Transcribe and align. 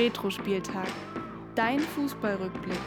Retro-Spieltag. 0.00 0.88
Dein 1.54 1.78
Fußballrückblick. 1.78 2.78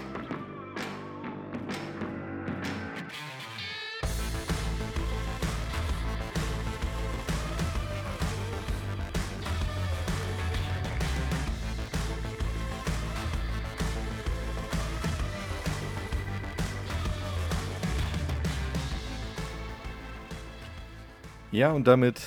Ja, 21.52 21.72
und 21.74 21.86
damit 21.86 22.20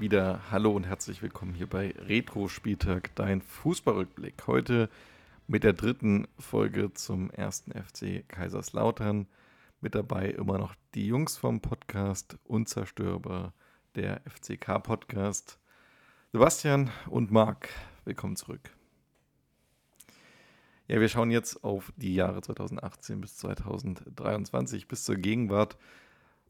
wieder 0.00 0.52
Hallo 0.52 0.70
und 0.70 0.84
herzlich 0.86 1.22
willkommen 1.22 1.54
hier 1.54 1.66
bei 1.66 1.92
Retro 2.06 2.46
Spieltag, 2.46 3.12
dein 3.16 3.42
Fußballrückblick. 3.42 4.46
Heute 4.46 4.88
mit 5.48 5.64
der 5.64 5.72
dritten 5.72 6.28
Folge 6.38 6.92
zum 6.94 7.30
ersten 7.30 7.72
FC 7.72 8.28
Kaiserslautern. 8.28 9.26
Mit 9.80 9.96
dabei 9.96 10.30
immer 10.30 10.56
noch 10.58 10.76
die 10.94 11.08
Jungs 11.08 11.36
vom 11.36 11.60
Podcast 11.60 12.38
Unzerstörbar, 12.44 13.54
der 13.96 14.20
FCK 14.24 14.80
Podcast. 14.84 15.58
Sebastian 16.32 16.90
und 17.08 17.32
Marc, 17.32 17.68
willkommen 18.04 18.36
zurück. 18.36 18.70
Ja, 20.86 21.00
wir 21.00 21.08
schauen 21.08 21.32
jetzt 21.32 21.64
auf 21.64 21.92
die 21.96 22.14
Jahre 22.14 22.40
2018 22.40 23.20
bis 23.20 23.36
2023 23.38 24.86
bis 24.86 25.02
zur 25.02 25.16
Gegenwart 25.16 25.76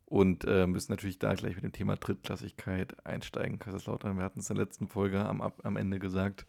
und 0.08 0.46
äh, 0.46 0.66
müssen 0.66 0.90
natürlich 0.92 1.18
da 1.18 1.34
gleich 1.34 1.54
mit 1.54 1.64
dem 1.64 1.72
Thema 1.72 1.96
Drittklassigkeit 1.96 3.04
einsteigen. 3.06 3.58
Kaiserslautern, 3.58 4.16
wir 4.16 4.24
hatten 4.24 4.40
es 4.40 4.48
in 4.48 4.56
der 4.56 4.64
letzten 4.64 4.88
Folge 4.88 5.20
am, 5.20 5.42
am 5.42 5.76
Ende 5.76 5.98
gesagt, 5.98 6.46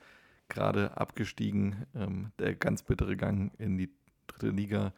gerade 0.47 0.95
abgestiegen. 0.95 1.85
Ähm, 1.93 2.31
der 2.39 2.55
ganz 2.55 2.83
bittere 2.83 3.17
Gang 3.17 3.51
in 3.59 3.77
die 3.77 3.89
dritte 4.27 4.49
Liga. 4.49 4.93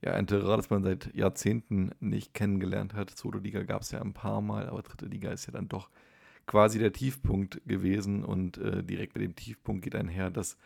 Ja, 0.00 0.12
ein 0.12 0.28
Terrain, 0.28 0.58
das 0.58 0.70
man 0.70 0.84
seit 0.84 1.12
Jahrzehnten 1.12 1.90
nicht 1.98 2.34
kennengelernt 2.34 2.94
hat. 2.94 3.10
Zweite 3.10 3.38
Liga 3.38 3.64
gab 3.64 3.82
es 3.82 3.90
ja 3.90 4.00
ein 4.00 4.14
paar 4.14 4.42
Mal, 4.42 4.68
aber 4.68 4.82
dritte 4.82 5.06
Liga 5.06 5.32
ist 5.32 5.46
ja 5.46 5.52
dann 5.52 5.68
doch 5.68 5.90
quasi 6.46 6.78
der 6.78 6.92
Tiefpunkt 6.92 7.60
gewesen. 7.66 8.24
Und 8.24 8.58
äh, 8.58 8.84
direkt 8.84 9.16
mit 9.16 9.24
dem 9.24 9.34
Tiefpunkt 9.34 9.82
geht 9.82 9.96
einher, 9.96 10.30
dass 10.30 10.56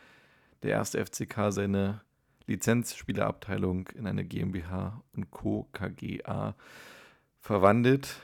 der 0.62 0.73
erste 0.73 1.03
FCK 1.03 1.51
seine 1.51 2.03
Lizenzspielerabteilung 2.47 3.89
in 3.95 4.07
eine 4.07 4.23
GmbH 4.23 5.03
und 5.14 5.31
Co. 5.31 5.67
KGA 5.73 6.55
verwandelt 7.43 8.17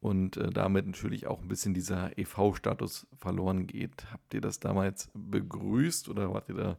und 0.00 0.36
äh, 0.36 0.48
damit 0.50 0.86
natürlich 0.86 1.26
auch 1.26 1.42
ein 1.42 1.48
bisschen 1.48 1.74
dieser 1.74 2.16
EV-Status 2.16 3.06
verloren 3.18 3.66
geht. 3.66 4.06
Habt 4.10 4.32
ihr 4.32 4.40
das 4.40 4.60
damals 4.60 5.10
begrüßt 5.12 6.08
oder 6.08 6.32
wart 6.32 6.48
ihr 6.48 6.54
da? 6.54 6.78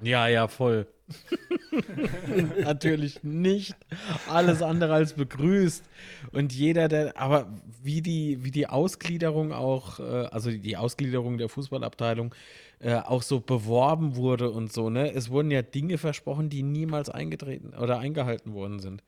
Ja, 0.00 0.26
ja, 0.26 0.48
voll. 0.48 0.86
Natürlich 2.64 3.22
nicht. 3.22 3.76
Alles 4.28 4.62
andere 4.62 4.94
als 4.94 5.12
begrüßt. 5.12 5.84
Und 6.32 6.52
jeder, 6.52 6.88
der, 6.88 7.16
aber 7.20 7.52
wie 7.82 8.02
die, 8.02 8.42
wie 8.42 8.50
die 8.50 8.66
Ausgliederung 8.66 9.52
auch, 9.52 10.00
äh, 10.00 10.02
also 10.02 10.50
die 10.50 10.76
Ausgliederung 10.76 11.38
der 11.38 11.48
Fußballabteilung 11.48 12.34
äh, 12.80 12.96
auch 12.96 13.22
so 13.22 13.40
beworben 13.40 14.16
wurde 14.16 14.50
und 14.50 14.72
so, 14.72 14.90
ne? 14.90 15.12
Es 15.12 15.30
wurden 15.30 15.52
ja 15.52 15.62
Dinge 15.62 15.98
versprochen, 15.98 16.48
die 16.48 16.64
niemals 16.64 17.08
eingetreten 17.08 17.74
oder 17.74 17.98
eingehalten 17.98 18.54
worden 18.54 18.80
sind. 18.80 19.04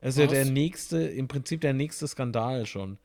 Also 0.00 0.26
der 0.26 0.44
nächste, 0.44 0.98
im 0.98 1.28
Prinzip 1.28 1.60
der 1.60 1.72
nächste 1.72 2.06
Skandal 2.06 2.66
schon. 2.66 2.98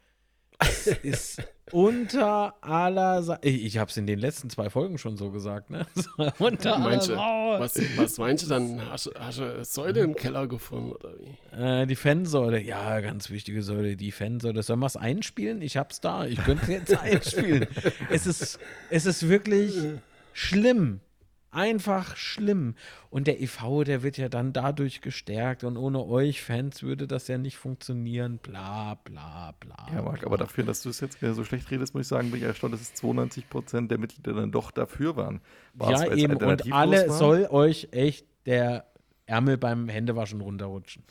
Das 0.59 0.87
ist 0.87 1.41
unter 1.71 2.53
aller 2.61 3.23
Sa 3.23 3.39
Ich, 3.41 3.65
ich 3.65 3.77
habe 3.77 3.89
es 3.89 3.97
in 3.97 4.05
den 4.05 4.19
letzten 4.19 4.49
zwei 4.49 4.69
Folgen 4.69 4.97
schon 4.97 5.17
so 5.17 5.31
gesagt, 5.31 5.69
ne? 5.69 5.85
unter 6.39 6.77
Manche, 6.77 7.17
aller 7.17 7.59
was, 7.59 7.79
was 7.97 8.17
meinst 8.17 8.45
du 8.45 8.49
dann? 8.49 8.89
Hast, 8.89 9.11
hast 9.17 9.39
du 9.39 9.65
Säule 9.65 10.01
im 10.01 10.15
Keller 10.15 10.47
gefunden 10.47 10.91
oder 10.91 11.13
wie? 11.19 11.55
Äh, 11.55 11.85
die 11.85 11.95
Fansäule, 11.95 12.61
ja, 12.61 12.99
ganz 13.01 13.29
wichtige 13.29 13.61
Säule, 13.63 13.95
die 13.95 14.11
Fansäule. 14.11 14.63
Sollen 14.63 14.79
wir 14.79 14.87
es 14.87 14.97
einspielen? 14.97 15.61
Ich 15.61 15.77
hab's 15.77 16.01
da. 16.01 16.25
Ich 16.25 16.43
könnte 16.43 16.63
es 16.63 16.69
jetzt 16.69 16.97
einspielen. 17.01 17.67
es, 18.09 18.25
ist, 18.27 18.59
es 18.89 19.05
ist 19.05 19.27
wirklich 19.27 19.73
schlimm. 20.33 20.99
Einfach 21.53 22.15
schlimm. 22.17 22.75
Und 23.11 23.27
der 23.27 23.39
EV, 23.39 23.83
der 23.83 24.01
wird 24.01 24.17
ja 24.17 24.27
dann 24.27 24.53
dadurch 24.53 25.01
gestärkt 25.01 25.63
und 25.63 25.77
ohne 25.77 26.03
euch 26.03 26.41
Fans 26.41 26.81
würde 26.81 27.05
das 27.05 27.27
ja 27.27 27.37
nicht 27.37 27.57
funktionieren. 27.57 28.39
Bla, 28.39 28.95
bla, 29.03 29.53
bla. 29.59 29.87
Ja, 29.93 30.01
Marc, 30.01 30.25
aber 30.25 30.37
dafür, 30.37 30.63
dass 30.63 30.81
du 30.81 30.89
es 30.89 30.99
jetzt 30.99 31.19
so 31.19 31.43
schlecht 31.43 31.69
redest, 31.69 31.93
muss 31.93 32.01
ich 32.01 32.07
sagen, 32.07 32.31
bin 32.31 32.39
ich 32.39 32.45
erstaunt, 32.45 32.73
dass 32.73 32.81
es 32.81 32.95
92 32.95 33.49
Prozent 33.49 33.91
der 33.91 33.99
Mitglieder 33.99 34.33
dann 34.33 34.51
doch 34.51 34.71
dafür 34.71 35.15
waren. 35.15 35.41
War's, 35.75 36.01
ja, 36.01 36.13
eben. 36.15 36.37
Und 36.37 36.73
alle 36.73 37.07
war? 37.07 37.17
soll 37.17 37.47
euch 37.51 37.89
echt 37.91 38.25
der 38.47 38.85
Ärmel 39.25 39.57
beim 39.57 39.87
Händewaschen 39.87 40.41
runterrutschen. 40.41 41.03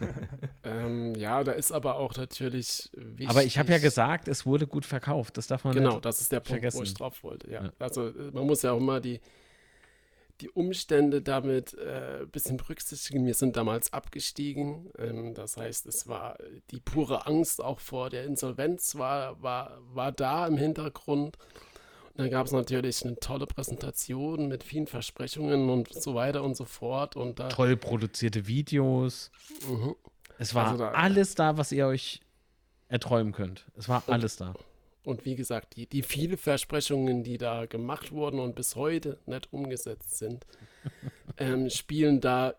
ähm, 0.64 1.14
ja, 1.14 1.42
da 1.44 1.52
ist 1.52 1.72
aber 1.72 1.96
auch 1.96 2.14
natürlich 2.16 2.90
wichtig. 2.94 3.30
Aber 3.30 3.42
ich 3.44 3.58
habe 3.58 3.70
ja 3.72 3.78
gesagt, 3.78 4.28
es 4.28 4.44
wurde 4.44 4.66
gut 4.66 4.84
verkauft. 4.84 5.38
Das 5.38 5.46
darf 5.46 5.64
man 5.64 5.72
genau, 5.72 5.92
nicht 5.92 6.04
das 6.04 6.20
ist 6.20 6.32
der 6.32 6.40
Punkt, 6.40 6.48
vergessen. 6.48 6.78
wo 6.78 6.82
ich 6.82 6.94
drauf 6.94 7.22
wollte. 7.22 7.50
Ja. 7.50 7.64
ja. 7.64 7.72
Also 7.78 8.12
man 8.32 8.46
muss 8.46 8.62
ja 8.62 8.72
auch 8.72 8.80
mal 8.80 9.00
die 9.00 9.20
die 10.40 10.50
Umstände 10.50 11.22
damit 11.22 11.74
äh, 11.74 12.22
ein 12.22 12.30
bisschen 12.30 12.56
berücksichtigen. 12.56 13.24
Wir 13.26 13.34
sind 13.34 13.56
damals 13.56 13.92
abgestiegen. 13.92 14.90
Ähm, 14.98 15.34
das 15.34 15.56
heißt, 15.56 15.86
es 15.86 16.08
war 16.08 16.36
die 16.70 16.80
pure 16.80 17.26
Angst 17.26 17.62
auch 17.62 17.80
vor 17.80 18.10
der 18.10 18.24
Insolvenz 18.24 18.96
war, 18.96 19.40
war, 19.42 19.78
war 19.92 20.12
da 20.12 20.46
im 20.46 20.56
Hintergrund. 20.56 21.36
Und 21.36 22.20
dann 22.20 22.30
gab 22.30 22.46
es 22.46 22.52
natürlich 22.52 23.04
eine 23.04 23.16
tolle 23.16 23.46
Präsentation 23.46 24.48
mit 24.48 24.62
vielen 24.62 24.86
Versprechungen 24.86 25.68
und 25.68 25.92
so 25.92 26.14
weiter 26.14 26.42
und 26.42 26.56
so 26.56 26.64
fort. 26.64 27.16
Und 27.16 27.40
da, 27.40 27.48
Toll 27.48 27.76
produzierte 27.76 28.46
Videos. 28.46 29.30
Mhm. 29.68 29.94
Es 30.38 30.54
war 30.54 30.66
also 30.66 30.78
da, 30.78 30.90
alles 30.92 31.34
da, 31.34 31.56
was 31.56 31.72
ihr 31.72 31.86
euch 31.86 32.20
erträumen 32.88 33.32
könnt. 33.32 33.66
Es 33.76 33.88
war 33.88 34.02
alles 34.06 34.36
da. 34.36 34.54
Und 35.04 35.24
wie 35.24 35.36
gesagt, 35.36 35.76
die, 35.76 35.86
die 35.86 36.02
viele 36.02 36.36
Versprechungen, 36.36 37.22
die 37.22 37.38
da 37.38 37.66
gemacht 37.66 38.10
wurden 38.10 38.40
und 38.40 38.54
bis 38.54 38.74
heute 38.74 39.18
nicht 39.26 39.52
umgesetzt 39.52 40.16
sind, 40.18 40.46
ähm, 41.38 41.68
spielen 41.70 42.20
da 42.20 42.54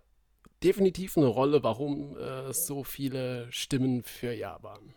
definitiv 0.63 1.17
eine 1.17 1.27
Rolle, 1.27 1.63
warum 1.63 2.17
äh, 2.17 2.53
so 2.53 2.83
viele 2.83 3.51
Stimmen 3.51 4.03
für 4.03 4.33
Ja 4.33 4.61
waren. 4.61 4.93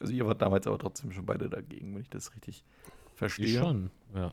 Also 0.00 0.12
ihr 0.12 0.26
wart 0.26 0.42
damals 0.42 0.66
aber 0.66 0.78
trotzdem 0.78 1.12
schon 1.12 1.26
beide 1.26 1.48
dagegen, 1.48 1.94
wenn 1.94 2.02
ich 2.02 2.10
das 2.10 2.34
richtig 2.34 2.64
verstehe. 3.14 3.46
Ich 3.46 3.56
schon, 3.58 3.90
ja. 4.14 4.32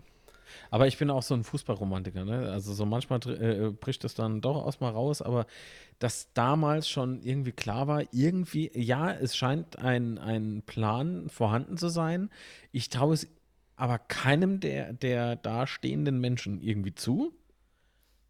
Aber 0.72 0.88
ich 0.88 0.98
bin 0.98 1.10
auch 1.10 1.24
so 1.24 1.34
ein 1.34 1.44
Fußballromantiker, 1.44 2.26
ne? 2.26 2.50
Also 2.52 2.74
so 2.74 2.86
manchmal 2.86 3.20
äh, 3.28 3.72
bricht 3.72 4.04
es 4.04 4.16
dann 4.16 4.42
doch 4.42 4.66
aus 4.66 4.80
mal 4.80 4.92
raus, 4.92 5.22
aber 5.22 5.46
dass 6.00 6.32
damals 6.34 6.90
schon 6.90 7.22
irgendwie 7.22 7.52
klar 7.52 7.88
war, 7.88 8.04
irgendwie, 8.12 8.72
ja, 8.74 9.12
es 9.12 9.36
scheint 9.36 9.80
ein, 9.80 10.18
ein 10.18 10.64
Plan 10.66 11.30
vorhanden 11.30 11.78
zu 11.78 11.90
sein. 11.90 12.30
Ich 12.72 12.90
traue 12.90 13.14
es 13.14 13.28
aber 13.76 14.00
keinem 14.00 14.60
der, 14.60 14.94
der 14.94 15.36
da 15.36 15.68
stehenden 15.68 16.20
Menschen 16.20 16.62
irgendwie 16.62 16.96
zu. 16.96 17.34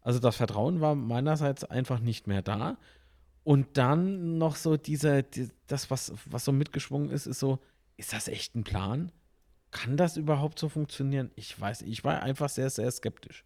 Also 0.02 0.18
das 0.20 0.36
Vertrauen 0.36 0.80
war 0.80 0.94
meinerseits 0.94 1.64
einfach 1.64 2.00
nicht 2.00 2.26
mehr 2.26 2.42
da. 2.42 2.78
Und 3.44 3.78
dann 3.78 4.36
noch 4.38 4.56
so 4.56 4.76
dieser, 4.76 5.22
die, 5.22 5.48
das, 5.66 5.90
was, 5.90 6.12
was 6.26 6.44
so 6.44 6.52
mitgeschwungen 6.52 7.10
ist, 7.10 7.26
ist 7.26 7.38
so, 7.38 7.58
ist 7.96 8.12
das 8.12 8.28
echt 8.28 8.54
ein 8.54 8.64
Plan? 8.64 9.10
Kann 9.70 9.96
das 9.96 10.16
überhaupt 10.16 10.58
so 10.58 10.68
funktionieren? 10.68 11.30
Ich 11.34 11.58
weiß, 11.58 11.82
ich 11.82 12.04
war 12.04 12.22
einfach 12.22 12.48
sehr, 12.48 12.70
sehr 12.70 12.90
skeptisch. 12.90 13.44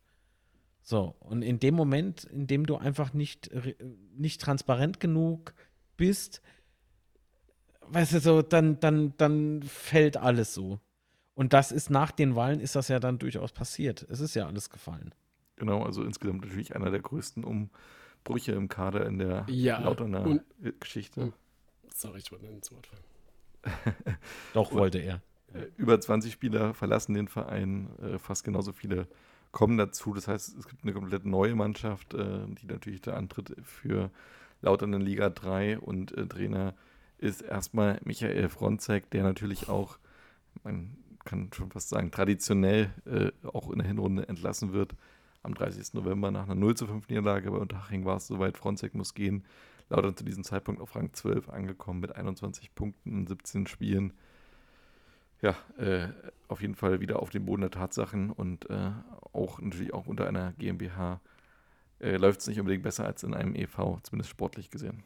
So, 0.82 1.14
und 1.20 1.42
in 1.42 1.60
dem 1.60 1.74
Moment, 1.74 2.24
in 2.24 2.46
dem 2.46 2.66
du 2.66 2.76
einfach 2.76 3.12
nicht, 3.12 3.50
nicht 4.16 4.40
transparent 4.40 4.98
genug 5.00 5.54
bist, 5.96 6.42
weißt 7.88 8.14
du, 8.14 8.20
so, 8.20 8.42
dann, 8.42 8.80
dann, 8.80 9.14
dann 9.16 9.62
fällt 9.62 10.16
alles 10.16 10.54
so. 10.54 10.80
Und 11.34 11.52
das 11.52 11.72
ist 11.72 11.88
nach 11.88 12.10
den 12.10 12.36
Wahlen 12.36 12.60
ist 12.60 12.76
das 12.76 12.88
ja 12.88 12.98
dann 12.98 13.18
durchaus 13.18 13.52
passiert. 13.52 14.06
Es 14.10 14.20
ist 14.20 14.34
ja 14.34 14.46
alles 14.46 14.70
gefallen. 14.70 15.14
Genau, 15.56 15.82
also 15.84 16.02
insgesamt 16.02 16.42
natürlich 16.42 16.74
einer 16.74 16.90
der 16.90 17.00
größten 17.00 17.44
Umbrüche 17.44 18.52
im 18.52 18.68
Kader 18.68 19.06
in 19.06 19.18
der 19.18 19.46
ja, 19.48 19.78
Lauterner 19.78 20.40
Geschichte. 20.80 21.32
Sorry, 21.94 22.18
ich 22.18 22.32
wollte 22.32 22.46
ins 22.46 22.72
Wort 22.72 22.86
fallen. 22.86 23.96
Doch, 24.54 24.72
wollte 24.72 24.98
er. 24.98 25.22
Äh, 25.54 25.66
über 25.76 26.00
20 26.00 26.32
Spieler 26.32 26.74
verlassen 26.74 27.14
den 27.14 27.28
Verein, 27.28 27.88
äh, 28.00 28.18
fast 28.18 28.44
genauso 28.44 28.72
viele 28.72 29.06
kommen 29.50 29.76
dazu. 29.76 30.14
Das 30.14 30.28
heißt, 30.28 30.56
es 30.58 30.66
gibt 30.66 30.82
eine 30.82 30.92
komplett 30.92 31.26
neue 31.26 31.54
Mannschaft, 31.54 32.14
äh, 32.14 32.46
die 32.46 32.66
natürlich 32.66 33.02
der 33.02 33.16
Antritt 33.16 33.54
für 33.62 34.10
Lautern 34.62 34.92
in 34.92 35.02
Liga 35.02 35.28
3 35.28 35.78
und 35.78 36.14
Trainer 36.30 36.74
ist 37.18 37.42
erstmal 37.42 38.00
Michael 38.04 38.48
Fronzek, 38.48 39.10
der 39.10 39.24
natürlich 39.24 39.68
auch, 39.68 39.98
man 40.62 40.96
kann 41.24 41.50
schon 41.52 41.70
fast 41.70 41.88
sagen, 41.88 42.12
traditionell 42.12 42.90
auch 43.42 43.70
in 43.70 43.78
der 43.78 43.88
Hinrunde 43.88 44.28
entlassen 44.28 44.72
wird. 44.72 44.94
Am 45.42 45.54
30. 45.54 45.94
November 45.94 46.30
nach 46.30 46.44
einer 46.44 46.54
0 46.54 46.76
zu 46.76 46.86
5 46.86 47.08
Niederlage 47.08 47.50
bei 47.50 47.56
Unterhaching 47.56 48.04
war 48.04 48.18
es 48.18 48.28
soweit, 48.28 48.56
Fronzek 48.56 48.94
muss 48.94 49.14
gehen. 49.14 49.44
Lautern 49.88 50.16
zu 50.16 50.24
diesem 50.24 50.44
Zeitpunkt 50.44 50.80
auf 50.80 50.94
Rang 50.94 51.12
12 51.12 51.48
angekommen 51.48 51.98
mit 51.98 52.14
21 52.14 52.74
Punkten 52.76 53.18
in 53.18 53.26
17 53.26 53.66
Spielen 53.66 54.12
ja, 55.42 55.56
äh, 55.76 56.08
auf 56.48 56.62
jeden 56.62 56.74
Fall 56.74 57.00
wieder 57.00 57.20
auf 57.20 57.30
dem 57.30 57.44
Boden 57.44 57.62
der 57.62 57.70
Tatsachen 57.70 58.30
und 58.30 58.70
äh, 58.70 58.92
auch 59.32 59.60
natürlich 59.60 59.92
auch 59.92 60.06
unter 60.06 60.26
einer 60.26 60.52
GmbH 60.52 61.20
äh, 62.00 62.16
läuft 62.16 62.40
es 62.40 62.46
nicht 62.46 62.60
unbedingt 62.60 62.82
besser 62.82 63.04
als 63.04 63.22
in 63.22 63.34
einem 63.34 63.54
EV, 63.54 64.00
zumindest 64.02 64.30
sportlich 64.30 64.70
gesehen. 64.70 65.02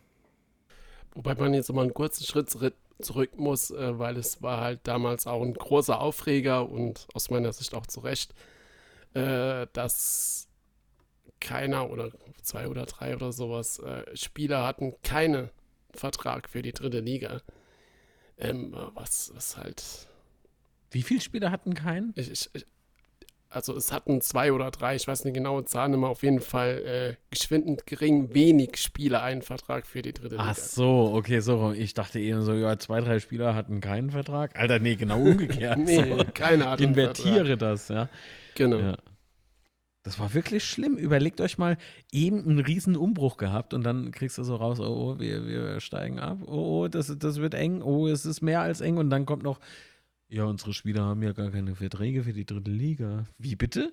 Wobei 1.14 1.34
man 1.34 1.54
jetzt 1.54 1.72
mal 1.72 1.82
einen 1.82 1.94
kurzen 1.94 2.24
Schritt 2.24 2.50
zurück 2.50 3.38
muss, 3.38 3.70
äh, 3.70 3.98
weil 3.98 4.16
es 4.18 4.42
war 4.42 4.60
halt 4.60 4.80
damals 4.84 5.26
auch 5.26 5.42
ein 5.42 5.54
großer 5.54 6.00
Aufreger 6.00 6.68
und 6.68 7.08
aus 7.14 7.30
meiner 7.30 7.52
Sicht 7.52 7.74
auch 7.74 7.86
zu 7.86 8.00
Recht, 8.00 8.34
äh, 9.14 9.66
dass 9.72 10.48
keiner 11.40 11.90
oder 11.90 12.10
zwei 12.42 12.68
oder 12.68 12.86
drei 12.86 13.14
oder 13.14 13.32
sowas 13.32 13.78
äh, 13.78 14.04
Spieler 14.16 14.66
hatten 14.66 14.94
keinen 15.02 15.50
Vertrag 15.94 16.48
für 16.48 16.62
die 16.62 16.72
dritte 16.72 17.00
Liga. 17.00 17.40
Ähm, 18.38 18.74
was, 18.94 19.32
was 19.34 19.56
halt. 19.56 20.08
Wie 20.90 21.02
viele 21.02 21.20
Spieler 21.20 21.50
hatten 21.50 21.74
keinen? 21.74 22.12
Ich, 22.16 22.30
ich, 22.30 22.66
also 23.48 23.74
es 23.76 23.92
hatten 23.92 24.20
zwei 24.20 24.52
oder 24.52 24.70
drei, 24.70 24.96
ich 24.96 25.06
weiß 25.06 25.24
nicht 25.24 25.34
genaue 25.34 25.64
Zahlen, 25.64 25.94
aber 25.94 26.10
auf 26.10 26.22
jeden 26.22 26.40
Fall 26.40 26.82
äh, 26.84 27.16
geschwindend 27.30 27.86
gering, 27.86 28.34
wenig 28.34 28.76
Spieler 28.76 29.22
einen 29.22 29.42
Vertrag 29.42 29.86
für 29.86 30.02
die 30.02 30.12
dritte 30.12 30.34
Liga. 30.34 30.48
Ach 30.50 30.56
so, 30.56 31.12
okay, 31.14 31.40
so. 31.40 31.72
Ich 31.72 31.94
dachte 31.94 32.20
eben 32.20 32.42
so, 32.42 32.54
ja, 32.54 32.78
zwei, 32.78 33.00
drei 33.00 33.18
Spieler 33.18 33.54
hatten 33.54 33.80
keinen 33.80 34.10
Vertrag. 34.10 34.58
Alter, 34.58 34.78
nee, 34.78 34.96
genau 34.96 35.20
umgekehrt. 35.20 35.78
nee, 35.84 36.24
keiner 36.34 36.70
hat 36.70 36.80
Invertiere 36.80 37.56
das, 37.56 37.88
ja. 37.88 38.08
Genau. 38.56 38.78
Ja. 38.78 38.96
Das 40.02 40.20
war 40.20 40.34
wirklich 40.34 40.64
schlimm. 40.64 40.96
Überlegt 40.96 41.40
euch 41.40 41.58
mal, 41.58 41.78
eben 42.12 42.44
einen 42.44 42.60
riesen 42.60 42.96
Umbruch 42.96 43.38
gehabt 43.38 43.74
und 43.74 43.82
dann 43.84 44.12
kriegst 44.12 44.38
du 44.38 44.44
so 44.44 44.56
raus, 44.56 44.78
oh, 44.80 44.84
oh 44.84 45.18
wir, 45.18 45.46
wir 45.46 45.80
steigen 45.80 46.20
ab, 46.20 46.38
oh, 46.46 46.84
oh, 46.84 46.88
das, 46.88 47.12
das 47.18 47.38
wird 47.38 47.54
eng, 47.54 47.82
oh, 47.82 48.06
es 48.06 48.24
ist 48.24 48.40
mehr 48.40 48.60
als 48.60 48.80
eng 48.80 48.98
und 48.98 49.10
dann 49.10 49.26
kommt 49.26 49.42
noch, 49.42 49.58
ja, 50.28 50.44
unsere 50.44 50.72
Spieler 50.72 51.04
haben 51.04 51.22
ja 51.22 51.32
gar 51.32 51.50
keine 51.50 51.74
Verträge 51.74 52.24
für 52.24 52.32
die 52.32 52.44
dritte 52.44 52.70
Liga. 52.70 53.24
Wie 53.38 53.56
bitte? 53.56 53.92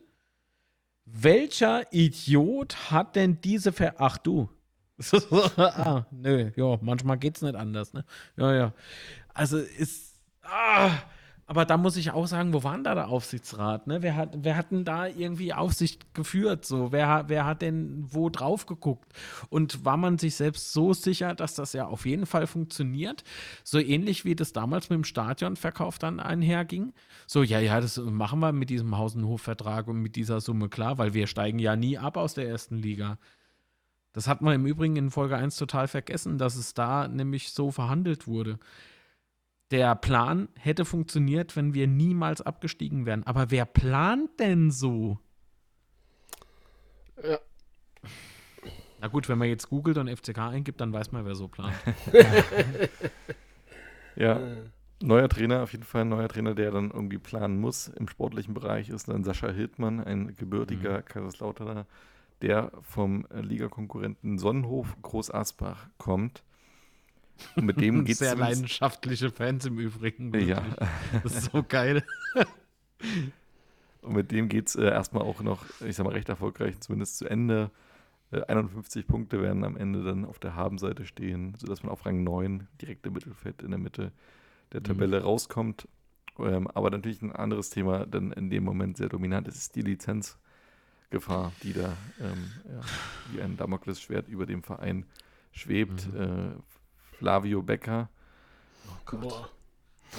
Welcher 1.06 1.92
Idiot 1.92 2.92
hat 2.92 3.16
denn 3.16 3.42
diese 3.42 3.72
Ver... 3.72 3.96
Ach 3.98 4.18
du. 4.18 4.50
ah, 5.58 6.06
nö, 6.12 6.52
ja, 6.56 6.78
manchmal 6.82 7.18
geht's 7.18 7.42
nicht 7.42 7.56
anders, 7.56 7.94
ne? 7.94 8.06
Ja, 8.38 8.54
ja. 8.54 8.74
Also 9.34 9.58
ist... 9.58 10.16
Ah, 10.44 10.92
aber 11.46 11.66
da 11.66 11.76
muss 11.76 11.98
ich 11.98 12.12
auch 12.12 12.26
sagen, 12.26 12.54
wo 12.54 12.64
war 12.64 12.74
denn 12.74 12.86
da 12.86 12.96
der 12.96 13.10
Aufsichtsrat? 13.10 13.86
Ne? 13.86 14.02
Wer, 14.02 14.16
hat, 14.16 14.30
wer 14.44 14.56
hat 14.56 14.72
denn 14.72 14.86
da 14.86 15.08
irgendwie 15.08 15.54
Aufsicht 15.54 16.14
geführt? 16.14 16.64
So? 16.64 16.94
Wer, 16.94 17.26
wer 17.28 17.46
hat 17.46 17.62
denn 17.62 18.06
wo 18.08 18.30
drauf 18.30 18.66
geguckt? 18.66 19.12
Und 19.50 19.84
war 19.84 19.98
man 19.98 20.18
sich 20.18 20.36
selbst 20.36 20.72
so 20.72 20.94
sicher, 20.94 21.36
dass 21.36 21.56
das 21.56 21.74
ja 21.74 21.86
auf 21.86 22.06
jeden 22.06 22.26
Fall 22.26 22.48
funktioniert? 22.48 23.26
So 23.66 23.78
ähnlich 23.78 24.24
wie 24.24 24.36
das 24.36 24.54
damals 24.54 24.90
mit 24.90 24.98
dem 24.98 25.04
Stadionverkauf 25.04 26.00
dann 26.00 26.22
einherging. 26.22 26.94
So, 27.28 27.44
ja, 27.44 27.60
ja, 27.60 27.82
das 27.82 27.98
machen 27.98 28.40
wir 28.40 28.54
mit 28.54 28.70
diesem 28.70 28.98
Hausenhof-Vertrag 28.98 29.88
und 29.90 30.02
mit 30.02 30.16
dieser 30.16 30.40
Summe 30.40 30.70
klar, 30.70 30.98
weil 30.98 31.14
wir 31.14 31.28
steigen 31.28 31.60
ja 31.60 31.76
nie 31.76 31.98
ab 31.98 32.16
aus 32.16 32.36
der 32.36 32.48
ersten 32.48 32.78
Liga. 32.78 33.18
Das 34.14 34.28
hat 34.28 34.42
man 34.42 34.54
im 34.54 34.66
Übrigen 34.66 34.96
in 34.96 35.12
Folge 35.12 35.36
1 35.36 35.58
total 35.58 35.90
vergessen, 35.90 36.38
dass 36.38 36.56
es 36.56 36.74
da 36.74 37.10
nämlich 37.10 37.52
so 37.52 37.72
verhandelt 37.72 38.28
wurde 38.28 38.60
der 39.74 39.96
Plan 39.96 40.50
hätte 40.60 40.86
funktioniert, 40.86 41.56
wenn 41.56 41.74
wir 41.74 41.88
niemals 41.88 42.44
abgestiegen 42.44 43.08
wären. 43.08 43.24
Aber 43.24 43.50
wer 43.50 43.66
plant 43.66 44.40
denn 44.40 44.70
so? 44.70 45.18
Ja. 47.24 47.40
Na 49.02 49.08
gut, 49.08 49.28
wenn 49.28 49.40
man 49.40 49.48
jetzt 49.48 49.70
googelt 49.70 49.98
und 49.98 50.16
FCK 50.16 50.38
eingibt, 50.38 50.80
dann 50.80 50.94
weiß 50.94 51.12
man, 51.12 51.26
wer 51.26 51.34
so 51.34 51.48
plant. 51.48 51.74
ja. 54.16 54.40
Neuer 55.02 55.28
Trainer, 55.28 55.64
auf 55.64 55.72
jeden 55.72 55.84
Fall 55.84 56.02
ein 56.02 56.10
neuer 56.10 56.30
Trainer, 56.30 56.54
der 56.54 56.70
dann 56.70 56.92
irgendwie 56.92 57.18
planen 57.18 57.60
muss 57.60 57.88
im 57.88 58.08
sportlichen 58.08 58.54
Bereich, 58.54 58.90
ist 58.90 59.10
dann 59.10 59.24
Sascha 59.24 59.50
Hildmann, 59.50 60.02
ein 60.02 60.36
gebürtiger 60.36 61.00
mhm. 61.00 61.06
Kaiserslauterer, 61.06 61.88
der 62.44 62.72
vom 62.82 63.26
Ligakonkurrenten 63.34 64.38
Sonnenhof 64.38 64.96
Groß 65.02 65.32
Asbach 65.32 65.88
kommt 65.98 66.44
und 67.56 67.66
mit 67.66 67.80
dem 67.80 68.06
geht 68.06 68.14
es. 68.14 68.20
Sehr 68.20 68.36
leidenschaftliche 68.36 69.32
Fans 69.32 69.66
im 69.66 69.80
Übrigen. 69.80 70.34
Wirklich. 70.34 70.50
Ja. 70.50 70.64
Das 71.24 71.36
ist 71.36 71.52
so 71.52 71.64
geil. 71.64 72.04
Und 74.04 74.14
mit 74.14 74.32
dem 74.32 74.50
geht 74.50 74.68
es 74.68 74.76
äh, 74.76 74.84
erstmal 74.84 75.24
auch 75.24 75.42
noch, 75.42 75.64
ich 75.82 75.96
sag 75.96 76.06
mal, 76.06 76.14
recht 76.14 76.30
erfolgreich, 76.30 76.80
zumindest 76.82 77.18
zu 77.18 77.26
Ende. 77.26 77.72
Äh, 78.32 78.42
51 78.44 79.08
Punkte 79.08 79.42
werden 79.42 79.64
am 79.64 79.78
Ende 79.78 80.04
dann 80.04 80.26
auf 80.26 80.40
der 80.40 80.56
Habenseite 80.56 81.06
stehen, 81.06 81.56
sodass 81.58 81.84
man 81.84 81.92
auf 81.92 82.06
Rang 82.06 82.24
9 82.24 82.68
direkt 82.82 83.06
im 83.08 83.14
Mittelfeld 83.14 83.62
in 83.62 83.72
der 83.72 83.80
Mitte 83.80 84.12
der 84.74 84.82
mhm. 84.82 84.86
Tabelle 84.86 85.20
mhm. 85.20 85.26
rauskommt. 85.26 85.88
Ähm, 86.40 86.68
aber 86.68 86.90
natürlich 86.90 87.22
ein 87.22 87.32
anderes 87.32 87.70
Thema, 87.70 88.06
dann 88.06 88.32
in 88.34 88.50
dem 88.50 88.64
Moment 88.64 88.98
sehr 88.98 89.10
dominant 89.10 89.48
ist, 89.48 89.56
ist 89.56 89.76
die 89.76 89.82
Lizenzgefahr, 89.82 91.54
die 91.62 91.74
da 91.74 91.96
ähm, 92.20 92.52
ja, 92.66 92.82
wie 93.32 93.42
ein 93.42 93.56
Damoklesschwert 93.56 94.28
über 94.28 94.46
dem 94.46 94.64
Verein 94.64 95.06
schwebt. 95.52 96.12
Mhm. 96.12 96.20
Äh, 96.20 96.52
Flavio 97.18 97.62
Becker. 97.62 98.10
Oh 98.88 98.98
Gott. 99.06 99.22
Boah. 99.22 99.50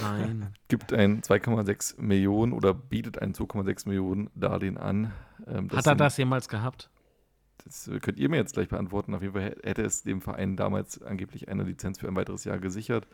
Nein. 0.00 0.54
Gibt 0.68 0.92
ein 0.92 1.22
2,6 1.22 2.00
Millionen 2.00 2.52
oder 2.52 2.74
bietet 2.74 3.20
ein 3.20 3.34
2,6 3.34 3.88
Millionen 3.88 4.30
Darlehen 4.34 4.78
an. 4.78 5.12
Ähm, 5.46 5.68
Hat 5.70 5.74
er 5.74 5.82
sind, 5.82 6.00
das 6.00 6.16
jemals 6.16 6.48
gehabt? 6.48 6.90
Das 7.64 7.90
könnt 8.02 8.18
ihr 8.18 8.28
mir 8.28 8.36
jetzt 8.36 8.54
gleich 8.54 8.68
beantworten. 8.68 9.14
Auf 9.14 9.22
jeden 9.22 9.34
Fall 9.34 9.56
hätte 9.62 9.82
es 9.82 10.02
dem 10.02 10.20
Verein 10.20 10.56
damals 10.56 11.00
angeblich 11.02 11.48
eine 11.48 11.62
Lizenz 11.62 11.98
für 11.98 12.08
ein 12.08 12.16
weiteres 12.16 12.44
Jahr 12.44 12.58
gesichert. 12.58 13.06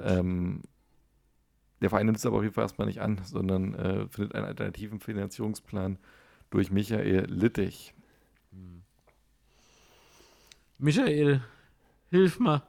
Ähm, 0.00 0.62
der 1.80 1.90
Verein 1.90 2.06
nimmt 2.06 2.18
es 2.18 2.26
aber 2.26 2.36
auf 2.36 2.42
jeden 2.42 2.54
Fall 2.54 2.64
erstmal 2.64 2.86
nicht 2.86 3.00
an, 3.00 3.20
sondern 3.24 3.74
äh, 3.74 4.08
findet 4.08 4.34
einen 4.34 4.46
alternativen 4.46 5.00
Finanzierungsplan 5.00 5.98
durch 6.50 6.70
Michael 6.70 7.26
Littich. 7.28 7.92
Michael, 10.78 11.42
hilf 12.10 12.38
mal. 12.38 12.62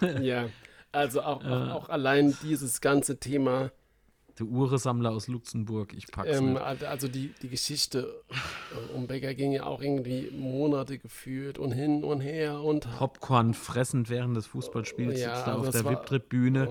ja, 0.22 0.48
also 0.92 1.22
auch, 1.22 1.44
äh, 1.44 1.48
auch, 1.48 1.70
auch, 1.70 1.88
allein 1.88 2.36
dieses 2.42 2.80
ganze 2.80 3.18
Thema. 3.18 3.70
Der 4.38 4.46
Uhresammler 4.46 5.10
aus 5.10 5.26
Luxemburg, 5.26 5.92
ich 5.94 6.06
pack's 6.06 6.38
ähm, 6.38 6.56
Also 6.56 7.08
die, 7.08 7.34
die 7.42 7.48
Geschichte 7.48 8.22
um 8.94 9.08
Becker 9.08 9.34
ging 9.34 9.50
ja 9.52 9.64
auch 9.64 9.82
irgendwie 9.82 10.30
Monate 10.30 10.98
geführt 10.98 11.58
und 11.58 11.72
hin 11.72 12.04
und 12.04 12.20
her 12.20 12.60
und 12.60 12.88
Popcorn 12.98 13.52
fressend 13.52 14.10
während 14.10 14.36
des 14.36 14.46
Fußballspiels 14.46 15.20
ja, 15.20 15.34
sitzt 15.34 15.46
da 15.48 15.54
auf 15.56 15.70
der 15.70 15.84
VIP-Tribüne 15.84 16.68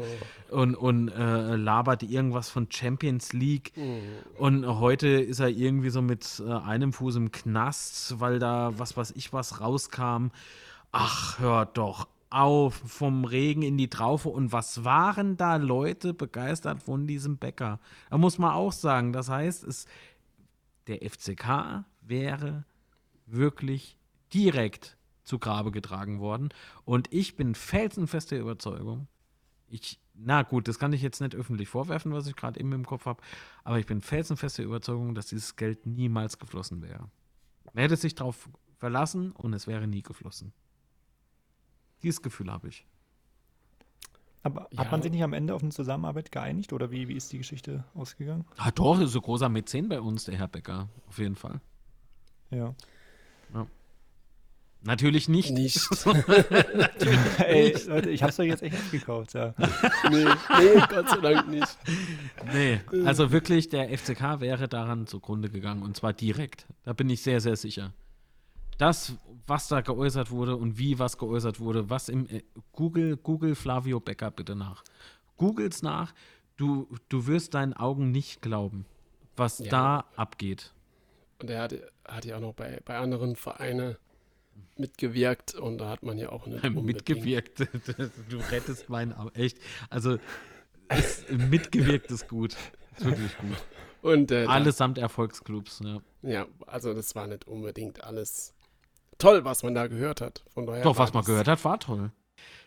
oh. 0.50 0.56
und, 0.56 0.76
und 0.76 1.10
äh, 1.10 1.56
labert 1.58 2.04
irgendwas 2.04 2.50
von 2.50 2.72
Champions 2.72 3.34
League. 3.34 3.74
Mhm. 3.76 4.02
Und 4.38 4.80
heute 4.80 5.08
ist 5.08 5.40
er 5.40 5.50
irgendwie 5.50 5.90
so 5.90 6.02
mit 6.02 6.42
äh, 6.46 6.50
einem 6.50 6.94
Fuß 6.94 7.18
im 7.18 7.32
Knast, 7.32 8.20
weil 8.22 8.40
da 8.40 8.72
was 8.78 8.96
weiß 8.96 9.12
ich 9.18 9.34
was 9.34 9.60
rauskam. 9.60 10.28
Ach, 10.92 11.40
hört 11.40 11.78
doch 11.78 12.08
auf, 12.30 12.76
vom 12.76 13.26
Regen 13.26 13.62
in 13.62 13.78
die 13.78 13.90
Traufe. 13.90 14.30
Und 14.30 14.52
was 14.52 14.84
waren 14.84 15.38
da 15.38 15.56
Leute 15.56 16.14
begeistert 16.14 16.84
von 16.84 17.08
diesem 17.08 17.38
Bäcker? 17.38 17.80
Da 18.10 18.18
muss 18.18 18.38
man 18.38 18.52
auch 18.52 18.72
sagen, 18.72 19.14
das 19.14 19.30
heißt, 19.30 19.64
es, 19.64 19.86
der 20.88 21.00
FCK 21.10 21.86
wäre 22.02 22.66
wirklich 23.26 23.98
direkt 24.34 24.98
zu 25.24 25.40
Grabe 25.40 25.72
getragen 25.72 26.20
worden. 26.20 26.50
Und 26.86 27.14
ich 27.14 27.36
bin 27.36 27.56
felsenfester 27.56 28.38
Überzeugung, 28.38 29.08
ich, 29.70 30.00
na 30.14 30.44
gut, 30.44 30.70
das 30.70 30.80
kann 30.80 30.94
ich 30.94 31.02
jetzt 31.02 31.20
nicht 31.20 31.36
öffentlich 31.36 31.68
vorwerfen, 31.68 32.14
was 32.14 32.28
ich 32.28 32.38
gerade 32.38 32.60
eben 32.60 32.72
im 32.72 32.86
Kopf 32.86 33.06
habe, 33.06 33.22
aber 33.66 33.80
ich 33.80 33.86
bin 33.86 34.02
felsenfester 34.02 34.64
Überzeugung, 34.64 35.14
dass 35.14 35.28
dieses 35.28 35.58
Geld 35.58 35.86
niemals 35.86 36.40
geflossen 36.40 36.82
wäre. 36.82 37.10
Man 37.74 37.82
hätte 37.82 37.98
sich 37.98 38.16
darauf 38.16 38.50
verlassen 38.78 39.34
und 39.34 39.54
es 39.54 39.68
wäre 39.68 39.86
nie 39.86 40.02
geflossen. 40.02 40.54
Dieses 42.04 42.22
Gefühl 42.22 42.52
habe 42.52 42.68
ich. 42.68 42.86
Aber 44.44 44.68
ja. 44.72 44.80
hat 44.80 44.92
man 44.92 45.02
sich 45.02 45.12
nicht 45.12 45.24
am 45.24 45.34
Ende 45.34 45.54
auf 45.54 45.62
eine 45.62 45.72
Zusammenarbeit 45.72 46.32
geeinigt 46.32 46.72
oder 46.72 46.92
wie, 46.92 47.08
wie 47.08 47.16
ist 47.16 47.32
die 47.34 47.38
Geschichte 47.38 47.84
ausgegangen? 47.94 48.46
Ah, 48.58 48.72
doch, 48.72 49.00
ist 49.00 49.12
so 49.12 49.20
großer 49.20 49.50
Mäzen 49.50 49.90
bei 49.90 50.00
uns, 50.00 50.26
der 50.26 50.38
Herr 50.38 50.48
Becker, 50.48 50.88
auf 51.10 51.18
jeden 51.18 51.36
Fall. 51.36 51.60
Ja. 52.52 52.74
ja. 53.54 53.68
Natürlich 54.84 55.28
nicht. 55.28 55.52
Nicht. 55.52 55.90
Natürlich 56.06 57.40
Ey, 57.40 57.76
Leute, 57.88 58.10
ich 58.10 58.24
hab's 58.24 58.38
doch 58.38 58.44
jetzt 58.44 58.64
echt 58.64 58.74
nicht 58.74 58.92
gekauft, 58.92 59.34
ja. 59.34 59.54
nee, 60.10 60.24
nee, 60.24 60.82
Gott 60.88 61.10
sei 61.10 61.18
Dank 61.18 61.50
nicht. 61.50 61.78
Nee, 62.54 62.80
also 63.06 63.32
wirklich, 63.32 63.68
der 63.68 63.90
FCK 63.98 64.40
wäre 64.40 64.70
daran 64.70 65.08
zugrunde 65.08 65.50
gegangen 65.50 65.82
und 65.82 65.98
zwar 65.98 66.14
direkt. 66.14 66.68
Da 66.86 66.94
bin 66.94 67.10
ich 67.10 67.22
sehr, 67.22 67.42
sehr 67.42 67.58
sicher 67.58 67.92
das, 68.78 69.14
was 69.46 69.68
da 69.68 69.82
geäußert 69.82 70.32
wurde 70.32 70.56
und 70.56 70.78
wie 70.78 71.00
was 71.00 71.18
geäußert 71.18 71.60
wurde, 71.60 71.90
was 71.90 72.10
im 72.10 72.28
äh, 72.30 72.44
Google, 72.72 73.18
Google 73.18 73.56
Flavio 73.56 74.00
Becker 74.00 74.32
bitte 74.32 74.56
nach. 74.56 74.84
Googles 75.38 75.82
nach, 75.82 76.14
du, 76.58 76.88
du 77.10 77.28
wirst 77.28 77.54
deinen 77.54 77.74
Augen 77.74 78.12
nicht 78.12 78.42
glauben, 78.42 78.86
was 79.36 79.60
ja. 79.60 79.70
da 79.70 80.06
abgeht. 80.16 80.74
Und 81.42 81.50
er 81.50 81.62
hat, 81.64 81.76
hat 82.08 82.26
ja 82.26 82.38
auch 82.38 82.42
noch 82.42 82.54
bei, 82.54 82.80
bei 82.84 82.98
anderen 82.98 83.36
Vereinen 83.36 83.98
mitgewirkt 84.76 85.56
und 85.56 85.78
da 85.80 85.90
hat 85.90 86.04
man 86.04 86.18
ja 86.18 86.30
auch 86.30 86.48
eine 86.48 86.70
Mitgewirkt, 86.82 87.60
du 88.30 88.38
rettest 88.52 88.90
meinen 88.90 89.14
Augen. 89.14 89.34
Echt. 89.36 89.60
Also 89.90 90.18
ist, 90.90 91.32
mitgewirkt 91.32 92.12
ist 92.12 92.28
gut. 92.28 92.56
Ist 92.98 93.06
wirklich 93.06 93.38
gut. 93.38 93.58
Und, 94.02 94.32
äh, 94.32 94.46
Allesamt 94.46 94.98
Erfolgsclubs, 94.98 95.82
ja. 95.84 96.02
Ja, 96.22 96.48
also 96.66 96.94
das 96.94 97.16
war 97.16 97.28
nicht 97.28 97.48
unbedingt 97.48 98.04
alles 98.04 98.54
toll, 99.18 99.46
was 99.46 99.64
man 99.64 99.74
da 99.76 99.88
gehört 99.88 100.22
hat. 100.22 100.44
Von 100.50 100.66
daher 100.66 100.84
Doch, 100.84 100.98
was 100.98 101.14
man 101.14 101.24
gehört 101.24 101.48
hat, 101.48 101.64
war 101.66 101.80
toll. 101.80 102.12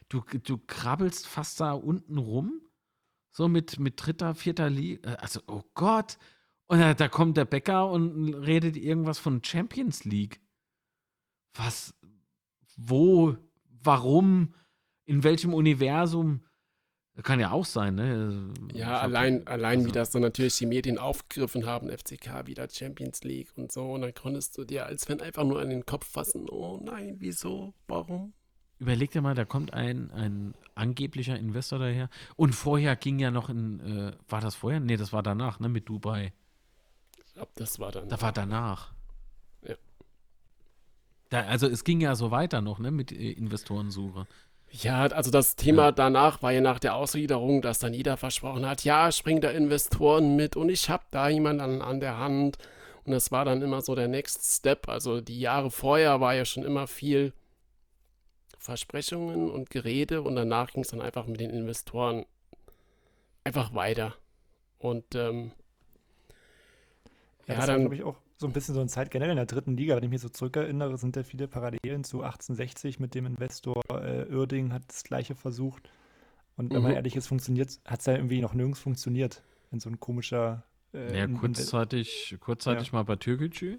Du, 0.09 0.23
du 0.43 0.59
krabbelst 0.59 1.27
fast 1.27 1.61
da 1.61 1.73
unten 1.73 2.19
rum, 2.19 2.61
so 3.31 3.49
mit, 3.49 3.79
mit 3.79 4.05
dritter, 4.05 4.35
vierter 4.35 4.69
Liga. 4.69 5.15
Also, 5.15 5.41
oh 5.47 5.63
Gott. 5.75 6.19
Und 6.67 6.81
da, 6.81 6.95
da 6.95 7.09
kommt 7.09 7.37
der 7.37 7.45
Bäcker 7.45 7.91
und 7.91 8.35
redet 8.35 8.77
irgendwas 8.77 9.19
von 9.19 9.43
Champions 9.43 10.05
League. 10.05 10.41
Was, 11.55 11.95
wo, 12.77 13.37
warum, 13.83 14.55
in 15.05 15.25
welchem 15.25 15.55
Universum? 15.55 16.45
Kann 17.23 17.41
ja 17.41 17.51
auch 17.51 17.65
sein, 17.65 17.95
ne? 17.97 18.53
Ich 18.73 18.77
Ja, 18.79 18.87
hab- 18.89 19.03
allein, 19.05 19.47
allein 19.47 19.81
wie 19.81 19.85
also- 19.85 19.95
das 19.95 20.11
dann 20.11 20.23
natürlich 20.23 20.57
die 20.59 20.67
Medien 20.67 20.99
aufgegriffen 20.99 21.67
haben, 21.67 21.89
FCK 21.91 22.47
wieder 22.47 22.69
Champions 22.71 23.23
League 23.25 23.49
und 23.57 23.71
so. 23.73 23.93
Und 23.93 24.03
dann 24.03 24.15
konntest 24.15 24.57
du 24.59 24.65
dir 24.65 24.87
als 24.87 25.05
Fan 25.05 25.21
einfach 25.21 25.45
nur 25.45 25.61
an 25.61 25.71
den 25.71 25.85
Kopf 25.87 26.07
fassen, 26.07 26.49
oh 26.49 26.81
nein, 26.83 27.17
wieso, 27.19 27.75
warum? 27.89 28.33
Überleg 28.79 29.11
dir 29.11 29.21
mal, 29.21 29.35
da 29.35 29.45
kommt 29.45 29.75
ein, 29.75 30.11
ein 30.13 30.55
angeblicher 30.75 31.39
Investor 31.39 31.79
daher. 31.79 32.09
Und 32.37 32.55
vorher 32.55 32.97
ging 32.97 33.19
ja 33.19 33.31
noch 33.31 33.51
in, 33.51 33.81
äh, 33.81 34.13
war 34.29 34.41
das 34.41 34.55
vorher? 34.55 34.81
Nee, 34.81 34.97
das 34.97 35.13
war 35.13 35.23
danach, 35.23 35.61
ne, 35.61 35.69
mit 35.69 35.89
Dubai. 35.89 36.33
Ich 37.27 37.35
glaube, 37.35 37.51
das 37.57 37.79
war 37.79 37.93
dann. 37.93 38.09
Da 38.09 38.21
war 38.23 38.33
danach. 38.33 38.93
Ja. 39.67 39.75
Da, 41.29 41.43
also 41.43 41.67
es 41.67 41.85
ging 41.85 42.01
ja 42.01 42.15
so 42.17 42.31
weiter 42.31 42.61
noch, 42.61 42.79
ne, 42.79 42.91
mit 42.91 43.13
äh, 43.13 43.33
Investorensuche. 43.33 44.27
Ja, 44.73 45.03
also 45.07 45.31
das 45.31 45.57
Thema 45.57 45.87
Ja. 45.87 45.93
danach 45.93 46.43
war 46.43 46.53
ja 46.53 46.61
nach 46.61 46.79
der 46.79 46.95
Ausgliederung, 46.95 47.61
dass 47.61 47.81
dann 47.81 47.93
jeder 47.93 48.17
versprochen 48.17 48.67
hat, 48.69 48.85
ja, 48.85 49.11
springen 49.11 49.41
da 49.41 49.51
Investoren 49.51 50.37
mit 50.37 50.57
und 50.57 50.69
ich 50.69 50.89
habe 50.89 51.03
da 51.11 51.29
jemanden 51.29 51.61
an, 51.61 51.83
an 51.83 52.01
der 52.01 52.19
Hand. 52.19 52.59
Und 53.05 53.13
das 53.13 53.33
war 53.33 53.45
dann 53.45 53.63
immer 53.63 53.81
so 53.83 53.95
der 53.95 54.09
Next 54.09 54.45
Step. 54.59 54.89
Also 54.89 55.21
die 55.21 55.41
Jahre 55.41 55.71
vorher 55.71 56.21
war 56.21 56.35
ja 56.35 56.45
schon 56.45 56.65
immer 56.65 56.87
viel 56.87 57.33
Versprechungen 58.59 59.51
und 59.51 59.71
Gerede 59.71 60.23
und 60.23 60.37
danach 60.37 60.73
ging 60.73 60.83
es 60.83 60.91
dann 60.91 61.01
einfach 61.01 61.27
mit 61.27 61.41
den 61.41 61.51
Investoren 61.51 62.27
einfach 63.45 63.75
weiter. 63.75 64.15
Und 64.79 65.15
ähm, 65.15 65.53
Ja, 67.47 67.55
ja, 67.55 67.57
das 67.57 67.69
war, 67.71 67.75
dann 67.75 67.81
glaube 67.81 67.95
ich, 67.97 68.03
auch 68.03 68.17
so 68.41 68.47
ein 68.47 68.55
bisschen 68.55 68.75
so 68.75 68.81
eine 68.81 68.89
Zeit 68.89 69.11
generell 69.11 69.33
in 69.33 69.37
der 69.37 69.45
dritten 69.45 69.77
Liga. 69.77 69.95
Wenn 69.95 70.05
ich 70.05 70.09
mich 70.09 70.23
so 70.23 70.31
zurückerinnere, 70.31 70.97
sind 70.97 71.15
da 71.15 71.23
viele 71.23 71.47
Parallelen 71.47 72.05
zu 72.05 72.23
1860 72.23 72.99
mit 72.99 73.15
dem 73.15 73.27
Investor 73.27 73.83
äh, 73.91 74.25
Uerding 74.35 74.73
hat 74.73 74.83
das 74.89 75.05
gleiche 75.05 75.35
versucht. 75.35 75.91
Und 76.57 76.73
wenn 76.73 76.81
man 76.81 76.93
Mhm. 76.93 76.97
ehrlich 76.97 77.17
ist, 77.17 77.27
funktioniert 77.27 77.79
hat 77.85 78.01
es 78.01 78.07
ja 78.07 78.15
irgendwie 78.15 78.41
noch 78.41 78.55
nirgends 78.55 78.81
funktioniert. 78.81 79.43
In 79.71 79.79
so 79.79 79.91
ein 79.91 80.01
komischer 80.01 80.65
äh, 80.95 81.19
ja, 81.19 81.27
kurzzeitig, 81.27 82.35
kurzzeitig 82.41 82.93
mal 82.93 83.03
bei 83.03 83.17
Türkgücü. 83.17 83.79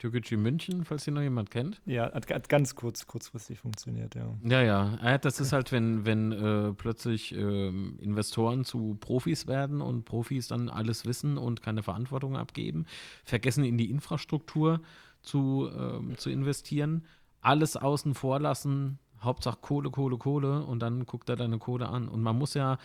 Türkgücü 0.00 0.38
München, 0.38 0.84
falls 0.84 1.04
hier 1.04 1.12
noch 1.12 1.20
jemand 1.20 1.50
kennt. 1.50 1.80
ja, 1.84 2.10
hat, 2.12 2.30
hat 2.30 2.48
ganz 2.48 2.74
kurz, 2.74 3.06
kurzfristig 3.06 3.58
funktioniert, 3.58 4.14
ja. 4.14 4.34
Ja, 4.42 4.62
ja. 4.62 4.98
Äh, 5.02 5.18
Das 5.18 5.40
ist 5.40 5.52
halt, 5.52 5.72
wenn, 5.72 6.06
wenn 6.06 6.32
äh, 6.32 6.72
plötzlich 6.72 7.34
ähm, 7.34 7.98
Investoren 8.00 8.64
zu 8.64 8.96
Profis 8.98 9.46
werden 9.46 9.82
und 9.82 10.04
Profis 10.06 10.48
dann 10.48 10.70
alles 10.70 11.04
wissen 11.04 11.36
und 11.36 11.62
keine 11.62 11.82
Verantwortung 11.82 12.36
abgeben, 12.36 12.86
vergessen 13.24 13.62
in 13.62 13.76
die 13.76 13.90
Infrastruktur 13.90 14.80
zu, 15.20 15.68
ähm, 15.78 16.16
zu 16.16 16.30
investieren, 16.30 17.04
alles 17.42 17.76
außen 17.76 18.14
vor 18.14 18.40
lassen, 18.40 18.98
Hauptsache 19.20 19.58
Kohle, 19.60 19.90
Kohle, 19.90 20.16
Kohle 20.16 20.64
und 20.64 20.80
dann 20.80 21.04
guckt 21.04 21.28
er 21.28 21.36
deine 21.36 21.58
Kohle 21.58 21.90
an. 21.90 22.08
Und 22.08 22.22
man 22.22 22.38
muss 22.38 22.54
ja 22.54 22.78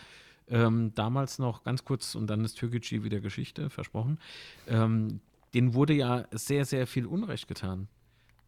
ähm, 0.48 0.92
damals 0.94 1.38
noch 1.38 1.64
ganz 1.64 1.84
kurz, 1.84 2.14
und 2.14 2.26
dann 2.28 2.44
ist 2.44 2.58
Türkgücü 2.58 3.02
wieder 3.04 3.20
Geschichte, 3.20 3.70
versprochen, 3.70 4.18
ähm, 4.68 5.20
denen 5.54 5.74
wurde 5.74 5.94
ja 5.94 6.26
sehr, 6.32 6.64
sehr 6.64 6.86
viel 6.86 7.06
Unrecht 7.06 7.48
getan. 7.48 7.88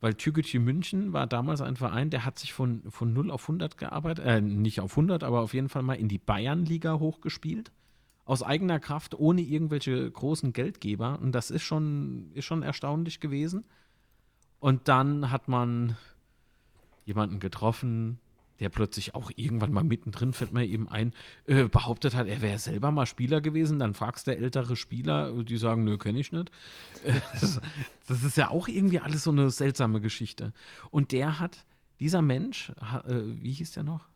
Weil 0.00 0.14
Türkgücü 0.14 0.60
München 0.60 1.12
war 1.12 1.26
damals 1.26 1.60
ein 1.60 1.76
Verein, 1.76 2.10
der 2.10 2.24
hat 2.24 2.38
sich 2.38 2.52
von, 2.52 2.82
von 2.88 3.12
0 3.12 3.30
auf 3.30 3.42
100 3.42 3.78
gearbeitet, 3.78 4.24
äh, 4.24 4.40
nicht 4.40 4.80
auf 4.80 4.92
100, 4.92 5.24
aber 5.24 5.40
auf 5.40 5.54
jeden 5.54 5.68
Fall 5.68 5.82
mal 5.82 5.94
in 5.94 6.08
die 6.08 6.18
Bayernliga 6.18 6.98
hochgespielt. 6.98 7.72
Aus 8.24 8.42
eigener 8.42 8.78
Kraft, 8.78 9.18
ohne 9.18 9.40
irgendwelche 9.40 10.08
großen 10.10 10.52
Geldgeber. 10.52 11.18
Und 11.20 11.32
das 11.32 11.50
ist 11.50 11.62
schon, 11.62 12.30
ist 12.34 12.44
schon 12.44 12.62
erstaunlich 12.62 13.20
gewesen. 13.20 13.64
Und 14.60 14.86
dann 14.88 15.30
hat 15.30 15.48
man 15.48 15.96
jemanden 17.04 17.40
getroffen, 17.40 18.20
der 18.60 18.68
plötzlich 18.68 19.14
auch 19.14 19.30
irgendwann 19.36 19.72
mal 19.72 19.84
mittendrin, 19.84 20.32
fällt 20.32 20.52
mir 20.52 20.66
eben 20.66 20.88
ein, 20.88 21.12
äh, 21.46 21.64
behauptet 21.64 22.14
hat, 22.14 22.26
er 22.26 22.42
wäre 22.42 22.58
selber 22.58 22.90
mal 22.90 23.06
Spieler 23.06 23.40
gewesen. 23.40 23.78
Dann 23.78 23.94
fragst 23.94 24.26
du 24.26 24.36
ältere 24.36 24.76
Spieler, 24.76 25.32
die 25.44 25.56
sagen, 25.56 25.84
nö, 25.84 25.98
kenne 25.98 26.18
ich 26.18 26.32
nicht. 26.32 26.50
Äh, 27.04 27.20
das, 28.08 28.24
ist 28.24 28.36
ja 28.36 28.50
auch 28.50 28.68
irgendwie 28.68 29.00
alles 29.00 29.24
so 29.24 29.30
eine 29.30 29.50
seltsame 29.50 30.00
Geschichte. 30.00 30.52
Und 30.90 31.12
der 31.12 31.38
hat, 31.38 31.64
dieser 32.00 32.22
Mensch, 32.22 32.72
äh, 33.04 33.20
wie 33.40 33.52
hieß 33.52 33.72
der 33.72 33.84
noch? 33.84 34.08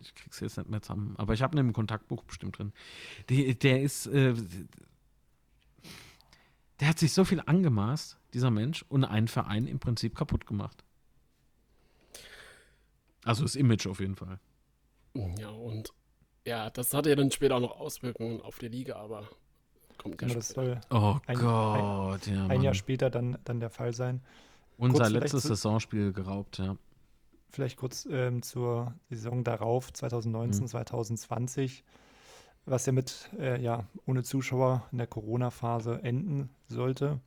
Ich 0.00 0.14
krieg's 0.14 0.40
jetzt 0.40 0.58
nicht 0.58 0.68
mehr 0.68 0.82
zusammen, 0.82 1.14
aber 1.16 1.34
ich 1.34 1.42
habe 1.42 1.56
ihn 1.56 1.60
im 1.60 1.72
Kontaktbuch 1.72 2.24
bestimmt 2.24 2.58
drin. 2.58 2.72
Der, 3.28 3.54
der 3.54 3.82
ist, 3.82 4.06
äh, 4.06 4.34
der 6.80 6.88
hat 6.88 6.98
sich 6.98 7.12
so 7.12 7.24
viel 7.24 7.40
angemaßt, 7.44 8.18
dieser 8.34 8.50
Mensch, 8.50 8.84
und 8.88 9.04
einen 9.04 9.28
Verein 9.28 9.66
im 9.66 9.78
Prinzip 9.78 10.14
kaputt 10.16 10.46
gemacht. 10.46 10.84
Also 13.24 13.42
das 13.42 13.54
Image 13.56 13.86
auf 13.86 14.00
jeden 14.00 14.16
Fall. 14.16 14.38
Ja, 15.38 15.50
und 15.50 15.92
ja, 16.46 16.70
das 16.70 16.92
hatte 16.94 17.10
ja 17.10 17.16
dann 17.16 17.30
später 17.30 17.56
auch 17.56 17.60
noch 17.60 17.78
Auswirkungen 17.80 18.40
auf 18.40 18.58
die 18.58 18.68
Liga, 18.68 18.96
aber 18.96 19.28
kommt 19.98 20.20
ja 20.22 20.28
Genau, 20.28 20.34
das 20.40 20.48
soll 20.48 20.80
Oh 20.90 21.16
Ein- 21.26 21.38
Gott, 21.38 22.26
ja. 22.26 22.46
ein 22.46 22.62
Jahr 22.62 22.74
später 22.74 23.10
dann, 23.10 23.38
dann 23.44 23.60
der 23.60 23.70
Fall 23.70 23.92
sein. 23.94 24.22
Unser 24.78 25.04
kurz 25.04 25.10
letztes 25.12 25.42
zu- 25.42 25.48
Saisonspiel 25.48 26.12
geraubt, 26.12 26.58
ja. 26.58 26.76
Vielleicht 27.50 27.76
kurz 27.76 28.08
ähm, 28.10 28.42
zur 28.42 28.94
Saison 29.10 29.44
darauf, 29.44 29.92
2019, 29.92 30.62
Mhm. 30.64 30.68
2020, 30.68 31.84
was 32.64 32.86
ja 32.86 32.92
mit, 32.92 33.28
äh, 33.38 33.60
ja, 33.60 33.84
ohne 34.06 34.22
Zuschauer 34.22 34.88
in 34.90 34.98
der 34.98 35.06
Corona-Phase 35.06 36.00
enden 36.02 36.48
sollte. 36.68 37.20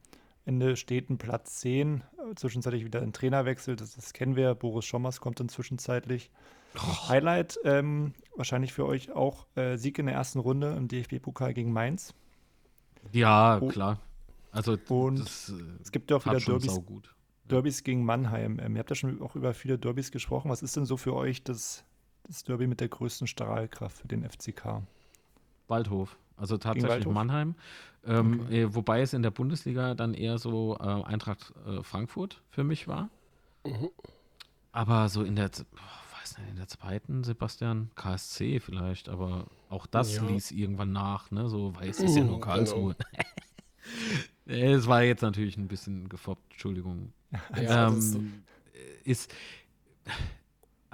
Ende 0.45 0.75
steht 0.77 1.09
ein 1.09 1.17
Platz 1.17 1.59
10, 1.59 2.03
äh, 2.31 2.35
zwischenzeitlich 2.35 2.85
wieder 2.85 3.01
ein 3.01 3.13
Trainerwechsel, 3.13 3.75
das, 3.75 3.95
das 3.95 4.13
kennen 4.13 4.35
wir. 4.35 4.53
Boris 4.55 4.85
Schommers 4.85 5.19
kommt 5.19 5.39
dann 5.39 5.49
zwischenzeitlich. 5.49 6.29
Highlight 7.07 7.57
ähm, 7.63 8.13
wahrscheinlich 8.35 8.73
für 8.73 8.85
euch 8.85 9.11
auch 9.11 9.47
äh, 9.55 9.77
Sieg 9.77 9.97
in 9.97 10.07
der 10.07 10.15
ersten 10.15 10.39
Runde 10.39 10.75
im 10.75 10.87
DFB-Pokal 10.87 11.53
gegen 11.53 11.71
Mainz. 11.71 12.13
Ja, 13.11 13.59
Oh. 13.61 13.67
klar. 13.67 13.99
Also 14.51 14.77
Und 14.89 15.19
das 15.19 15.49
äh, 15.49 15.61
Es 15.81 15.91
gibt 15.91 16.11
ja 16.11 16.17
auch 16.17 16.25
wieder 16.25 16.39
Derbys. 16.39 16.79
Derbys 17.49 17.83
gegen 17.83 18.03
Mannheim. 18.03 18.59
Ähm, 18.59 18.75
ihr 18.75 18.79
habt 18.79 18.89
ja 18.89 18.95
schon 18.95 19.21
auch 19.21 19.35
über 19.35 19.53
viele 19.53 19.77
Derbys 19.77 20.11
gesprochen. 20.11 20.49
Was 20.49 20.61
ist 20.63 20.75
denn 20.75 20.85
so 20.85 20.97
für 20.97 21.13
euch 21.13 21.43
das, 21.43 21.83
das 22.23 22.43
Derby 22.43 22.67
mit 22.67 22.81
der 22.81 22.89
größten 22.89 23.27
Strahlkraft 23.27 23.97
für 23.97 24.07
den 24.07 24.27
FCK? 24.27 24.81
Waldhof. 25.67 26.17
Also 26.37 26.57
tatsächlich? 26.57 27.07
Mannheim. 27.07 27.55
Ähm, 28.05 28.41
Okay. 28.41 28.61
äh, 28.63 28.75
wobei 28.75 29.01
es 29.01 29.13
in 29.13 29.23
der 29.23 29.31
Bundesliga 29.31 29.95
dann 29.95 30.13
eher 30.13 30.37
so 30.37 30.77
äh, 30.79 30.83
Eintracht 30.83 31.53
äh, 31.65 31.81
Frankfurt 31.83 32.41
für 32.49 32.63
mich 32.63 32.87
war. 32.87 33.09
Mhm. 33.65 33.89
Aber 34.71 35.07
so 35.09 35.23
in 35.23 35.35
der, 35.35 35.49
boah, 35.49 36.19
weiß 36.21 36.37
nicht, 36.39 36.49
in 36.49 36.55
der 36.57 36.67
zweiten, 36.67 37.23
Sebastian, 37.23 37.89
KSC 37.95 38.59
vielleicht, 38.59 39.07
aber 39.09 39.47
auch 39.69 39.87
das 39.87 40.15
Ja. 40.15 40.23
ließ 40.27 40.51
irgendwann 40.51 40.91
nach, 40.91 41.31
ne? 41.31 41.47
So 41.49 41.73
weiß 41.75 41.99
es 41.99 42.15
ja 42.15 42.23
Mhm, 42.23 42.27
nur 42.27 42.39
Karlsruhe. 42.41 42.95
Äh, 44.47 44.73
Es 44.73 44.87
war 44.87 45.03
jetzt 45.03 45.21
natürlich 45.21 45.57
ein 45.57 45.67
bisschen 45.67 46.09
gefoppt, 46.09 46.51
Entschuldigung. 46.53 47.13
Ja, 47.55 47.87
ähm, 47.87 48.43
ist, 49.03 49.33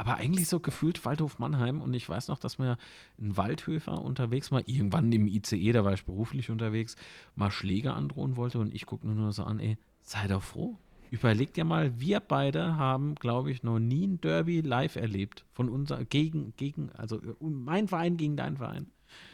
aber 0.02 0.16
eigentlich 0.16 0.48
so 0.48 0.60
gefühlt 0.60 1.06
Waldhof 1.06 1.38
Mannheim 1.38 1.80
und 1.80 1.94
ich 1.94 2.10
weiß 2.10 2.28
noch, 2.28 2.40
dass 2.40 2.58
mir 2.58 2.80
ein 3.22 3.38
Waldhöfer 3.38 4.02
unterwegs 4.02 4.50
mal, 4.50 4.64
irgendwann 4.66 5.12
im 5.12 5.28
ICE, 5.28 5.74
da 5.74 5.86
war 5.86 5.94
ich 5.94 6.06
beruflich 6.06 6.50
unterwegs, 6.50 6.96
mal 7.36 7.52
Schläge 7.52 7.94
androhen 7.94 8.36
wollte 8.36 8.58
und 8.58 8.74
ich 8.74 8.88
gucke 8.88 9.08
nur 9.08 9.32
so 9.32 9.44
an, 9.44 9.60
ey, 9.60 9.78
sei 10.02 10.28
doch 10.28 10.42
froh. 10.42 10.76
Überleg 11.12 11.54
dir 11.54 11.66
mal, 11.66 12.00
wir 12.00 12.20
beide 12.20 12.78
haben, 12.78 13.14
glaube 13.14 13.52
ich, 13.52 13.62
noch 13.62 13.78
nie 13.78 14.08
ein 14.08 14.20
Derby 14.20 14.62
live 14.62 14.96
erlebt. 14.96 15.46
Von 15.54 15.70
unser, 15.70 16.04
gegen, 16.04 16.56
gegen, 16.58 16.90
also 16.94 17.22
mein 17.40 17.88
Verein 17.88 18.18
gegen 18.18 18.36
dein 18.36 18.58
Verein. 18.58 18.88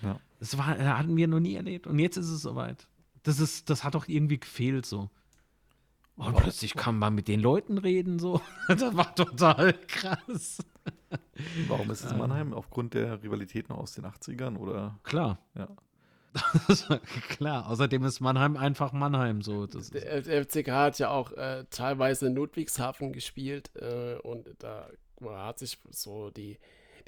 Ja. 0.04 0.20
Das 0.42 0.58
war, 0.58 0.78
äh, 0.78 0.84
hatten 0.84 1.16
wir 1.16 1.30
noch 1.30 1.40
nie 1.40 1.56
erlebt. 1.56 1.88
Und 1.88 1.98
jetzt 1.98 2.18
ist 2.18 2.30
es 2.30 2.42
soweit. 2.42 2.88
Das 3.24 3.40
ist, 3.40 3.70
das 3.70 3.86
hat 3.86 3.96
doch 3.96 4.10
irgendwie 4.10 4.40
gefehlt 4.40 4.86
so. 4.86 5.10
Und 6.18 6.36
plötzlich 6.36 6.74
kann 6.74 6.98
man 6.98 7.14
mit 7.14 7.28
den 7.28 7.40
Leuten 7.40 7.78
reden, 7.78 8.20
so. 8.20 8.42
Das 8.68 8.96
war 8.96 9.14
total 9.16 9.74
krass. 9.88 10.58
Warum 11.68 11.92
ist 11.92 12.04
es 12.04 12.14
Mannheim? 12.16 12.54
Aufgrund 12.54 12.96
der 12.96 13.22
Rivalitäten 13.24 13.74
aus 13.74 13.94
den 13.94 14.06
80ern 14.06 14.58
oder? 14.58 15.00
Klar. 15.04 15.40
Ja. 15.56 15.68
Klar. 17.30 17.70
Außerdem 17.70 18.04
ist 18.04 18.20
Mannheim 18.20 18.58
einfach 18.58 18.94
Mannheim 18.94 19.42
so. 19.42 19.68
Der 19.68 20.24
FCK 20.44 20.72
hat 20.72 21.00
ja 21.00 21.10
auch 21.10 21.32
äh, 21.32 21.66
teilweise 21.70 22.28
in 22.28 22.36
Ludwigshafen 22.36 23.14
gespielt 23.14 23.72
äh, 23.76 24.16
und 24.16 24.50
da 24.60 24.90
hat 25.24 25.60
sich 25.60 25.80
so 25.90 26.30
die, 26.30 26.58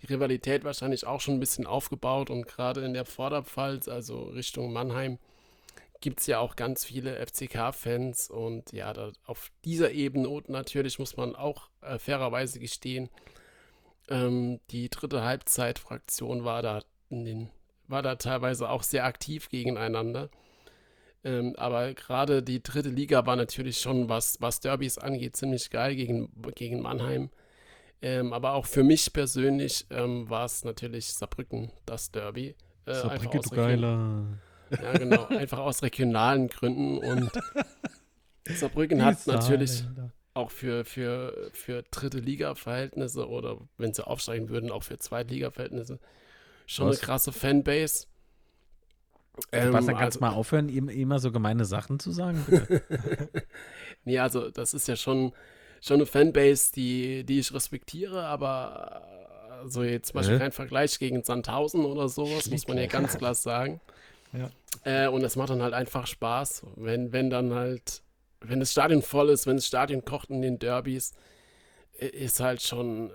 die 0.02 0.08
Rivalität 0.08 0.64
wahrscheinlich 0.64 1.06
auch 1.06 1.22
schon 1.22 1.36
ein 1.36 1.40
bisschen 1.40 1.68
aufgebaut 1.68 2.30
und 2.30 2.48
gerade 2.48 2.82
in 2.82 2.94
der 2.94 3.06
Vorderpfalz, 3.06 3.88
also 3.88 4.24
Richtung 4.24 4.72
Mannheim, 4.74 5.20
gibt 6.02 6.22
es 6.22 6.28
ja 6.28 6.40
auch 6.40 6.56
ganz 6.56 6.86
viele 6.86 7.16
FCK-Fans 7.26 8.30
und 8.30 8.72
ja, 8.72 8.94
da, 8.94 9.12
auf 9.26 9.52
dieser 9.66 9.92
Ebene 9.92 10.30
und 10.30 10.50
natürlich 10.50 11.00
muss 11.00 11.18
man 11.18 11.36
auch 11.36 11.70
äh, 11.82 12.00
fairerweise 12.00 12.60
gestehen, 12.60 13.10
ähm, 14.10 14.60
die 14.72 14.90
dritte 14.90 15.24
Halbzeitfraktion 15.24 16.44
war 16.44 16.62
da 16.62 16.84
den, 17.10 17.50
war 17.88 18.02
da 18.02 18.16
teilweise 18.16 18.70
auch 18.70 18.84
sehr 18.84 19.06
aktiv 19.06 19.50
gegeneinander. 19.50 20.30
Ähm, 21.24 21.54
aber 21.58 21.94
gerade 21.94 22.42
die 22.42 22.64
dritte 22.64 22.90
Liga 22.90 23.26
war 23.26 23.36
natürlich 23.36 23.80
schon, 23.80 24.08
was, 24.08 24.40
was 24.40 24.62
Derbys 24.62 24.98
angeht, 24.98 25.36
ziemlich 25.36 25.70
geil 25.70 25.96
gegen, 25.96 26.32
gegen 26.56 26.82
Mannheim. 26.82 27.30
Ähm, 28.02 28.32
aber 28.32 28.54
auch 28.54 28.66
für 28.66 28.84
mich 28.84 29.12
persönlich 29.12 29.86
ähm, 29.90 30.30
war 30.30 30.46
es 30.46 30.64
natürlich 30.64 31.14
Saarbrücken, 31.14 31.72
das 31.86 32.12
Derby. 32.12 32.56
Äh, 32.86 32.94
Saarbrücken, 32.94 33.42
du 33.42 33.50
Geiler. 33.50 34.40
Ja, 34.72 34.94
genau. 34.98 35.26
einfach 35.28 35.60
aus 35.60 35.84
regionalen 35.84 36.48
Gründen. 36.48 36.98
Und 36.98 37.32
Saarbrücken 38.48 39.04
hat 39.04 39.26
natürlich 39.28 39.84
auch 40.34 40.52
für, 40.52 40.86
für, 40.86 41.50
für 41.54 41.84
dritte 41.92 42.20
Liga-Verhältnisse 42.20 43.28
oder 43.28 43.58
wenn 43.78 43.94
sie 43.94 44.06
aufsteigen 44.06 44.50
würden, 44.50 44.72
auch 44.72 44.84
für 44.84 44.98
Zweitliga-Verhältnisse 44.98 46.00
schon 46.66 46.88
Was? 46.88 46.98
eine 46.98 47.06
krasse 47.06 47.32
Fanbase. 47.32 48.06
Ähm, 49.52 49.74
Was, 49.74 49.86
dann 49.86 49.96
kannst 49.96 50.18
also, 50.18 50.20
mal 50.20 50.38
aufhören, 50.38 50.70
ihm 50.70 50.90
immer 50.90 51.20
so 51.20 51.32
gemeine 51.32 51.66
Sachen 51.66 52.00
zu 52.00 52.12
sagen, 52.12 52.46
nee, 54.04 54.20
also 54.20 54.50
das 54.50 54.74
ist 54.74 54.88
ja 54.88 54.96
schon, 54.96 55.34
schon 55.82 55.96
eine 55.96 56.06
Fanbase, 56.06 56.72
die, 56.74 57.24
die 57.24 57.40
ich 57.40 57.54
respektiere, 57.54 58.26
aber 58.26 59.02
so 59.66 59.82
also 59.82 59.84
jetzt 59.84 60.10
zum 60.10 60.16
Beispiel 60.16 60.36
äh? 60.36 60.40
kein 60.40 60.52
Vergleich 60.52 61.00
gegen 61.00 61.24
Sandhausen 61.24 61.86
oder 61.86 62.08
sowas, 62.08 62.44
Schlick. 62.44 62.54
muss 62.54 62.68
man 62.68 62.78
ja 62.78 62.88
ganz 62.88 63.18
klar 63.18 63.36
sagen. 63.36 63.82
Ja. 64.34 64.50
Äh, 64.84 65.08
und 65.08 65.24
es 65.24 65.36
macht 65.36 65.50
dann 65.50 65.62
halt 65.62 65.74
einfach 65.74 66.08
Spaß, 66.08 66.64
wenn, 66.76 67.12
wenn 67.12 67.30
dann 67.30 67.54
halt, 67.54 68.04
wenn 68.42 68.60
das 68.60 68.72
Stadion 68.72 69.02
voll 69.02 69.30
ist, 69.30 69.48
wenn 69.48 69.58
das 69.58 69.68
Stadion 69.68 70.06
kocht 70.06 70.30
in 70.30 70.42
den 70.42 70.60
Derbys, 70.60 71.14
ist 71.94 72.40
halt 72.40 72.62
schon, 72.62 73.12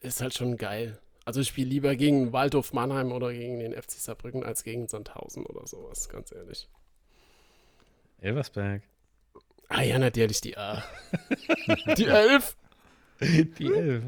ist 0.00 0.20
halt 0.20 0.34
schon 0.34 0.56
geil. 0.56 0.98
Also 1.24 1.40
ich 1.40 1.48
spiele 1.48 1.68
lieber 1.68 1.94
gegen 1.94 2.32
Waldhof 2.32 2.72
Mannheim 2.72 3.12
oder 3.12 3.32
gegen 3.32 3.60
den 3.60 3.72
FC 3.72 3.92
Saarbrücken 3.92 4.42
als 4.42 4.64
gegen 4.64 4.88
Sandhausen 4.88 5.46
oder 5.46 5.66
sowas, 5.66 6.08
ganz 6.08 6.32
ehrlich. 6.32 6.68
Elversberg. 8.20 8.82
Ah 9.68 9.82
ja, 9.82 9.98
natürlich 9.98 10.40
die 10.40 10.56
A. 10.56 10.82
die 11.96 12.06
Elf. 12.06 12.56
Die 13.20 13.72
Elf. 13.72 14.04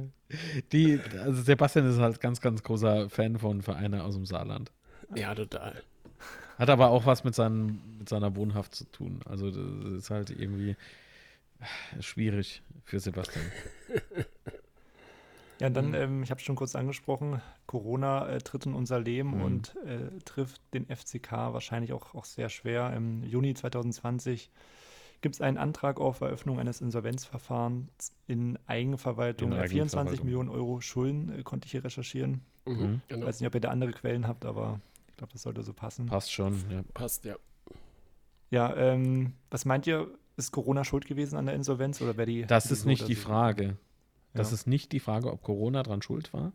Die, 0.73 1.01
also 1.21 1.43
Sebastian 1.43 1.89
ist 1.89 1.99
halt 1.99 2.21
ganz, 2.21 2.41
ganz 2.41 2.63
großer 2.63 3.09
Fan 3.09 3.39
von 3.39 3.63
Vereinen 3.63 4.01
aus 4.01 4.15
dem 4.15 4.27
Saarland. 4.27 4.73
Ja, 5.15 5.35
total. 5.35 5.83
Hat 6.59 6.71
aber 6.71 6.91
auch 6.91 7.07
was 7.07 7.25
mit, 7.25 7.35
seinen, 7.35 7.99
mit 7.99 8.09
seiner 8.09 8.37
Wohnhaft 8.37 8.75
zu 8.75 8.85
tun. 8.85 9.21
Also 9.25 9.51
das 9.51 9.93
ist 9.93 10.11
halt 10.11 10.31
irgendwie 10.31 10.77
schwierig 12.01 12.63
für 12.85 13.01
Sebastian. 13.01 13.45
Ja, 15.61 15.71
dann, 15.71 15.89
mhm. 15.89 15.95
ähm, 15.95 16.23
ich 16.23 16.31
habe 16.31 16.41
es 16.41 16.45
schon 16.45 16.57
kurz 16.57 16.75
angesprochen, 16.75 17.41
Corona 17.67 18.29
äh, 18.29 18.39
tritt 18.39 18.67
in 18.67 18.75
unser 18.75 19.01
Leben 19.01 19.37
mhm. 19.37 19.43
und 19.43 19.77
äh, 19.87 20.19
trifft 20.25 20.61
den 20.75 20.87
FCK 20.87 21.31
wahrscheinlich 21.31 21.93
auch, 21.93 22.15
auch 22.15 22.25
sehr 22.25 22.49
schwer. 22.49 22.93
Im 22.95 23.23
Juni 23.23 23.55
2020 23.55 24.51
gibt 25.21 25.37
es 25.37 25.41
einen 25.41 25.57
Antrag 25.57 26.01
auf 26.01 26.21
Eröffnung 26.21 26.59
eines 26.59 26.81
Insolvenzverfahrens 26.81 28.13
in 28.27 28.59
Eigenverwaltung. 28.67 29.53
In 29.53 29.69
24 29.69 30.25
Millionen 30.25 30.51
Euro 30.51 30.81
Schulden 30.81 31.39
äh, 31.39 31.43
konnte 31.43 31.67
ich 31.67 31.73
hier 31.73 31.85
recherchieren. 31.85 32.41
Mhm, 32.67 32.73
mhm. 32.73 33.01
genau. 33.09 33.21
Ich 33.21 33.29
weiß 33.29 33.41
nicht, 33.41 33.47
ob 33.47 33.55
ihr 33.55 33.61
da 33.61 33.71
andere 33.71 33.93
Quellen 33.93 34.27
habt, 34.27 34.45
aber 34.45 34.81
ich 35.15 35.19
glaube, 35.19 35.33
das 35.33 35.43
sollte 35.43 35.63
so 35.63 35.73
passen. 35.73 36.07
Passt 36.07 36.33
schon, 36.33 36.65
ja. 36.69 36.83
Passt, 36.93 37.25
ja. 37.25 37.37
Ja, 38.51 38.75
ähm, 38.77 39.35
was 39.49 39.65
meint 39.65 39.87
ihr, 39.87 40.09
ist 40.37 40.51
Corona 40.51 40.85
schuld 40.85 41.07
gewesen 41.07 41.37
an 41.37 41.47
der 41.47 41.55
Insolvenz 41.55 42.03
oder 42.03 42.17
wäre 42.17 42.27
die. 42.27 42.45
Das 42.47 42.73
ist 42.73 42.85
nicht 42.85 43.07
die 43.07 43.15
Frage. 43.15 43.77
Das 44.33 44.51
ja. 44.51 44.55
ist 44.55 44.67
nicht 44.67 44.91
die 44.91 44.99
Frage, 44.99 45.33
ob 45.33 45.41
Corona 45.43 45.85
dran 45.85 46.03
schuld 46.03 46.33
war. 46.33 46.53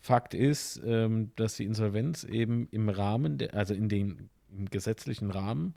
Fakt 0.00 0.32
ist, 0.32 0.80
ähm, 0.86 1.32
dass 1.36 1.56
die 1.56 1.66
Insolvenz 1.66 2.24
eben 2.24 2.66
im 2.70 2.88
Rahmen, 2.88 3.36
der, 3.36 3.52
also 3.52 3.74
in 3.74 3.90
den 3.90 4.30
im 4.56 4.70
gesetzlichen 4.70 5.30
Rahmen 5.30 5.74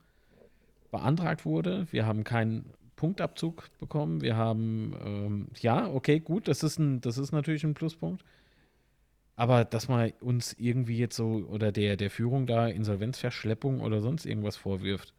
beantragt 0.91 1.43
wurde. 1.43 1.85
Wir 1.91 2.05
haben 2.05 2.23
keinen 2.23 2.71
Punktabzug 2.95 3.69
bekommen. 3.77 4.21
Wir 4.21 4.37
haben, 4.37 4.95
ähm, 5.03 5.47
ja, 5.59 5.89
okay, 5.89 6.21
gut, 6.21 6.47
das 6.47 6.63
ist, 6.63 6.79
ein, 6.79 7.01
das 7.01 7.17
ist 7.17 7.33
natürlich 7.33 7.65
ein 7.65 7.73
Pluspunkt. 7.73 8.23
Aber 9.39 9.63
dass 9.63 9.87
man 9.87 10.11
uns 10.19 10.51
irgendwie 10.59 10.97
jetzt 10.97 11.15
so 11.15 11.45
oder 11.49 11.71
der, 11.71 11.95
der 11.95 12.09
Führung 12.09 12.45
da 12.45 12.67
Insolvenzverschleppung 12.67 13.79
oder 13.79 14.01
sonst 14.01 14.25
irgendwas 14.25 14.57
vorwirft, 14.57 15.13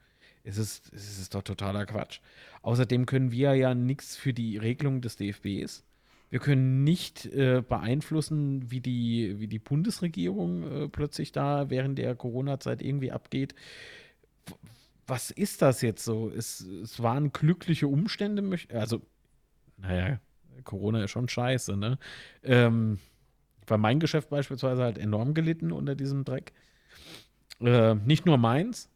es 0.44 0.58
ist, 0.58 0.92
es 0.92 1.18
ist 1.18 1.34
doch 1.34 1.40
totaler 1.40 1.86
Quatsch. 1.86 2.20
Außerdem 2.60 3.06
können 3.06 3.32
wir 3.32 3.54
ja 3.54 3.74
nichts 3.74 4.16
für 4.16 4.34
die 4.34 4.58
Regelung 4.58 5.00
des 5.00 5.16
DFBs. 5.16 5.86
Wir 6.28 6.38
können 6.38 6.84
nicht 6.84 7.24
äh, 7.32 7.62
beeinflussen, 7.66 8.70
wie 8.70 8.80
die, 8.80 9.40
wie 9.40 9.46
die 9.46 9.58
Bundesregierung 9.58 10.64
äh, 10.70 10.88
plötzlich 10.88 11.32
da 11.32 11.70
während 11.70 11.96
der 11.96 12.14
Corona-Zeit 12.14 12.82
irgendwie 12.82 13.12
abgeht. 13.12 13.54
Was 15.06 15.30
ist 15.30 15.62
das 15.62 15.80
jetzt 15.80 16.04
so? 16.04 16.28
Es, 16.28 16.60
es 16.60 17.02
waren 17.02 17.32
glückliche 17.32 17.88
Umstände, 17.88 18.58
also, 18.74 19.00
naja, 19.78 20.20
Corona 20.64 21.04
ist 21.04 21.10
schon 21.10 21.26
scheiße, 21.30 21.74
ne? 21.74 21.98
Ähm, 22.42 22.98
weil 23.70 23.78
mein 23.78 24.00
Geschäft 24.00 24.30
beispielsweise 24.30 24.82
halt 24.82 24.98
enorm 24.98 25.34
gelitten 25.34 25.72
unter 25.72 25.94
diesem 25.94 26.24
Dreck. 26.24 26.52
Äh, 27.60 27.94
nicht 27.94 28.26
nur 28.26 28.38
meins, 28.38 28.88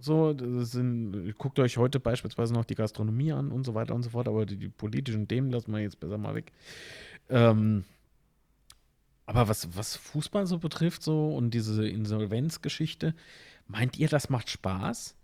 so, 0.00 0.34
sind, 0.64 1.36
guckt 1.38 1.58
euch 1.58 1.76
heute 1.76 1.98
beispielsweise 1.98 2.54
noch 2.54 2.64
die 2.64 2.76
Gastronomie 2.76 3.32
an 3.32 3.50
und 3.50 3.64
so 3.64 3.74
weiter 3.74 3.94
und 3.94 4.04
so 4.04 4.10
fort, 4.10 4.28
aber 4.28 4.46
die, 4.46 4.56
die 4.56 4.68
politischen 4.68 5.26
Themen 5.26 5.50
lassen 5.50 5.72
wir 5.72 5.80
jetzt 5.80 5.98
besser 5.98 6.18
mal 6.18 6.36
weg. 6.36 6.52
Ähm, 7.28 7.84
aber 9.26 9.48
was, 9.48 9.76
was 9.76 9.96
Fußball 9.96 10.46
so 10.46 10.58
betrifft, 10.58 11.02
so 11.02 11.34
und 11.36 11.52
diese 11.52 11.86
Insolvenzgeschichte, 11.86 13.14
meint 13.66 13.98
ihr, 13.98 14.08
das 14.08 14.30
macht 14.30 14.48
Spaß? 14.50 15.16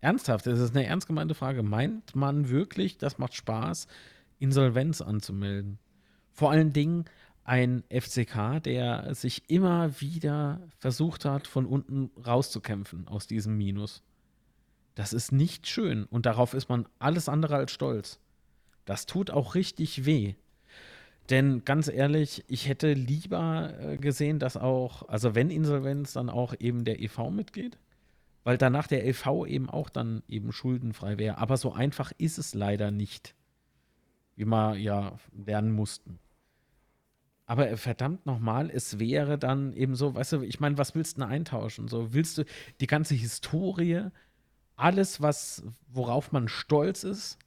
Ernsthaft, 0.00 0.46
das 0.46 0.60
ist 0.60 0.76
eine 0.76 0.86
ernst 0.86 1.06
gemeinte 1.06 1.34
Frage. 1.34 1.62
Meint 1.62 2.14
man 2.14 2.50
wirklich, 2.50 2.98
das 2.98 3.16
macht 3.16 3.34
Spaß, 3.34 3.88
Insolvenz 4.38 5.00
anzumelden? 5.00 5.78
Vor 6.32 6.50
allen 6.50 6.74
Dingen, 6.74 7.06
ein 7.44 7.84
FCK, 7.90 8.62
der 8.62 9.14
sich 9.14 9.48
immer 9.50 10.00
wieder 10.00 10.60
versucht 10.78 11.24
hat, 11.24 11.46
von 11.46 11.66
unten 11.66 12.10
rauszukämpfen 12.26 13.06
aus 13.06 13.26
diesem 13.26 13.56
Minus. 13.56 14.02
Das 14.94 15.12
ist 15.12 15.32
nicht 15.32 15.66
schön 15.66 16.04
und 16.04 16.26
darauf 16.26 16.54
ist 16.54 16.68
man 16.68 16.86
alles 16.98 17.28
andere 17.28 17.56
als 17.56 17.72
stolz. 17.72 18.18
Das 18.84 19.06
tut 19.06 19.30
auch 19.30 19.54
richtig 19.54 20.06
weh. 20.06 20.34
Denn 21.30 21.64
ganz 21.64 21.88
ehrlich, 21.88 22.44
ich 22.48 22.68
hätte 22.68 22.92
lieber 22.92 23.72
äh, 23.80 23.96
gesehen, 23.96 24.38
dass 24.38 24.56
auch, 24.56 25.08
also 25.08 25.34
wenn 25.34 25.50
Insolvenz, 25.50 26.12
dann 26.12 26.28
auch 26.28 26.54
eben 26.58 26.84
der 26.84 27.00
EV 27.00 27.30
mitgeht, 27.30 27.78
weil 28.42 28.58
danach 28.58 28.86
der 28.86 29.06
EV 29.06 29.46
eben 29.46 29.70
auch 29.70 29.88
dann 29.88 30.22
eben 30.28 30.52
schuldenfrei 30.52 31.18
wäre. 31.18 31.38
Aber 31.38 31.56
so 31.56 31.72
einfach 31.72 32.12
ist 32.18 32.38
es 32.38 32.54
leider 32.54 32.90
nicht, 32.90 33.34
wie 34.36 34.44
wir 34.44 34.76
ja 34.76 35.18
lernen 35.32 35.72
mussten. 35.72 36.18
Aber 37.46 37.70
äh, 37.70 37.76
verdammt 37.76 38.26
nochmal, 38.26 38.70
es 38.70 38.98
wäre 38.98 39.38
dann 39.38 39.72
eben 39.72 39.96
so, 39.96 40.14
weißt 40.14 40.32
du, 40.32 40.42
ich 40.42 40.60
meine, 40.60 40.78
was 40.78 40.94
willst 40.94 41.16
du 41.16 41.20
denn 41.20 41.30
eintauschen? 41.30 41.88
So, 41.88 42.14
willst 42.14 42.38
du 42.38 42.44
die 42.80 42.86
ganze 42.86 43.14
Historie, 43.14 44.08
alles, 44.76 45.20
was, 45.20 45.62
worauf 45.88 46.32
man 46.32 46.48
stolz 46.48 47.04
ist, 47.04 47.38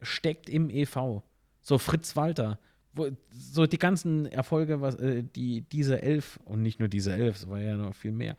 steckt 0.00 0.48
im 0.48 0.70
EV. 0.70 1.22
So 1.62 1.78
Fritz 1.78 2.16
Walter, 2.16 2.58
wo, 2.94 3.08
so 3.30 3.66
die 3.66 3.78
ganzen 3.78 4.26
Erfolge, 4.26 4.80
was, 4.80 4.94
äh, 4.96 5.22
die 5.22 5.62
diese 5.62 6.00
elf, 6.00 6.38
und 6.44 6.62
nicht 6.62 6.80
nur 6.80 6.88
diese 6.88 7.12
elf, 7.12 7.36
es 7.36 7.48
war 7.48 7.60
ja 7.60 7.76
noch 7.76 7.94
viel 7.94 8.12
mehr, 8.12 8.36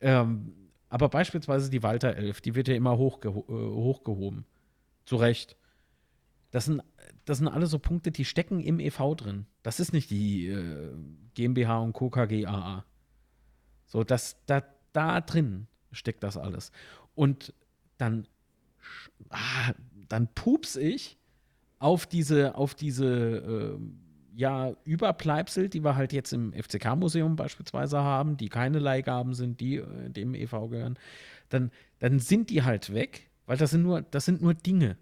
ähm, 0.00 0.52
aber 0.88 1.08
beispielsweise 1.08 1.70
die 1.70 1.82
Walter 1.82 2.14
elf, 2.14 2.40
die 2.40 2.54
wird 2.54 2.68
ja 2.68 2.74
immer 2.76 2.96
hochgeho 2.96 3.44
äh, 3.48 3.74
hochgehoben. 3.74 4.44
Zu 5.04 5.16
Recht. 5.16 5.56
Das 6.52 6.66
sind, 6.66 6.82
das 7.24 7.38
sind 7.38 7.48
alles 7.48 7.70
so 7.70 7.78
Punkte, 7.78 8.10
die 8.10 8.24
stecken 8.24 8.60
im 8.60 8.80
EV 8.80 9.14
drin. 9.16 9.46
Das 9.62 9.80
ist 9.80 9.92
nicht 9.92 10.10
die 10.10 10.48
äh, 10.48 10.94
GmbH 11.34 11.78
und 11.78 11.92
Co. 11.92 12.10
KGAA. 12.10 12.84
So, 13.86 14.04
das, 14.04 14.36
da, 14.46 14.62
da 14.92 15.20
drin 15.20 15.66
steckt 15.92 16.22
das 16.22 16.36
alles. 16.36 16.70
Und 17.14 17.54
dann, 17.98 18.26
ah, 19.30 19.72
dann 20.08 20.28
pups 20.34 20.76
ich 20.76 21.18
auf 21.78 22.06
diese, 22.06 22.56
auf 22.56 22.74
diese 22.74 23.06
äh, 23.06 23.78
ja, 24.36 24.74
Überbleibsel, 24.84 25.68
die 25.68 25.84
wir 25.84 25.96
halt 25.96 26.12
jetzt 26.12 26.32
im 26.32 26.52
FCK-Museum 26.52 27.36
beispielsweise 27.36 27.98
haben, 27.98 28.36
die 28.36 28.48
keine 28.48 28.78
Leihgaben 28.78 29.34
sind, 29.34 29.60
die 29.60 29.76
äh, 29.76 30.10
dem 30.10 30.34
EV 30.34 30.68
gehören, 30.68 30.98
dann, 31.48 31.70
dann 32.00 32.18
sind 32.18 32.50
die 32.50 32.62
halt 32.62 32.92
weg, 32.92 33.30
weil 33.46 33.56
das 33.56 33.70
sind 33.70 33.82
nur, 33.82 34.02
das 34.02 34.24
sind 34.24 34.42
nur 34.42 34.54
Dinge. 34.54 34.96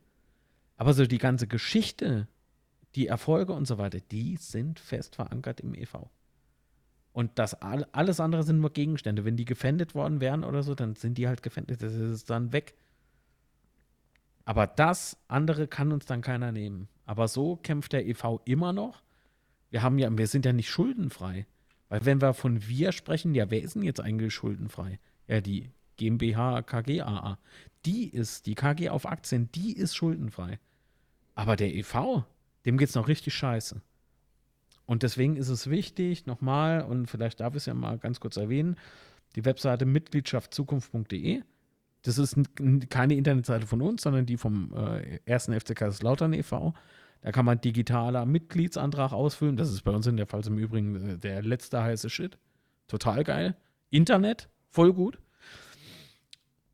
Aber 0.83 0.95
so 0.95 1.07
die 1.07 1.19
ganze 1.19 1.47
Geschichte, 1.47 2.27
die 2.97 3.07
Erfolge 3.07 3.53
und 3.53 3.67
so 3.67 3.79
weiter, 3.79 4.01
die 4.01 4.37
sind 4.37 4.81
fest 4.81 5.15
verankert 5.15 5.61
im 5.61 5.77
EV. 5.77 6.11
Und 7.13 7.39
das 7.39 7.55
alles 7.55 8.19
andere 8.19 8.43
sind 8.43 8.59
nur 8.59 8.73
Gegenstände. 8.73 9.25
Wenn 9.25 9.37
die 9.37 9.45
gefändet 9.45 9.95
worden 9.95 10.21
wären 10.21 10.43
oder 10.43 10.65
so, 10.65 10.75
dann 10.75 10.97
sind 10.97 11.19
die 11.19 11.29
halt 11.29 11.41
gefändet. 11.41 11.85
Das 11.85 11.95
ist 11.95 12.29
dann 12.31 12.53
weg. 12.53 12.75
Aber 14.45 14.67
das 14.67 15.17
andere 15.29 15.69
kann 15.69 15.93
uns 15.93 16.05
dann 16.05 16.21
keiner 16.21 16.51
nehmen. 16.51 16.89
Aber 17.07 17.29
so 17.29 17.55
kämpft 17.55 17.93
der 17.93 18.05
EV 18.05 18.41
immer 18.45 18.73
noch. 18.73 19.05
Wir 19.71 19.85
haben 19.85 20.01
ja, 20.01 20.11
wir 20.11 20.27
sind 20.27 20.45
ja 20.45 20.53
nicht 20.53 20.69
schuldenfrei. 20.69 21.47
Weil 21.91 22.05
wenn 22.05 22.21
wir 22.21 22.35
von 22.35 22.67
wir 22.67 22.91
sprechen, 22.91 23.37
ja, 23.37 23.49
wer 23.53 23.63
ist 23.63 23.77
denn 23.77 23.85
jetzt 23.85 24.01
eigentlich 24.01 24.35
schuldenfrei? 24.35 24.99
Ja, 25.29 25.41
die 25.41 25.71
GmbH 25.97 26.63
KGAA. 26.63 27.39
Die 27.85 28.09
ist, 28.09 28.47
die 28.47 28.57
KG 28.57 28.89
auf 28.89 29.07
Aktien, 29.07 29.49
die 29.53 29.77
ist 29.77 29.95
schuldenfrei. 29.95 30.59
Aber 31.35 31.57
der 31.57 31.75
EV, 31.75 32.25
dem 32.65 32.79
geht 32.79 32.91
es 32.91 32.95
noch 32.95 33.09
richtig 33.09 33.35
scheiße. 33.35 33.81
Und 34.87 35.03
deswegen 35.03 35.37
ist 35.37 35.49
es 35.49 35.71
wichtig, 35.71 36.27
nochmal, 36.27 36.83
und 36.83 37.07
vielleicht 37.07 37.41
darf 37.41 37.55
ich 37.55 37.59
es 37.59 37.67
ja 37.67 37.75
mal 37.75 37.99
ganz 37.99 38.21
kurz 38.21 38.37
erwähnen, 38.37 38.77
die 39.37 39.45
Webseite 39.45 39.87
mitgliedschaftzukunft.de. 39.87 41.43
Das 42.03 42.19
ist 42.19 42.37
keine 42.91 43.15
Internetseite 43.15 43.67
von 43.67 43.81
uns, 43.81 44.03
sondern 44.03 44.27
die 44.27 44.37
vom 44.37 44.75
äh, 44.75 45.21
1. 45.33 45.45
FC 45.45 45.75
Kaiserslautern 45.75 46.33
e.V. 46.33 46.75
Da 47.23 47.31
kann 47.31 47.45
man 47.45 47.61
digitaler 47.61 48.27
Mitgliedsantrag 48.27 49.13
ausfüllen. 49.13 49.57
Das 49.57 49.71
ist 49.71 49.83
bei 49.83 49.93
uns 49.93 50.07
in 50.09 50.17
der 50.17 50.27
Fall 50.27 50.45
im 50.47 50.59
Übrigen 50.59 51.11
äh, 51.11 51.19
der 51.19 51.43
letzte 51.43 51.83
heiße 51.83 52.11
Shit. 52.11 52.39
Total 52.89 53.23
geil. 53.23 53.57
Internet, 53.91 54.49
voll 54.69 54.93
gut. 54.93 55.19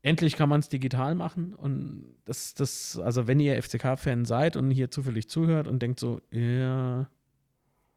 Endlich 0.01 0.35
kann 0.37 0.47
man 0.47 0.61
es 0.61 0.69
digital 0.69 1.13
machen. 1.15 1.53
Und 1.53 2.15
das, 2.25 2.53
das, 2.53 2.97
also 2.99 3.27
wenn 3.27 3.39
ihr 3.39 3.61
FCK-Fan 3.61 4.25
seid 4.25 4.55
und 4.55 4.71
hier 4.71 4.91
zufällig 4.91 5.29
zuhört 5.29 5.67
und 5.67 5.81
denkt 5.81 5.99
so, 5.99 6.21
ja, 6.31 7.09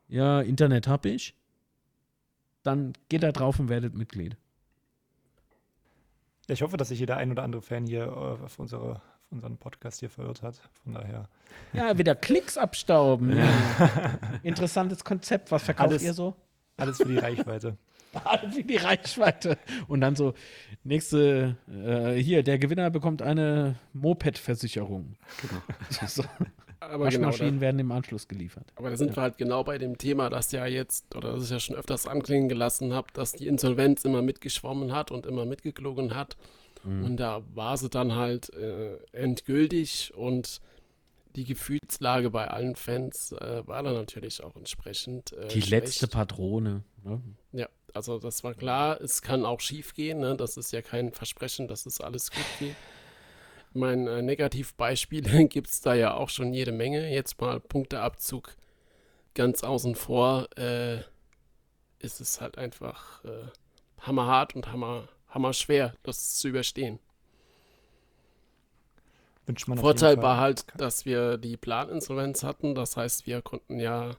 ja, 0.08 0.40
Internet 0.40 0.88
habe 0.88 1.10
ich, 1.10 1.34
dann 2.62 2.92
geht 3.08 3.22
da 3.22 3.32
drauf 3.32 3.58
und 3.58 3.68
werdet 3.68 3.94
Mitglied. 3.94 4.36
Ja, 6.48 6.54
ich 6.54 6.62
hoffe, 6.62 6.76
dass 6.76 6.88
sich 6.88 6.98
jeder 6.98 7.16
ein 7.16 7.30
oder 7.30 7.44
andere 7.44 7.62
Fan 7.62 7.86
hier 7.86 8.04
äh, 8.04 8.44
auf, 8.44 8.58
unsere, 8.58 8.96
auf 8.96 9.30
unseren 9.30 9.56
Podcast 9.56 10.00
hier 10.00 10.10
verirrt 10.10 10.42
hat. 10.42 10.60
Von 10.82 10.94
daher. 10.94 11.28
Ja, 11.72 11.96
wieder 11.96 12.16
Klicks 12.16 12.58
abstauben. 12.58 13.36
Ja. 13.36 13.48
Interessantes 14.42 15.04
Konzept. 15.04 15.52
Was 15.52 15.62
verkauft 15.62 15.90
alles, 15.90 16.02
ihr 16.02 16.14
so? 16.14 16.34
Alles 16.76 16.96
für 16.96 17.06
die 17.06 17.18
Reichweite. 17.18 17.76
Für 18.52 18.64
die 18.64 18.76
Reichweite. 18.76 19.58
Und 19.88 20.00
dann 20.00 20.16
so, 20.16 20.34
nächste, 20.84 21.56
äh, 21.68 22.14
hier, 22.14 22.42
der 22.42 22.58
Gewinner 22.58 22.90
bekommt 22.90 23.22
eine 23.22 23.76
Moped-Versicherung. 23.92 25.16
Genau. 25.40 26.06
so. 26.06 26.24
Aber 26.80 27.04
Waschmaschinen 27.04 27.50
genau, 27.52 27.60
werden 27.60 27.78
im 27.78 27.92
Anschluss 27.92 28.26
geliefert. 28.26 28.72
Aber 28.74 28.90
da 28.90 28.96
sind 28.96 29.10
ja. 29.10 29.16
wir 29.16 29.22
halt 29.22 29.38
genau 29.38 29.62
bei 29.62 29.78
dem 29.78 29.98
Thema, 29.98 30.30
das 30.30 30.50
ja 30.50 30.66
jetzt, 30.66 31.14
oder 31.14 31.34
das 31.34 31.44
ich 31.44 31.50
ja 31.50 31.60
schon 31.60 31.76
öfters 31.76 32.08
anklingen 32.08 32.48
gelassen 32.48 32.92
habe, 32.92 33.06
dass 33.12 33.32
die 33.32 33.46
Insolvenz 33.46 34.04
immer 34.04 34.20
mitgeschwommen 34.20 34.92
hat 34.92 35.12
und 35.12 35.24
immer 35.26 35.44
mitgeklogen 35.44 36.14
hat. 36.14 36.36
Mhm. 36.82 37.04
Und 37.04 37.16
da 37.18 37.42
war 37.54 37.76
sie 37.76 37.88
dann 37.88 38.16
halt 38.16 38.52
äh, 38.54 38.96
endgültig 39.12 40.12
und 40.14 40.60
die 41.36 41.44
Gefühlslage 41.44 42.30
bei 42.30 42.48
allen 42.48 42.76
Fans 42.76 43.32
äh, 43.32 43.66
war 43.66 43.82
dann 43.82 43.94
natürlich 43.94 44.42
auch 44.42 44.56
entsprechend. 44.56 45.32
Äh, 45.32 45.48
die 45.48 45.62
schlecht. 45.62 45.84
letzte 45.84 46.08
Patrone. 46.08 46.82
Ne? 47.04 47.22
Ja, 47.52 47.68
also 47.94 48.18
das 48.18 48.44
war 48.44 48.54
klar, 48.54 49.00
es 49.00 49.22
kann 49.22 49.44
auch 49.44 49.60
schief 49.60 49.94
gehen, 49.94 50.20
ne? 50.20 50.36
das 50.36 50.56
ist 50.56 50.72
ja 50.72 50.82
kein 50.82 51.12
Versprechen, 51.12 51.68
dass 51.68 51.86
es 51.86 52.00
alles 52.00 52.30
gut 52.30 52.44
geht 52.58 52.76
mein 53.74 54.06
äh, 54.06 54.22
Negativbeispiele 54.22 55.46
gibt 55.48 55.68
es 55.68 55.80
da 55.80 55.94
ja 55.94 56.14
auch 56.14 56.28
schon 56.28 56.52
jede 56.52 56.72
Menge. 56.72 57.12
Jetzt 57.12 57.40
mal 57.40 57.60
Punkteabzug 57.60 58.54
ganz 59.34 59.62
außen 59.62 59.94
vor, 59.94 60.48
äh, 60.56 60.98
ist 61.98 62.20
es 62.20 62.40
halt 62.40 62.58
einfach 62.58 63.24
äh, 63.24 63.46
hammerhart 64.00 64.54
und 64.54 64.72
hammer, 64.72 65.08
hammerschwer, 65.28 65.94
das 66.02 66.36
zu 66.36 66.48
überstehen. 66.48 66.98
Vorteil 69.76 70.22
war 70.22 70.38
halt, 70.38 70.64
dass 70.76 71.04
wir 71.04 71.36
die 71.36 71.56
Planinsolvenz 71.56 72.44
hatten. 72.44 72.74
Das 72.74 72.96
heißt, 72.96 73.26
wir 73.26 73.42
konnten 73.42 73.80
ja 73.80 74.16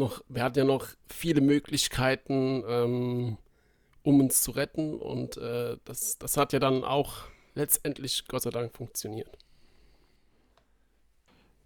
noch, 0.00 0.22
wir 0.28 0.42
hatten 0.42 0.58
ja 0.58 0.64
noch 0.64 0.88
viele 1.06 1.40
Möglichkeiten, 1.40 2.64
ähm, 2.66 3.36
um 4.02 4.20
uns 4.20 4.42
zu 4.42 4.50
retten. 4.50 4.94
Und 4.98 5.36
äh, 5.36 5.76
das, 5.84 6.18
das 6.18 6.36
hat 6.36 6.52
ja 6.52 6.58
dann 6.58 6.82
auch 6.82 7.24
letztendlich 7.54 8.26
Gott 8.26 8.42
sei 8.42 8.50
Dank 8.50 8.74
funktioniert. 8.74 9.38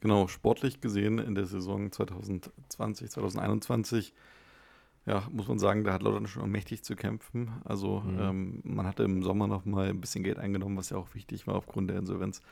Genau, 0.00 0.28
sportlich 0.28 0.82
gesehen 0.82 1.18
in 1.18 1.34
der 1.34 1.46
Saison 1.46 1.90
2020, 1.90 3.10
2021, 3.10 4.12
ja, 5.06 5.26
muss 5.32 5.48
man 5.48 5.58
sagen, 5.58 5.84
da 5.84 5.94
hat 5.94 6.02
Lautern 6.02 6.26
schon 6.26 6.50
mächtig 6.50 6.82
zu 6.82 6.94
kämpfen. 6.94 7.50
Also 7.64 8.00
mhm. 8.00 8.20
ähm, 8.20 8.60
man 8.64 8.86
hatte 8.86 9.02
im 9.02 9.22
Sommer 9.22 9.46
noch 9.46 9.64
mal 9.64 9.88
ein 9.88 10.00
bisschen 10.02 10.22
Geld 10.22 10.38
eingenommen, 10.38 10.76
was 10.76 10.90
ja 10.90 10.98
auch 10.98 11.14
wichtig 11.14 11.46
war 11.46 11.54
aufgrund 11.54 11.88
der 11.88 11.98
Insolvenz. 11.98 12.42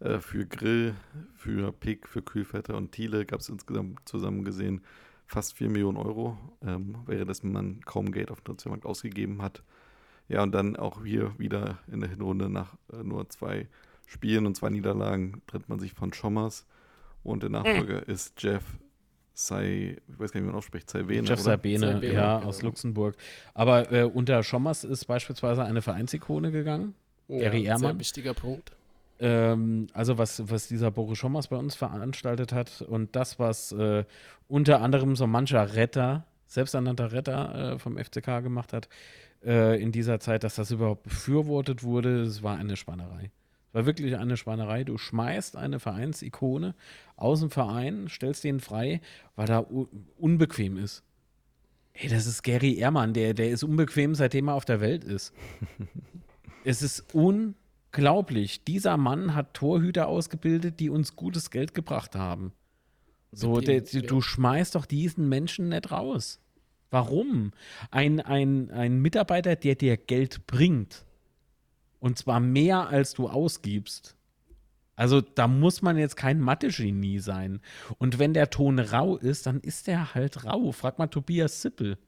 Äh, 0.00 0.20
für 0.20 0.46
Grill, 0.46 0.94
für 1.34 1.72
Pick, 1.72 2.08
für 2.08 2.22
Kühlfette 2.22 2.76
und 2.76 2.92
Thiele 2.92 3.26
gab 3.26 3.40
es 3.40 3.48
insgesamt 3.48 4.08
zusammen 4.08 4.44
gesehen 4.44 4.82
fast 5.26 5.54
4 5.54 5.68
Millionen 5.68 5.98
Euro, 5.98 6.38
ähm, 6.62 6.96
während 7.06 7.44
man 7.44 7.80
kaum 7.82 8.12
Geld 8.12 8.30
auf 8.30 8.40
dem 8.40 8.44
Transfermarkt 8.46 8.86
ausgegeben 8.86 9.42
hat. 9.42 9.62
Ja, 10.28 10.42
und 10.42 10.52
dann 10.52 10.76
auch 10.76 11.04
hier 11.04 11.38
wieder 11.38 11.78
in 11.90 12.00
der 12.00 12.10
Hinrunde 12.10 12.48
nach 12.48 12.74
äh, 12.92 13.02
nur 13.02 13.28
zwei 13.28 13.68
Spielen 14.06 14.46
und 14.46 14.56
zwei 14.56 14.70
Niederlagen 14.70 15.42
trennt 15.46 15.68
man 15.68 15.78
sich 15.78 15.92
von 15.92 16.12
Schommers. 16.12 16.66
Und 17.22 17.42
der 17.42 17.50
Nachfolger 17.50 18.02
mhm. 18.06 18.12
ist 18.12 18.42
Jeff 18.42 18.64
Sei, 19.34 19.96
ich 20.08 20.18
weiß 20.18 20.32
gar 20.32 20.40
nicht, 20.40 20.48
wie 20.48 20.50
man 20.50 20.56
ausspricht, 20.56 20.90
Saibene. 20.90 21.28
Jeff 21.28 21.38
Saibene, 21.38 22.04
ja, 22.04 22.38
genau. 22.38 22.48
aus 22.48 22.62
Luxemburg. 22.62 23.14
Aber 23.54 23.92
äh, 23.92 24.02
unter 24.02 24.42
Schommers 24.42 24.82
ist 24.82 25.04
beispielsweise 25.04 25.64
eine 25.64 25.80
Vereinsikone 25.80 26.50
gegangen. 26.50 26.94
Ja, 27.28 27.42
Gary 27.42 27.64
Ehrmann. 27.64 27.92
Sehr 27.92 28.00
wichtiger 28.00 28.34
Punkt. 28.34 28.72
Ähm, 29.20 29.88
also 29.92 30.18
was, 30.18 30.48
was 30.50 30.68
dieser 30.68 30.90
Boris 30.90 31.18
Schommers 31.18 31.48
bei 31.48 31.56
uns 31.56 31.74
veranstaltet 31.74 32.52
hat 32.52 32.82
und 32.82 33.16
das, 33.16 33.38
was 33.38 33.72
äh, 33.72 34.04
unter 34.46 34.80
anderem 34.80 35.16
so 35.16 35.26
mancher 35.26 35.74
Retter, 35.74 36.26
selbsternannter 36.46 37.12
Retter 37.12 37.74
äh, 37.74 37.78
vom 37.78 37.98
FCK 37.98 38.42
gemacht 38.42 38.72
hat, 38.72 38.88
äh, 39.44 39.80
in 39.80 39.92
dieser 39.92 40.20
Zeit, 40.20 40.44
dass 40.44 40.56
das 40.56 40.70
überhaupt 40.70 41.04
befürwortet 41.04 41.82
wurde. 41.82 42.22
Es 42.22 42.42
war 42.42 42.56
eine 42.56 42.76
Spannerei. 42.76 43.30
Es 43.68 43.74
war 43.74 43.86
wirklich 43.86 44.16
eine 44.16 44.36
Spannerei. 44.36 44.84
Du 44.84 44.98
schmeißt 44.98 45.56
eine 45.56 45.80
Vereinsikone 45.80 46.74
aus 47.16 47.40
dem 47.40 47.50
Verein, 47.50 48.08
stellst 48.08 48.44
den 48.44 48.60
frei, 48.60 49.00
weil 49.36 49.50
er 49.50 49.66
unbequem 50.16 50.76
ist. 50.76 51.02
Ey, 51.92 52.08
das 52.08 52.26
ist 52.26 52.42
Gary 52.44 52.76
Ehrmann, 52.76 53.12
der, 53.12 53.34
der 53.34 53.50
ist 53.50 53.64
unbequem, 53.64 54.14
seitdem 54.14 54.48
er 54.48 54.54
auf 54.54 54.64
der 54.64 54.80
Welt 54.80 55.02
ist. 55.02 55.34
es 56.64 56.82
ist 56.82 57.12
unglaublich. 57.92 58.64
Dieser 58.64 58.96
Mann 58.96 59.34
hat 59.34 59.54
Torhüter 59.54 60.08
ausgebildet, 60.08 60.80
die 60.80 60.90
uns 60.90 61.16
gutes 61.16 61.50
Geld 61.50 61.74
gebracht 61.74 62.14
haben. 62.14 62.52
So, 63.32 63.60
der, 63.60 63.82
du 63.82 64.20
schmeißt 64.20 64.74
doch 64.74 64.86
diesen 64.86 65.28
Menschen 65.28 65.68
nicht 65.68 65.90
raus. 65.90 66.40
Warum? 66.90 67.52
Ein, 67.90 68.20
ein, 68.20 68.70
ein 68.70 69.00
Mitarbeiter, 69.00 69.56
der 69.56 69.74
dir 69.74 69.98
Geld 69.98 70.46
bringt, 70.46 71.04
und 72.00 72.16
zwar 72.16 72.40
mehr, 72.40 72.88
als 72.88 73.12
du 73.12 73.28
ausgibst. 73.28 74.16
Also 74.96 75.20
da 75.20 75.46
muss 75.46 75.82
man 75.82 75.98
jetzt 75.98 76.16
kein 76.16 76.40
Mathe-Genie 76.40 77.18
sein. 77.18 77.60
Und 77.98 78.18
wenn 78.18 78.34
der 78.34 78.50
Ton 78.50 78.78
rau 78.78 79.16
ist, 79.16 79.46
dann 79.46 79.60
ist 79.60 79.86
der 79.86 80.14
halt 80.14 80.44
rau. 80.44 80.72
Frag 80.72 80.98
mal 80.98 81.08
Tobias 81.08 81.60
Sippel. 81.60 81.98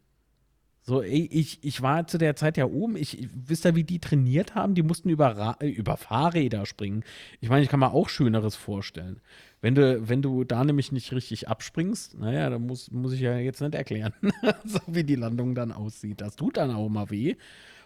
So, 0.83 1.03
ich, 1.03 1.63
ich 1.63 1.83
war 1.83 2.07
zu 2.07 2.17
der 2.17 2.37
Zeit 2.37 2.57
ja 2.57 2.65
oben. 2.65 2.97
Ich, 2.97 3.29
wisst 3.35 3.67
ihr, 3.67 3.75
wie 3.75 3.85
die 3.85 3.99
trainiert 3.99 4.55
haben? 4.55 4.75
Die 4.75 4.83
mussten 4.83 5.11
über, 5.11 5.59
über 5.61 5.97
Fahrräder 5.97 6.65
springen. 6.65 7.05
Ich 7.41 7.51
meine, 7.51 7.63
ich 7.63 7.69
kann 7.69 7.81
mir 7.81 7.93
auch 7.93 8.09
Schöneres 8.09 8.57
vorstellen. 8.57 9.21
Wenn 9.61 9.75
du, 9.75 10.09
wenn 10.09 10.23
du 10.23 10.45
da 10.45 10.65
nämlich 10.65 10.91
nicht 10.91 11.13
richtig 11.13 11.49
abspringst, 11.49 12.19
naja, 12.19 12.49
dann 12.49 12.67
muss, 12.67 12.91
muss 12.91 13.13
ich 13.13 13.21
ja 13.21 13.37
jetzt 13.37 13.61
nicht 13.61 13.75
erklären, 13.75 14.15
so 14.65 14.81
wie 14.87 15.05
die 15.05 15.17
Landung 15.17 15.55
dann 15.55 15.71
aussieht. 15.71 16.23
Das 16.23 16.37
tut 16.37 16.57
dann 16.57 16.71
auch 16.71 16.89
mal 16.89 17.11
weh. 17.11 17.37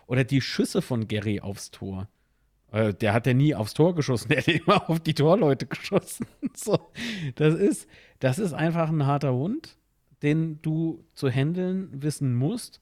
Oder 0.07 0.23
die 0.23 0.41
Schüsse 0.41 0.83
von 0.83 1.09
Gary 1.09 1.41
aufs 1.41 1.73
Tor. 1.73 2.09
Äh, 2.71 2.95
der 2.95 3.13
hat 3.13 3.27
ja 3.27 3.35
nie 3.35 3.55
aufs 3.55 3.75
Tor 3.75 3.95
geschossen, 3.95 4.29
der 4.31 4.39
hat 4.39 4.49
immer 4.49 4.91
auf 4.91 5.01
die 5.01 5.15
Torleute 5.15 5.67
geschossen. 5.67 6.27
so, 6.55 6.79
das 7.35 7.55
ist, 7.55 7.89
das 8.21 8.39
ist 8.39 8.53
einfach 8.53 8.89
ein 8.89 9.07
harter 9.07 9.33
Hund, 9.33 9.77
den 10.23 10.61
du 10.63 11.05
zu 11.15 11.29
handeln 11.29 11.91
wissen 11.93 12.35
musst. 12.35 12.81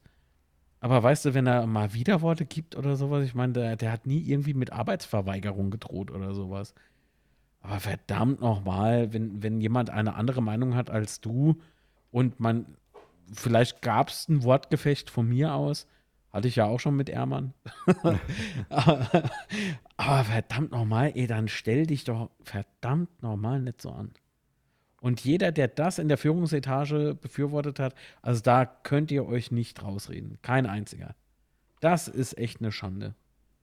Aber 0.83 1.01
weißt 1.01 1.27
du, 1.27 1.35
wenn 1.35 1.47
er 1.47 1.65
mal 1.69 1.95
Widerworte 1.95 2.45
gibt 2.45 2.75
oder 2.75 2.97
sowas, 2.97 3.25
ich 3.25 3.37
meine, 3.37 3.53
der, 3.53 3.77
der 3.77 3.93
hat 3.93 4.05
nie 4.05 4.19
irgendwie 4.19 4.53
mit 4.53 4.73
Arbeitsverweigerung 4.73 5.71
gedroht 5.71 6.11
oder 6.11 6.35
sowas. 6.35 6.75
Aber 7.61 7.79
verdammt 7.79 8.41
nochmal, 8.41 9.13
wenn, 9.13 9.45
wenn 9.45 9.61
jemand 9.61 9.91
eine 9.91 10.17
andere 10.17 10.43
Meinung 10.43 10.75
hat 10.75 10.91
als 10.91 11.21
du 11.21 11.55
und 12.11 12.41
man, 12.41 12.67
vielleicht 13.33 13.81
gab 13.81 14.09
es 14.09 14.29
ein 14.29 14.43
Wortgefecht 14.43 15.09
von 15.09 15.29
mir 15.29 15.55
aus, 15.55 15.87
hatte 16.33 16.49
ich 16.49 16.57
ja 16.57 16.65
auch 16.65 16.81
schon 16.81 16.97
mit 16.97 17.09
Ermann. 17.09 17.55
aber, 18.69 18.99
aber, 19.97 20.25
verdammt 20.25 20.73
nochmal, 20.73 21.13
ey, 21.15 21.29
dann 21.29 21.47
stell 21.47 21.87
dich 21.87 22.03
doch 22.03 22.29
verdammt 22.43 23.23
nochmal 23.23 23.61
nicht 23.61 23.81
so 23.81 23.93
an. 23.93 24.11
Und 25.03 25.25
jeder, 25.25 25.51
der 25.51 25.67
das 25.67 25.99
in 25.99 26.07
der 26.07 26.17
Führungsetage 26.17 27.17
befürwortet 27.21 27.81
hat, 27.81 27.93
also 28.23 28.41
da 28.41 28.65
könnt 28.65 29.11
ihr 29.11 29.27
euch 29.27 29.51
nicht 29.51 29.83
rausreden. 29.83 30.39
Kein 30.43 30.65
einziger. 30.65 31.17
Das 31.81 32.07
ist 32.07 32.39
echt 32.39 32.61
eine 32.61 32.71
Schande. 32.71 33.17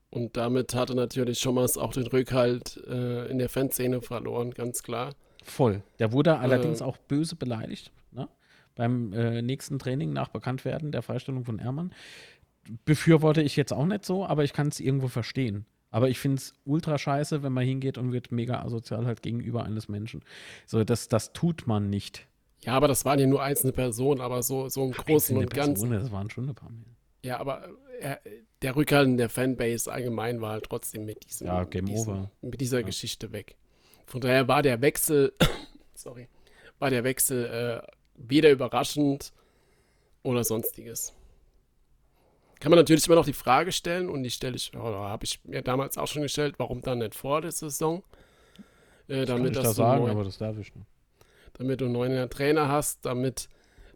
Und 0.09 0.35
damit 0.35 0.75
hatte 0.75 0.95
natürlich 0.95 1.39
Schommers 1.39 1.77
auch 1.77 1.93
den 1.93 2.07
Rückhalt 2.07 2.83
äh, 2.85 3.27
in 3.27 3.37
der 3.39 3.47
Fanszene 3.47 4.01
verloren, 4.01 4.51
ganz 4.51 4.83
klar. 4.83 5.15
Voll. 5.45 5.81
Der 5.99 6.11
wurde 6.11 6.39
allerdings 6.39 6.81
auch 6.81 6.97
böse 6.97 7.37
beleidigt 7.37 7.93
ne? 8.11 8.27
beim 8.75 9.13
äh, 9.13 9.41
nächsten 9.41 9.79
Training 9.79 10.11
nach 10.11 10.27
Bekanntwerden 10.27 10.91
der 10.91 11.03
Freistellung 11.03 11.45
von 11.45 11.59
Ermann. 11.59 11.93
Befürworte 12.83 13.41
ich 13.41 13.55
jetzt 13.55 13.71
auch 13.71 13.85
nicht 13.85 14.03
so, 14.03 14.25
aber 14.25 14.43
ich 14.43 14.51
kann 14.51 14.67
es 14.67 14.81
irgendwo 14.81 15.07
verstehen. 15.07 15.65
Aber 15.91 16.09
ich 16.09 16.19
finde 16.19 16.37
es 16.37 16.53
ultra 16.65 16.97
scheiße, 16.97 17.41
wenn 17.41 17.53
man 17.53 17.65
hingeht 17.65 17.97
und 17.97 18.11
wird 18.11 18.31
mega 18.31 18.61
asozial 18.61 19.05
halt 19.05 19.21
gegenüber 19.21 19.63
eines 19.63 19.89
Menschen. 19.89 20.23
So, 20.65 20.83
das, 20.83 21.07
das 21.07 21.33
tut 21.33 21.65
man 21.65 21.89
nicht. 21.89 22.27
Ja, 22.61 22.73
aber 22.73 22.87
das 22.87 23.05
waren 23.05 23.19
ja 23.19 23.25
nur 23.25 23.41
einzelne 23.41 23.71
Personen, 23.71 24.21
aber 24.21 24.43
so, 24.43 24.69
so 24.69 24.85
im 24.85 24.91
Großen 24.91 25.35
und 25.37 25.53
Ganzen. 25.53 25.91
Das 25.91 26.11
waren 26.11 26.29
schon 26.29 26.49
ein 26.49 26.55
paar 26.55 26.69
mehr. 26.69 26.83
Ja, 27.23 27.39
aber 27.39 27.67
äh, 27.99 28.17
der 28.61 28.75
Rückhalt 28.75 29.07
in 29.07 29.17
der 29.17 29.29
Fanbase 29.29 29.91
allgemein 29.91 30.41
war 30.41 30.51
halt 30.51 30.65
trotzdem 30.65 31.05
mit 31.05 31.25
diesem, 31.25 31.47
ja, 31.47 31.63
Game 31.63 31.85
diesem, 31.85 32.13
over. 32.13 32.31
mit 32.41 32.61
dieser 32.61 32.79
ja. 32.79 32.85
Geschichte 32.85 33.31
weg. 33.31 33.55
Von 34.05 34.21
daher 34.21 34.47
war 34.47 34.61
der 34.61 34.81
Wechsel, 34.81 35.33
sorry, 35.95 36.27
war 36.79 36.89
der 36.89 37.03
Wechsel 37.03 37.45
äh, 37.45 37.91
weder 38.15 38.51
überraschend 38.51 39.33
oder 40.23 40.43
sonstiges. 40.43 41.13
Kann 42.59 42.71
man 42.71 42.77
natürlich 42.77 43.05
immer 43.07 43.15
noch 43.15 43.25
die 43.25 43.33
Frage 43.33 43.71
stellen, 43.71 44.09
und 44.09 44.23
die 44.23 44.31
stelle 44.31 44.55
ich, 44.55 44.75
oder 44.75 44.99
habe 44.99 45.23
ich 45.23 45.39
mir 45.45 45.61
damals 45.61 45.97
auch 45.97 46.07
schon 46.07 46.23
gestellt, 46.23 46.55
warum 46.57 46.81
dann 46.81 46.99
nicht 46.99 47.15
vor 47.15 47.41
der 47.41 47.51
Saison? 47.51 48.03
Äh, 49.07 49.25
damit 49.25 49.55
das, 49.55 49.63
das 49.63 49.75
sagen, 49.77 50.03
neuen, 50.03 50.11
aber 50.11 50.23
das 50.25 50.37
darf 50.37 50.57
ich 50.57 50.75
nicht. 50.75 50.87
Damit 51.53 51.81
du 51.81 51.85
einen 51.85 51.93
neuen 51.93 52.29
Trainer 52.29 52.67
hast, 52.67 53.05
damit, 53.05 53.47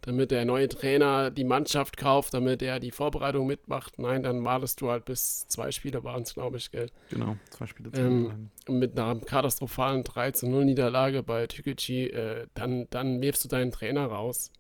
damit 0.02 0.32
der 0.32 0.46
neue 0.46 0.70
Trainer 0.70 1.30
die 1.30 1.44
Mannschaft 1.44 1.98
kauft, 1.98 2.34
damit 2.34 2.62
er 2.62 2.80
die 2.80 2.92
Vorbereitung 2.92 3.48
mitmacht. 3.48 4.00
Nein, 4.00 4.24
dann 4.24 4.40
malest 4.40 4.80
du 4.80 4.90
halt 4.90 5.06
bis 5.06 5.46
zwei 5.48 5.72
Spiele 5.72 6.04
waren 6.06 6.24
es, 6.24 6.34
glaube 6.34 6.58
ich, 6.58 6.72
gell? 6.72 6.90
Genau, 7.10 7.36
zwei 7.52 7.68
Spiele. 7.68 7.92
Ähm, 7.96 8.50
mit 8.68 8.98
einer 8.98 9.20
katastrophalen 9.20 10.04
3 10.04 10.32
zu 10.32 10.48
0 10.48 10.66
Niederlage 10.66 11.22
bei 11.22 11.48
Tükeci, 11.48 12.06
äh, 12.06 12.48
dann, 12.54 12.88
dann 12.90 13.22
wirfst 13.22 13.44
du 13.44 13.50
deinen 13.50 13.72
Trainer 13.72 14.06
raus. 14.06 14.52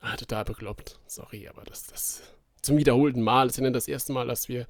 Ah, 0.00 0.16
total 0.16 0.44
bekloppt. 0.44 0.98
Sorry, 1.06 1.48
aber 1.48 1.64
das, 1.64 1.86
das 1.86 2.22
zum 2.62 2.78
wiederholten 2.78 3.22
Mal. 3.22 3.46
Es 3.46 3.52
ist 3.52 3.58
ja 3.58 3.64
nicht 3.64 3.76
das 3.76 3.88
erste 3.88 4.12
Mal, 4.12 4.26
dass 4.26 4.48
wir 4.48 4.66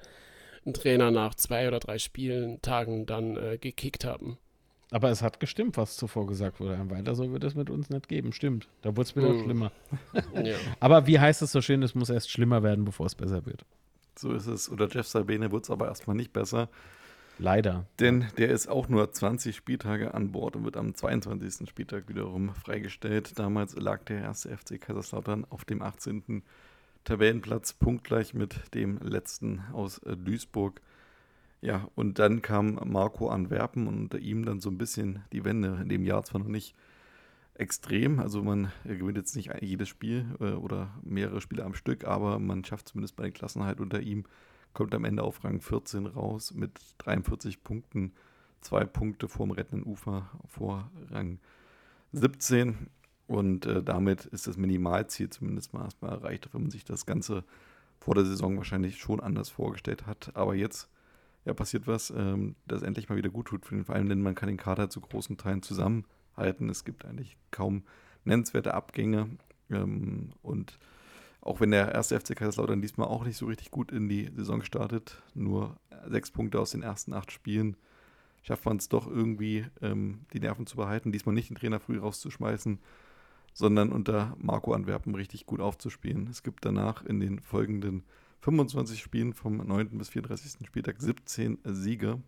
einen 0.65 0.73
Trainer 0.73 1.11
nach 1.11 1.35
zwei 1.35 1.67
oder 1.67 1.79
drei 1.79 1.99
Spielen, 1.99 2.61
Tagen 2.61 3.05
dann 3.05 3.37
äh, 3.37 3.57
gekickt 3.57 4.05
haben. 4.05 4.37
Aber 4.91 5.11
es 5.11 5.21
hat 5.21 5.39
gestimmt, 5.39 5.77
was 5.77 5.97
zuvor 5.97 6.25
gesagt 6.25 6.59
wurde. 6.59 6.79
Weiter 6.89 7.13
so 7.13 7.31
wird 7.31 7.43
es 7.43 7.53
mit 7.53 7.69
uns 7.69 7.89
nicht 7.89 8.07
geben. 8.07 8.33
Stimmt. 8.33 8.67
Da 8.81 8.89
wurde 8.89 9.01
es 9.01 9.15
wieder 9.15 9.29
mm. 9.29 9.43
schlimmer. 9.43 9.71
ja. 10.43 10.55
Aber 10.79 11.05
wie 11.05 11.19
heißt 11.19 11.43
es 11.43 11.51
so 11.51 11.61
schön, 11.61 11.83
es 11.83 11.93
muss 11.93 12.09
erst 12.09 12.31
schlimmer 12.31 12.63
werden, 12.63 12.85
bevor 12.85 13.05
es 13.05 13.13
besser 13.13 13.45
wird. 13.45 13.65
So 14.17 14.33
ist 14.33 14.47
es. 14.47 14.69
Oder 14.69 14.87
Jeff 14.89 15.07
Sabine 15.07 15.51
wird 15.51 15.65
es 15.65 15.69
aber 15.69 15.87
erstmal 15.87 16.15
nicht 16.15 16.33
besser. 16.33 16.69
Leider. 17.37 17.85
Denn 17.99 18.25
der 18.37 18.49
ist 18.49 18.67
auch 18.67 18.89
nur 18.89 19.11
20 19.11 19.55
Spieltage 19.55 20.13
an 20.13 20.31
Bord 20.31 20.55
und 20.55 20.65
wird 20.65 20.75
am 20.75 20.93
22. 20.93 21.69
Spieltag 21.69 22.09
wiederum 22.09 22.53
freigestellt. 22.53 23.37
Damals 23.37 23.75
lag 23.75 24.03
der 24.05 24.21
erste 24.21 24.49
FC 24.55 24.81
Kaiserslautern 24.81 25.45
auf 25.49 25.65
dem 25.65 25.81
18. 25.81 26.43
Tabellenplatz 27.03 27.73
punktgleich 27.73 28.33
mit 28.33 28.73
dem 28.73 28.97
letzten 28.99 29.61
aus 29.73 29.99
äh, 29.99 30.15
Duisburg. 30.15 30.81
Ja, 31.61 31.89
und 31.95 32.19
dann 32.19 32.41
kam 32.41 32.79
Marco 32.85 33.29
Antwerpen 33.29 33.87
und 33.87 33.97
unter 33.97 34.19
ihm 34.19 34.45
dann 34.45 34.61
so 34.61 34.69
ein 34.69 34.77
bisschen 34.77 35.23
die 35.33 35.43
Wende. 35.43 35.79
In 35.81 35.89
dem 35.89 36.05
Jahr 36.05 36.23
zwar 36.23 36.39
noch 36.39 36.47
nicht 36.47 36.75
extrem, 37.59 38.19
also 38.19 38.41
man 38.41 38.71
gewinnt 38.85 39.17
jetzt 39.17 39.35
nicht 39.35 39.51
jedes 39.61 39.89
Spiel 39.89 40.25
äh, 40.39 40.53
oder 40.53 40.93
mehrere 41.03 41.41
Spiele 41.41 41.65
am 41.65 41.73
Stück, 41.73 42.05
aber 42.05 42.39
man 42.39 42.63
schafft 42.63 42.87
zumindest 42.87 43.17
bei 43.17 43.23
den 43.23 43.33
Klassen 43.33 43.63
halt 43.63 43.81
unter 43.81 43.99
ihm, 43.99 44.23
kommt 44.73 44.95
am 44.95 45.03
Ende 45.03 45.23
auf 45.23 45.43
Rang 45.43 45.59
14 45.59 46.05
raus 46.05 46.53
mit 46.53 46.79
43 46.99 47.63
Punkten, 47.63 48.13
zwei 48.61 48.85
Punkte 48.85 49.27
vorm 49.27 49.51
rettenden 49.51 49.85
Ufer 49.85 50.29
vor 50.45 50.89
Rang 51.09 51.39
17. 52.13 52.87
Und 53.29 53.67
äh, 53.67 53.83
damit 53.83 54.25
ist 54.25 54.47
das 54.47 54.57
Minimalziel 54.57 55.29
zumindest 55.29 55.71
mal 55.71 55.83
erstmal 55.83 56.13
erreicht, 56.13 56.51
wenn 56.51 56.63
man 56.63 56.71
sich 56.71 56.83
das 56.83 57.05
Ganze 57.05 57.43
vor 57.99 58.15
der 58.15 58.25
Saison 58.25 58.57
wahrscheinlich 58.57 58.97
schon 58.97 59.19
anders 59.19 59.49
vorgestellt 59.49 60.07
hat. 60.07 60.31
Aber 60.33 60.55
jetzt 60.55 60.89
ja, 61.45 61.53
passiert 61.53 61.85
was, 61.85 62.09
ähm, 62.09 62.55
das 62.65 62.81
endlich 62.81 63.07
mal 63.07 63.17
wieder 63.17 63.29
gut 63.29 63.45
tut 63.45 63.67
für 63.67 63.75
den 63.75 63.85
Verein, 63.85 64.09
denn 64.09 64.23
man 64.23 64.33
kann 64.33 64.49
den 64.49 64.57
Kader 64.57 64.89
zu 64.89 64.99
großen 64.99 65.37
Teilen 65.37 65.61
zusammenhalten. 65.61 66.69
Es 66.69 66.85
gibt 66.85 67.05
eigentlich 67.05 67.37
kaum 67.51 67.83
nennenswerte 68.23 68.73
Abgänge. 68.73 69.29
Ähm, 69.69 70.31
und 70.41 70.79
auch 71.39 71.61
wenn 71.61 71.69
der 71.69 71.93
erste 71.93 72.19
FC 72.19 72.35
Kaiserslautern 72.35 72.81
diesmal 72.81 73.09
auch 73.09 73.25
nicht 73.25 73.37
so 73.37 73.45
richtig 73.45 73.69
gut 73.69 73.91
in 73.91 74.09
die 74.09 74.31
Saison 74.35 74.63
startet, 74.63 75.21
nur 75.35 75.77
sechs 76.07 76.31
Punkte 76.31 76.59
aus 76.59 76.71
den 76.71 76.81
ersten 76.81 77.13
acht 77.13 77.31
Spielen, 77.31 77.77
schafft 78.41 78.65
man 78.65 78.77
es 78.77 78.89
doch 78.89 79.05
irgendwie, 79.05 79.67
ähm, 79.83 80.21
die 80.33 80.39
Nerven 80.39 80.65
zu 80.65 80.77
behalten, 80.77 81.11
diesmal 81.11 81.35
nicht 81.35 81.51
den 81.51 81.57
Trainer 81.57 81.79
früh 81.79 81.99
rauszuschmeißen 81.99 82.79
sondern 83.59 83.91
unter 83.91 84.37
Marco 84.37 84.71
Antwerpen 84.71 85.15
richtig 85.15 85.45
gut 85.45 85.59
aufzuspielen. 85.59 86.27
Es 86.31 86.43
gibt 86.43 86.63
danach 86.63 87.03
in 87.03 87.19
den 87.19 87.41
folgenden 87.41 88.05
25 88.39 89.01
Spielen 89.01 89.33
vom 89.33 89.57
9. 89.57 89.97
bis 89.97 90.07
34. 90.07 90.65
Spieltag 90.65 91.01
17 91.01 91.57
Siege 91.65 92.21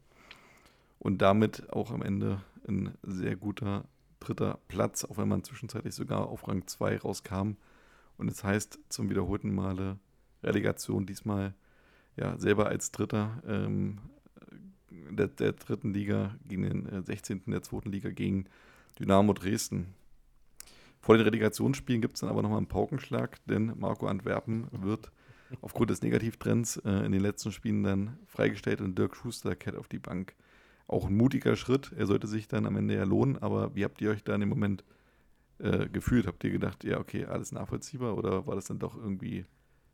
und 0.99 1.21
damit 1.21 1.71
auch 1.71 1.91
am 1.91 2.01
Ende 2.01 2.41
ein 2.67 2.97
sehr 3.01 3.37
guter 3.37 3.85
dritter 4.19 4.59
Platz, 4.67 5.05
auch 5.05 5.17
wenn 5.17 5.29
man 5.29 5.45
zwischenzeitlich 5.45 5.95
sogar 5.95 6.27
auf 6.27 6.49
Rang 6.49 6.67
2 6.67 6.97
rauskam. 6.97 7.53
Und 8.17 8.27
es 8.27 8.35
das 8.35 8.43
heißt 8.43 8.79
zum 8.89 9.09
wiederholten 9.09 9.55
Male 9.55 9.99
Relegation, 10.43 11.05
diesmal 11.05 11.53
ja 12.17 12.37
selber 12.39 12.67
als 12.67 12.91
Dritter 12.91 13.41
ähm, 13.47 13.99
der, 14.89 15.29
der, 15.29 15.53
dritten 15.53 15.93
Liga 15.93 16.35
gegen 16.45 16.63
den 16.63 17.05
16. 17.05 17.37
Äh, 17.37 17.51
der 17.51 17.63
zweiten 17.63 17.89
Liga 17.89 18.09
gegen 18.09 18.47
Dynamo 18.99 19.31
Dresden. 19.31 19.93
Vor 21.01 21.17
den 21.17 21.25
Relegationsspielen 21.25 22.01
gibt 22.01 22.15
es 22.15 22.21
dann 22.21 22.29
aber 22.29 22.43
nochmal 22.43 22.59
einen 22.59 22.67
Paukenschlag, 22.67 23.43
denn 23.45 23.73
Marco 23.77 24.07
Antwerpen 24.07 24.67
wird 24.71 25.11
aufgrund 25.61 25.89
des 25.89 26.01
Negativtrends 26.01 26.77
äh, 26.77 27.05
in 27.05 27.11
den 27.11 27.21
letzten 27.21 27.51
Spielen 27.51 27.83
dann 27.83 28.17
freigestellt 28.27 28.81
und 28.81 28.97
Dirk 28.97 29.15
Schuster 29.15 29.55
kehrt 29.55 29.75
auf 29.75 29.87
die 29.87 29.99
Bank. 29.99 30.35
Auch 30.87 31.07
ein 31.07 31.15
mutiger 31.15 31.55
Schritt. 31.55 31.91
Er 31.97 32.05
sollte 32.05 32.27
sich 32.27 32.47
dann 32.47 32.65
am 32.65 32.75
Ende 32.75 32.95
ja 32.95 33.03
lohnen, 33.03 33.37
aber 33.37 33.75
wie 33.75 33.83
habt 33.83 33.99
ihr 34.01 34.11
euch 34.11 34.23
da 34.23 34.35
in 34.35 34.41
dem 34.41 34.49
Moment 34.49 34.83
äh, 35.57 35.89
gefühlt? 35.89 36.27
Habt 36.27 36.43
ihr 36.43 36.51
gedacht, 36.51 36.83
ja, 36.83 36.99
okay, 36.99 37.25
alles 37.25 37.51
nachvollziehbar 37.51 38.17
oder 38.17 38.45
war 38.45 38.55
das 38.55 38.65
dann 38.65 38.79
doch 38.79 38.95
irgendwie 38.95 39.45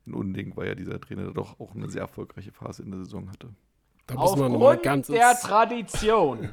ein 0.06 0.13
Unding, 0.13 0.56
weil 0.56 0.67
ja 0.67 0.76
dieser 0.76 1.00
Trainer 1.00 1.32
doch 1.32 1.60
auch 1.60 1.74
eine 1.74 1.89
sehr 1.89 2.02
erfolgreiche 2.02 2.52
Phase 2.52 2.84
in 2.84 2.91
der 2.91 3.00
Saison 3.00 3.32
hatte? 3.32 3.50
Da 4.08 4.15
Aufgrund 4.15 5.10
der 5.10 5.36
Tradition 5.36 6.50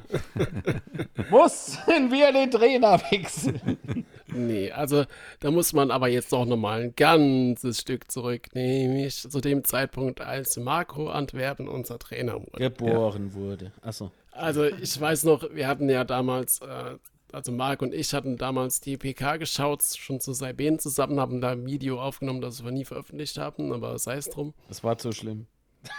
mussten 1.31 2.11
wir 2.11 2.33
den 2.33 2.51
Trainer 2.51 3.01
wechseln. 3.12 3.79
Nee, 4.27 4.73
also 4.73 5.05
da 5.38 5.53
muss 5.53 5.73
man 5.73 5.93
aber 5.93 6.09
jetzt 6.09 6.33
doch 6.33 6.45
nochmal 6.47 6.83
ein 6.83 6.95
ganzes 6.97 7.81
Stück 7.81 8.11
zurück, 8.11 8.49
nämlich 8.55 9.14
zu 9.14 9.40
dem 9.40 9.62
Zeitpunkt, 9.62 10.21
als 10.21 10.57
Marco 10.57 11.09
Antwerpen 11.09 11.69
unser 11.69 12.01
Trainer 12.01 12.35
wurde. 12.35 12.59
Geboren 12.59 13.29
ja. 13.29 13.35
wurde. 13.35 13.73
Achso. 13.83 14.11
Also 14.33 14.64
ich 14.64 15.01
weiß 15.01 15.23
noch, 15.23 15.49
wir 15.55 15.69
hatten 15.69 15.88
ja 15.88 16.03
damals, 16.03 16.59
äh, 16.61 16.97
also 17.31 17.53
Marc 17.53 17.83
und 17.83 17.95
ich 17.95 18.12
hatten 18.12 18.37
damals 18.37 18.81
die 18.81 18.97
PK 18.97 19.37
geschaut, 19.37 19.85
schon 19.85 20.19
zu 20.19 20.33
Saiben 20.33 20.81
zusammen, 20.81 21.21
haben 21.21 21.40
da 21.40 21.51
ein 21.51 21.64
Video 21.67 22.01
aufgenommen, 22.01 22.40
das 22.40 22.64
wir 22.64 22.73
nie 22.73 22.85
veröffentlicht 22.85 23.38
haben, 23.38 23.73
aber 23.73 23.97
sei 24.01 24.17
es 24.17 24.29
drum. 24.29 24.55
Das 24.67 24.83
war 24.83 24.99
zu 24.99 25.12
schlimm. 25.12 25.47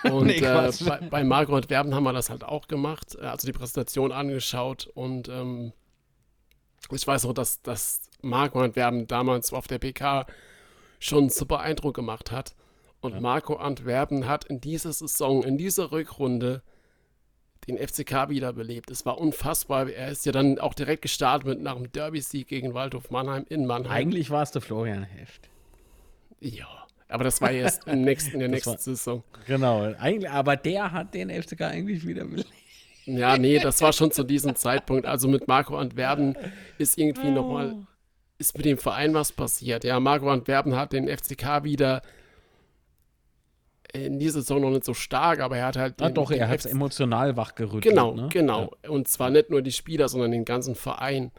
Und 0.04 0.28
nee, 0.28 0.38
äh, 0.38 0.72
bei, 0.86 0.98
bei 1.10 1.24
Marco 1.24 1.56
und 1.56 1.70
Werben 1.70 1.94
haben 1.94 2.04
wir 2.04 2.14
das 2.14 2.30
halt 2.30 2.44
auch 2.44 2.68
gemacht, 2.68 3.16
äh, 3.20 3.26
also 3.26 3.48
die 3.48 3.54
Präsentation 3.54 4.12
angeschaut 4.12 4.88
und 4.94 5.30
ähm, 5.30 5.74
ich 6.92 7.08
weiß 7.08 7.24
noch, 7.24 7.34
dass, 7.34 7.62
dass 7.62 8.02
Marco 8.22 8.60
Antwerpen 8.60 9.08
damals 9.08 9.54
auf 9.54 9.68
der 9.68 9.80
PK 9.80 10.26
schon 11.00 11.20
einen 11.20 11.30
super 11.30 11.60
Eindruck 11.60 11.96
gemacht 11.96 12.32
hat. 12.32 12.56
Und. 13.02 13.22
Marco 13.22 13.56
Antwerpen 13.56 14.28
hat 14.28 14.46
in 14.46 14.62
dieser 14.62 14.94
Saison, 14.94 15.44
in 15.44 15.58
dieser 15.58 15.92
Rückrunde 15.92 16.64
den 17.68 17.78
FCK 17.78 18.30
wiederbelebt. 18.30 18.92
Es 18.92 19.06
war 19.06 19.20
unfassbar. 19.20 19.90
Er 19.90 20.10
ist 20.10 20.26
ja 20.26 20.32
dann 20.32 20.60
auch 20.60 20.74
direkt 20.74 21.02
gestartet 21.02 21.48
mit 21.48 21.62
nach 21.62 21.76
dem 21.76 21.92
Derby-Sieg 21.92 22.48
gegen 22.48 22.74
Waldhof 22.74 23.10
Mannheim 23.10 23.46
in 23.50 23.66
Mannheim. 23.66 23.92
Eigentlich 23.92 24.30
war 24.30 24.44
es 24.44 24.52
der 24.52 24.62
Florian 24.62 25.04
Heft. 25.04 25.50
Ja, 26.40 26.85
aber 27.08 27.24
das 27.24 27.42
war 27.42 27.52
erst 27.52 27.88
im 27.88 28.02
nächsten, 28.02 28.34
in 28.34 28.40
der 28.40 28.50
nächsten 28.50 28.72
war, 28.72 28.78
Saison. 28.78 29.24
Genau, 29.48 29.94
eigentlich, 30.00 30.30
aber 30.30 30.56
der 30.56 30.92
hat 30.92 31.14
den 31.14 31.30
FCK 31.30 31.62
eigentlich 31.62 32.06
wiederbelebt. 32.06 32.50
Ja, 33.06 33.38
nee, 33.38 33.60
das 33.60 33.82
war 33.82 33.94
schon 33.94 34.12
zu 34.12 34.24
diesem 34.24 34.56
Zeitpunkt. 34.56 35.06
Also 35.06 35.28
mit 35.28 35.48
Marco 35.48 35.78
Antwerpen 35.78 36.36
ist 36.78 36.98
irgendwie 36.98 37.28
oh. 37.28 37.32
nochmal, 37.32 37.76
ist 38.40 38.58
mit 38.58 38.66
dem 38.66 38.80
Verein 38.80 39.14
was 39.14 39.32
passiert. 39.32 39.84
Ja, 39.84 40.00
Marco 40.00 40.30
Antwerpen 40.30 40.76
hat 40.76 40.92
den 40.92 41.08
FCK 41.08 41.64
wieder 41.64 42.02
in 43.94 44.20
dieser 44.20 44.42
Saison 44.42 44.62
noch 44.62 44.72
nicht 44.72 44.84
so 44.84 44.94
stark, 44.94 45.40
aber 45.40 45.58
er 45.58 45.68
hat 45.68 45.78
halt. 45.78 46.02
Ah, 46.02 46.10
doch, 46.10 46.32
er 46.32 46.50
hat 46.50 46.60
es 46.60 46.66
emotional 46.66 47.38
wachgerüttelt. 47.38 47.84
Genau, 47.84 48.14
ne? 48.14 48.28
genau. 48.30 48.74
Ja. 48.84 48.90
Und 48.90 49.08
zwar 49.08 49.30
nicht 49.30 49.50
nur 49.50 49.62
die 49.62 49.72
Spieler, 49.72 50.10
sondern 50.10 50.32
den 50.32 50.46
ganzen 50.46 50.76
Verein. 50.76 51.32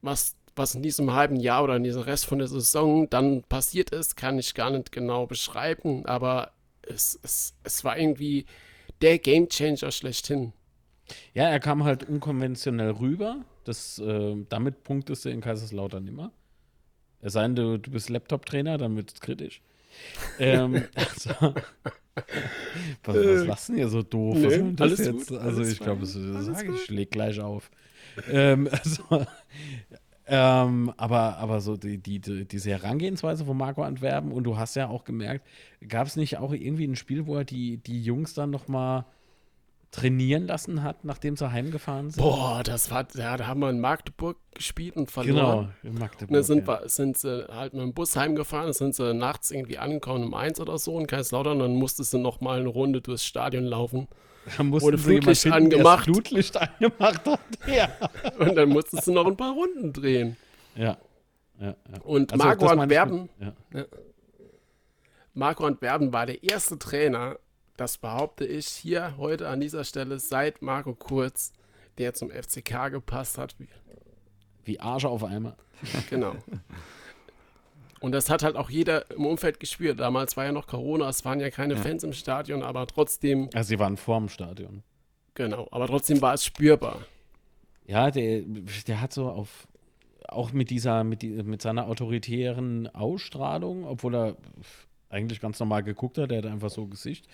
Was, 0.00 0.34
was 0.56 0.74
in 0.74 0.82
diesem 0.82 1.12
halben 1.12 1.36
Jahr 1.36 1.64
oder 1.64 1.76
in 1.76 1.84
diesem 1.84 2.02
Rest 2.02 2.26
von 2.26 2.38
der 2.38 2.48
Saison 2.48 3.08
dann 3.08 3.42
passiert 3.44 3.90
ist, 3.90 4.16
kann 4.16 4.38
ich 4.38 4.54
gar 4.54 4.70
nicht 4.70 4.92
genau 4.92 5.26
beschreiben, 5.26 6.04
aber 6.06 6.52
es, 6.82 7.18
es, 7.22 7.54
es 7.64 7.84
war 7.84 7.98
irgendwie 7.98 8.46
der 9.00 9.18
Gamechanger 9.18 9.90
schlechthin. 9.90 10.52
Ja, 11.34 11.48
er 11.48 11.60
kam 11.60 11.84
halt 11.84 12.08
unkonventionell 12.08 12.90
rüber. 12.90 13.44
Das, 13.64 13.98
äh, 13.98 14.36
damit 14.48 14.82
punktest 14.82 15.24
du 15.24 15.30
in 15.30 15.40
Kaiserslautern 15.40 16.06
immer. 16.06 16.32
Es 17.20 17.34
sei 17.34 17.42
denn, 17.42 17.54
du, 17.54 17.78
du 17.78 17.90
bist 17.90 18.10
Laptop-Trainer, 18.10 18.78
dann 18.78 18.96
wird 18.96 19.12
es 19.12 19.20
kritisch. 19.20 19.62
ähm, 20.38 20.84
also, 20.94 21.54
was, 23.04 23.16
was 23.16 23.46
lassen 23.46 23.78
ihr 23.78 23.88
so 23.88 24.02
doof? 24.02 24.36
Nee, 24.36 24.74
alles 24.78 24.98
jetzt? 24.98 25.28
gut, 25.28 25.38
also 25.38 25.60
alles 25.60 25.72
ich 25.72 25.78
glaube, 25.78 26.00
das 26.00 26.12
sage 26.12 26.62
ich, 26.62 26.66
gut. 26.68 26.78
schläg 26.80 27.10
gleich 27.10 27.40
auf. 27.40 27.70
ähm, 28.28 28.68
also, 28.72 29.24
ähm, 30.34 30.94
aber, 30.96 31.36
aber 31.36 31.60
so 31.60 31.76
die, 31.76 31.98
die, 31.98 32.18
die, 32.18 32.46
diese 32.46 32.70
Herangehensweise 32.70 33.44
von 33.44 33.54
Marco 33.54 33.82
Antwerpen 33.82 34.32
und 34.32 34.44
du 34.44 34.56
hast 34.56 34.74
ja 34.76 34.88
auch 34.88 35.04
gemerkt, 35.04 35.46
gab 35.86 36.06
es 36.06 36.16
nicht 36.16 36.38
auch 36.38 36.54
irgendwie 36.54 36.86
ein 36.86 36.96
Spiel, 36.96 37.26
wo 37.26 37.36
er 37.36 37.44
die, 37.44 37.76
die 37.76 38.02
Jungs 38.02 38.32
dann 38.32 38.48
noch 38.48 38.66
mal 38.66 39.04
trainieren 39.90 40.46
lassen 40.46 40.82
hat, 40.82 41.04
nachdem 41.04 41.36
sie 41.36 41.52
heimgefahren 41.52 42.10
sind? 42.10 42.22
Boah, 42.22 42.62
das 42.64 42.90
war, 42.90 43.06
ja, 43.14 43.36
da 43.36 43.46
haben 43.46 43.60
wir 43.60 43.68
in 43.68 43.78
Magdeburg 43.78 44.38
gespielt 44.54 44.96
und 44.96 45.10
verloren. 45.10 45.74
Genau, 45.82 45.92
in 45.92 45.98
Magdeburg. 46.00 46.30
Und 46.30 46.34
dann 46.34 46.44
sind, 46.44 46.66
ja. 46.66 46.80
wir, 46.80 46.88
sind 46.88 47.18
sie 47.18 47.46
halt 47.54 47.74
mit 47.74 47.82
dem 47.82 47.92
Bus 47.92 48.16
heimgefahren, 48.16 48.72
sind 48.72 48.94
sie 48.94 49.12
nachts 49.12 49.50
irgendwie 49.50 49.76
angekommen 49.76 50.24
um 50.24 50.32
eins 50.32 50.58
oder 50.60 50.78
so 50.78 50.98
in 50.98 51.06
Kaiserslautern, 51.06 51.58
dann 51.58 51.74
musstest 51.74 52.14
du 52.14 52.18
noch 52.18 52.40
mal 52.40 52.58
eine 52.58 52.70
Runde 52.70 53.02
durchs 53.02 53.26
Stadion 53.26 53.64
laufen 53.64 54.08
Da 54.56 54.62
mussten 54.64 54.86
wurde 54.86 54.98
Flutlicht 54.98 55.42
finden, 55.42 55.56
angemacht. 55.56 55.98
das 56.00 56.04
Flutlicht 56.04 56.56
angemacht 56.56 57.26
hat. 57.26 57.40
Ja. 57.66 57.88
und 58.38 58.56
dann 58.56 58.68
musstest 58.70 59.06
du 59.06 59.12
noch 59.12 59.26
ein 59.26 59.36
paar 59.36 59.52
Runden 59.52 59.92
drehen. 59.92 60.36
Ja. 60.74 60.96
ja, 61.60 61.68
ja. 61.68 62.00
Und 62.02 62.32
Also, 62.32 62.44
Marco 62.44 62.66
Antwerpen, 62.66 63.28
mit- 63.38 63.54
Ja. 63.74 63.84
Marco 65.34 65.64
Antwerpen 65.64 66.12
war 66.12 66.26
der 66.26 66.42
erste 66.42 66.78
Trainer, 66.78 67.38
das 67.76 67.98
behaupte 67.98 68.44
ich 68.44 68.66
hier 68.66 69.16
heute 69.16 69.48
an 69.48 69.60
dieser 69.60 69.84
Stelle 69.84 70.18
seit 70.18 70.60
Marco 70.60 70.94
Kurz, 70.94 71.52
der 71.98 72.14
zum 72.14 72.30
FCK 72.30 72.88
gepasst 72.90 73.38
hat. 73.38 73.54
Wie- 73.58 73.68
Wie 74.64 74.80
Arsch 74.80 75.04
auf 75.04 75.24
einmal. 75.24 75.56
Genau. 76.10 76.34
Und 78.02 78.12
das 78.12 78.28
hat 78.28 78.42
halt 78.42 78.56
auch 78.56 78.68
jeder 78.68 79.10
im 79.12 79.24
Umfeld 79.26 79.60
gespürt. 79.60 80.00
Damals 80.00 80.36
war 80.36 80.44
ja 80.44 80.52
noch 80.52 80.66
Corona, 80.66 81.08
es 81.08 81.24
waren 81.24 81.40
ja 81.40 81.50
keine 81.50 81.74
Ja. 81.74 81.80
Fans 81.80 82.02
im 82.04 82.12
Stadion, 82.12 82.62
aber 82.62 82.86
trotzdem, 82.86 83.48
Also 83.54 83.68
sie 83.68 83.78
waren 83.78 83.96
vorm 83.96 84.28
Stadion. 84.28 84.82
genau, 85.34 85.68
aber 85.70 85.86
trotzdem 85.86 86.20
war 86.20 86.34
es 86.34 86.44
spürbar. 86.44 87.00
Ja, 87.86 88.10
der, 88.10 88.42
der 88.86 89.00
hat 89.00 89.12
so 89.12 89.28
auf, 89.28 89.66
auch 90.28 90.52
mit 90.52 90.70
dieser, 90.70 91.04
mit, 91.04 91.22
die, 91.22 91.28
mit 91.30 91.62
seiner 91.62 91.86
autoritären 91.86 92.86
Ausstrahlung, 92.94 93.84
obwohl 93.84 94.14
er 94.14 94.36
eigentlich 95.08 95.40
ganz 95.40 95.60
normal 95.60 95.82
geguckt 95.82 96.16
hat, 96.18 96.30
der 96.30 96.38
hat 96.38 96.46
einfach 96.46 96.70
so 96.70 96.86
Gesicht. 96.86 97.26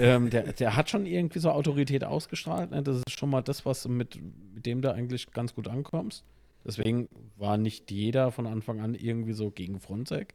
ähm, 0.00 0.28
der, 0.30 0.52
der 0.54 0.76
hat 0.76 0.90
schon 0.90 1.06
irgendwie 1.06 1.38
so 1.38 1.50
Autorität 1.50 2.04
ausgestrahlt. 2.04 2.70
Ne? 2.72 2.82
Das 2.82 2.96
ist 2.96 3.10
schon 3.16 3.30
mal 3.30 3.42
das, 3.42 3.64
was 3.64 3.86
mit, 3.86 4.18
mit 4.54 4.66
dem 4.66 4.82
du 4.82 4.92
eigentlich 4.92 5.30
ganz 5.30 5.54
gut 5.54 5.68
ankommst. 5.68 6.24
Deswegen 6.64 7.08
war 7.36 7.56
nicht 7.56 7.90
jeder 7.90 8.30
von 8.30 8.46
Anfang 8.46 8.80
an 8.80 8.94
irgendwie 8.94 9.32
so 9.32 9.50
gegen 9.50 9.80
Fronzek. 9.80 10.34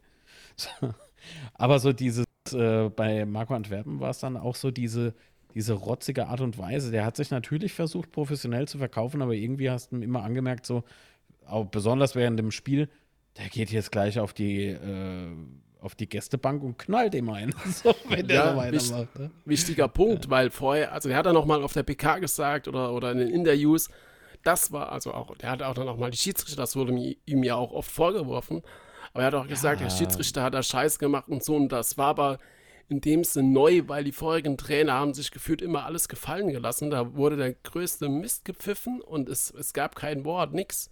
Aber 1.53 1.79
so 1.79 1.93
dieses, 1.93 2.25
äh, 2.53 2.89
bei 2.89 3.25
Marco 3.25 3.53
Antwerpen 3.53 3.99
war 3.99 4.09
es 4.09 4.19
dann 4.19 4.37
auch 4.37 4.55
so 4.55 4.71
diese, 4.71 5.13
diese 5.53 5.73
rotzige 5.73 6.27
Art 6.27 6.41
und 6.41 6.57
Weise. 6.57 6.91
Der 6.91 7.05
hat 7.05 7.17
sich 7.17 7.31
natürlich 7.31 7.73
versucht, 7.73 8.11
professionell 8.11 8.67
zu 8.67 8.77
verkaufen, 8.77 9.21
aber 9.21 9.33
irgendwie 9.33 9.69
hast 9.69 9.91
du 9.91 9.97
ihm 9.97 10.03
immer 10.03 10.23
angemerkt, 10.23 10.65
so, 10.65 10.83
auch 11.45 11.65
besonders 11.65 12.15
während 12.15 12.37
dem 12.37 12.51
Spiel, 12.51 12.89
der 13.37 13.49
geht 13.49 13.71
jetzt 13.71 13.91
gleich 13.91 14.19
auf 14.19 14.33
die, 14.33 14.67
äh, 14.67 15.27
auf 15.79 15.95
die 15.95 16.09
Gästebank 16.09 16.63
und 16.63 16.77
knallt 16.77 17.15
ihm 17.15 17.29
ein. 17.29 17.53
so, 17.65 17.95
wenn 18.09 18.27
der 18.27 18.35
Ja, 18.35 18.51
so 18.51 18.57
weitermacht. 18.57 19.19
Ne? 19.19 19.31
Wichtiger 19.45 19.87
Punkt, 19.87 20.29
weil 20.29 20.49
vorher, 20.49 20.91
also 20.91 21.09
der 21.09 21.17
hat 21.17 21.25
dann 21.25 21.33
nochmal 21.33 21.63
auf 21.63 21.73
der 21.73 21.83
PK 21.83 22.19
gesagt 22.19 22.67
oder, 22.67 22.93
oder 22.93 23.11
in 23.11 23.19
den 23.19 23.29
Interviews, 23.29 23.89
das 24.43 24.71
war 24.71 24.91
also 24.91 25.13
auch, 25.13 25.35
der 25.37 25.51
hat 25.51 25.63
auch 25.63 25.73
dann 25.73 25.85
nochmal 25.85 26.11
die 26.11 26.17
Schiedsrichter, 26.17 26.61
das 26.61 26.75
wurde 26.75 26.93
ihm, 26.93 27.15
ihm 27.25 27.43
ja 27.43 27.55
auch 27.55 27.71
oft 27.71 27.91
vorgeworfen, 27.91 28.61
aber 29.13 29.23
er 29.23 29.27
hat 29.27 29.35
auch 29.35 29.47
gesagt, 29.47 29.81
der 29.81 29.89
Schiedsrichter 29.89 30.43
hat 30.43 30.53
da 30.53 30.63
Scheiß 30.63 30.99
gemacht 30.99 31.29
und 31.29 31.43
so 31.43 31.55
und 31.55 31.71
das 31.71 31.97
war 31.97 32.07
aber 32.07 32.37
in 32.89 33.01
dem 33.01 33.23
Sinne 33.23 33.49
neu, 33.49 33.83
weil 33.87 34.03
die 34.03 34.11
vorigen 34.11 34.57
Trainer 34.57 34.93
haben 34.93 35.13
sich 35.13 35.31
gefühlt 35.31 35.61
immer 35.61 35.85
alles 35.85 36.07
gefallen 36.07 36.49
gelassen, 36.49 36.89
da 36.89 37.15
wurde 37.15 37.35
der 37.35 37.53
größte 37.53 38.07
Mist 38.07 38.45
gepfiffen 38.45 39.01
und 39.01 39.29
es, 39.29 39.51
es 39.51 39.73
gab 39.73 39.95
kein 39.95 40.23
Wort, 40.23 40.53
nix. 40.53 40.89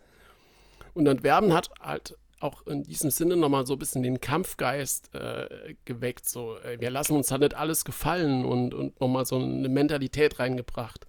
Und 0.93 1.08
Antwerpen 1.08 1.53
hat 1.53 1.69
halt 1.79 2.17
auch 2.39 2.65
in 2.67 2.84
diesem 2.84 3.10
Sinne 3.12 3.38
nochmal 3.38 3.65
so 3.65 3.73
ein 3.73 3.79
bisschen 3.79 4.03
den 4.03 4.19
Kampfgeist 4.19 5.13
äh, 5.15 5.75
geweckt. 5.86 6.27
So, 6.27 6.58
äh, 6.58 6.79
wir 6.79 6.89
lassen 6.89 7.15
uns 7.15 7.31
halt 7.31 7.41
nicht 7.41 7.55
alles 7.55 7.86
gefallen 7.86 8.45
und, 8.45 8.73
und 8.73 8.99
nochmal 8.99 9.25
so 9.25 9.38
eine 9.38 9.69
Mentalität 9.69 10.39
reingebracht, 10.39 11.08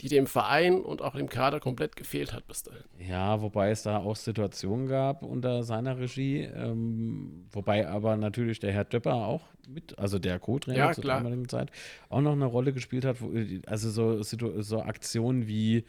die 0.00 0.08
dem 0.08 0.26
Verein 0.26 0.80
und 0.80 1.02
auch 1.02 1.16
dem 1.16 1.28
Kader 1.28 1.60
komplett 1.60 1.96
gefehlt 1.96 2.32
hat 2.32 2.46
bis 2.46 2.62
dahin. 2.62 2.82
Ja, 2.98 3.40
wobei 3.42 3.70
es 3.70 3.82
da 3.82 3.98
auch 3.98 4.16
Situationen 4.16 4.86
gab 4.86 5.22
unter 5.22 5.62
seiner 5.64 5.98
Regie, 5.98 6.42
ähm, 6.42 7.46
wobei 7.50 7.88
aber 7.88 8.16
natürlich 8.16 8.60
der 8.60 8.72
Herr 8.72 8.84
Döpper 8.84 9.14
auch 9.14 9.42
mit, 9.68 9.98
also 9.98 10.18
der 10.18 10.38
Co-Trainer 10.38 10.78
Ja, 10.78 10.92
zur 10.92 11.04
damaligen 11.04 11.48
Zeit, 11.48 11.70
auch 12.08 12.20
noch 12.20 12.32
eine 12.32 12.46
Rolle 12.46 12.72
gespielt 12.72 13.04
hat. 13.04 13.20
Wo, 13.20 13.32
also 13.66 13.90
so, 13.90 14.22
so 14.62 14.82
Aktionen 14.82 15.46
wie 15.46 15.84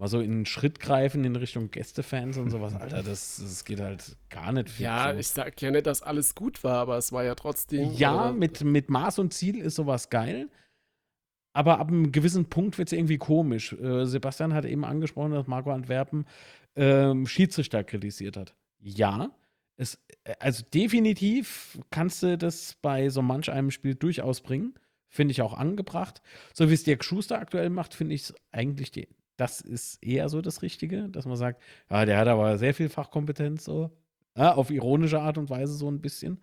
mal 0.00 0.08
so 0.08 0.20
in 0.20 0.32
einen 0.32 0.46
Schritt 0.46 0.80
greifen 0.80 1.24
in 1.24 1.36
Richtung 1.36 1.70
Gästefans 1.70 2.38
und 2.38 2.50
sowas, 2.50 2.74
Alter, 2.74 3.02
das, 3.04 3.36
das 3.42 3.64
geht 3.64 3.80
halt 3.80 4.16
gar 4.30 4.50
nicht 4.52 4.70
fit. 4.70 4.86
Ja, 4.86 5.12
so. 5.12 5.18
ich 5.18 5.28
sag 5.28 5.60
ja 5.60 5.70
nicht, 5.70 5.86
dass 5.86 6.02
alles 6.02 6.34
gut 6.34 6.64
war, 6.64 6.76
aber 6.76 6.96
es 6.96 7.12
war 7.12 7.22
ja 7.22 7.34
trotzdem. 7.34 7.92
Ja, 7.92 8.30
äh, 8.30 8.32
mit, 8.32 8.62
mit 8.64 8.88
Maß 8.88 9.18
und 9.18 9.34
Ziel 9.34 9.58
ist 9.60 9.74
sowas 9.74 10.08
geil. 10.08 10.48
Aber 11.52 11.78
ab 11.78 11.88
einem 11.88 12.12
gewissen 12.12 12.46
Punkt 12.46 12.78
wird 12.78 12.88
es 12.88 12.92
irgendwie 12.92 13.18
komisch. 13.18 13.72
Äh, 13.72 14.04
Sebastian 14.06 14.54
hat 14.54 14.64
eben 14.64 14.84
angesprochen, 14.84 15.32
dass 15.32 15.46
Marco 15.46 15.72
Antwerpen 15.72 16.26
ähm, 16.76 17.26
Schiedsrichter 17.26 17.82
kritisiert 17.82 18.36
hat. 18.36 18.54
Ja, 18.78 19.30
es, 19.76 19.98
äh, 20.24 20.34
also 20.38 20.62
definitiv 20.72 21.78
kannst 21.90 22.22
du 22.22 22.38
das 22.38 22.76
bei 22.80 23.08
so 23.08 23.22
manch 23.22 23.50
einem 23.50 23.70
Spiel 23.70 23.94
durchaus 23.94 24.40
bringen. 24.40 24.74
Finde 25.08 25.32
ich 25.32 25.42
auch 25.42 25.54
angebracht. 25.54 26.22
So 26.54 26.68
wie 26.68 26.74
es 26.74 26.84
Dirk 26.84 27.02
Schuster 27.02 27.38
aktuell 27.38 27.70
macht, 27.70 27.94
finde 27.94 28.14
ich 28.14 28.22
es 28.22 28.34
eigentlich, 28.52 28.92
die, 28.92 29.08
das 29.36 29.60
ist 29.60 30.00
eher 30.04 30.28
so 30.28 30.40
das 30.40 30.62
Richtige, 30.62 31.08
dass 31.08 31.26
man 31.26 31.36
sagt, 31.36 31.60
ja, 31.90 32.04
der 32.04 32.18
hat 32.18 32.28
aber 32.28 32.58
sehr 32.58 32.74
viel 32.74 32.88
Fachkompetenz, 32.88 33.64
so. 33.64 33.90
Ja, 34.36 34.54
auf 34.54 34.70
ironische 34.70 35.20
Art 35.20 35.38
und 35.38 35.50
Weise 35.50 35.74
so 35.74 35.90
ein 35.90 36.00
bisschen 36.00 36.40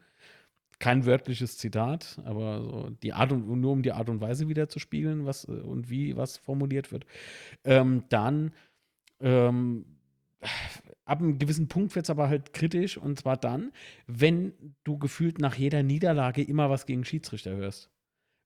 kein 0.79 1.05
wörtliches 1.05 1.57
Zitat, 1.57 2.19
aber 2.23 2.61
so 2.61 2.89
die 3.01 3.13
Art 3.13 3.31
und 3.31 3.47
nur 3.59 3.71
um 3.71 3.81
die 3.81 3.91
Art 3.91 4.09
und 4.09 4.21
Weise 4.21 4.47
wieder 4.47 4.69
zu 4.69 4.79
spiegeln, 4.79 5.25
was 5.25 5.45
äh, 5.47 5.51
und 5.51 5.89
wie 5.89 6.15
was 6.15 6.37
formuliert 6.37 6.91
wird. 6.91 7.05
Ähm, 7.63 8.03
dann 8.09 8.53
ähm, 9.19 9.85
ab 11.05 11.19
einem 11.19 11.39
gewissen 11.39 11.67
Punkt 11.67 11.95
wird 11.95 12.05
es 12.05 12.09
aber 12.09 12.29
halt 12.29 12.53
kritisch 12.53 12.97
und 12.97 13.19
zwar 13.19 13.37
dann, 13.37 13.71
wenn 14.05 14.53
du 14.83 14.97
gefühlt 14.97 15.39
nach 15.39 15.55
jeder 15.55 15.83
Niederlage 15.83 16.43
immer 16.43 16.69
was 16.69 16.85
gegen 16.85 17.05
Schiedsrichter 17.05 17.55
hörst. 17.55 17.89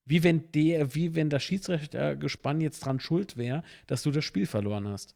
Wie 0.04 0.24
wenn 0.24 0.50
der, 0.52 0.94
wie 0.94 1.14
wenn 1.14 1.30
das 1.30 1.44
Schiedsrichtergespann 1.44 2.60
jetzt 2.60 2.80
dran 2.80 2.98
schuld 2.98 3.36
wäre, 3.36 3.62
dass 3.86 4.02
du 4.02 4.10
das 4.10 4.24
Spiel 4.24 4.46
verloren 4.46 4.88
hast. 4.88 5.14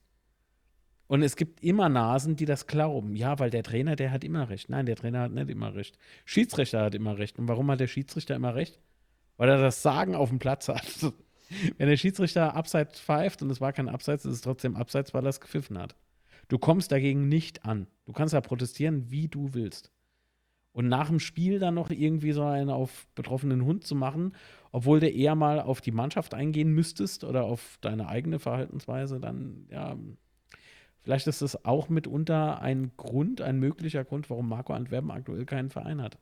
Und 1.08 1.22
es 1.22 1.36
gibt 1.36 1.62
immer 1.62 1.88
Nasen, 1.88 2.36
die 2.36 2.46
das 2.46 2.66
glauben. 2.66 3.14
Ja, 3.14 3.38
weil 3.38 3.50
der 3.50 3.62
Trainer, 3.62 3.96
der 3.96 4.10
hat 4.10 4.24
immer 4.24 4.48
recht. 4.48 4.68
Nein, 4.68 4.86
der 4.86 4.96
Trainer 4.96 5.20
hat 5.20 5.32
nicht 5.32 5.48
immer 5.48 5.74
recht. 5.74 5.98
Schiedsrichter 6.24 6.82
hat 6.82 6.94
immer 6.94 7.18
recht. 7.18 7.38
Und 7.38 7.48
warum 7.48 7.70
hat 7.70 7.80
der 7.80 7.86
Schiedsrichter 7.86 8.34
immer 8.34 8.54
recht? 8.54 8.80
Weil 9.36 9.48
er 9.48 9.58
das 9.58 9.82
Sagen 9.82 10.14
auf 10.14 10.30
dem 10.30 10.38
Platz 10.38 10.68
hat. 10.68 10.84
Wenn 11.78 11.88
der 11.88 11.96
Schiedsrichter 11.96 12.54
abseits 12.54 13.00
pfeift 13.00 13.42
und 13.42 13.50
es 13.50 13.60
war 13.60 13.72
kein 13.72 13.88
Abseits, 13.88 14.24
ist 14.24 14.34
es 14.34 14.40
trotzdem 14.40 14.74
Abseits, 14.74 15.14
weil 15.14 15.24
er 15.24 15.30
es 15.30 15.40
gepfiffen 15.40 15.78
hat. 15.78 15.94
Du 16.48 16.58
kommst 16.58 16.90
dagegen 16.90 17.28
nicht 17.28 17.64
an. 17.64 17.86
Du 18.04 18.12
kannst 18.12 18.34
ja 18.34 18.40
protestieren, 18.40 19.10
wie 19.10 19.28
du 19.28 19.54
willst. 19.54 19.92
Und 20.72 20.88
nach 20.88 21.08
dem 21.08 21.20
Spiel 21.20 21.58
dann 21.58 21.74
noch 21.74 21.90
irgendwie 21.90 22.32
so 22.32 22.42
einen 22.44 22.68
auf 22.68 23.06
betroffenen 23.14 23.64
Hund 23.64 23.84
zu 23.84 23.94
machen, 23.94 24.34
obwohl 24.72 25.00
du 25.00 25.08
eher 25.08 25.34
mal 25.34 25.60
auf 25.60 25.80
die 25.80 25.90
Mannschaft 25.90 26.34
eingehen 26.34 26.70
müsstest 26.70 27.24
oder 27.24 27.44
auf 27.44 27.78
deine 27.80 28.08
eigene 28.08 28.38
Verhaltensweise, 28.38 29.18
dann, 29.18 29.66
ja, 29.70 29.96
vielleicht 31.06 31.28
ist 31.28 31.40
das 31.40 31.64
auch 31.64 31.88
mitunter 31.88 32.60
ein 32.60 32.90
Grund, 32.96 33.40
ein 33.40 33.60
möglicher 33.60 34.04
Grund, 34.04 34.28
warum 34.28 34.48
Marco 34.48 34.72
Antwerpen 34.72 35.12
aktuell 35.12 35.46
keinen 35.46 35.70
Verein 35.70 36.02
hat. 36.02 36.18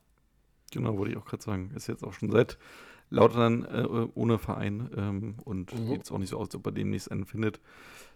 Genau, 0.71 0.95
wollte 0.97 1.11
ich 1.11 1.17
auch 1.17 1.25
gerade 1.25 1.41
sagen. 1.41 1.71
Ist 1.75 1.87
jetzt 1.87 2.03
auch 2.03 2.13
schon 2.13 2.29
seit 2.29 2.59
Lautern 3.09 3.63
äh, 3.65 4.07
ohne 4.13 4.37
Verein 4.37 4.89
ähm, 4.95 5.35
und 5.43 5.73
Mhm. 5.73 5.87
sieht 5.87 6.03
es 6.03 6.11
auch 6.11 6.19
nicht 6.19 6.29
so 6.29 6.37
aus, 6.37 6.47
als 6.49 6.55
ob 6.55 6.67
er 6.67 6.71
demnächst 6.71 7.11
einen 7.11 7.25
findet. 7.25 7.59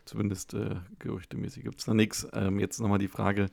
Zumindest 0.05 0.53
äh, 0.53 0.76
gerüchtemäßig 0.99 1.63
gibt 1.63 1.80
es 1.80 1.86
da 1.86 1.93
nichts. 1.95 2.28
Ähm, 2.34 2.59
jetzt 2.59 2.80
nochmal 2.80 2.99
die 2.99 3.07
Frage, 3.07 3.47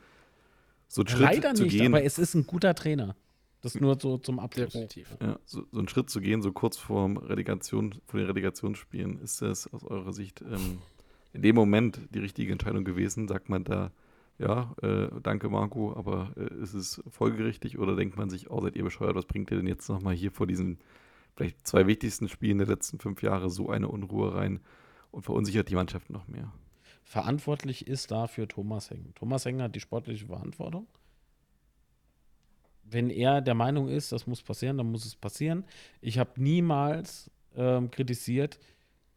so 0.88 1.00
einen 1.00 1.08
Schritt 1.08 1.20
Leider 1.22 1.54
zu 1.54 1.62
nicht, 1.64 1.78
gehen. 1.78 1.86
aber 1.94 2.04
es 2.04 2.18
ist 2.18 2.34
ein 2.34 2.46
guter 2.46 2.74
Trainer. 2.74 3.16
Das 3.62 3.74
nur 3.80 3.98
so 3.98 4.18
zum 4.18 4.38
Abschluss. 4.38 4.72
Definitiv. 4.72 5.08
Ja, 5.20 5.38
so, 5.46 5.64
so 5.72 5.78
einen 5.78 5.88
Schritt 5.88 6.08
zu 6.10 6.20
gehen, 6.20 6.42
so 6.42 6.52
kurz 6.52 6.76
vorm 6.76 7.16
Relegation, 7.16 7.94
vor 8.06 8.20
den 8.20 8.26
Relegationsspielen, 8.26 9.18
ist 9.18 9.40
das 9.42 9.66
aus 9.72 9.82
eurer 9.82 10.12
Sicht 10.12 10.42
ähm, 10.42 10.78
in 11.36 11.42
dem 11.42 11.54
Moment 11.54 12.00
die 12.10 12.18
richtige 12.18 12.52
Entscheidung 12.52 12.84
gewesen? 12.84 13.28
Sagt 13.28 13.48
man 13.48 13.64
da, 13.64 13.92
ja, 14.38 14.74
äh, 14.82 15.08
danke 15.22 15.48
Marco, 15.48 15.94
aber 15.96 16.32
äh, 16.36 16.62
ist 16.62 16.74
es 16.74 17.02
folgerichtig 17.08 17.78
oder 17.78 17.96
denkt 17.96 18.16
man 18.16 18.28
sich, 18.28 18.50
oh, 18.50 18.60
seid 18.60 18.76
ihr 18.76 18.84
bescheuert, 18.84 19.14
was 19.14 19.26
bringt 19.26 19.50
ihr 19.50 19.56
denn 19.56 19.66
jetzt 19.66 19.88
nochmal 19.88 20.14
hier 20.14 20.30
vor 20.30 20.46
diesen 20.46 20.78
vielleicht 21.36 21.66
zwei 21.66 21.86
wichtigsten 21.86 22.28
Spielen 22.28 22.58
der 22.58 22.66
letzten 22.66 22.98
fünf 22.98 23.22
Jahre 23.22 23.50
so 23.50 23.70
eine 23.70 23.88
Unruhe 23.88 24.34
rein 24.34 24.60
und 25.10 25.22
verunsichert 25.22 25.68
die 25.68 25.74
Mannschaft 25.74 26.10
noch 26.10 26.26
mehr? 26.28 26.52
Verantwortlich 27.04 27.86
ist 27.86 28.10
dafür 28.10 28.48
Thomas 28.48 28.90
Heng. 28.90 29.12
Thomas 29.14 29.44
Heng 29.44 29.62
hat 29.62 29.74
die 29.74 29.80
sportliche 29.80 30.26
Verantwortung. 30.26 30.86
Wenn 32.82 33.10
er 33.10 33.40
der 33.40 33.54
Meinung 33.54 33.88
ist, 33.88 34.12
das 34.12 34.26
muss 34.26 34.42
passieren, 34.42 34.78
dann 34.78 34.90
muss 34.90 35.04
es 35.04 35.16
passieren. 35.16 35.64
Ich 36.00 36.18
habe 36.18 36.30
niemals 36.36 37.30
ähm, 37.56 37.90
kritisiert, 37.90 38.58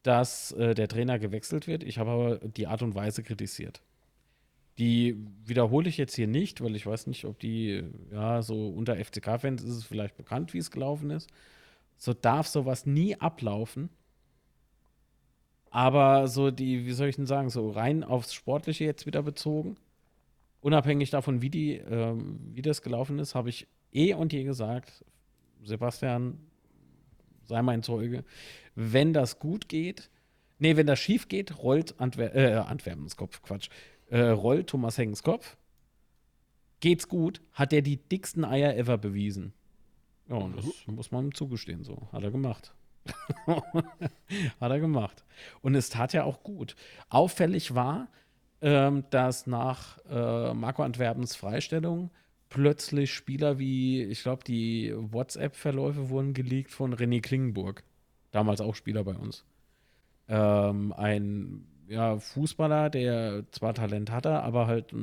dass 0.04 0.52
äh, 0.54 0.74
der 0.74 0.88
Trainer 0.88 1.20
gewechselt 1.20 1.68
wird. 1.68 1.84
Ich 1.84 1.97
habe 1.97 2.12
aber 2.12 2.38
die 2.38 2.68
Art 2.68 2.82
und 2.82 2.95
Weise 2.95 3.24
kritisiert. 3.24 3.82
Die 4.78 5.18
wiederhole 5.43 5.89
ich 5.89 5.97
jetzt 5.97 6.16
hier 6.16 6.28
nicht, 6.28 6.62
weil 6.62 6.76
ich 6.76 6.86
weiß 6.86 7.08
nicht, 7.08 7.26
ob 7.26 7.38
die, 7.39 7.84
ja, 8.12 8.41
so 8.41 8.70
unter 8.70 8.95
FCK-Fans 8.95 9.62
ist 9.62 9.76
es 9.76 9.84
vielleicht 9.84 10.16
bekannt, 10.16 10.54
wie 10.54 10.60
es 10.60 10.72
gelaufen 10.72 11.10
ist. 11.10 11.30
So 11.97 12.14
darf 12.14 12.47
sowas 12.47 12.86
nie 12.86 13.16
ablaufen. 13.16 13.89
Aber 15.70 16.28
so 16.28 16.50
die, 16.50 16.86
wie 16.86 16.93
soll 16.93 17.10
ich 17.10 17.18
denn 17.18 17.26
sagen, 17.26 17.50
so 17.50 17.70
rein 17.70 18.04
aufs 18.04 18.34
Sportliche 18.34 18.86
jetzt 18.86 19.06
wieder 19.06 19.22
bezogen, 19.22 19.76
unabhängig 20.62 21.10
davon, 21.10 21.41
wie, 21.41 21.50
die, 21.50 21.74
ähm, 21.76 22.39
wie 22.54 22.62
das 22.62 22.82
gelaufen 22.82 23.20
ist, 23.20 23.36
habe 23.36 23.50
ich 23.50 23.68
eh 23.91 24.14
und 24.14 24.34
je 24.34 24.43
gesagt, 24.45 25.06
Sebastian, 25.64 26.39
sei 27.50 27.62
mein 27.62 27.84
Zeuge, 27.84 28.24
wenn 28.76 29.12
das 29.12 29.39
gut 29.39 29.68
geht, 29.68 30.10
nee, 30.60 30.78
wenn 30.78 30.88
das 30.88 31.00
schief 31.00 31.28
geht, 31.28 31.62
rollt 31.62 32.00
Antwer 32.00 32.34
äh, 32.36 32.54
Antwerpens 32.54 33.18
Kopf, 33.18 33.41
Quatsch, 33.41 33.70
äh, 34.10 34.22
rollt 34.22 34.68
Thomas 34.68 34.97
Hengens 34.97 35.24
Kopf. 35.24 35.58
Geht's 36.80 37.10
gut, 37.10 37.41
hat 37.52 37.74
er 37.74 37.82
die 37.82 37.97
dicksten 37.97 38.45
Eier 38.45 38.78
ever 38.78 38.97
bewiesen. 38.97 39.54
Ja, 40.30 40.36
und 40.36 40.56
das 40.56 40.66
muss 40.88 41.12
man 41.12 41.26
ihm 41.26 41.34
zugestehen, 41.34 41.84
so. 41.84 42.08
Hat 42.14 42.24
er 42.24 42.32
gemacht. 42.32 42.74
hat 43.47 44.72
er 44.72 44.80
gemacht. 44.80 45.26
Und 45.62 45.76
es 45.76 45.89
tat 45.89 46.14
ja 46.14 46.24
auch 46.24 46.43
gut. 46.43 46.76
Auffällig 47.10 47.74
war, 47.74 48.08
ähm, 48.62 49.04
dass 49.10 49.47
nach 49.47 49.97
äh, 50.10 50.54
Marco 50.54 50.84
Antwerpens 50.84 51.36
Freistellung 51.36 52.12
plötzlich 52.50 53.14
Spieler 53.14 53.60
wie, 53.60 54.04
ich 54.04 54.24
glaube, 54.24 54.43
die 54.43 54.93
WhatsApp-Verläufe 54.95 56.10
wurden 56.10 56.34
geleakt 56.34 56.72
von 56.72 56.93
René 56.93 57.22
Klingenburg. 57.22 57.84
Damals 58.32 58.62
auch 58.62 58.76
Spieler 58.76 59.04
bei 59.04 59.16
uns. 59.16 59.45
Ähm, 60.28 60.93
ein 60.93 61.66
ja, 61.88 62.20
Fußballer, 62.20 62.89
der 62.89 63.45
zwar 63.52 63.74
Talent 63.74 64.12
hatte, 64.12 64.41
aber 64.43 64.68
halt 64.68 64.93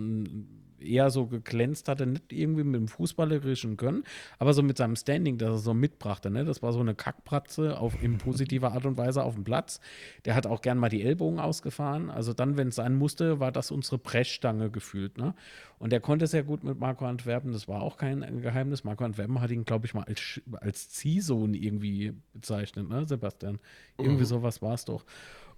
eher 0.80 1.10
so 1.10 1.26
geglänzt 1.26 1.88
hatte, 1.88 2.06
nicht 2.06 2.32
irgendwie 2.32 2.64
mit 2.64 2.80
dem 2.80 2.88
fußballerischen 2.88 3.76
Können, 3.76 4.04
aber 4.38 4.54
so 4.54 4.62
mit 4.62 4.76
seinem 4.76 4.96
Standing, 4.96 5.38
das 5.38 5.50
er 5.50 5.58
so 5.58 5.74
mitbrachte. 5.74 6.30
Ne? 6.30 6.44
Das 6.44 6.62
war 6.62 6.72
so 6.72 6.80
eine 6.80 6.94
Kackpratze 6.94 7.78
auf, 7.78 8.02
in 8.02 8.18
positiver 8.18 8.72
Art 8.72 8.86
und 8.86 8.96
Weise 8.96 9.22
auf 9.22 9.34
dem 9.34 9.44
Platz. 9.44 9.80
Der 10.24 10.34
hat 10.34 10.46
auch 10.46 10.60
gern 10.60 10.78
mal 10.78 10.88
die 10.88 11.02
Ellbogen 11.02 11.40
ausgefahren. 11.40 12.10
Also 12.10 12.32
dann, 12.32 12.56
wenn 12.56 12.68
es 12.68 12.76
sein 12.76 12.94
musste, 12.94 13.40
war 13.40 13.52
das 13.52 13.70
unsere 13.70 13.98
Brechstange 13.98 14.70
gefühlt. 14.70 15.18
Ne? 15.18 15.34
Und 15.78 15.90
der 15.92 16.00
konnte 16.00 16.26
sehr 16.26 16.42
gut 16.42 16.64
mit 16.64 16.78
Marco 16.78 17.04
Antwerpen, 17.04 17.52
das 17.52 17.68
war 17.68 17.82
auch 17.82 17.96
kein 17.96 18.40
Geheimnis. 18.40 18.84
Marco 18.84 19.04
Antwerpen 19.04 19.40
hat 19.40 19.50
ihn, 19.50 19.64
glaube 19.64 19.86
ich, 19.86 19.94
mal 19.94 20.04
als, 20.04 20.40
als 20.60 20.88
Ziehsohn 20.88 21.54
irgendwie 21.54 22.14
bezeichnet, 22.32 22.88
ne, 22.88 23.06
Sebastian? 23.06 23.58
Irgendwie 23.98 24.22
mhm. 24.22 24.26
sowas 24.26 24.62
war 24.62 24.74
es 24.74 24.84
doch. 24.84 25.04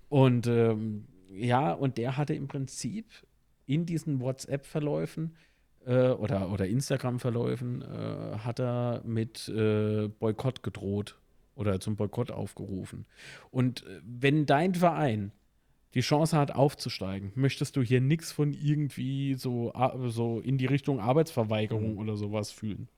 Und 0.08 0.46
ähm, 0.46 1.06
ja, 1.30 1.72
und 1.72 1.98
der 1.98 2.16
hatte 2.16 2.34
im 2.34 2.48
Prinzip 2.48 3.06
in 3.68 3.86
diesen 3.86 4.20
WhatsApp-Verläufen 4.20 5.36
äh, 5.86 6.08
oder, 6.08 6.50
oder 6.50 6.66
Instagram-Verläufen 6.66 7.82
äh, 7.82 8.38
hat 8.38 8.58
er 8.58 9.02
mit 9.04 9.48
äh, 9.48 10.08
Boykott 10.08 10.62
gedroht 10.62 11.18
oder 11.54 11.78
zum 11.80 11.96
Boykott 11.96 12.30
aufgerufen. 12.30 13.06
Und 13.50 13.84
äh, 13.86 14.00
wenn 14.02 14.46
dein 14.46 14.74
Verein 14.74 15.32
die 15.94 16.00
Chance 16.00 16.36
hat, 16.36 16.54
aufzusteigen, 16.54 17.32
möchtest 17.34 17.76
du 17.76 17.82
hier 17.82 18.00
nichts 18.00 18.32
von 18.32 18.52
irgendwie 18.52 19.34
so, 19.34 19.72
so 20.06 20.40
in 20.40 20.58
die 20.58 20.66
Richtung 20.66 21.00
Arbeitsverweigerung 21.00 21.92
mhm. 21.92 21.98
oder 21.98 22.16
sowas 22.16 22.50
fühlen. 22.50 22.88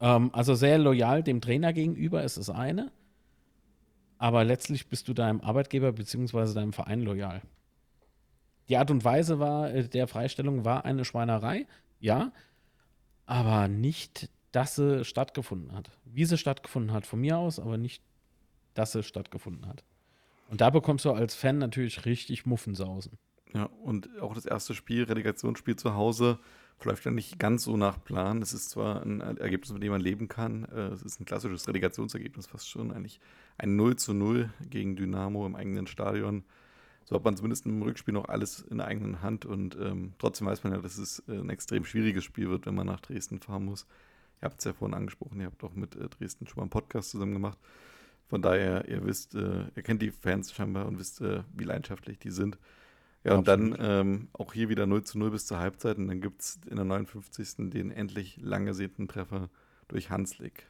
Ähm, 0.00 0.30
also 0.32 0.54
sehr 0.54 0.78
loyal 0.78 1.22
dem 1.22 1.40
Trainer 1.40 1.72
gegenüber 1.72 2.22
ist 2.22 2.36
das 2.36 2.50
eine. 2.50 2.90
Aber 4.18 4.44
letztlich 4.44 4.88
bist 4.88 5.08
du 5.08 5.14
deinem 5.14 5.40
Arbeitgeber 5.40 5.92
bzw. 5.92 6.54
deinem 6.54 6.72
Verein 6.72 7.02
loyal. 7.02 7.42
Die 8.68 8.76
Art 8.76 8.90
und 8.90 9.04
Weise 9.04 9.38
war, 9.38 9.70
äh, 9.72 9.88
der 9.88 10.06
Freistellung 10.06 10.64
war 10.64 10.84
eine 10.84 11.04
Schweinerei, 11.04 11.66
ja, 12.00 12.32
aber 13.26 13.68
nicht, 13.68 14.30
dass 14.52 14.76
sie 14.76 15.04
stattgefunden 15.04 15.72
hat. 15.72 15.90
Wie 16.04 16.24
sie 16.24 16.38
stattgefunden 16.38 16.92
hat, 16.92 17.06
von 17.06 17.20
mir 17.20 17.38
aus, 17.38 17.58
aber 17.58 17.76
nicht, 17.76 18.02
dass 18.74 18.92
sie 18.92 19.02
stattgefunden 19.02 19.66
hat. 19.66 19.84
Und 20.48 20.60
da 20.60 20.70
bekommst 20.70 21.04
du 21.04 21.12
als 21.12 21.34
Fan 21.34 21.58
natürlich 21.58 22.04
richtig 22.04 22.46
Muffensausen. 22.46 23.18
Ja, 23.52 23.64
und 23.82 24.08
auch 24.20 24.34
das 24.34 24.46
erste 24.46 24.74
Spiel, 24.74 25.04
Relegationsspiel 25.04 25.76
zu 25.76 25.94
Hause, 25.94 26.38
verläuft 26.78 27.04
ja 27.04 27.10
nicht 27.10 27.38
ganz 27.38 27.64
so 27.64 27.76
nach 27.76 28.02
Plan. 28.02 28.42
Es 28.42 28.52
ist 28.52 28.70
zwar 28.70 29.02
ein 29.02 29.20
Ergebnis, 29.20 29.72
mit 29.72 29.82
dem 29.82 29.92
man 29.92 30.00
leben 30.00 30.28
kann. 30.28 30.64
Äh, 30.64 30.88
es 30.88 31.02
ist 31.02 31.20
ein 31.20 31.24
klassisches 31.24 31.66
Relegationsergebnis 31.66 32.46
fast 32.46 32.68
schon. 32.68 32.92
Eigentlich 32.92 33.20
ein 33.56 33.76
0 33.76 33.96
zu 33.96 34.12
0 34.12 34.50
gegen 34.68 34.96
Dynamo 34.96 35.46
im 35.46 35.56
eigenen 35.56 35.86
Stadion. 35.86 36.44
So 37.06 37.14
hat 37.14 37.24
man 37.24 37.36
zumindest 37.36 37.66
im 37.66 37.80
Rückspiel 37.82 38.14
noch 38.14 38.28
alles 38.28 38.62
in 38.62 38.78
der 38.78 38.88
eigenen 38.88 39.22
Hand 39.22 39.46
und 39.46 39.76
ähm, 39.80 40.14
trotzdem 40.18 40.48
weiß 40.48 40.64
man 40.64 40.72
ja, 40.72 40.80
dass 40.80 40.98
es 40.98 41.22
äh, 41.28 41.38
ein 41.38 41.50
extrem 41.50 41.84
schwieriges 41.84 42.24
Spiel 42.24 42.50
wird, 42.50 42.66
wenn 42.66 42.74
man 42.74 42.86
nach 42.86 43.00
Dresden 43.00 43.38
fahren 43.38 43.64
muss. 43.64 43.86
Ihr 44.42 44.46
habt 44.46 44.58
es 44.58 44.64
ja 44.64 44.72
vorhin 44.72 44.94
angesprochen, 44.94 45.40
ihr 45.40 45.46
habt 45.46 45.62
auch 45.62 45.74
mit 45.74 45.94
äh, 45.94 46.08
Dresden 46.08 46.48
schon 46.48 46.56
mal 46.56 46.62
einen 46.62 46.70
Podcast 46.70 47.10
zusammen 47.10 47.32
gemacht. 47.32 47.58
Von 48.26 48.42
daher, 48.42 48.88
ihr 48.88 49.04
wisst, 49.06 49.36
äh, 49.36 49.66
ihr 49.76 49.82
kennt 49.84 50.02
die 50.02 50.10
Fans 50.10 50.52
scheinbar 50.52 50.86
und 50.86 50.98
wisst, 50.98 51.20
äh, 51.20 51.44
wie 51.54 51.62
leidenschaftlich 51.62 52.18
die 52.18 52.32
sind. 52.32 52.58
Ja, 53.22 53.34
und 53.34 53.48
Absolut. 53.48 53.78
dann 53.78 54.06
ähm, 54.06 54.28
auch 54.32 54.52
hier 54.52 54.68
wieder 54.68 54.86
0 54.86 55.04
zu 55.04 55.18
0 55.18 55.30
bis 55.30 55.46
zur 55.46 55.58
Halbzeit 55.58 55.98
und 55.98 56.08
dann 56.08 56.20
gibt 56.20 56.42
es 56.42 56.58
in 56.68 56.74
der 56.74 56.84
59. 56.84 57.70
den 57.70 57.92
endlich 57.92 58.36
lang 58.38 58.66
ersehnten 58.66 59.06
Treffer 59.06 59.48
durch 59.86 60.10
Hanslik. 60.10 60.66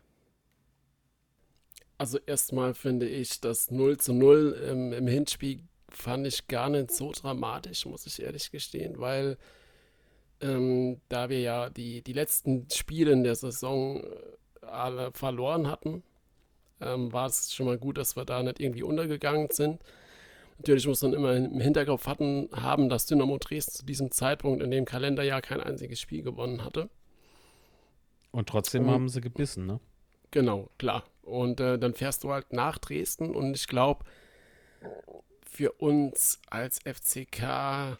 Also 1.97 2.19
erstmal 2.19 2.75
finde 2.75 3.09
ich 3.09 3.41
das 3.41 3.71
0 3.71 3.97
zu 3.97 4.13
0 4.13 4.53
im, 4.71 4.93
im 4.93 5.07
Hinspiel 5.07 5.63
fand 5.97 6.27
ich 6.27 6.47
gar 6.47 6.69
nicht 6.69 6.91
so 6.93 7.13
dramatisch, 7.13 7.87
muss 7.87 8.07
ich 8.07 8.23
ehrlich 8.23 8.51
gestehen, 8.51 8.99
weil 8.99 9.39
ähm, 10.41 11.01
da 11.09 11.29
wir 11.31 11.41
ja 11.41 11.71
die, 11.71 12.03
die 12.03 12.13
letzten 12.13 12.69
Spiele 12.71 13.13
in 13.13 13.25
der 13.25 13.35
Saison 13.35 14.03
äh, 14.03 14.67
alle 14.67 15.11
verloren 15.13 15.69
hatten, 15.69 16.03
ähm, 16.81 17.13
war 17.13 17.27
es 17.27 17.55
schon 17.55 17.67
mal 17.67 17.79
gut, 17.79 17.97
dass 17.97 18.17
wir 18.17 18.25
da 18.25 18.43
nicht 18.43 18.61
irgendwie 18.61 18.83
untergegangen 18.83 19.49
sind. 19.51 19.81
Natürlich 20.59 20.87
muss 20.87 21.03
man 21.03 21.15
immer 21.15 21.35
im 21.35 21.61
Hinterkopf 21.61 22.07
hatten, 22.07 22.49
haben, 22.53 22.89
dass 22.89 23.07
Dynamo 23.07 23.39
Dresden 23.39 23.73
zu 23.73 23.85
diesem 23.85 24.11
Zeitpunkt 24.11 24.63
in 24.63 24.71
dem 24.71 24.85
Kalenderjahr 24.85 25.43
kein 25.43 25.61
einziges 25.61 26.01
Spiel 26.01 26.23
gewonnen 26.23 26.65
hatte. 26.65 26.89
Und 28.31 28.49
trotzdem 28.49 28.85
und, 28.85 28.91
haben 28.91 29.09
sie 29.09 29.21
gebissen, 29.21 29.67
ne? 29.67 29.81
Genau, 30.31 30.69
klar. 30.79 31.05
Und 31.23 31.61
äh, 31.61 31.79
dann 31.79 31.95
fährst 31.95 32.25
du 32.25 32.33
halt 32.33 32.53
nach 32.53 32.79
Dresden 32.79 33.35
und 33.35 33.57
ich 33.57 33.67
glaube, 33.67 34.05
für 35.49 35.73
uns 35.73 36.41
als 36.49 36.81
FCK 36.81 37.99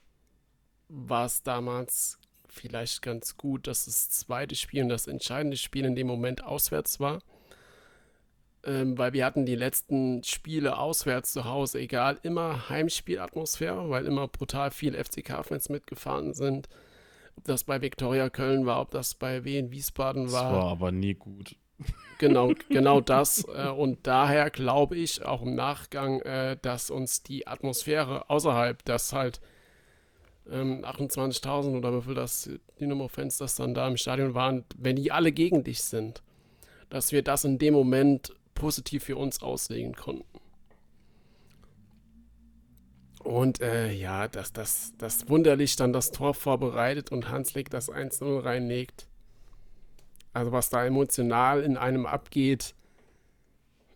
war 0.89 1.25
es 1.27 1.43
damals 1.43 2.19
vielleicht 2.49 3.03
ganz 3.03 3.37
gut, 3.37 3.67
dass 3.67 3.87
das 3.87 4.11
zweite 4.11 4.55
Spiel 4.55 4.83
und 4.83 4.89
das 4.89 5.07
entscheidende 5.07 5.57
Spiel 5.57 5.85
in 5.85 5.97
dem 5.97 6.07
Moment 6.07 6.45
auswärts 6.45 7.01
war 7.01 7.21
ähm, 8.67 8.99
weil 8.99 9.13
wir 9.13 9.25
hatten 9.25 9.47
die 9.47 9.55
letzten 9.55 10.23
Spiele 10.25 10.79
auswärts 10.79 11.33
zu 11.33 11.45
Hause, 11.45 11.79
egal, 11.79 12.19
immer 12.23 12.69
Heimspielatmosphäre, 12.69 13.89
weil 13.89 14.07
immer 14.07 14.27
brutal 14.27 14.73
viele 14.73 15.03
FCK-Fans 15.03 15.69
mitgefahren 15.69 16.35
sind. 16.35 16.69
Ob 17.37 17.45
das 17.45 17.65
bei 17.65 17.81
Viktoria 17.81 18.29
Köln 18.29 18.67
war, 18.67 18.81
ob 18.81 18.91
das 18.91 19.15
bei 19.15 19.45
Wien 19.45 19.71
Wiesbaden 19.71 20.33
war. 20.33 20.51
Das 20.51 20.53
war 20.53 20.71
aber 20.71 20.91
nie 20.91 21.15
gut. 21.15 21.55
Genau, 22.19 22.53
genau 22.69 23.01
das. 23.01 23.45
Äh, 23.55 23.69
und 23.69 24.07
daher 24.07 24.51
glaube 24.51 24.97
ich 24.97 25.25
auch 25.25 25.43
im 25.43 25.55
Nachgang, 25.55 26.21
äh, 26.23 26.57
dass 26.61 26.91
uns 26.91 27.23
die 27.23 27.47
Atmosphäre 27.47 28.31
außerhalb, 28.31 28.85
dass 28.85 29.13
halt 29.13 29.41
ähm, 30.51 30.85
28.000 30.85 31.77
oder 31.77 31.97
wie 31.97 32.03
viel 32.03 32.15
das 32.15 32.49
Dynamo-Fans 32.81 33.39
das 33.39 33.57
dann 33.57 33.75
da 33.75 33.87
im 33.87 33.97
Stadion 33.97 34.35
waren, 34.35 34.65
wenn 34.77 34.97
die 34.97 35.13
alle 35.13 35.33
gegen 35.33 35.65
dich 35.65 35.83
sind, 35.83 36.23
dass 36.89 37.13
wir 37.13 37.23
das 37.23 37.45
in 37.45 37.59
dem 37.59 37.75
Moment 37.75 38.35
positiv 38.55 39.05
für 39.05 39.17
uns 39.17 39.43
auslegen 39.43 39.95
konnten. 39.95 40.41
Und 43.23 43.61
äh, 43.61 43.91
ja, 43.91 44.29
dass 44.29 44.53
das, 44.53 44.95
das 44.99 45.29
wunderlich 45.29 45.75
dann 45.75 45.93
das 45.93 46.13
Tor 46.13 46.33
vorbereitet 46.33 47.11
und 47.11 47.29
Hanslik 47.29 47.71
das 47.71 47.91
1-0 47.91 48.45
reinlegt. 48.45 49.09
Also 50.37 50.53
was 50.53 50.69
da 50.69 50.85
emotional 50.85 51.63
in 51.63 51.79
einem 51.79 52.05
abgeht, 52.05 52.75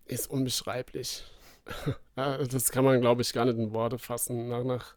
ist 0.07 0.30
unbeschreiblich. 0.30 1.22
das 2.14 2.70
kann 2.70 2.82
man, 2.82 3.03
glaube 3.03 3.20
ich, 3.20 3.34
gar 3.34 3.45
nicht 3.45 3.59
in 3.59 3.74
Worte 3.74 3.99
fassen. 3.99 4.49
Nach, 4.49 4.64
nach 4.64 4.95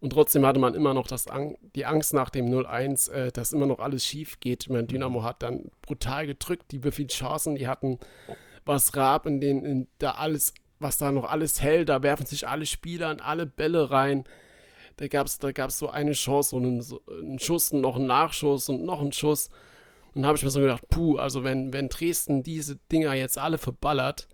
Und 0.00 0.10
trotzdem 0.10 0.44
hatte 0.44 0.58
man 0.58 0.74
immer 0.74 0.94
noch 0.94 1.06
das 1.06 1.28
Ang 1.28 1.56
die 1.76 1.86
Angst 1.86 2.12
nach 2.12 2.28
dem 2.28 2.46
0-1, 2.46 3.12
äh, 3.12 3.30
dass 3.30 3.52
immer 3.52 3.66
noch 3.66 3.78
alles 3.78 4.04
schief 4.04 4.40
geht. 4.40 4.64
Ich 4.64 4.68
meine, 4.68 4.88
Dynamo 4.88 5.22
hat 5.22 5.44
dann 5.44 5.70
brutal 5.80 6.26
gedrückt, 6.26 6.72
die 6.72 6.82
wie 6.82 6.90
viele 6.90 7.06
Chancen 7.06 7.54
die 7.54 7.68
hatten. 7.68 8.00
Was 8.64 8.96
Raab 8.96 9.26
in 9.26 9.40
den, 9.40 9.64
in 9.64 9.86
da 9.98 10.10
alles, 10.14 10.54
was 10.80 10.98
da 10.98 11.12
noch 11.12 11.30
alles 11.30 11.62
hält, 11.62 11.88
da 11.88 12.02
werfen 12.02 12.26
sich 12.26 12.48
alle 12.48 12.66
Spieler 12.66 13.12
in 13.12 13.20
alle 13.20 13.46
Bälle 13.46 13.92
rein. 13.92 14.24
Da 14.96 15.06
gab 15.06 15.28
es 15.28 15.38
da 15.38 15.52
gab's 15.52 15.78
so 15.78 15.88
eine 15.88 16.14
Chance 16.14 16.56
und 16.56 16.64
einen, 16.64 16.82
so 16.82 17.00
einen 17.06 17.38
Schuss 17.38 17.70
und 17.70 17.80
noch 17.80 17.94
einen 17.94 18.06
Nachschuss 18.06 18.68
und 18.68 18.84
noch 18.84 19.00
einen 19.00 19.12
Schuss. 19.12 19.48
Und 20.14 20.22
da 20.22 20.28
habe 20.28 20.36
ich 20.36 20.44
mir 20.44 20.50
so 20.50 20.60
gedacht, 20.60 20.88
puh, 20.88 21.16
also 21.16 21.44
wenn, 21.44 21.72
wenn 21.72 21.88
Dresden 21.88 22.42
diese 22.42 22.76
Dinger 22.90 23.14
jetzt 23.14 23.38
alle 23.38 23.58
verballert, 23.58 24.28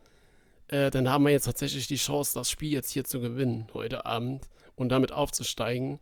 äh, 0.69 0.91
dann 0.91 1.09
haben 1.09 1.25
wir 1.25 1.31
jetzt 1.31 1.45
tatsächlich 1.45 1.87
die 1.87 1.97
Chance, 1.97 2.35
das 2.35 2.51
Spiel 2.51 2.73
jetzt 2.73 2.91
hier 2.91 3.05
zu 3.05 3.21
gewinnen 3.21 3.69
heute 3.75 4.07
Abend 4.07 4.49
und 4.77 4.91
damit 4.91 5.13
aufzusteigen. 5.13 6.01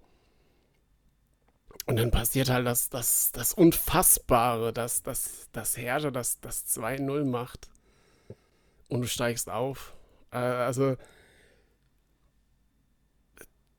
Und 1.87 1.97
dann 1.97 2.11
passiert 2.11 2.49
halt 2.49 2.67
das, 2.67 2.89
das, 2.89 3.33
das 3.33 3.53
Unfassbare, 3.53 4.73
dass, 4.73 5.03
dass, 5.03 5.49
dass 5.53 5.77
Herrscher 5.77 6.11
das, 6.11 6.41
das 6.41 6.67
2-0 6.77 7.25
macht 7.25 7.69
und 8.89 9.03
du 9.03 9.07
steigst 9.07 9.49
auf. 9.49 9.93
Äh, 10.33 10.39
also 10.39 10.97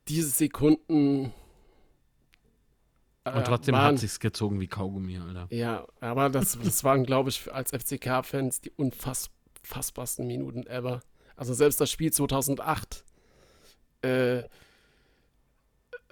diese 0.08 0.30
Sekunden. 0.30 1.34
Äh, 3.34 3.38
und 3.38 3.46
trotzdem 3.46 3.76
waren, 3.76 3.96
hat 3.96 4.00
sich's 4.00 4.20
gezogen 4.20 4.60
wie 4.60 4.68
Kaugummi, 4.68 5.18
Alter. 5.18 5.48
Ja, 5.50 5.88
aber 6.00 6.30
das, 6.30 6.58
das 6.64 6.84
waren, 6.84 7.04
glaube 7.04 7.30
ich, 7.30 7.52
als 7.54 7.72
FCK-Fans 7.72 8.62
die 8.62 8.72
unfassbarsten 8.72 10.28
Minuten 10.28 10.66
ever. 10.68 11.02
Also 11.36 11.54
selbst 11.54 11.80
das 11.80 11.92
Spiel 11.92 12.12
2008 12.12 13.04
äh, 14.02 14.44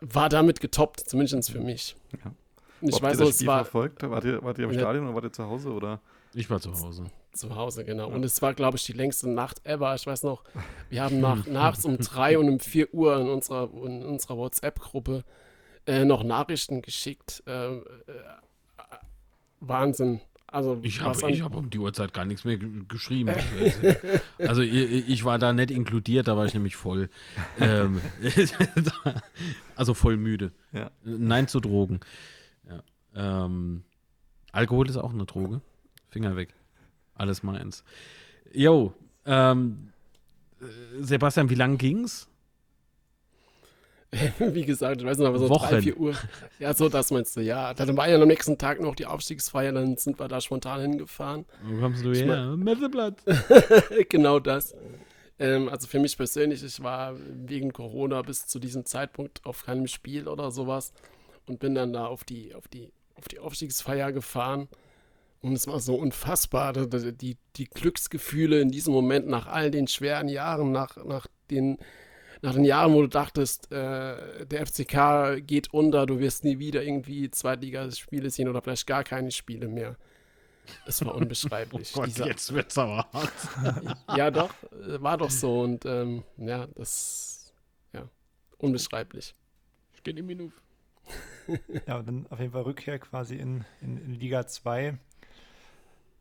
war 0.01 0.29
damit 0.29 0.59
getoppt, 0.59 1.01
zumindest 1.01 1.51
für 1.51 1.59
mich. 1.59 1.95
Ja. 2.11 2.31
ich 2.81 2.93
Habt 2.93 3.03
weiß, 3.03 3.19
ihr 3.19 3.25
das 3.25 3.35
Spiel 3.35 3.47
war, 3.47 3.63
verfolgt? 3.63 4.03
Wart 4.03 4.23
ihr, 4.25 4.43
wart 4.43 4.57
ihr 4.57 4.65
im 4.65 4.71
ja, 4.71 4.79
Stadion 4.79 5.05
oder 5.05 5.15
wart 5.15 5.25
ihr 5.25 5.33
zu 5.33 5.45
Hause? 5.45 5.71
Oder? 5.71 6.01
Ich 6.33 6.49
war 6.49 6.59
zu 6.59 6.71
Hause. 6.73 7.05
Zu 7.33 7.55
Hause, 7.55 7.85
genau. 7.85 8.09
Ja. 8.09 8.15
Und 8.15 8.23
es 8.23 8.41
war, 8.41 8.53
glaube 8.53 8.77
ich, 8.77 8.85
die 8.85 8.93
längste 8.93 9.29
Nacht 9.29 9.65
ever. 9.65 9.95
Ich 9.95 10.05
weiß 10.05 10.23
noch, 10.23 10.43
wir 10.89 11.01
haben 11.01 11.19
nach, 11.21 11.45
nachts 11.47 11.85
um 11.85 11.97
drei 11.97 12.37
und 12.37 12.49
um 12.49 12.59
vier 12.59 12.93
Uhr 12.93 13.17
in 13.19 13.29
unserer, 13.29 13.69
in 13.85 14.05
unserer 14.05 14.37
WhatsApp-Gruppe 14.37 15.23
äh, 15.85 16.05
noch 16.05 16.23
Nachrichten 16.23 16.81
geschickt. 16.81 17.43
Äh, 17.47 17.77
äh, 17.77 17.83
Wahnsinn. 19.59 20.21
Also, 20.47 20.79
ich 20.83 21.01
habe 21.01 21.17
hab 21.19 21.55
um 21.55 21.69
die 21.69 21.79
Uhrzeit 21.79 22.13
gar 22.13 22.23
nichts 22.23 22.45
mehr 22.45 22.57
geschrieben. 22.87 23.33
also 24.37 24.61
ich, 24.61 25.09
ich, 25.09 25.25
war 25.25 25.37
da 25.37 25.51
nicht 25.51 25.69
inkludiert, 25.69 26.29
da 26.29 26.37
war 26.37 26.45
ich 26.45 26.53
nämlich 26.53 26.77
voll. 26.77 27.09
Ähm, 27.59 27.99
also 29.75 29.93
voll 29.93 30.15
müde. 30.15 30.53
Ja. 30.71 30.91
Nein 31.03 31.49
zu 31.49 31.59
Drogen. 31.59 31.99
Ja. 32.69 33.45
Ähm, 33.45 33.83
Alkohol 34.53 34.87
ist 34.87 34.95
auch 34.95 35.13
eine 35.13 35.25
Droge. 35.25 35.61
Finger 36.07 36.37
weg. 36.37 36.53
Alles 37.15 37.43
meins. 37.43 37.83
Jo, 38.53 38.93
ähm, 39.25 39.91
Sebastian, 40.99 41.49
wie 41.49 41.55
lang 41.55 41.77
ging's? 41.77 42.29
wie 44.39 44.65
gesagt, 44.65 45.01
ich 45.01 45.07
weiß 45.07 45.17
nicht, 45.17 45.27
aber 45.27 45.39
so 45.39 45.49
Wochen. 45.49 45.69
drei, 45.69 45.81
vier 45.81 45.97
Uhr. 45.97 46.13
Ja, 46.59 46.73
so 46.73 46.89
das 46.89 47.11
meinst 47.11 47.35
du, 47.35 47.41
ja. 47.41 47.73
Dann 47.73 47.95
war 47.97 48.09
ja 48.09 48.19
am 48.19 48.27
nächsten 48.27 48.57
Tag 48.57 48.81
noch 48.81 48.95
die 48.95 49.05
Aufstiegsfeier, 49.05 49.71
dann 49.71 49.97
sind 49.97 50.19
wir 50.19 50.27
da 50.27 50.41
spontan 50.41 50.81
hingefahren. 50.81 51.45
Wo 51.63 51.81
kommst 51.81 52.03
du 52.03 52.13
her? 52.13 52.55
Messeplatz. 52.55 53.23
genau 54.09 54.39
das. 54.39 54.75
Ähm, 55.39 55.69
also 55.69 55.87
für 55.87 55.99
mich 55.99 56.17
persönlich, 56.17 56.63
ich 56.63 56.81
war 56.81 57.15
wegen 57.17 57.73
Corona 57.73 58.21
bis 58.21 58.47
zu 58.47 58.59
diesem 58.59 58.85
Zeitpunkt 58.85 59.45
auf 59.45 59.65
keinem 59.65 59.87
Spiel 59.87 60.27
oder 60.27 60.51
sowas 60.51 60.93
und 61.45 61.59
bin 61.59 61.75
dann 61.75 61.93
da 61.93 62.07
auf 62.07 62.23
die, 62.23 62.55
auf 62.55 62.67
die, 62.67 62.91
auf 63.15 63.27
die 63.27 63.39
Aufstiegsfeier 63.39 64.11
gefahren. 64.11 64.67
Und 65.41 65.53
es 65.53 65.67
war 65.67 65.79
so 65.79 65.95
unfassbar, 65.95 66.73
die, 66.73 67.37
die 67.55 67.65
Glücksgefühle 67.65 68.61
in 68.61 68.71
diesem 68.71 68.93
Moment 68.93 69.27
nach 69.27 69.45
all 69.45 69.69
den 69.69 69.87
schweren 69.87 70.27
Jahren, 70.27 70.71
nach, 70.71 70.97
nach 71.05 71.27
den 71.51 71.77
nach 72.41 72.53
den 72.53 72.63
Jahren, 72.63 72.93
wo 72.93 73.01
du 73.01 73.07
dachtest, 73.07 73.71
äh, 73.71 74.45
der 74.45 74.65
FCK 74.65 75.45
geht 75.45 75.73
unter, 75.73 76.05
du 76.05 76.19
wirst 76.19 76.43
nie 76.43 76.59
wieder 76.59 76.83
irgendwie 76.83 77.29
Zweitligaspiele 77.29 78.29
sehen 78.29 78.47
oder 78.47 78.61
vielleicht 78.61 78.87
gar 78.87 79.03
keine 79.03 79.31
Spiele 79.31 79.67
mehr. 79.67 79.95
Es 80.85 81.03
war 81.05 81.15
unbeschreiblich. 81.15 81.91
oh 81.93 81.99
Gott, 81.99 82.07
Dieser, 82.07 82.27
jetzt 82.27 82.53
wird's 82.53 82.77
aber 82.77 83.07
hart. 83.11 83.97
ja, 84.17 84.31
doch, 84.31 84.53
war 84.71 85.17
doch 85.17 85.31
so 85.31 85.61
und 85.61 85.85
ähm, 85.85 86.23
ja, 86.37 86.67
das, 86.75 87.53
ja, 87.93 88.07
unbeschreiblich. 88.57 89.33
Ich 89.93 90.03
gehe 90.03 90.13
in 90.13 90.25
Minute. 90.25 90.53
ja, 91.87 91.97
und 91.97 92.07
dann 92.07 92.27
auf 92.29 92.39
jeden 92.39 92.51
Fall 92.51 92.63
Rückkehr 92.63 92.99
quasi 92.99 93.35
in, 93.35 93.63
in, 93.81 93.97
in 93.97 94.13
Liga 94.13 94.47
2 94.47 94.97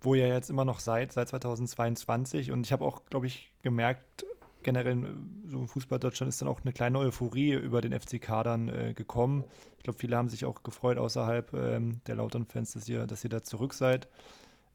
wo 0.05 0.15
ihr 0.15 0.29
jetzt 0.29 0.51
immer 0.51 0.65
noch 0.65 0.81
seid, 0.81 1.13
seit 1.13 1.29
2022. 1.29 2.51
Und 2.51 2.67
ich 2.67 2.73
habe 2.73 2.85
auch, 2.85 3.05
glaube 3.07 3.27
ich, 3.27 3.51
gemerkt, 3.63 4.25
generell 4.65 5.15
so 5.47 5.59
im 5.59 5.69
Fußball 5.69 5.99
Deutschland 5.99 6.29
ist 6.29 6.41
dann 6.41 6.49
auch 6.49 6.61
eine 6.63 6.73
kleine 6.73 6.99
Euphorie 6.99 7.53
über 7.53 7.81
den 7.81 7.99
FCK 7.99 8.43
dann 8.43 8.69
äh, 8.69 8.95
gekommen. 8.95 9.45
Ich 9.79 9.85
glaube, 9.85 9.99
viele 9.99 10.17
haben 10.17 10.29
sich 10.29 10.45
auch 10.45 10.63
gefreut 10.63 10.99
außerhalb 10.99 11.53
ähm, 11.55 12.01
der 12.07 12.17
Lautern-Fans, 12.17 12.73
dass 12.73 12.89
ihr, 12.89 13.07
dass 13.07 13.23
ihr 13.23 13.31
da 13.31 13.43
zurück 13.43 13.75
seid. 13.75 14.09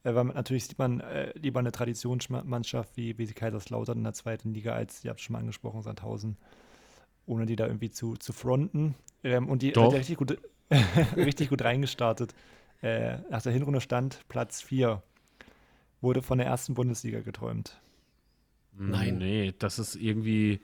Äh, 0.04 0.16
weil 0.16 0.24
man, 0.24 0.36
natürlich 0.36 0.66
sieht 0.66 0.78
man 0.78 1.02
äh, 1.02 1.38
lieber 1.38 1.60
eine 1.60 1.72
Traditionsmannschaft 1.72 2.96
wie, 2.96 3.18
wie 3.18 3.26
die 3.26 3.34
Kaiserslautern 3.34 3.98
in 3.98 4.04
der 4.04 4.14
zweiten 4.14 4.54
Liga 4.54 4.74
als, 4.74 5.04
ihr 5.04 5.10
habt 5.10 5.20
es 5.20 5.26
schon 5.26 5.34
mal 5.34 5.40
angesprochen, 5.40 5.82
Sandhausen, 5.82 6.38
ohne 7.26 7.46
die 7.46 7.56
da 7.56 7.68
irgendwie 7.68 7.92
zu, 7.92 8.16
zu 8.16 8.32
fronten. 8.32 8.96
Ähm, 9.24 9.50
und 9.50 9.62
die 9.62 9.74
hat 9.74 9.94
richtig 9.94 10.18
gut, 10.18 10.38
richtig 11.16 11.50
gut 11.50 11.64
reingestartet. 11.64 12.34
Äh, 12.82 13.18
nach 13.30 13.42
der 13.42 13.52
Hinrunde 13.52 13.82
stand 13.82 14.24
Platz 14.30 14.62
4. 14.62 15.02
Wurde 16.02 16.22
von 16.22 16.38
der 16.38 16.48
ersten 16.48 16.76
Bundesliga 16.76 17.20
geträumt. 17.20 17.82
Nein. 18.80 19.18
Nee, 19.18 19.54
das 19.60 19.78
ist 19.78 19.96
irgendwie, 19.96 20.62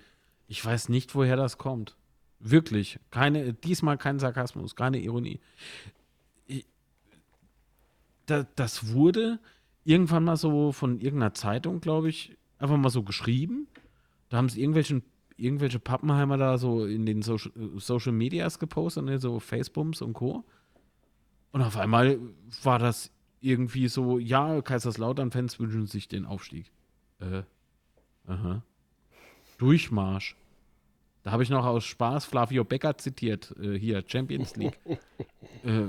ich 0.48 0.64
weiß 0.64 0.90
nicht, 0.90 1.16
woher 1.16 1.36
das 1.36 1.58
kommt. 1.58 1.96
Wirklich. 2.40 3.00
Keine, 3.12 3.54
diesmal 3.54 3.98
kein 3.98 4.20
Sarkasmus, 4.20 4.76
keine 4.76 5.00
Ironie. 5.00 5.40
Ich, 6.48 6.66
da, 8.26 8.48
das 8.56 8.94
wurde 8.94 9.40
irgendwann 9.84 10.24
mal 10.24 10.38
so 10.38 10.72
von 10.72 11.02
irgendeiner 11.02 11.34
Zeitung, 11.34 11.82
glaube 11.82 12.10
ich, 12.10 12.38
einfach 12.58 12.78
mal 12.78 12.90
so 12.90 13.04
geschrieben. 13.04 13.68
Da 14.30 14.38
haben 14.38 14.46
es 14.46 14.56
irgendwelchen, 14.56 15.04
irgendwelche 15.36 15.80
Pappenheimer 15.80 16.38
da 16.38 16.58
so 16.58 16.86
in 16.86 17.06
den 17.06 17.22
Social, 17.22 17.52
Social 17.76 18.14
Medias 18.14 18.60
gepostet, 18.60 19.04
ne, 19.04 19.20
so 19.20 19.40
Facebooks 19.40 20.02
und 20.02 20.14
Co. 20.14 20.46
Und 21.52 21.62
auf 21.62 21.78
einmal 21.78 22.20
war 22.64 22.80
das 22.80 23.12
irgendwie 23.42 23.90
so, 23.90 24.20
ja, 24.20 24.62
Kaiserslautern-Fans 24.62 25.60
wünschen 25.60 25.86
sich 25.86 26.08
den 26.08 26.26
Aufstieg. 26.26 26.72
Äh, 27.20 27.44
Aha. 28.28 28.62
Durchmarsch. 29.58 30.36
Da 31.24 31.32
habe 31.32 31.44
ich 31.44 31.50
noch 31.50 31.66
aus 31.66 31.86
Spaß 31.86 32.26
Flavio 32.26 32.64
Becker 32.64 32.98
zitiert. 32.98 33.56
Äh, 33.60 33.80
hier, 33.80 34.04
Champions 34.06 34.56
League. 34.56 34.78
äh, 35.64 35.86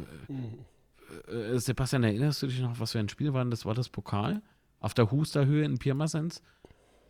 äh, 1.31 1.59
Sebastian, 1.59 2.05
erinnerst 2.05 2.43
du 2.43 2.47
dich 2.47 2.61
noch, 2.61 2.81
was 2.81 2.93
für 2.93 2.99
ein 2.99 3.09
Spiel 3.09 3.35
war? 3.35 3.45
Das 3.45 3.67
war 3.67 3.75
das 3.75 3.89
Pokal 3.89 4.43
auf 4.81 4.95
der 4.95 5.11
Husterhöhe 5.11 5.65
in 5.65 5.79
Pirmasens. 5.79 6.43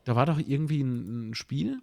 Da 0.04 0.16
war 0.16 0.26
doch 0.26 0.38
irgendwie 0.38 0.80
ein, 0.82 1.30
ein 1.30 1.34
Spiel, 1.34 1.80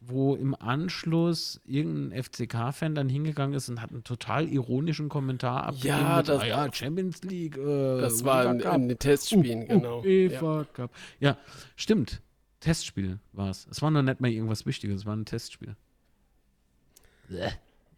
wo 0.00 0.34
im 0.34 0.54
Anschluss 0.54 1.60
irgendein 1.64 2.22
FCK-Fan 2.22 2.94
dann 2.94 3.08
hingegangen 3.08 3.54
ist 3.54 3.68
und 3.68 3.82
hat 3.82 3.90
einen 3.90 4.04
total 4.04 4.48
ironischen 4.48 5.08
Kommentar 5.08 5.64
abgegeben. 5.64 5.98
Ja, 5.98 6.22
das, 6.22 6.42
ah 6.42 6.46
ja 6.46 6.72
Champions 6.72 7.22
League. 7.22 7.56
Äh, 7.56 8.00
das 8.00 8.24
war 8.24 8.46
in, 8.46 8.60
in 8.60 8.88
den 8.88 8.98
Testspielen, 8.98 9.60
uh, 9.60 9.64
uh, 9.64 9.66
genau. 9.66 10.00
UEFA 10.02 10.58
ja. 10.58 10.64
Cup. 10.72 10.90
Ja, 11.20 11.38
stimmt. 11.76 12.20
Testspiel 12.66 13.20
war 13.32 13.50
es. 13.50 13.68
Es 13.70 13.80
war 13.80 13.92
noch 13.92 14.02
nicht 14.02 14.20
mal 14.20 14.28
irgendwas 14.28 14.66
Wichtiges, 14.66 15.02
es 15.02 15.06
war 15.06 15.14
ein 15.14 15.24
Testspiel. 15.24 15.76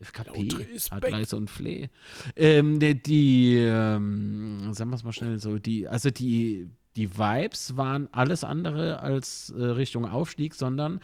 FKP, 0.01 0.51
Adreise 0.91 1.37
und 1.39 1.49
Flee. 1.49 1.89
Ähm, 2.37 2.79
die, 2.79 3.03
die 3.03 3.57
ähm, 3.57 4.75
sagen 4.75 4.91
wir 4.91 4.97
es 4.97 5.05
mal 5.05 5.15
schnell 5.15 5.39
so, 5.39 5.59
die, 5.59 5.89
also 5.89 6.11
die, 6.11 6.69
die 6.97 7.17
Vibes 7.17 7.79
waren 7.79 8.09
alles 8.13 8.45
andere 8.45 9.01
als 9.01 9.55
äh, 9.57 9.65
Richtung 9.65 10.05
Aufstieg, 10.05 10.55
sondern 10.55 11.01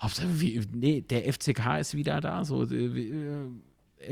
Hauptsache, 0.00 0.40
wie, 0.40 0.60
nee, 0.72 1.02
der 1.02 1.32
FCK 1.32 1.78
ist 1.78 1.94
wieder 1.94 2.20
da, 2.20 2.44
so 2.44 2.64
äh, 2.64 3.46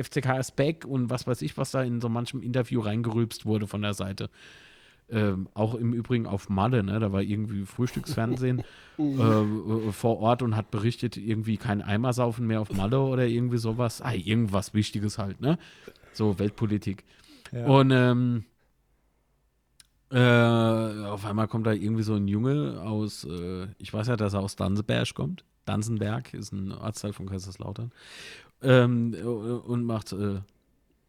FCK 0.01 0.39
ist 0.39 0.55
back 0.55 0.85
und 0.85 1.11
was 1.11 1.27
weiß 1.27 1.43
ich, 1.43 1.57
was 1.57 1.73
da 1.73 1.83
in 1.83 2.01
so 2.01 2.09
manchem 2.09 2.41
Interview 2.41 2.81
reingerülpst 2.81 3.47
wurde 3.47 3.67
von 3.67 3.83
der 3.83 3.95
Seite. 3.95 4.31
Ähm, 5.13 5.49
auch 5.55 5.75
im 5.75 5.93
Übrigen 5.93 6.27
auf 6.27 6.49
Malle, 6.49 6.85
ne? 6.85 7.01
da 7.01 7.11
war 7.11 7.21
irgendwie 7.21 7.65
Frühstücksfernsehen 7.65 8.63
äh, 8.99 9.03
äh, 9.03 9.93
vor 9.93 10.21
Ort 10.21 10.43
und 10.43 10.55
hat 10.55 10.71
berichtet, 10.71 11.17
irgendwie 11.17 11.57
kein 11.57 11.83
Eimersaufen 11.83 12.47
mehr 12.47 12.61
auf 12.61 12.73
Malle 12.73 13.01
oder 13.01 13.27
irgendwie 13.27 13.59
sowas. 13.59 14.03
Ah, 14.03 14.15
irgendwas 14.15 14.73
Wichtiges 14.73 15.19
halt, 15.19 15.41
ne? 15.41 15.59
So 16.13 16.39
Weltpolitik. 16.39 17.05
Ja. 17.51 17.67
Und 17.67 17.91
ähm, 17.91 18.45
äh, 20.11 21.07
auf 21.07 21.25
einmal 21.25 21.49
kommt 21.49 21.67
da 21.67 21.73
irgendwie 21.73 22.03
so 22.03 22.15
ein 22.15 22.29
Junge 22.29 22.81
aus, 22.81 23.25
äh, 23.25 23.69
ich 23.79 23.93
weiß 23.93 24.09
ja, 24.09 24.17
dass 24.17 24.35
er 24.35 24.41
aus 24.41 24.57
Danseberg 24.57 25.15
kommt. 25.15 25.45
Danzenberg 25.65 26.35
ist 26.35 26.53
ein 26.53 26.73
Ortsteil 26.73 27.13
von 27.13 27.27
Kaiserslautern. 27.27 27.93
Ähm, 28.63 29.15
und 29.15 29.85
macht, 29.85 30.13
äh, 30.13 30.41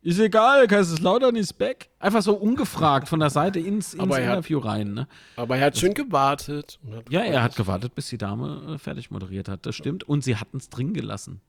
ist 0.02 0.20
egal, 0.20 0.68
Kaiserslautern 0.68 1.36
ist 1.36 1.54
back. 1.54 1.90
Einfach 2.00 2.22
so 2.22 2.34
ungefragt 2.34 3.08
von 3.08 3.20
der 3.20 3.30
Seite 3.30 3.60
ins, 3.60 3.94
ins 3.94 4.18
Interview 4.18 4.60
hat, 4.60 4.66
rein. 4.66 4.94
Ne? 4.94 5.08
Aber 5.36 5.58
er 5.58 5.68
hat 5.68 5.78
schön 5.78 5.94
gewartet. 5.94 6.80
Hat 6.92 7.12
ja, 7.12 7.22
er 7.22 7.44
hat 7.44 7.56
gewartet, 7.56 7.94
bis 7.94 8.10
die 8.10 8.18
Dame 8.18 8.74
äh, 8.74 8.78
fertig 8.78 9.12
moderiert 9.12 9.48
hat. 9.48 9.66
Das 9.66 9.76
stimmt. 9.76 10.04
Und 10.04 10.24
sie 10.24 10.38
hatten 10.38 10.58
es 10.58 10.70
drin 10.70 10.94
gelassen. 10.94 11.42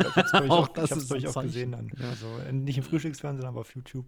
Ich 0.00 0.32
habe 0.32 0.50
auch, 0.50 0.68
das 0.68 1.10
ich 1.10 1.24
hab's 1.24 1.36
auch 1.36 1.42
gesehen 1.42 1.72
dann. 1.72 1.90
Ja. 1.98 2.10
Also 2.10 2.26
nicht 2.52 2.78
im 2.78 2.84
Frühstücksfernsehen, 2.84 3.46
aber 3.48 3.60
auf 3.60 3.74
YouTube. 3.74 4.06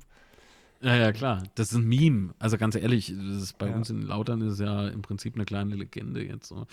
Ja, 0.83 0.97
ja, 0.97 1.12
klar. 1.12 1.43
Das 1.55 1.72
ist 1.72 1.78
ein 1.78 1.87
Meme. 1.87 2.35
Also 2.39 2.57
ganz 2.57 2.74
ehrlich, 2.74 3.14
bei 3.59 3.68
ja. 3.68 3.74
uns 3.74 3.91
in 3.91 4.03
Lautern 4.03 4.41
ist 4.41 4.61
ja 4.61 4.89
im 4.89 5.03
Prinzip 5.03 5.35
eine 5.35 5.45
kleine 5.45 5.74
Legende 5.76 6.24
jetzt 6.24 6.49
so. 6.49 6.66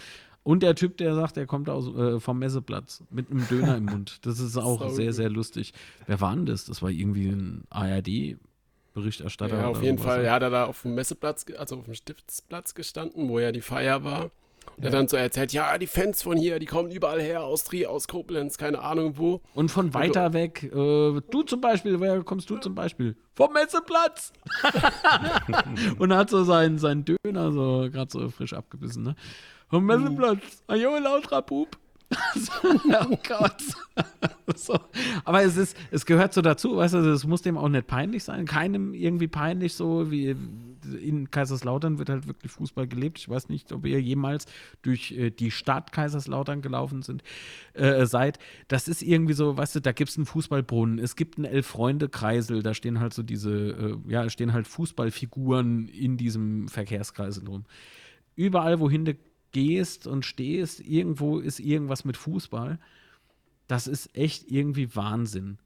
Und 0.44 0.64
der 0.64 0.76
Typ, 0.76 0.96
der 0.96 1.14
sagt, 1.14 1.36
er 1.36 1.46
kommt 1.46 1.70
aus, 1.70 1.94
äh, 1.94 2.22
vom 2.22 2.40
Messeplatz 2.40 3.04
mit 3.10 3.30
einem 3.30 3.46
Döner 3.50 3.78
im 3.78 3.86
Mund. 3.86 4.20
Das 4.22 4.40
ist 4.40 4.56
auch 4.56 4.82
so 4.82 4.90
sehr, 4.90 5.12
sehr 5.12 5.30
lustig. 5.30 5.74
Wer 6.06 6.22
war 6.22 6.34
denn 6.34 6.46
das? 6.46 6.64
Das 6.64 6.82
war 6.82 6.90
irgendwie 6.90 7.28
ein 7.28 7.64
ARD. 7.70 8.38
Berichterstatter. 8.94 9.60
Ja, 9.60 9.68
auf 9.68 9.84
jeden 9.84 10.00
Fall. 10.00 10.24
Er 10.24 10.34
hat 10.34 10.42
da 10.42 10.66
auf 10.66 10.82
dem 10.82 10.96
Messeplatz, 10.96 11.46
also 11.56 11.78
auf 11.78 11.86
dem 11.86 11.94
Stiftsplatz 11.94 12.74
gestanden, 12.74 13.30
wo 13.30 13.38
ja 13.38 13.52
die 13.52 13.62
Feier 13.62 14.04
war. 14.04 14.32
Und 14.76 14.84
er 14.84 14.92
dann 14.92 15.08
so 15.08 15.18
erzählt, 15.18 15.54
ja, 15.54 15.78
die 15.78 15.88
Fans 15.88 16.24
von 16.24 16.38
hier, 16.38 16.60
die 16.60 16.66
kommen 16.66 16.92
überall 16.92 17.22
her, 17.22 17.44
aus 17.44 17.64
Trier, 17.64 17.90
aus 17.90 18.08
Koblenz, 18.08 18.58
keine 18.58 18.82
Ahnung 18.82 19.18
wo. 19.18 19.42
Und 19.54 19.72
von 19.72 19.94
weiter 19.94 20.24
also, 20.24 20.34
weg, 20.34 20.64
äh, 20.64 21.22
du 21.32 21.44
zum 21.46 21.62
Beispiel, 21.62 22.00
woher 22.00 22.22
kommst 22.24 22.50
du 22.50 22.58
zum 22.58 22.76
Beispiel? 22.76 23.16
Vom 23.36 23.54
Messeplatz! 23.54 24.34
und 26.00 26.14
hat 26.14 26.30
so 26.30 26.44
seinen, 26.44 26.78
seinen 26.80 27.06
Döner 27.06 27.52
so 27.52 27.88
gerade 27.92 28.12
so 28.12 28.30
frisch 28.30 28.54
abgebissen, 28.54 29.04
ne? 29.04 29.16
Vom 29.70 29.86
Messeplatz, 29.86 30.64
ein 30.68 30.80
Junge 30.80 31.00
lauterer 31.00 31.42
Bub. 31.42 31.78
oh 32.64 33.18
Gott. 33.28 33.62
so. 34.56 34.80
Aber 35.26 35.44
es 35.44 35.58
ist, 35.58 35.76
es 35.92 36.06
gehört 36.06 36.34
so 36.34 36.42
dazu, 36.42 36.78
weißt 36.78 36.94
du, 36.94 37.00
es 37.12 37.26
muss 37.26 37.42
dem 37.42 37.58
auch 37.58 37.68
nicht 37.68 37.88
peinlich 37.88 38.24
sein. 38.24 38.46
Keinem 38.46 38.94
irgendwie 38.94 39.28
peinlich, 39.28 39.74
so 39.74 40.10
wie 40.10 40.36
in 40.88 41.32
Kaiserslautern 41.32 42.00
wird 42.00 42.10
halt 42.10 42.28
wirklich 42.28 42.52
Fußball 42.52 42.88
gelebt. 42.88 43.20
Ich 43.20 43.30
weiß 43.30 43.50
nicht, 43.50 43.72
ob 43.72 43.86
ihr 43.86 44.02
jemals 44.02 44.46
durch 44.82 45.12
äh, 45.12 45.30
die 45.30 45.52
Stadt 45.52 45.92
Kaiserslautern 45.92 46.62
gelaufen 46.62 47.02
sind, 47.02 47.24
äh, 47.74 48.06
seid. 48.06 48.40
Das 48.68 48.88
ist 48.88 49.02
irgendwie 49.02 49.34
so, 49.34 49.58
weißt 49.58 49.76
du, 49.76 49.82
da 49.82 49.92
gibt 49.92 50.10
es 50.10 50.18
einen 50.18 50.26
Fußballbrunnen, 50.26 51.00
es 51.00 51.16
gibt 51.16 51.38
einen 51.38 51.46
Elf-Freunde-Kreisel, 51.46 52.64
da 52.64 52.74
stehen 52.74 53.00
halt 53.00 53.14
so 53.14 53.24
diese, 53.24 53.52
äh, 53.52 54.12
ja, 54.12 54.30
stehen 54.30 54.54
halt 54.54 54.68
Fußballfiguren 54.68 55.88
in 55.88 56.18
diesem 56.18 56.68
Verkehrskreisel 56.68 57.48
rum. 57.48 57.66
Überall, 58.36 58.80
wohin 58.80 59.06
du 59.06 59.16
gehst 59.52 60.08
und 60.08 60.26
stehst, 60.26 60.80
irgendwo 60.82 61.40
ist 61.40 61.60
irgendwas 61.60 62.06
mit 62.06 62.18
Fußball. 62.18 62.80
Das 63.68 63.88
ist 63.88 64.16
echt 64.16 64.52
irgendwie 64.52 64.96
Wahnsinn. 64.96 65.58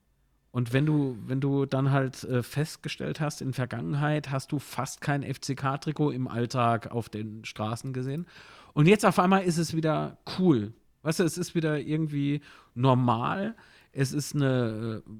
Und 0.52 0.74
wenn 0.74 0.86
du, 0.86 1.18
wenn 1.26 1.40
du 1.40 1.66
dann 1.66 1.92
halt 1.92 2.24
äh, 2.26 2.44
festgestellt 2.44 3.22
hast, 3.22 3.42
in 3.42 3.54
Vergangenheit 3.54 4.32
hast 4.32 4.52
du 4.52 4.60
fast 4.60 5.00
kein 5.00 5.24
FCK-Trikot 5.24 6.12
im 6.12 6.28
Alltag 6.28 6.92
auf 6.92 7.08
den 7.08 7.46
Straßen 7.46 7.94
gesehen. 7.94 8.28
Und 8.74 8.88
jetzt 8.88 9.06
auf 9.06 9.18
einmal 9.18 9.44
ist 9.44 9.58
es 9.58 9.76
wieder 9.76 10.18
cool. 10.38 10.74
Weißt 11.04 11.20
du, 11.20 11.24
es 11.24 11.38
ist 11.38 11.56
wieder 11.56 11.80
irgendwie 11.80 12.42
normal. 12.76 13.56
Es 13.94 14.12
ist 14.12 14.36
eine, 14.36 15.02
äh, 15.06 15.12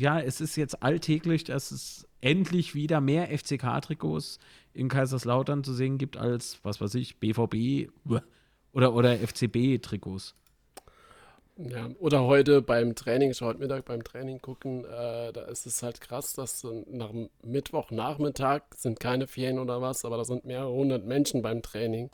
ja, 0.00 0.20
es 0.20 0.40
ist 0.40 0.56
jetzt 0.56 0.82
alltäglich, 0.82 1.42
dass 1.44 1.72
es 1.72 2.06
endlich 2.20 2.74
wieder 2.76 3.00
mehr 3.00 3.36
FCK-Trikots 3.36 4.38
in 4.74 4.88
Kaiserslautern 4.88 5.64
zu 5.64 5.72
sehen 5.72 5.98
gibt 5.98 6.16
als, 6.16 6.60
was 6.62 6.80
weiß 6.80 6.94
ich, 6.94 7.18
BVB 7.18 7.90
oder, 8.72 8.94
oder 8.94 9.18
FCB-Trikots. 9.18 10.34
Ja, 11.58 11.90
oder 11.98 12.22
heute 12.22 12.62
beim 12.62 12.94
Training, 12.94 13.30
ich 13.30 13.42
heute 13.42 13.58
Mittag 13.58 13.84
beim 13.84 14.02
Training 14.02 14.40
gucken, 14.40 14.84
äh, 14.84 15.32
da 15.32 15.42
ist 15.50 15.66
es 15.66 15.82
halt 15.82 16.00
krass, 16.00 16.32
dass 16.32 16.66
nach 16.86 17.12
Mittwochnachmittag 17.42 18.62
sind 18.74 19.00
keine 19.00 19.26
Ferien 19.26 19.58
oder 19.58 19.82
was, 19.82 20.04
aber 20.04 20.16
da 20.16 20.24
sind 20.24 20.46
mehrere 20.46 20.72
hundert 20.72 21.04
Menschen 21.04 21.42
beim 21.42 21.62
Training. 21.62 22.10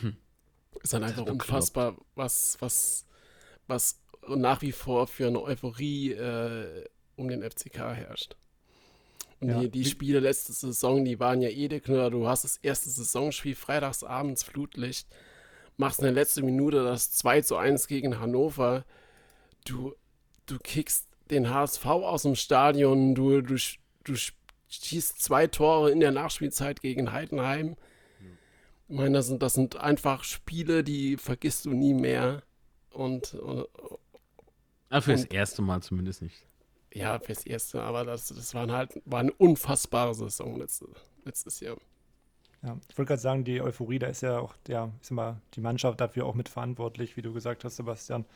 Hm. 0.00 0.16
Ist 0.82 0.92
dann 0.92 1.02
einfach 1.02 1.26
unfassbar, 1.26 1.96
was, 2.14 2.56
was, 2.60 3.04
was 3.66 4.00
nach 4.28 4.62
wie 4.62 4.70
vor 4.70 5.08
für 5.08 5.26
eine 5.26 5.42
Euphorie 5.42 6.12
äh, 6.12 6.84
um 7.16 7.28
den 7.28 7.42
FCK 7.42 7.78
herrscht. 7.78 8.36
Und 9.40 9.48
ja. 9.48 9.60
die, 9.60 9.70
die, 9.70 9.84
Spiele 9.84 10.20
letzte 10.20 10.52
Saison, 10.52 11.04
die 11.04 11.18
waren 11.18 11.40
ja 11.40 11.48
eh 11.48 11.68
der 11.68 11.80
Knüller. 11.80 12.10
Du 12.10 12.28
hast 12.28 12.44
das 12.44 12.56
erste 12.58 12.90
Saisonspiel 12.90 13.54
freitagsabends 13.54 14.42
Flutlicht, 14.42 15.08
machst 15.78 16.00
in 16.00 16.04
der 16.04 16.12
letzten 16.12 16.44
Minute 16.44 16.84
das 16.84 17.12
2 17.12 17.42
zu 17.42 17.56
1 17.56 17.86
gegen 17.86 18.20
Hannover. 18.20 18.84
Du, 19.64 19.94
du 20.46 20.58
kickst 20.58 21.08
den 21.30 21.50
HSV 21.50 21.86
aus 21.86 22.22
dem 22.22 22.34
Stadion, 22.34 23.14
du, 23.14 23.40
du, 23.40 23.56
du 24.04 24.14
schießt 24.68 25.22
zwei 25.22 25.46
Tore 25.46 25.90
in 25.90 26.00
der 26.00 26.10
Nachspielzeit 26.10 26.80
gegen 26.80 27.12
Heidenheim. 27.12 27.76
Ich 28.88 28.96
meine, 28.96 29.18
das 29.18 29.26
sind, 29.26 29.42
das 29.42 29.54
sind 29.54 29.76
einfach 29.76 30.24
Spiele, 30.24 30.82
die 30.82 31.16
vergisst 31.16 31.66
du 31.66 31.70
nie 31.70 31.94
mehr. 31.94 32.42
Und, 32.90 33.34
und, 33.34 33.66
ja, 34.90 35.00
für 35.00 35.12
das 35.12 35.24
erste 35.24 35.60
Mal 35.60 35.82
zumindest 35.82 36.22
nicht. 36.22 36.46
Ja, 36.94 37.18
fürs 37.18 37.44
Erste, 37.44 37.82
aber 37.82 38.04
das, 38.04 38.28
das 38.28 38.54
waren 38.54 38.72
halt, 38.72 39.00
war 39.04 39.20
eine 39.20 39.32
unfassbare 39.32 40.14
Saison 40.14 40.58
letzte, 40.58 40.86
letztes 41.24 41.60
Jahr. 41.60 41.76
Ja, 42.68 42.76
ich 42.86 42.98
wollte 42.98 43.08
gerade 43.08 43.22
sagen, 43.22 43.44
die 43.44 43.62
Euphorie, 43.62 43.98
da 43.98 44.08
ist 44.08 44.20
ja 44.20 44.38
auch 44.40 44.54
der, 44.66 44.92
ich 45.00 45.08
sag 45.08 45.14
mal, 45.14 45.40
die 45.54 45.62
Mannschaft 45.62 46.00
dafür 46.02 46.26
auch 46.26 46.34
mitverantwortlich, 46.34 47.16
wie 47.16 47.22
du 47.22 47.32
gesagt 47.32 47.64
hast, 47.64 47.76
Sebastian. 47.76 48.26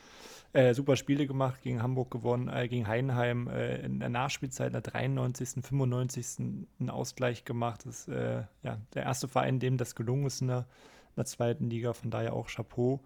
Äh, 0.53 0.73
super 0.73 0.95
Spiele 0.95 1.27
gemacht, 1.27 1.61
gegen 1.61 1.83
Hamburg 1.83 2.09
gewonnen, 2.09 2.47
äh, 2.47 2.67
gegen 2.67 2.87
Heidenheim 2.87 3.47
äh, 3.47 3.77
in 3.81 3.99
der 3.99 4.09
Nachspielzeit, 4.09 4.67
in 4.67 4.73
der 4.73 4.81
93., 4.81 5.63
95. 5.63 6.39
einen 6.79 6.89
Ausgleich 6.89 7.45
gemacht. 7.45 7.85
Das 7.85 8.07
ist 8.07 8.07
äh, 8.07 8.43
ja, 8.63 8.77
der 8.95 9.03
erste 9.03 9.27
Verein, 9.27 9.59
dem 9.59 9.77
das 9.77 9.93
gelungen 9.93 10.25
ist 10.25 10.41
in 10.41 10.47
der, 10.47 10.59
in 10.59 11.15
der 11.17 11.25
zweiten 11.25 11.69
Liga, 11.69 11.93
von 11.93 12.09
daher 12.09 12.33
auch 12.33 12.47
Chapeau. 12.47 13.01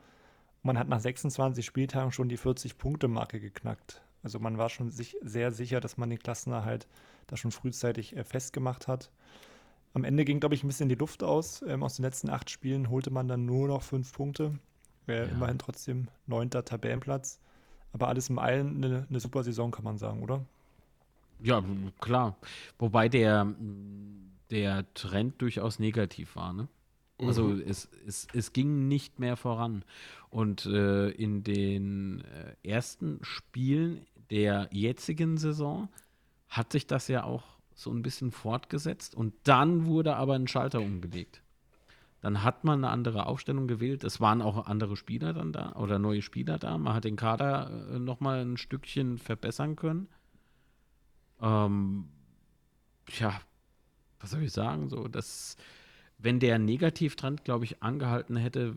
Man 0.64 0.80
hat 0.80 0.88
nach 0.88 1.02
26 1.02 1.66
Spieltagen 1.66 2.14
schon 2.14 2.30
die 2.30 2.38
40-Punkte-Marke 2.38 3.42
geknackt. 3.42 4.02
Also 4.24 4.40
man 4.40 4.58
war 4.58 4.70
schon 4.70 4.92
sich 4.92 5.18
sehr 5.22 5.52
sicher, 5.52 5.82
dass 5.82 5.98
man 5.98 6.10
den 6.10 6.20
Klassenerhalt 6.20 6.88
da 7.28 7.36
schon 7.36 7.52
frühzeitig 7.52 8.16
äh, 8.16 8.24
festgemacht 8.24 8.88
hat. 8.88 9.10
Am 9.98 10.04
Ende 10.04 10.26
ging, 10.26 10.40
glaube 10.40 10.54
ich, 10.54 10.64
ein 10.64 10.68
bisschen 10.68 10.90
die 10.90 10.96
Luft 10.96 11.24
aus. 11.24 11.64
Ähm, 11.68 11.82
aus 11.82 11.96
den 11.96 12.06
letzten 12.06 12.30
acht 12.30 12.52
Spielen 12.52 12.92
holte 12.92 13.10
man 13.10 13.28
dann 13.28 13.48
nur 13.48 13.68
noch 13.68 13.82
fünf 13.82 14.14
Punkte. 14.14 14.60
Äh, 15.08 15.22
ja. 15.22 15.24
Immerhin 15.24 15.58
trotzdem 15.58 16.08
neunter 16.28 16.64
Tabellenplatz. 16.64 17.40
Aber 17.94 18.08
alles 18.08 18.30
im 18.30 18.38
allen 18.38 18.84
eine, 18.84 19.08
eine 19.10 19.20
super 19.20 19.44
Saison, 19.44 19.72
kann 19.72 19.84
man 19.84 19.98
sagen, 19.98 20.22
oder? 20.22 20.46
Ja, 21.42 21.64
klar. 22.00 22.38
Wobei 22.78 23.10
der, 23.10 23.56
der 24.52 24.86
Trend 24.94 25.42
durchaus 25.42 25.80
negativ 25.80 26.36
war, 26.36 26.54
ne? 26.54 26.68
Also 27.20 27.46
mhm. 27.46 27.64
es, 27.66 27.90
es, 28.06 28.28
es 28.36 28.54
ging 28.54 28.88
nicht 28.88 29.18
mehr 29.18 29.36
voran. 29.36 29.84
Und 30.30 30.68
äh, 30.68 31.10
in 31.10 31.42
den 31.42 32.22
äh, 32.22 32.70
ersten 32.70 33.18
Spielen 33.24 34.06
der 34.30 34.70
jetzigen 34.72 35.38
Saison 35.38 35.90
hat 36.50 36.72
sich 36.72 36.86
das 36.86 37.08
ja 37.08 37.24
auch 37.24 37.57
so 37.78 37.92
ein 37.92 38.02
bisschen 38.02 38.32
fortgesetzt. 38.32 39.16
Und 39.16 39.34
dann 39.44 39.86
wurde 39.86 40.18
aber 40.18 40.34
ein 40.34 40.48
Schalter 40.48 40.82
umgelegt. 40.82 41.42
Dann 42.20 42.44
hat 42.44 42.66
man 42.66 42.84
eine 42.84 42.92
andere 42.92 43.28
Aufstellung 43.28 43.68
gewählt. 43.68 44.04
Es 44.04 44.20
waren 44.20 44.42
auch 44.42 44.68
andere 44.68 44.98
Spieler 44.98 45.32
dann 45.32 45.54
da 45.54 45.74
oder 45.74 46.00
neue 46.00 46.22
Spieler 46.22 46.58
da. 46.58 46.78
Man 46.78 46.94
hat 46.94 47.06
den 47.06 47.16
Kader 47.16 47.70
äh, 47.94 48.00
noch 48.00 48.20
mal 48.20 48.42
ein 48.42 48.58
Stückchen 48.58 49.18
verbessern 49.18 49.78
können. 49.78 50.10
Ähm, 51.40 52.10
ja, 53.20 53.40
was 54.20 54.32
soll 54.32 54.44
ich 54.44 54.52
sagen? 54.52 54.90
So, 54.90 55.08
das 55.08 55.56
wenn 56.18 56.40
der 56.40 56.60
Negativtrend, 56.60 57.44
glaube 57.44 57.66
ich, 57.66 57.84
angehalten 57.84 58.36
hätte, 58.36 58.76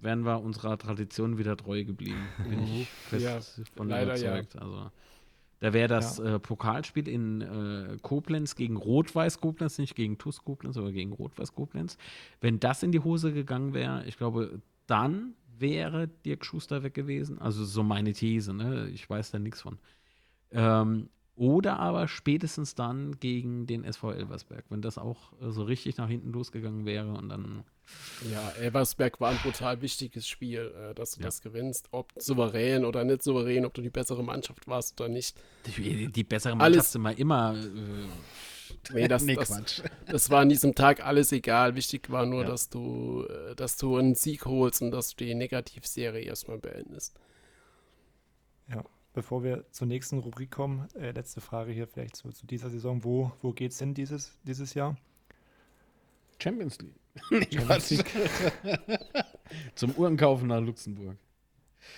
wären 0.00 0.24
wir 0.24 0.40
unserer 0.40 0.78
Tradition 0.78 1.38
wieder 1.38 1.56
treu 1.56 1.84
geblieben. 1.84 2.26
Bin 2.48 2.62
ich 2.62 2.88
fest 2.88 3.58
ja, 3.58 3.64
von 3.76 3.88
leider 3.88 4.16
überzeugt. 4.18 4.54
Ja. 4.54 4.60
Also, 4.60 4.90
da 5.66 5.72
wäre 5.72 5.88
das 5.88 6.18
ja. 6.18 6.36
äh, 6.36 6.38
Pokalspiel 6.38 7.08
in 7.08 7.40
äh, 7.40 7.96
Koblenz 8.00 8.54
gegen 8.54 8.76
Rot-Weiß 8.76 9.40
Koblenz, 9.40 9.78
nicht 9.78 9.96
gegen 9.96 10.16
TuS 10.16 10.44
Koblenz, 10.44 10.76
aber 10.76 10.92
gegen 10.92 11.10
Rot-Weiß 11.10 11.54
Koblenz. 11.54 11.98
Wenn 12.40 12.60
das 12.60 12.84
in 12.84 12.92
die 12.92 13.00
Hose 13.00 13.32
gegangen 13.32 13.74
wäre, 13.74 14.04
ich 14.06 14.16
glaube, 14.16 14.62
dann 14.86 15.34
wäre 15.58 16.06
Dirk 16.06 16.44
Schuster 16.44 16.84
weg 16.84 16.94
gewesen. 16.94 17.40
Also 17.40 17.64
so 17.64 17.82
meine 17.82 18.12
These, 18.12 18.54
ne? 18.54 18.88
Ich 18.90 19.10
weiß 19.10 19.32
da 19.32 19.40
nichts 19.40 19.60
von. 19.60 19.78
Ähm, 20.52 21.08
oder 21.36 21.78
aber 21.78 22.08
spätestens 22.08 22.74
dann 22.74 23.18
gegen 23.20 23.66
den 23.66 23.84
SV 23.84 24.12
Elversberg, 24.12 24.64
wenn 24.70 24.82
das 24.82 24.98
auch 24.98 25.32
äh, 25.40 25.50
so 25.50 25.62
richtig 25.64 25.98
nach 25.98 26.08
hinten 26.08 26.32
losgegangen 26.32 26.86
wäre 26.86 27.12
und 27.12 27.28
dann. 27.28 27.64
Ja, 28.32 28.50
Elversberg 28.58 29.20
war 29.20 29.30
ein 29.30 29.38
brutal 29.38 29.80
wichtiges 29.80 30.26
Spiel, 30.26 30.72
äh, 30.74 30.94
dass 30.94 31.12
du 31.12 31.20
ja. 31.20 31.26
das 31.26 31.42
gewinnst. 31.42 31.88
Ob 31.92 32.12
souverän 32.16 32.84
oder 32.84 33.04
nicht 33.04 33.22
souverän, 33.22 33.64
ob 33.64 33.74
du 33.74 33.82
die 33.82 33.90
bessere 33.90 34.24
Mannschaft 34.24 34.66
warst 34.66 35.00
oder 35.00 35.08
nicht. 35.10 35.36
Die, 35.66 36.10
die 36.10 36.24
bessere 36.24 36.56
Mannschaft 36.56 36.74
Alles, 36.74 36.92
sind 36.92 37.02
wir 37.02 37.18
immer. 37.18 37.54
Äh, 37.54 38.08
Nee, 38.92 39.08
das, 39.08 39.22
Nee, 39.22 39.36
das, 39.36 39.82
das 40.06 40.30
war 40.30 40.40
an 40.40 40.48
diesem 40.48 40.74
Tag 40.74 41.04
alles 41.04 41.32
egal. 41.32 41.76
Wichtig 41.76 42.10
war 42.10 42.26
nur, 42.26 42.42
Ja. 42.42 42.48
dass 42.48 42.68
du, 42.68 43.24
äh, 43.28 43.54
dass 43.54 43.76
du 43.76 43.96
einen 43.96 44.14
Sieg 44.14 44.46
holst 44.46 44.82
und 44.82 44.90
dass 44.90 45.14
du 45.14 45.24
die 45.24 45.34
Negativserie 45.34 46.22
erstmal 46.22 46.58
beendest. 46.58 47.18
Bevor 49.16 49.42
wir 49.42 49.64
zur 49.70 49.86
nächsten 49.86 50.18
Rubrik 50.18 50.50
kommen, 50.50 50.88
äh, 50.94 51.10
letzte 51.12 51.40
Frage 51.40 51.72
hier 51.72 51.86
vielleicht 51.86 52.16
zu, 52.16 52.28
zu 52.32 52.46
dieser 52.46 52.68
Saison. 52.68 53.02
Wo, 53.02 53.32
wo 53.40 53.54
geht 53.54 53.72
es 53.72 53.78
hin 53.78 53.94
dieses, 53.94 54.38
dieses 54.42 54.74
Jahr? 54.74 54.94
Champions 56.38 56.78
League. 56.80 57.00
Nee, 57.30 57.46
Quatsch. 57.46 57.94
Zum 59.74 59.92
Uhrenkaufen 59.92 60.48
nach 60.48 60.60
Luxemburg. 60.60 61.16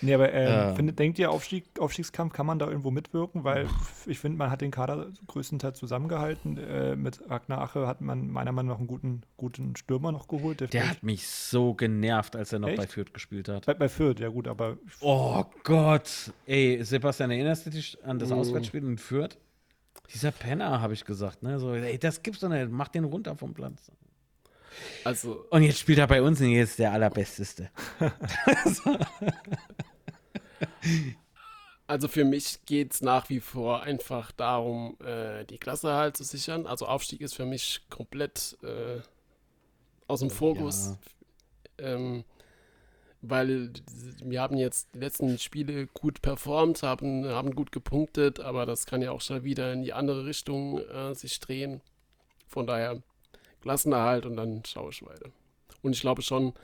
Nee, 0.00 0.14
aber 0.14 0.32
ähm, 0.32 0.48
Ja. 0.48 0.74
findet, 0.74 0.98
denkt 0.98 1.18
ihr, 1.18 1.30
Aufstieg, 1.30 1.64
Aufstiegskampf 1.78 2.32
kann 2.32 2.46
man 2.46 2.58
da 2.58 2.68
irgendwo 2.68 2.90
mitwirken? 2.90 3.44
Weil 3.44 3.66
ich 4.06 4.18
finde, 4.18 4.38
man 4.38 4.50
hat 4.50 4.60
den 4.60 4.70
Kader 4.70 5.08
größtenteils 5.26 5.78
zusammengehalten. 5.78 6.56
Äh, 6.58 6.94
mit 6.96 7.20
Ragnar 7.28 7.60
Ache 7.62 7.86
hat 7.86 8.00
man 8.00 8.28
meiner 8.30 8.52
Meinung 8.52 8.70
nach 8.72 8.78
einen 8.78 8.86
guten, 8.86 9.22
guten 9.36 9.74
Stürmer 9.76 10.12
noch 10.12 10.28
geholt. 10.28 10.60
Der 10.60 10.68
vielleicht- 10.68 10.88
hat 10.88 11.02
mich 11.02 11.26
so 11.28 11.74
genervt, 11.74 12.36
als 12.36 12.52
er 12.52 12.60
noch 12.60 12.68
Echt? 12.68 12.76
bei 12.78 12.86
Fürth 12.86 13.12
gespielt 13.12 13.48
hat. 13.48 13.66
bei, 13.66 13.74
bei 13.74 13.88
Fürth, 13.88 14.20
ja 14.20 14.28
gut, 14.28 14.46
aber 14.48 14.76
Oh 15.00 15.44
Gott. 15.64 16.32
Ey, 16.46 16.82
Sebastian, 16.84 17.30
erinnerst 17.30 17.66
du 17.66 17.70
dich 17.70 17.98
an 18.04 18.18
das 18.18 18.30
Oh. 18.30 18.36
Auswärtsspiel 18.36 18.84
in 18.84 18.98
Fürth? 18.98 19.36
Dieser 20.14 20.30
Penner, 20.30 20.80
habe 20.80 20.94
ich 20.94 21.04
gesagt, 21.04 21.42
ne? 21.42 21.58
So, 21.58 21.74
ey, 21.74 21.98
das 21.98 22.22
gibt's 22.22 22.40
doch 22.40 22.48
nicht. 22.48 22.70
Mach 22.70 22.88
den 22.88 23.04
runter 23.04 23.36
vom 23.36 23.52
Platz. 23.52 23.90
Also, 25.04 25.44
Und 25.50 25.62
jetzt 25.62 25.78
spielt 25.78 25.98
er 25.98 26.06
bei 26.06 26.22
uns 26.22 26.40
und 26.40 26.50
jetzt 26.50 26.70
ist 26.70 26.78
der 26.78 26.92
Allerbesteste. 26.92 27.70
also 31.86 32.08
für 32.08 32.24
mich 32.24 32.64
geht 32.66 32.92
es 32.92 33.00
nach 33.00 33.28
wie 33.28 33.40
vor 33.40 33.82
einfach 33.82 34.32
darum, 34.32 34.96
äh, 35.00 35.44
die 35.44 35.58
Klasse 35.58 35.94
halt 35.94 36.16
zu 36.16 36.24
sichern. 36.24 36.66
Also 36.66 36.86
Aufstieg 36.86 37.20
ist 37.20 37.34
für 37.34 37.46
mich 37.46 37.86
komplett 37.90 38.58
äh, 38.62 39.00
aus 40.06 40.20
dem 40.20 40.30
Fokus. 40.30 40.96
Ähm, 41.78 42.24
weil 43.20 43.72
wir 44.22 44.40
haben 44.40 44.56
jetzt 44.56 44.94
die 44.94 45.00
letzten 45.00 45.38
Spiele 45.38 45.86
gut 45.88 46.22
performt, 46.22 46.82
haben, 46.82 47.26
haben 47.26 47.54
gut 47.54 47.72
gepunktet, 47.72 48.38
aber 48.38 48.64
das 48.64 48.86
kann 48.86 49.02
ja 49.02 49.10
auch 49.10 49.20
schon 49.20 49.42
wieder 49.42 49.72
in 49.72 49.82
die 49.82 49.92
andere 49.92 50.24
Richtung 50.24 50.78
äh, 50.78 51.14
sich 51.14 51.40
drehen. 51.40 51.80
Von 52.46 52.66
daher 52.66 53.02
Klassenerhalt 53.60 54.26
und 54.26 54.36
dann 54.36 54.64
schaue 54.64 54.90
ich 54.90 55.04
weiter. 55.04 55.30
Und 55.82 55.92
ich 55.92 56.00
glaube 56.00 56.22
schon, 56.22 56.54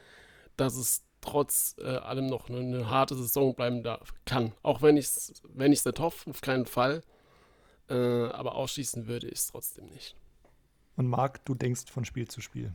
dass 0.57 0.77
es 0.77 1.05
trotz 1.21 1.77
äh, 1.79 1.85
allem 1.85 2.27
noch 2.27 2.49
eine, 2.49 2.59
eine 2.59 2.91
harte 2.91 3.17
Saison 3.17 3.55
bleiben 3.55 3.83
darf, 3.83 4.15
kann. 4.27 4.53
Auch 4.63 4.83
wenn 4.83 4.97
ich 4.97 5.07
es 5.07 5.43
wenn 5.55 5.73
ich's 5.73 5.85
nicht 5.85 5.99
hoffe, 5.99 6.31
auf 6.31 6.41
keinen 6.41 6.67
Fall. 6.67 7.03
Äh, 7.89 7.95
aber 7.95 8.55
ausschließen 8.55 9.07
würde 9.07 9.29
ich 9.29 9.39
es 9.41 9.47
trotzdem 9.49 9.87
nicht. 9.89 10.17
und 10.97 11.07
Marc, 11.07 11.45
du 11.45 11.55
denkst 11.55 11.91
von 11.91 12.05
Spiel 12.05 12.29
zu 12.29 12.41
Spiel. 12.41 12.75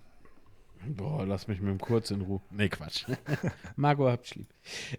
Boah, 0.87 1.25
lass 1.25 1.47
mich 1.47 1.59
mit 1.59 1.71
dem 1.71 1.79
Kurz 1.79 2.11
in 2.11 2.21
Ruhe. 2.21 2.41
Nee, 2.51 2.69
Quatsch. 2.69 3.05
Margot 3.75 4.11
hab's 4.11 4.35
lieb. 4.35 4.47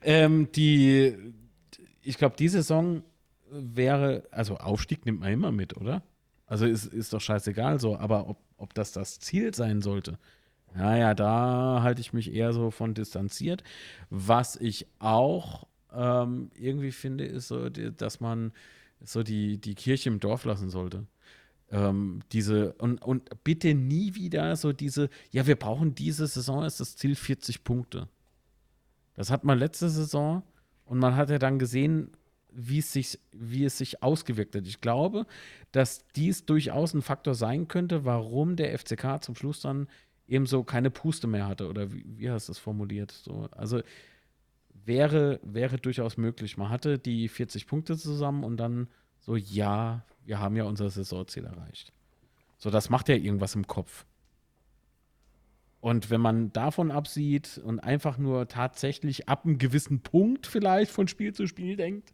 Ähm, 0.02 0.50
die, 0.52 1.16
ich 2.02 2.18
glaube, 2.18 2.36
die 2.36 2.48
Saison 2.48 3.02
wäre, 3.50 4.24
also 4.30 4.56
Aufstieg 4.58 5.06
nimmt 5.06 5.20
man 5.20 5.32
immer 5.32 5.52
mit, 5.52 5.76
oder? 5.76 6.02
Also 6.50 6.66
ist, 6.66 6.86
ist 6.86 7.12
doch 7.12 7.20
scheißegal 7.20 7.78
so, 7.78 7.96
aber 7.96 8.28
ob, 8.28 8.38
ob 8.56 8.74
das 8.74 8.90
das 8.90 9.20
Ziel 9.20 9.54
sein 9.54 9.82
sollte, 9.82 10.18
naja, 10.74 11.14
da 11.14 11.80
halte 11.82 12.00
ich 12.00 12.12
mich 12.12 12.34
eher 12.34 12.52
so 12.52 12.72
von 12.72 12.92
distanziert. 12.92 13.62
Was 14.10 14.56
ich 14.56 14.88
auch 14.98 15.68
ähm, 15.92 16.50
irgendwie 16.56 16.90
finde, 16.90 17.24
ist 17.24 17.48
so, 17.48 17.68
dass 17.68 18.18
man 18.18 18.52
so 19.00 19.22
die, 19.22 19.58
die 19.58 19.76
Kirche 19.76 20.08
im 20.08 20.18
Dorf 20.18 20.44
lassen 20.44 20.70
sollte. 20.70 21.06
Ähm, 21.70 22.20
diese, 22.32 22.72
und, 22.74 23.00
und 23.00 23.30
bitte 23.44 23.72
nie 23.74 24.16
wieder 24.16 24.56
so 24.56 24.72
diese, 24.72 25.08
ja, 25.30 25.46
wir 25.46 25.56
brauchen 25.56 25.94
diese 25.94 26.26
Saison, 26.26 26.64
ist 26.64 26.80
das 26.80 26.96
Ziel 26.96 27.14
40 27.14 27.62
Punkte. 27.62 28.08
Das 29.14 29.30
hat 29.30 29.44
man 29.44 29.56
letzte 29.56 29.88
Saison 29.88 30.42
und 30.84 30.98
man 30.98 31.14
hat 31.14 31.30
ja 31.30 31.38
dann 31.38 31.60
gesehen, 31.60 32.10
wie 32.52 32.78
es 32.78 32.92
sich, 32.92 33.18
wie 33.32 33.64
es 33.64 33.78
sich 33.78 34.02
ausgewirkt 34.02 34.54
hat. 34.54 34.66
Ich 34.66 34.80
glaube, 34.80 35.26
dass 35.72 36.06
dies 36.16 36.44
durchaus 36.44 36.94
ein 36.94 37.02
Faktor 37.02 37.34
sein 37.34 37.68
könnte, 37.68 38.04
warum 38.04 38.56
der 38.56 38.76
FCK 38.78 39.22
zum 39.22 39.34
Schluss 39.34 39.60
dann 39.60 39.88
eben 40.26 40.46
so 40.46 40.62
keine 40.62 40.90
Puste 40.90 41.26
mehr 41.26 41.46
hatte. 41.46 41.68
Oder 41.68 41.92
wie, 41.92 42.04
wie 42.06 42.30
hast 42.30 42.48
du 42.48 42.52
es 42.52 42.58
formuliert? 42.58 43.10
So, 43.10 43.48
also 43.52 43.82
wäre, 44.72 45.40
wäre 45.42 45.78
durchaus 45.78 46.16
möglich. 46.16 46.56
Man 46.56 46.68
hatte 46.68 46.98
die 46.98 47.28
40 47.28 47.66
Punkte 47.66 47.96
zusammen 47.96 48.44
und 48.44 48.56
dann 48.56 48.88
so, 49.18 49.36
ja, 49.36 50.04
wir 50.24 50.38
haben 50.38 50.56
ja 50.56 50.64
unser 50.64 50.88
Saisonziel 50.90 51.44
erreicht. 51.44 51.92
So, 52.58 52.70
das 52.70 52.90
macht 52.90 53.08
ja 53.08 53.16
irgendwas 53.16 53.54
im 53.54 53.66
Kopf. 53.66 54.04
Und 55.80 56.10
wenn 56.10 56.20
man 56.20 56.52
davon 56.52 56.90
absieht 56.90 57.58
und 57.64 57.80
einfach 57.80 58.18
nur 58.18 58.48
tatsächlich 58.48 59.28
ab 59.28 59.44
einem 59.44 59.58
gewissen 59.58 60.00
Punkt 60.00 60.46
vielleicht 60.46 60.90
von 60.90 61.08
Spiel 61.08 61.32
zu 61.32 61.46
Spiel 61.46 61.76
denkt, 61.76 62.12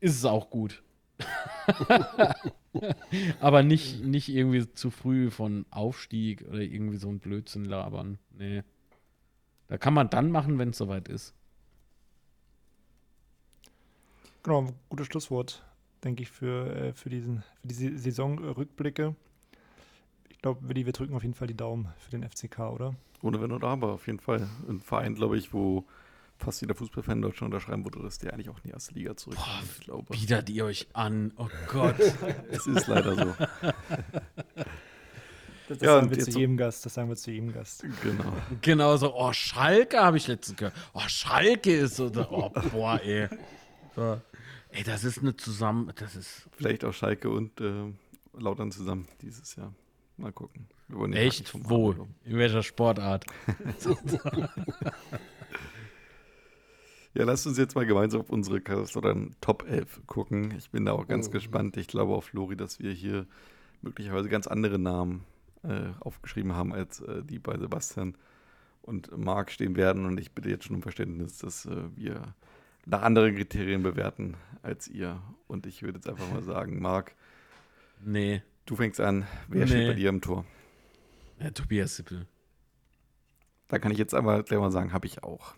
ist 0.00 0.16
es 0.16 0.24
auch 0.24 0.50
gut. 0.50 0.82
Aber 3.40 3.62
nicht, 3.62 4.04
nicht 4.04 4.28
irgendwie 4.28 4.72
zu 4.72 4.90
früh 4.90 5.30
von 5.30 5.66
Aufstieg 5.70 6.44
oder 6.48 6.60
irgendwie 6.60 6.96
so 6.96 7.08
ein 7.08 7.20
Blödsinn 7.20 7.64
labern. 7.64 8.18
Nee. 8.30 8.62
Da 9.68 9.78
kann 9.78 9.94
man 9.94 10.10
dann 10.10 10.30
machen, 10.30 10.58
wenn 10.58 10.70
es 10.70 10.78
soweit 10.78 11.08
ist. 11.08 11.34
Genau, 14.42 14.62
ein 14.62 14.72
gutes 14.88 15.08
Schlusswort, 15.08 15.62
denke 16.04 16.22
ich, 16.22 16.30
für, 16.30 16.74
äh, 16.74 16.92
für, 16.94 17.10
diesen, 17.10 17.42
für 17.60 17.68
diese 17.68 17.98
Saisonrückblicke. 17.98 19.14
Ich 20.38 20.42
glaube, 20.42 20.68
Willi, 20.68 20.86
wir 20.86 20.92
drücken 20.92 21.14
auf 21.16 21.22
jeden 21.22 21.34
Fall 21.34 21.48
die 21.48 21.56
Daumen 21.56 21.88
für 21.98 22.10
den 22.12 22.22
FCK, 22.22 22.60
oder? 22.70 22.94
Ohne 23.22 23.40
Wenn 23.40 23.50
und 23.50 23.64
Aber, 23.64 23.94
auf 23.94 24.06
jeden 24.06 24.20
Fall. 24.20 24.48
Ein 24.68 24.78
Verein, 24.78 25.16
glaube 25.16 25.36
ich, 25.36 25.52
wo 25.52 25.84
fast 26.36 26.60
jeder 26.60 26.76
Fußballfan 26.76 27.16
in 27.18 27.22
Deutschland 27.22 27.52
unterschreiben 27.52 27.84
würde, 27.84 28.00
dass 28.00 28.18
der 28.18 28.32
eigentlich 28.34 28.48
auch 28.48 28.58
in 28.58 28.62
die 28.66 28.70
erste 28.70 28.94
Liga 28.94 29.16
zurückkommt. 29.16 29.48
Ich 29.64 29.80
glaube, 29.80 30.04
Bietet 30.12 30.48
ihr 30.50 30.64
euch 30.64 30.86
an. 30.92 31.32
Oh 31.36 31.48
Gott. 31.66 31.96
es 32.52 32.68
ist 32.68 32.86
leider 32.86 33.16
so. 33.16 33.34
Das 35.68 35.80
Ja, 35.80 35.94
sagen 35.94 36.06
und 36.06 36.16
wir 36.16 36.24
zu 36.24 36.30
so- 36.30 36.38
jedem 36.38 36.56
Gast, 36.56 36.86
das 36.86 36.94
sagen 36.94 37.08
wir 37.08 37.16
zu 37.16 37.32
jedem 37.32 37.52
Gast. 37.52 37.84
Genau. 38.04 38.32
Genau 38.62 38.96
so, 38.96 39.14
oh, 39.16 39.32
Schalke 39.32 39.98
habe 39.98 40.16
ich 40.18 40.28
letztens 40.28 40.56
gehört. 40.56 40.74
Oh, 40.94 41.02
Schalke 41.08 41.74
ist 41.76 41.96
so, 41.96 42.08
da- 42.10 42.28
oh, 42.30 42.50
boah, 42.70 43.00
ey. 43.02 43.28
So. 43.96 44.20
Ey, 44.70 44.84
das 44.84 45.02
ist 45.02 45.18
eine 45.18 45.36
Zusammen, 45.36 45.90
das 45.96 46.14
ist 46.14 46.48
Vielleicht 46.52 46.84
auch 46.84 46.92
Schalke 46.94 47.28
und 47.28 47.60
äh, 47.60 47.92
Lautern 48.38 48.70
zusammen 48.70 49.08
dieses 49.20 49.56
Jahr. 49.56 49.74
Mal 50.18 50.32
gucken. 50.32 50.66
Echt, 51.12 51.52
wo? 51.68 51.92
In 52.24 52.36
welcher 52.38 52.62
Sportart? 52.62 53.24
Ja, 57.14 57.24
lasst 57.24 57.46
uns 57.46 57.58
jetzt 57.58 57.74
mal 57.74 57.86
gemeinsam 57.86 58.20
auf 58.20 58.30
unsere 58.30 58.60
Kaiserslautern 58.60 59.34
Top 59.40 59.64
11 59.68 60.02
gucken. 60.06 60.54
Ich 60.56 60.70
bin 60.70 60.84
da 60.84 60.92
auch 60.92 61.08
ganz 61.08 61.28
Oh. 61.28 61.30
gespannt. 61.30 61.76
Ich 61.76 61.88
glaube 61.88 62.14
auf 62.14 62.32
Lori, 62.32 62.56
dass 62.56 62.78
wir 62.80 62.92
hier 62.92 63.26
möglicherweise 63.82 64.28
ganz 64.28 64.46
andere 64.46 64.78
Namen 64.78 65.24
äh, 65.64 65.86
aufgeschrieben 66.00 66.54
haben, 66.54 66.72
als 66.72 67.00
äh, 67.00 67.24
die 67.24 67.38
bei 67.38 67.56
Sebastian 67.58 68.14
und 68.82 69.16
Marc 69.16 69.50
stehen 69.50 69.74
werden. 69.74 70.04
Und 70.06 70.20
ich 70.20 70.32
bitte 70.32 70.48
jetzt 70.50 70.64
schon 70.66 70.76
um 70.76 70.82
Verständnis, 70.82 71.38
dass 71.38 71.66
äh, 71.66 71.84
wir 71.96 72.34
nach 72.86 73.02
anderen 73.02 73.34
Kriterien 73.34 73.82
bewerten 73.82 74.36
als 74.62 74.86
ihr. 74.86 75.20
Und 75.48 75.66
ich 75.66 75.82
würde 75.82 75.98
jetzt 75.98 76.08
einfach 76.08 76.30
mal 76.30 76.42
sagen, 76.42 76.80
Marc, 76.80 77.14
Nee, 78.04 78.42
du 78.68 78.76
fängst 78.76 79.00
an. 79.00 79.26
Wer 79.48 79.64
Nee. 79.64 79.70
steht 79.70 79.88
bei 79.88 79.94
dir 79.94 80.08
im 80.10 80.20
Tor? 80.20 80.44
ja, 81.40 81.50
Tobias 81.50 81.96
Sippel. 81.96 82.26
Da 83.68 83.78
kann 83.78 83.92
ich 83.92 83.98
jetzt 83.98 84.14
aber 84.14 84.42
gleich 84.42 84.58
mal 84.58 84.70
sagen, 84.70 84.92
habe 84.92 85.06
ich 85.06 85.22
auch. 85.22 85.54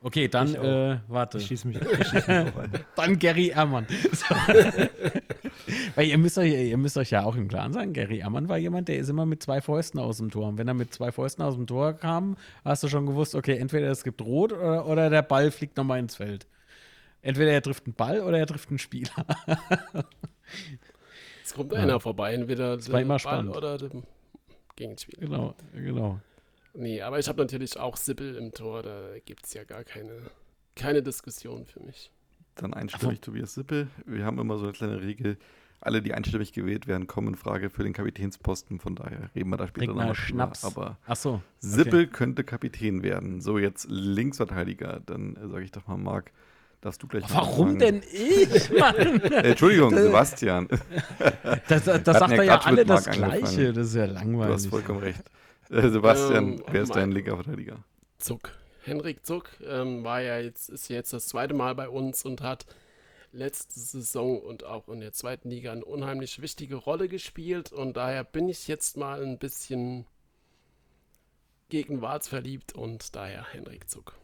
Okay, 0.00 0.28
dann, 0.28 0.48
Ich 0.48 0.58
auch. 0.58 0.64
äh, 0.64 0.98
warte. 1.08 1.38
Ich 1.38 1.46
schieße 1.46 1.66
mich, 1.68 1.80
ich 1.80 2.08
schieß 2.08 2.26
mich. 2.26 2.46
Dann 2.96 3.18
Gary 3.18 3.48
Ehrmann. 3.48 3.86
So. 4.12 4.34
Weil 5.94 6.08
ihr 6.08 6.18
müsst, 6.18 6.36
euch, 6.36 6.52
ihr 6.52 6.76
müsst 6.76 6.98
euch 6.98 7.10
ja 7.10 7.22
auch 7.24 7.36
im 7.36 7.48
Klaren 7.48 7.72
sein, 7.72 7.94
Gary 7.94 8.18
Ehrmann 8.18 8.48
war 8.50 8.58
jemand, 8.58 8.88
der 8.88 8.98
ist 8.98 9.08
immer 9.08 9.24
mit 9.24 9.42
zwei 9.42 9.62
Fäusten 9.62 9.98
aus 9.98 10.18
dem 10.18 10.30
Tor. 10.30 10.48
Und 10.48 10.58
wenn 10.58 10.68
er 10.68 10.74
mit 10.74 10.92
zwei 10.92 11.10
Fäusten 11.10 11.42
aus 11.42 11.54
dem 11.54 11.66
Tor 11.66 11.94
kam, 11.94 12.36
hast 12.64 12.82
du 12.82 12.88
schon 12.88 13.06
gewusst, 13.06 13.34
okay, 13.34 13.56
entweder 13.56 13.90
es 13.90 14.04
gibt 14.04 14.20
Rot 14.20 14.52
oder, 14.52 14.86
oder 14.86 15.08
der 15.08 15.22
Ball 15.22 15.50
fliegt 15.50 15.78
nochmal 15.78 16.00
ins 16.00 16.16
Feld. 16.16 16.46
Entweder 17.22 17.52
er 17.52 17.62
trifft 17.62 17.86
einen 17.86 17.94
Ball 17.94 18.20
oder 18.20 18.38
er 18.38 18.46
trifft 18.46 18.68
einen 18.68 18.78
Spieler. 18.78 19.24
Es 21.54 21.56
kommt 21.56 21.72
einer 21.72 22.00
vorbei, 22.00 22.34
entweder 22.34 22.74
Das 22.76 22.90
war 22.90 23.00
immer 23.00 23.10
Ball 23.14 23.18
spannend. 23.20 23.56
oder 23.56 23.78
der 23.78 23.90
Gegenspieler. 24.74 25.20
genau, 25.20 25.54
genau. 25.72 26.20
Nee, 26.74 27.00
aber 27.00 27.20
ich 27.20 27.28
habe 27.28 27.40
natürlich 27.40 27.78
auch 27.78 27.96
Sippel 27.96 28.34
im 28.34 28.50
Tor, 28.50 28.82
da 28.82 29.10
gibt 29.24 29.46
es 29.46 29.54
ja 29.54 29.62
gar 29.62 29.84
keine, 29.84 30.22
keine 30.74 31.00
Diskussion 31.00 31.64
für 31.64 31.78
mich. 31.80 32.10
Dann 32.56 32.74
einstimmig 32.74 33.20
Tobias 33.20 33.54
Sippel. 33.54 33.86
Wir 34.04 34.24
haben 34.24 34.40
immer 34.40 34.58
so 34.58 34.64
eine 34.64 34.72
kleine 34.72 35.00
Regel. 35.00 35.38
Alle, 35.80 36.02
die 36.02 36.12
einstimmig 36.12 36.52
gewählt 36.52 36.88
werden, 36.88 37.06
kommen 37.06 37.28
in 37.28 37.34
Frage 37.36 37.70
für 37.70 37.84
den 37.84 37.92
Kapitänsposten. 37.92 38.80
Von 38.80 38.96
daher 38.96 39.30
reden 39.36 39.50
wir 39.50 39.56
da 39.56 39.68
später 39.68 39.86
nochmal. 39.88 40.14
Schnaps. 40.16 40.64
Aber 40.64 40.98
Ach 41.06 41.14
so. 41.14 41.40
Sippel 41.60 42.08
könnte 42.08 42.42
Kapitän 42.42 43.04
werden. 43.04 43.40
So, 43.40 43.58
jetzt 43.58 43.86
Linksverteidiger. 43.88 45.00
Dann 45.06 45.36
äh, 45.36 45.46
sage 45.48 45.64
ich 45.64 45.70
doch 45.70 45.86
mal, 45.86 45.98
Marc, 45.98 46.32
darfst 46.84 47.02
du 47.02 47.06
gleich 47.08 47.24
Warum 47.28 47.78
denn 47.78 48.02
ich, 48.12 48.70
Mann? 48.78 48.96
Entschuldigung, 49.22 49.94
Sebastian. 49.96 50.68
Das, 51.68 51.84
das 51.84 51.86
hatten 51.86 52.04
sagt 52.04 52.30
ja 52.32 52.36
er 52.38 52.44
ja 52.44 52.60
alle 52.60 52.84
das 52.84 53.04
Gleiche. 53.06 53.72
Das 53.72 53.88
ist 53.88 53.94
ja 53.94 54.06
Du 54.06 54.12
langweilig. 54.14 54.54
hast 54.54 54.66
vollkommen 54.66 55.00
recht. 55.00 55.22
Äh, 55.70 55.88
Sebastian, 55.88 56.52
Ähm, 56.54 56.62
wer 56.70 56.82
ist 56.82 56.94
dein 56.94 57.10
Liga-Verteidiger? 57.12 57.82
Zuck. 58.18 58.52
Henrik 58.84 59.24
Zuck 59.24 59.48
ähm, 59.66 60.04
war 60.04 60.20
ja 60.20 60.38
jetzt, 60.38 60.68
ist 60.68 60.88
jetzt 60.88 61.12
das 61.12 61.26
zweite 61.26 61.54
Mal 61.54 61.74
bei 61.74 61.88
uns 61.88 62.24
und 62.24 62.42
hat 62.42 62.66
letzte 63.32 63.80
Saison 63.80 64.38
und 64.40 64.64
auch 64.64 64.88
in 64.88 65.00
der 65.00 65.12
zweiten 65.12 65.48
Liga 65.50 65.72
eine 65.72 65.84
unheimlich 65.84 66.42
wichtige 66.42 66.76
Rolle 66.76 67.08
gespielt 67.08 67.72
und 67.72 67.96
daher 67.96 68.22
bin 68.24 68.48
ich 68.48 68.68
jetzt 68.68 68.96
mal 68.98 69.22
ein 69.22 69.38
bisschen 69.38 70.04
gegenwartsverliebt 71.70 72.74
und 72.74 73.16
daher 73.16 73.44
Henrik 73.52 73.88
Zuck. 73.90 74.14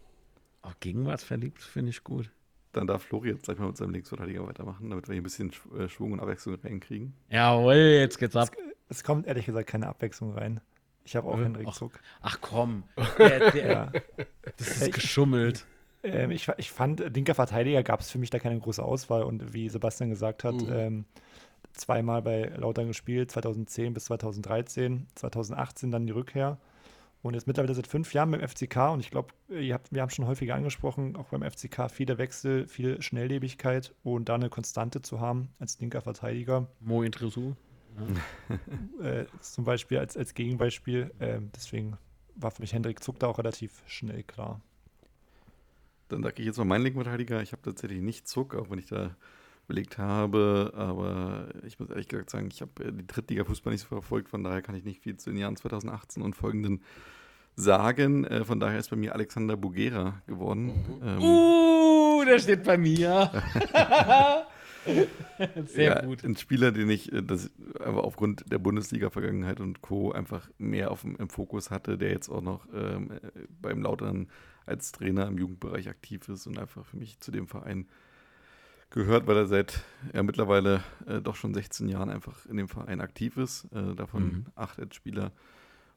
Oh, 0.63 0.69
gegenwartsverliebt 0.81 1.63
finde 1.63 1.91
ich 1.91 2.05
gut. 2.05 2.31
Dann 2.73 2.87
darf 2.87 3.03
Flori 3.03 3.31
jetzt 3.31 3.45
gleich 3.45 3.59
mal 3.59 3.67
mit 3.67 3.77
seinem 3.77 3.91
Linksverteidiger 3.91 4.47
weitermachen, 4.47 4.91
damit 4.91 5.09
wir 5.09 5.15
hier 5.15 5.21
ein 5.23 5.25
bisschen 5.25 5.51
Sch- 5.51 5.77
äh, 5.79 5.89
Schwung 5.89 6.13
und 6.13 6.21
Abwechslung 6.21 6.55
reinkriegen. 6.63 7.15
Jawohl, 7.29 7.75
jetzt 7.75 8.19
geht's 8.19 8.37
ab. 8.37 8.51
Es 8.89 9.03
kommt 9.03 9.27
ehrlich 9.27 9.47
gesagt 9.47 9.69
keine 9.69 9.89
Abwechslung 9.89 10.33
rein. 10.35 10.61
Ich 11.05 11.17
habe 11.17 11.29
auch 11.29 11.39
Äh, 11.39 11.45
Henrik 11.45 11.67
ach. 11.69 11.75
Zuck. 11.75 11.93
Ach 12.21 12.39
komm, 12.41 12.85
der, 13.19 13.51
der, 13.51 13.71
Ja. 13.73 13.93
das 14.57 14.83
ist 14.83 14.93
geschummelt. 14.95 15.67
Ähm, 16.03 16.31
ich, 16.31 16.49
ich 16.59 16.71
fand, 16.71 17.01
linker 17.15 17.35
Verteidiger 17.35 17.83
gab 17.83 18.01
es 18.01 18.11
für 18.11 18.19
mich 18.19 18.31
da 18.31 18.39
keine 18.39 18.59
große 18.59 18.83
Auswahl 18.83 19.23
und 19.25 19.53
wie 19.53 19.69
Sebastian 19.69 20.11
gesagt 20.11 20.45
hat, 20.45 20.55
Mhm. 20.55 20.69
ähm, 20.73 21.05
zweimal 21.73 22.23
bei 22.23 22.45
Lautern 22.57 22.87
gespielt, 22.89 23.31
2010 23.31 23.95
bis 23.95 24.05
2013, 24.07 25.07
2018 25.15 25.91
dann 25.91 26.07
die 26.07 26.13
Rückkehr 26.13 26.59
und 27.23 27.35
jetzt 27.35 27.47
mittlerweile 27.47 27.75
seit 27.75 27.87
fünf 27.87 28.15
Jahren 28.15 28.31
beim 28.31 28.47
FCK 28.47 28.93
und 28.93 29.01
ich 29.01 29.11
glaube, 29.11 29.35
ihr 29.49 29.75
habt, 29.75 29.93
wir 29.93 30.03
haben 30.03 30.11
schon 30.11 30.27
häufiger 30.27 30.55
angesprochen, 30.55 31.17
auch 31.17 31.29
beim 31.29 31.43
FCK 31.43 31.91
viele 31.91 32.19
Wechsel, 32.19 32.67
viel 32.67 33.03
Schnelllebigkeit 33.03 33.95
und 34.03 34.29
da 34.29 34.37
eine 34.37 34.49
Konstante 34.49 35.03
zu 35.03 35.21
haben 35.21 35.49
als 35.59 35.79
linker 35.81 36.01
Verteidiger, 36.01 36.69
Mo 36.81 37.03
Intresu. 37.03 37.55
äh, 39.03 39.25
zum 39.41 39.65
Beispiel 39.65 39.99
als, 39.99 40.17
als 40.17 40.35
Gegenbeispiel, 40.35 41.13
ähm, 41.21 41.51
deswegen 41.55 41.99
war 42.37 42.51
für 42.51 42.63
mich 42.63 42.73
Hendrik 42.73 43.03
Zuck 43.03 43.19
da 43.19 43.27
auch 43.27 43.39
relativ 43.39 43.83
schnell 43.87 44.23
klar. 44.23 44.61
Dann 46.09 46.23
sage 46.23 46.37
ich 46.39 46.47
jetzt 46.47 46.59
mal 46.59 46.65
meinen 46.65 46.83
Linksverteidiger. 46.83 47.43
Ich 47.43 47.53
habe 47.53 47.63
tatsächlich 47.63 48.01
nicht 48.01 48.27
Zuck, 48.27 48.55
auch 48.55 48.71
wenn 48.71 48.79
ich 48.79 48.87
da 48.87 49.17
überlegt 49.71 49.99
habe. 49.99 50.73
Aber 50.75 51.49
ich 51.65 51.79
muss 51.79 51.91
ehrlich 51.91 52.09
gesagt 52.09 52.31
sagen, 52.31 52.49
ich 52.53 52.61
habe 52.61 52.85
äh, 52.85 52.93
die 52.93 53.07
Drittliga-Fußball 53.07 53.73
nicht 53.73 53.83
so 53.83 53.89
verfolgt. 53.89 54.29
Von 54.29 54.43
daher 54.43 54.63
kann 54.63 54.75
ich 54.75 54.85
nicht 54.85 55.01
viel 55.01 55.17
zu 55.17 55.31
den 55.31 55.39
Jahren 55.39 55.57
2018 55.57 56.23
und 56.23 56.35
folgenden 56.35 56.83
sagen. 57.55 58.25
Äh, 58.25 58.45
von 58.45 58.59
daher 58.59 58.79
ist 58.79 58.91
bei 58.91 58.97
mir 58.97 59.15
Alexander 59.15 59.57
Bugera 59.57 60.21
geworden. 60.27 60.73
Ähm, 61.03 61.23
Uh, 61.23 62.25
der 62.25 62.39
steht 62.39 62.65
bei 62.65 62.77
mir. 62.77 63.31
Sehr 65.67 65.95
ja, 65.95 66.03
gut. 66.03 66.25
Ein 66.25 66.37
Spieler, 66.37 66.73
den 66.73 66.91
ich 66.91 67.13
äh, 67.13 67.23
das, 67.23 67.51
aber 67.79 68.05
aufgrund 68.05 68.51
der 68.51 68.59
Bundesliga-Vergangenheit 68.59 69.61
und 69.61 69.83
Co. 69.83 70.11
einfach 70.13 70.51
mehr 70.59 70.91
auf 70.91 71.05
im 71.05 71.29
Fokus 71.29 71.71
hatte, 71.71 71.97
der 71.97 72.11
jetzt 72.11 72.29
auch 72.29 72.43
noch 72.43 72.67
ähm, 72.75 73.13
äh, 73.13 73.21
beim 73.63 73.83
Lautern 73.83 74.29
als 74.67 74.93
Trainer 74.93 75.27
im 75.29 75.39
Jugendbereich 75.39 75.89
aktiv 75.89 76.29
ist 76.29 76.47
und 76.47 76.59
einfach 76.59 76.85
für 76.85 76.97
mich 76.97 77.21
zu 77.21 77.31
dem 77.31 77.47
Verein 77.47 77.87
gehört, 78.91 79.27
weil 79.27 79.37
er 79.37 79.47
seit 79.47 79.83
ja, 80.13 80.23
mittlerweile 80.23 80.83
äh, 81.07 81.21
doch 81.21 81.37
schon 81.37 81.55
16 81.55 81.89
Jahren 81.89 82.11
einfach 82.11 82.45
in 82.47 82.57
dem 82.57 82.69
Verein 82.69 83.01
aktiv 83.01 83.37
ist, 83.37 83.65
äh, 83.73 83.95
davon 83.95 84.23
Mhm. 84.23 84.47
acht 84.55 84.79
als 84.79 84.95
Spieler. 84.95 85.33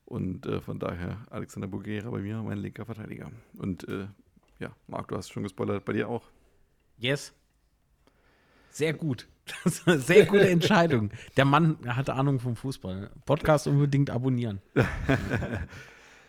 Und 0.05 0.45
äh, 0.45 0.59
von 0.61 0.79
daher 0.79 1.17
Alexander 1.29 1.67
Bugera 1.67 2.09
bei 2.09 2.19
mir, 2.19 2.41
mein 2.43 2.57
linker 2.57 2.85
Verteidiger. 2.85 3.31
Und 3.57 3.87
äh, 3.87 4.07
ja, 4.59 4.75
Marc, 4.87 5.07
du 5.07 5.15
hast 5.17 5.31
schon 5.31 5.43
gespoilert, 5.43 5.85
bei 5.85 5.93
dir 5.93 6.07
auch. 6.09 6.29
Yes. 6.97 7.33
Sehr 8.69 8.93
gut. 8.93 9.27
Sehr 9.65 10.25
gute 10.25 10.49
Entscheidung. 10.49 11.11
Der 11.37 11.45
Mann 11.45 11.77
hat 11.85 12.09
Ahnung 12.09 12.39
vom 12.39 12.55
Fußball. 12.55 13.11
Podcast 13.25 13.67
unbedingt 13.67 14.09
abonnieren. 14.09 14.61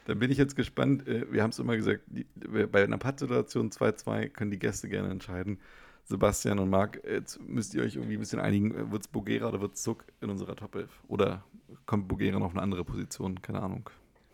Dann 0.06 0.18
bin 0.18 0.30
ich 0.30 0.36
jetzt 0.38 0.54
gespannt. 0.56 1.06
äh, 1.08 1.30
Wir 1.32 1.42
haben 1.42 1.50
es 1.50 1.58
immer 1.58 1.76
gesagt, 1.76 2.02
die, 2.06 2.26
bei 2.70 2.84
einer 2.84 2.98
Pattsituation 2.98 3.70
2-2 3.70 4.28
können 4.28 4.50
die 4.50 4.58
Gäste 4.58 4.88
gerne 4.88 5.10
entscheiden. 5.10 5.58
Sebastian 6.04 6.58
und 6.58 6.68
Marc, 6.68 7.02
jetzt 7.08 7.40
müsst 7.40 7.74
ihr 7.74 7.82
euch 7.82 7.96
irgendwie 7.96 8.14
ein 8.16 8.20
bisschen 8.20 8.40
einigen. 8.40 8.92
Wird 8.92 9.02
es 9.02 9.08
Bogera 9.08 9.48
oder 9.48 9.60
wird 9.60 9.74
es 9.74 9.82
Zuck 9.82 10.04
in 10.20 10.28
unserer 10.30 10.54
Top 10.54 10.74
11? 10.74 10.90
Oder 11.08 11.44
kommt 11.86 12.08
Bogera 12.08 12.38
noch 12.38 12.46
auf 12.46 12.52
eine 12.52 12.62
andere 12.62 12.84
Position? 12.84 13.40
Keine 13.40 13.62
Ahnung. 13.62 13.88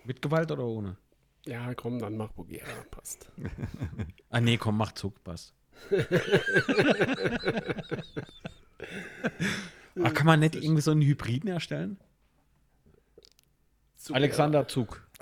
Mit 0.05 0.21
Gewalt 0.21 0.51
oder 0.51 0.64
ohne? 0.64 0.97
Ja, 1.47 1.73
komm, 1.75 2.01
dann 2.01 2.16
mach 2.16 2.33
Bugera, 2.33 2.66
passt. 2.91 3.31
Ah, 4.33 4.41
nee, 4.41 4.57
komm, 4.59 4.77
mach 4.77 4.93
Zug, 4.93 5.25
passt. 5.25 5.55
Ach, 10.03 10.14
kann 10.14 10.27
man 10.27 10.39
nicht 10.39 10.55
irgendwie 10.55 10.83
so 10.83 10.93
einen 10.93 11.03
Hybriden 11.03 11.51
erstellen? 11.51 11.99
Super. 13.97 14.18
Alexander 14.18 14.68
Zug. 14.68 15.05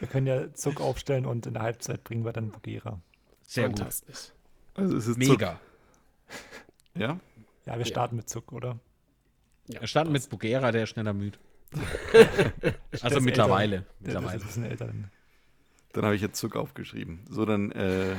Wir 0.00 0.08
können 0.08 0.26
ja 0.26 0.52
Zuck 0.54 0.80
aufstellen 0.80 1.26
und 1.26 1.46
in 1.46 1.54
der 1.54 1.62
Halbzeit 1.62 2.04
bringen 2.04 2.24
wir 2.24 2.32
dann 2.32 2.50
Bugera. 2.50 3.00
Sehr 3.50 3.68
gut. 3.68 3.78
Fantastisch. 3.80 4.32
Also 4.74 4.96
es 4.96 5.06
ist 5.08 5.16
Mega. 5.18 5.52
Zuck. 5.54 5.60
Ja? 6.94 7.18
Ja, 7.66 7.72
wir 7.72 7.78
Ja. 7.80 7.84
starten 7.84 8.14
mit 8.16 8.28
Zuck, 8.28 8.52
oder? 8.52 8.78
Ja, 9.66 9.80
Er 9.80 9.86
stand 9.88 10.10
mit. 10.12 10.28
Bugera, 10.28 10.70
der 10.70 10.84
ist 10.84 10.90
schneller 10.90 11.12
müde. 11.12 11.38
Also 13.02 13.18
ist 13.18 13.24
mittlerweile. 13.24 13.76
ist 13.76 13.84
mittlerweile. 14.00 14.42
ein 14.56 14.64
älter. 14.64 14.86
dann. 14.86 15.10
Dann 15.92 16.04
habe 16.04 16.14
ich 16.14 16.22
jetzt 16.22 16.38
Zuck 16.38 16.54
aufgeschrieben. 16.56 17.24
So, 17.28 17.44
dann 17.44 17.72
äh, 17.72 18.14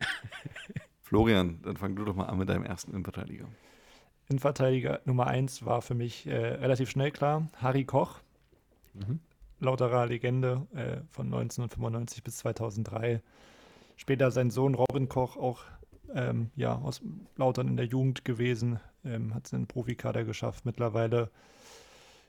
Florian, 1.02 1.60
dann 1.62 1.76
fang 1.76 1.94
du 1.94 2.04
doch 2.04 2.14
mal 2.16 2.26
an 2.26 2.38
mit 2.38 2.48
deinem 2.48 2.64
ersten 2.64 2.90
Innenverteidiger. 2.92 3.46
Innenverteidiger 4.28 5.00
Nummer 5.04 5.26
1 5.28 5.64
war 5.64 5.82
für 5.82 5.94
mich 5.94 6.26
äh, 6.26 6.34
relativ 6.34 6.90
schnell 6.90 7.10
klar. 7.12 7.48
Harry 7.56 7.84
Koch, 7.84 8.18
Mhm. 8.94 9.20
Lauterer 9.60 10.06
Legende 10.06 10.66
äh, 10.74 11.00
von 11.12 11.26
1995 11.26 12.22
bis 12.24 12.38
2003. 12.38 13.22
Später 14.02 14.32
sein 14.32 14.50
Sohn 14.50 14.74
Robin 14.74 15.08
Koch, 15.08 15.36
auch 15.36 15.62
ähm, 16.12 16.50
ja, 16.56 16.74
aus 16.74 17.02
Lautern 17.36 17.68
in 17.68 17.76
der 17.76 17.86
Jugend 17.86 18.24
gewesen, 18.24 18.80
ähm, 19.04 19.32
hat 19.32 19.46
es 19.46 19.52
in 19.52 19.60
den 19.60 19.66
Profikader 19.68 20.24
geschafft. 20.24 20.66
Mittlerweile 20.66 21.30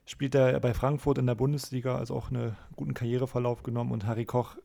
spielt 0.06 0.36
er 0.36 0.60
bei 0.60 0.76
Frankfurt 0.76 1.18
in 1.18 1.26
der 1.26 1.34
Bundesliga, 1.34 1.98
also 1.98 2.14
auch 2.14 2.30
einen 2.30 2.56
guten 2.76 2.94
Karriereverlauf 2.94 3.64
genommen. 3.64 3.92
Und 3.92 4.06
Harry 4.06 4.26
Koch, 4.26 4.56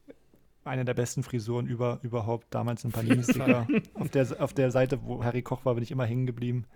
eine 0.65 0.85
der 0.85 0.93
besten 0.93 1.23
Frisuren 1.23 1.67
über, 1.67 1.99
überhaupt, 2.03 2.49
damals 2.51 2.85
in 2.85 2.93
Panini-Sticker. 2.93 3.67
auf, 3.95 4.11
der, 4.11 4.27
auf 4.39 4.53
der 4.53 4.71
Seite, 4.71 5.03
wo 5.03 5.25
Harry 5.25 5.41
Koch 5.41 5.65
war, 5.65 5.77
bin 5.77 5.83
ich 5.85 5.91
immer 5.91 6.05
hängen 6.05 6.27
geblieben. 6.27 6.67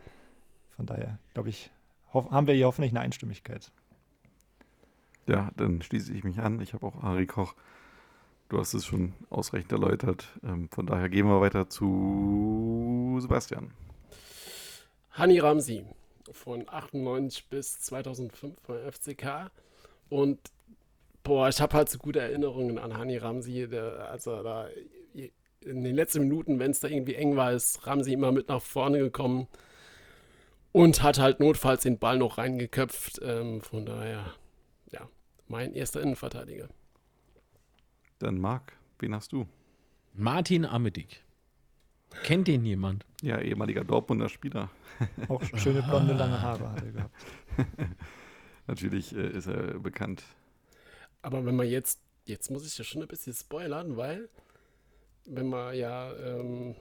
Von 0.71 0.87
daher, 0.87 1.19
glaube 1.35 1.51
ich, 1.51 1.71
hoff, 2.15 2.31
haben 2.31 2.47
wir 2.47 2.55
hier 2.55 2.69
hoffentlich 2.69 2.93
eine 2.93 3.01
Einstimmigkeit. 3.01 3.71
Ja, 5.27 5.51
dann 5.59 5.83
schließe 5.83 6.11
ich 6.15 6.25
mich 6.25 6.39
an. 6.39 6.59
Ich 6.63 6.73
habe 6.73 6.87
auch 6.87 7.03
Harry 7.03 7.27
Koch. 7.27 7.55
Du 8.53 8.59
hast 8.59 8.75
es 8.75 8.85
schon 8.85 9.15
ausreichend 9.31 9.73
erläutert. 9.73 10.27
Ähm, 10.45 10.69
von 10.69 10.85
daher 10.85 11.09
gehen 11.09 11.27
wir 11.27 11.41
weiter 11.41 11.71
zu 11.71 13.17
Sebastian. 13.19 13.73
Hani 15.13 15.39
Ramsi 15.39 15.87
von 16.31 16.69
98 16.69 17.49
bis 17.49 17.81
2005 17.81 18.55
beim 18.67 18.93
FCK. 18.93 19.51
Und 20.11 20.39
boah, 21.23 21.49
ich 21.49 21.63
habe 21.63 21.75
halt 21.75 21.89
so 21.89 21.97
gute 21.97 22.21
Erinnerungen 22.21 22.79
an 22.79 22.99
Hani 22.99 23.17
Ramsi. 23.17 23.69
Der, 23.71 24.11
also 24.11 24.43
da 24.43 24.69
in 25.61 25.83
den 25.83 25.97
letzten 25.97 26.21
Minuten, 26.21 26.59
wenn 26.59 26.73
es 26.73 26.81
da 26.81 26.89
irgendwie 26.89 27.15
eng 27.15 27.37
war, 27.37 27.55
ist 27.55 27.87
Ramsi 27.87 28.13
immer 28.13 28.33
mit 28.33 28.51
nach 28.51 28.61
vorne 28.61 28.99
gekommen 28.99 29.49
und 30.73 31.03
hat 31.03 31.19
halt 31.19 31.41
notfalls 31.41 31.85
den 31.85 31.99
Ball 31.99 32.19
noch 32.19 32.37
reingeköpft. 32.37 33.19
Ähm, 33.25 33.63
von 33.63 33.87
daher, 33.87 34.27
ja, 34.91 35.09
mein 35.49 35.73
erster 35.73 36.03
Innenverteidiger. 36.03 36.69
Dann 38.23 38.39
Marc, 38.39 38.73
wen 39.01 39.15
hast 39.17 39.33
du? 39.33 39.49
Martin 40.15 40.65
Amedig. 40.65 41.25
Kennt 42.23 42.47
den 42.47 42.65
jemand? 42.65 43.05
Ja, 43.21 43.41
ehemaliger 43.41 43.83
Dortmunder 43.83 44.29
Spieler. 44.29 44.71
Auch 45.29 45.43
schöne 45.57 45.83
blonde, 45.83 46.13
lange 46.15 46.41
Haare 46.41 46.71
hat 46.71 46.83
er 46.85 46.93
gehabt. 46.93 47.15
Natürlich 48.69 49.13
äh, 49.17 49.27
ist 49.31 49.47
er 49.49 49.79
bekannt. 49.81 50.23
Aber 51.23 51.45
wenn 51.45 51.57
man 51.57 51.67
jetzt, 51.67 52.01
jetzt 52.27 52.49
muss 52.51 52.65
ich 52.67 52.79
ja 52.79 52.85
schon 52.85 53.03
ein 53.03 53.09
bisschen 53.09 53.33
spoilern, 53.33 53.97
weil 53.97 54.29
wenn 55.27 55.49
man 55.49 55.75
ja, 55.75 56.13
ähm, 56.15 56.77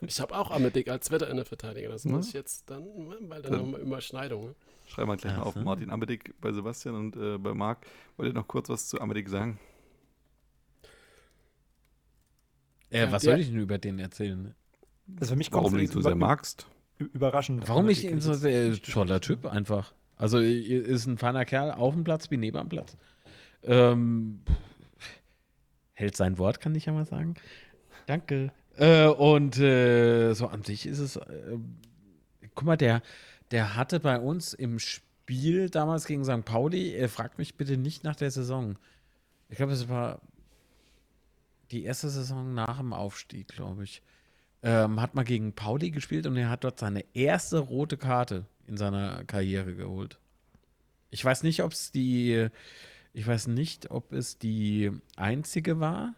ich 0.00 0.18
habe 0.20 0.36
auch 0.36 0.50
Amedik 0.50 0.88
als 0.88 1.10
Wetterinnenverteidiger, 1.12 1.90
das 1.90 2.04
muss 2.06 2.28
ich 2.28 2.32
jetzt 2.32 2.68
dann, 2.70 2.84
weil 3.28 3.42
dann 3.42 3.52
Dann- 3.52 3.60
haben 3.60 3.70
wir 3.72 3.78
Überschneidung. 3.78 4.46
Ne? 4.46 4.54
Schreiben 4.86 5.10
wir 5.10 5.16
gleich 5.16 5.36
mal 5.36 5.42
auf. 5.42 5.54
Martin 5.56 5.90
Amedik 5.90 6.34
bei 6.40 6.50
Sebastian 6.52 6.94
und 6.94 7.16
äh, 7.16 7.38
bei 7.38 7.54
Marc. 7.54 7.86
Wollt 8.16 8.30
ihr 8.30 8.34
noch 8.34 8.48
kurz 8.48 8.68
was 8.68 8.88
zu 8.88 9.00
Amedik 9.00 9.28
sagen? 9.28 9.58
Äh, 12.90 13.10
was 13.10 13.22
der- 13.22 13.32
soll 13.32 13.40
ich 13.40 13.48
denn 13.48 13.58
über 13.60 13.78
den 13.78 13.98
erzählen? 13.98 14.54
Also 15.20 15.32
für 15.34 15.36
mich 15.38 15.52
Warum 15.52 15.64
kommt 15.66 15.76
du 15.76 15.84
ihn 15.84 15.90
so 15.90 16.00
sehr 16.00 16.14
magst? 16.14 16.66
überraschend. 16.98 17.68
Warum 17.68 17.88
ich 17.88 17.98
dass 18.02 18.04
er 18.04 18.10
ihn 18.12 18.20
so 18.20 18.32
ist. 18.32 18.40
sehr 18.40 18.82
toller 18.82 19.20
Typ 19.20 19.46
einfach. 19.46 19.92
Also 20.16 20.38
ist 20.38 21.06
ein 21.06 21.18
feiner 21.18 21.44
Kerl 21.44 21.70
auf 21.72 21.94
dem 21.94 22.04
Platz 22.04 22.30
wie 22.30 22.36
neben 22.38 22.56
am 22.56 22.68
Platz. 22.68 22.96
Ähm, 23.62 24.40
hält 25.92 26.16
sein 26.16 26.38
Wort, 26.38 26.60
kann 26.60 26.74
ich 26.74 26.86
ja 26.86 26.92
mal 26.92 27.04
sagen. 27.04 27.34
Danke. 28.06 28.52
Äh, 28.76 29.06
und 29.08 29.58
äh, 29.58 30.32
so 30.34 30.46
an 30.48 30.62
sich 30.62 30.86
ist 30.86 30.98
es, 30.98 31.16
äh, 31.16 31.58
guck 32.54 32.64
mal, 32.66 32.76
der, 32.76 33.02
der 33.50 33.76
hatte 33.76 34.00
bei 34.00 34.18
uns 34.18 34.54
im 34.54 34.78
Spiel 34.78 35.70
damals 35.70 36.06
gegen 36.06 36.24
St. 36.24 36.44
Pauli, 36.44 36.92
er 36.94 37.08
fragt 37.08 37.38
mich 37.38 37.56
bitte 37.56 37.76
nicht 37.76 38.04
nach 38.04 38.16
der 38.16 38.30
Saison. 38.30 38.76
Ich 39.48 39.56
glaube, 39.56 39.72
es 39.72 39.88
war 39.88 40.20
die 41.70 41.84
erste 41.84 42.08
Saison 42.08 42.54
nach 42.54 42.78
dem 42.78 42.92
Aufstieg, 42.92 43.48
glaube 43.48 43.84
ich. 43.84 44.02
Ähm, 44.62 45.00
hat 45.00 45.14
mal 45.14 45.24
gegen 45.24 45.52
Pauli 45.52 45.90
gespielt 45.90 46.26
und 46.26 46.36
er 46.36 46.48
hat 46.48 46.64
dort 46.64 46.78
seine 46.78 47.04
erste 47.14 47.58
rote 47.58 47.96
Karte 47.96 48.46
in 48.66 48.76
seiner 48.76 49.24
Karriere 49.24 49.74
geholt. 49.74 50.18
Ich 51.10 51.24
weiß 51.24 51.42
nicht, 51.42 51.62
ob 51.62 51.72
es 51.72 51.92
die, 51.92 52.48
ich 53.12 53.26
weiß 53.26 53.48
nicht, 53.48 53.90
ob 53.90 54.12
es 54.12 54.38
die 54.38 54.90
einzige 55.16 55.78
war. 55.78 56.14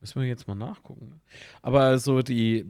Müssen 0.00 0.20
wir 0.20 0.28
jetzt 0.28 0.46
mal 0.46 0.54
nachgucken. 0.54 1.20
Aber 1.60 1.98
so 1.98 2.22
die, 2.22 2.66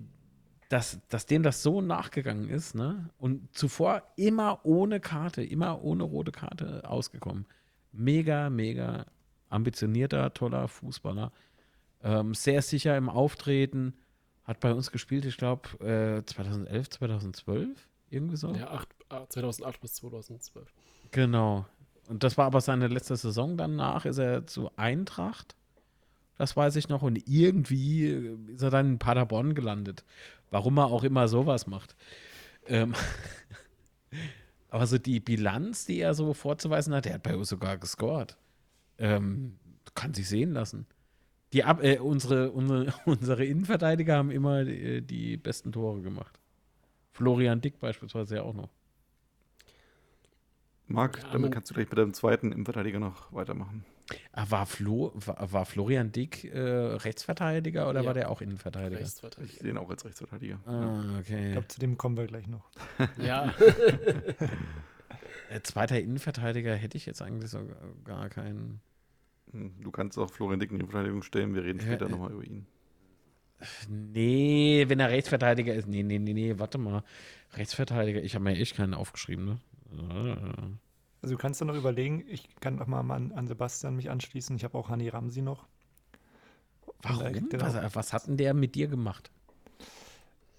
dass, 0.69 1.01
dass 1.09 1.27
dem 1.27 1.43
das 1.43 1.63
so 1.63 1.81
nachgegangen 1.81 2.49
ist, 2.49 2.75
ne? 2.75 3.11
Und 3.19 3.55
zuvor 3.55 4.03
immer 4.17 4.65
ohne 4.65 5.01
Karte, 5.01 5.43
immer 5.43 5.83
ohne 5.83 6.05
rote 6.05 6.33
Karte 6.33 6.89
ausgekommen. 6.89 7.47
Mega, 7.93 8.49
mega 8.49 9.07
ambitionierter, 9.49 10.33
toller 10.35 10.69
Fußballer. 10.69 11.33
Ähm, 12.03 12.35
sehr 12.35 12.63
sicher 12.63 12.97
im 12.97 13.09
Auftreten. 13.09 13.95
Hat 14.45 14.61
bei 14.61 14.73
uns 14.73 14.91
gespielt, 14.91 15.25
ich 15.25 15.37
glaube, 15.37 15.69
äh, 15.85 16.25
2011, 16.25 16.91
2012, 16.91 17.89
irgendwie 18.11 18.37
so. 18.37 18.55
Ja, 18.55 18.71
acht, 18.71 18.89
2008 19.29 19.81
bis 19.81 19.95
2012. 19.95 20.73
Genau. 21.11 21.67
Und 22.09 22.25
das 22.25 22.39
war 22.39 22.47
aber 22.47 22.61
seine 22.61 22.89
letzte 22.89 23.17
Saison. 23.17 23.57
Danach 23.57 24.07
ist 24.07 24.19
er 24.19 24.47
zu 24.47 24.71
Eintracht. 24.77 25.55
Das 26.39 26.57
weiß 26.57 26.77
ich 26.77 26.89
noch. 26.89 27.03
Und 27.03 27.29
irgendwie 27.29 28.37
ist 28.47 28.63
er 28.63 28.71
dann 28.71 28.93
in 28.93 28.99
Paderborn 28.99 29.55
gelandet. 29.55 30.05
Warum 30.51 30.79
er 30.79 30.87
auch 30.87 31.05
immer 31.05 31.29
sowas 31.29 31.67
macht. 31.67 31.95
Ähm 32.67 32.95
aber 34.71 34.87
so 34.87 34.97
die 34.97 35.21
Bilanz, 35.21 35.85
die 35.85 36.01
er 36.01 36.15
so 36.15 36.33
vorzuweisen 36.33 36.95
hat, 36.95 37.05
der 37.05 37.15
hat 37.15 37.23
bei 37.23 37.37
uns 37.37 37.51
sogar 37.51 37.77
gescored. 37.77 38.37
Ähm, 38.99 39.59
kann 39.95 40.15
sich 40.15 40.29
sehen 40.29 40.53
lassen. 40.53 40.87
Die 41.53 41.65
Ab 41.65 41.83
äh, 41.83 41.99
unsere, 41.99 42.51
unsere, 42.53 42.93
unsere 43.07 43.45
Innenverteidiger 43.45 44.17
haben 44.17 44.31
immer 44.31 44.65
die, 44.65 45.03
die 45.03 45.37
besten 45.37 45.73
Tore 45.73 46.03
gemacht. 46.03 46.39
Florian 47.13 47.61
Dick 47.61 47.81
beispielsweise 47.81 48.37
ja 48.37 48.43
auch 48.43 48.55
noch. 48.55 48.69
Marc, 50.87 51.19
Ja, 51.23 51.29
damit 51.33 51.53
kannst 51.53 51.71
du 51.71 51.75
gleich 51.75 51.89
mit 51.91 51.99
deinem 51.99 52.15
zweiten 52.15 52.51
Innenverteidiger 52.53 52.99
noch 52.99 53.33
weitermachen. 53.33 53.85
Ah, 54.33 54.47
War, 54.49 54.65
Flo, 54.65 55.13
war, 55.15 55.53
war 55.53 55.67
Florian 55.67 56.13
Dick 56.13 56.45
äh, 56.45 56.59
Rechtsverteidiger 56.59 57.91
oder 57.91 58.01
Ja. 58.01 58.07
war 58.07 58.15
der 58.15 58.31
auch 58.31 58.41
Innenverteidiger? 58.41 58.95
Ich 59.01 59.07
Rechtsverteidiger. 59.07 59.61
sehe 59.61 59.71
ihn 59.71 59.77
auch 59.77 59.91
als 59.91 60.05
Rechtsverteidiger. 60.07 60.59
Ah, 60.67 61.03
Ich 61.21 61.27
okay. 61.29 61.53
glaube, 61.53 61.69
zu 61.69 61.79
dem 61.81 61.99
kommen 61.99 62.17
wir 62.17 62.27
gleich 62.27 62.47
noch. 62.47 62.71
Ja, 63.19 63.53
Äh, 65.51 65.63
zweiter 65.63 65.99
Innenverteidiger 65.99 66.75
hätte 66.75 66.99
ich 66.99 67.07
jetzt 67.07 67.23
eigentlich 67.23 67.51
so 67.51 67.67
gar 68.05 68.29
keinen. 68.29 68.83
Du 69.53 69.91
kannst 69.91 70.19
auch 70.19 70.31
Florian 70.31 70.61
Dick 70.61 70.71
in 70.71 70.79
die 70.79 70.85
Verteidigung 70.87 71.23
stellen. 71.23 71.55
Wir 71.55 71.65
reden 71.65 71.81
später 71.81 72.07
äh, 72.07 72.09
nochmal 72.11 72.33
über 72.33 72.45
ihn. 72.45 72.67
Nee, 73.89 74.85
wenn 74.89 75.01
er 75.01 75.11
Rechtsverteidiger 75.11 75.75
ist. 75.75 75.89
Nee, 75.89 76.03
nee, 76.03 76.19
nee, 76.19 76.33
nee, 76.33 76.59
warte 76.59 76.79
mal. 76.79 77.03
Rechtsverteidiger, 77.55 78.23
ich 78.23 78.35
habe 78.35 78.45
mir 78.45 78.57
echt 78.57 78.77
keinen 78.77 78.95
aufgeschrieben, 78.95 79.45
ne? 79.45 79.59
Ah. 80.11 80.69
Also 81.23 81.35
du 81.35 81.41
kannst 81.41 81.61
dann 81.61 81.69
noch 81.69 81.75
überlegen, 81.75 82.25
ich 82.29 82.49
kann 82.61 82.77
noch 82.77 82.87
mal 82.87 83.01
an, 83.11 83.33
an 83.33 83.49
Sebastian 83.49 83.97
mich 83.97 84.11
anschließen. 84.11 84.55
Ich 84.55 84.63
habe 84.65 84.79
auch 84.79 84.89
Hani 84.91 85.09
Ramsi 85.09 85.43
noch. 85.43 85.67
Warum? 87.03 87.33
kriegt 87.33 87.53
er 87.55 87.61
Was, 87.61 87.95
was 87.97 88.13
hat 88.13 88.27
denn 88.29 88.37
der 88.37 88.55
mit 88.55 88.75
dir 88.75 88.87
gemacht? 88.87 89.31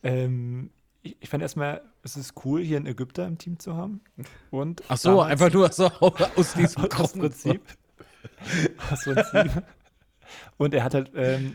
Ähm, 0.04 0.70
ich, 1.02 1.16
ich 1.22 1.30
fand 1.30 1.44
erstmal, 1.44 1.82
es 2.04 2.18
ist 2.18 2.34
cool, 2.44 2.62
hier 2.62 2.78
einen 2.78 2.86
Ägypter 2.88 3.26
im 3.28 3.38
Team 3.38 3.60
zu 3.60 3.76
haben. 3.76 4.02
Und 4.50 4.84
Ach 4.90 4.98
so, 4.98 5.10
damals- 5.12 5.32
einfach 5.32 5.54
nur 5.54 5.72
so 5.72 5.86
aus 6.36 6.54
diesem 6.54 6.84
aus. 6.92 7.14
Prinzip. 7.14 7.62
Und 10.58 10.74
er 10.74 10.84
hat 10.84 10.94
halt 10.94 11.12
ähm, 11.16 11.48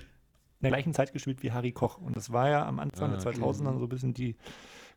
in 0.61 0.63
der 0.63 0.71
gleichen 0.71 0.95
Zeit 0.95 1.13
gespielt 1.13 1.43
wie 1.43 1.53
Harry 1.53 1.73
Koch. 1.73 1.99
Und 1.99 2.17
das 2.17 2.33
war 2.33 2.49
ja 2.49 2.67
am 2.67 2.79
Anfang 2.81 3.13
Ah, 3.13 3.17
der 3.17 3.27
okay. 3.27 3.41
2000er 3.41 3.79
so 3.79 3.85
ein 3.85 3.89
bisschen 3.89 4.15
die 4.15 4.37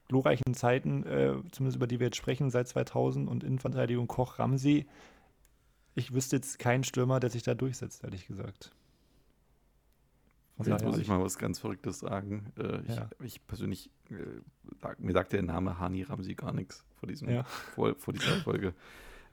glorreichen 0.08 0.54
Zeiten, 0.54 1.04
äh, 1.06 1.34
zumindest 1.52 1.76
über 1.76 1.88
die 1.88 2.00
wir 2.00 2.08
jetzt 2.08 2.18
sprechen, 2.18 2.50
seit 2.50 2.68
2000 2.68 3.28
und 3.30 3.44
Innenverteidigung 3.44 4.08
Koch 4.08 4.40
Ramsey. 4.40 4.88
Ich 5.96 6.14
wüsste 6.14 6.38
jetzt 6.38 6.60
keinen 6.60 6.84
Stürmer, 6.84 7.20
der 7.20 7.30
sich 7.30 7.44
da 7.44 7.54
durchsetzt, 7.56 8.04
ehrlich 8.04 8.28
gesagt. 8.28 8.72
Von 10.56 10.66
Jetzt 10.68 10.86
muss 10.86 10.98
ich 10.98 11.08
mal 11.08 11.22
was 11.22 11.38
ganz 11.38 11.60
Verrücktes 11.60 12.00
sagen. 12.00 12.52
Äh, 12.58 12.82
ich, 12.82 12.96
Ja. 12.96 13.10
ich 13.24 13.46
persönlich, 13.46 13.92
äh, 14.10 14.14
mir 14.98 15.12
sagt 15.14 15.34
der 15.34 15.44
Name 15.44 15.78
Hani 15.80 16.04
Ramsi 16.04 16.34
gar 16.36 16.54
nichts 16.54 16.84
vor, 17.00 17.08
diesem, 17.08 17.30
Ja. 17.30 17.44
vor, 17.44 17.94
vor 17.96 18.14
dieser 18.14 18.38
Folge. 18.38 18.74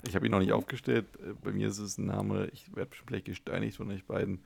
Ich 0.07 0.15
habe 0.15 0.27
ihn 0.27 0.33
noch 0.33 0.41
nicht 0.41 0.53
aufgestellt. 0.53 1.07
Äh, 1.17 1.35
Bei 1.43 1.53
mir 1.53 1.69
ist 1.69 1.79
es 1.79 1.99
ein 1.99 2.07
Name, 2.07 2.49
ich 2.53 2.75
werde 2.75 2.91
bestimmt 2.91 3.11
vielleicht 3.11 3.27
gesteinigt 3.27 3.77
von 3.77 3.91
euch 3.91 4.05
beiden. 4.05 4.41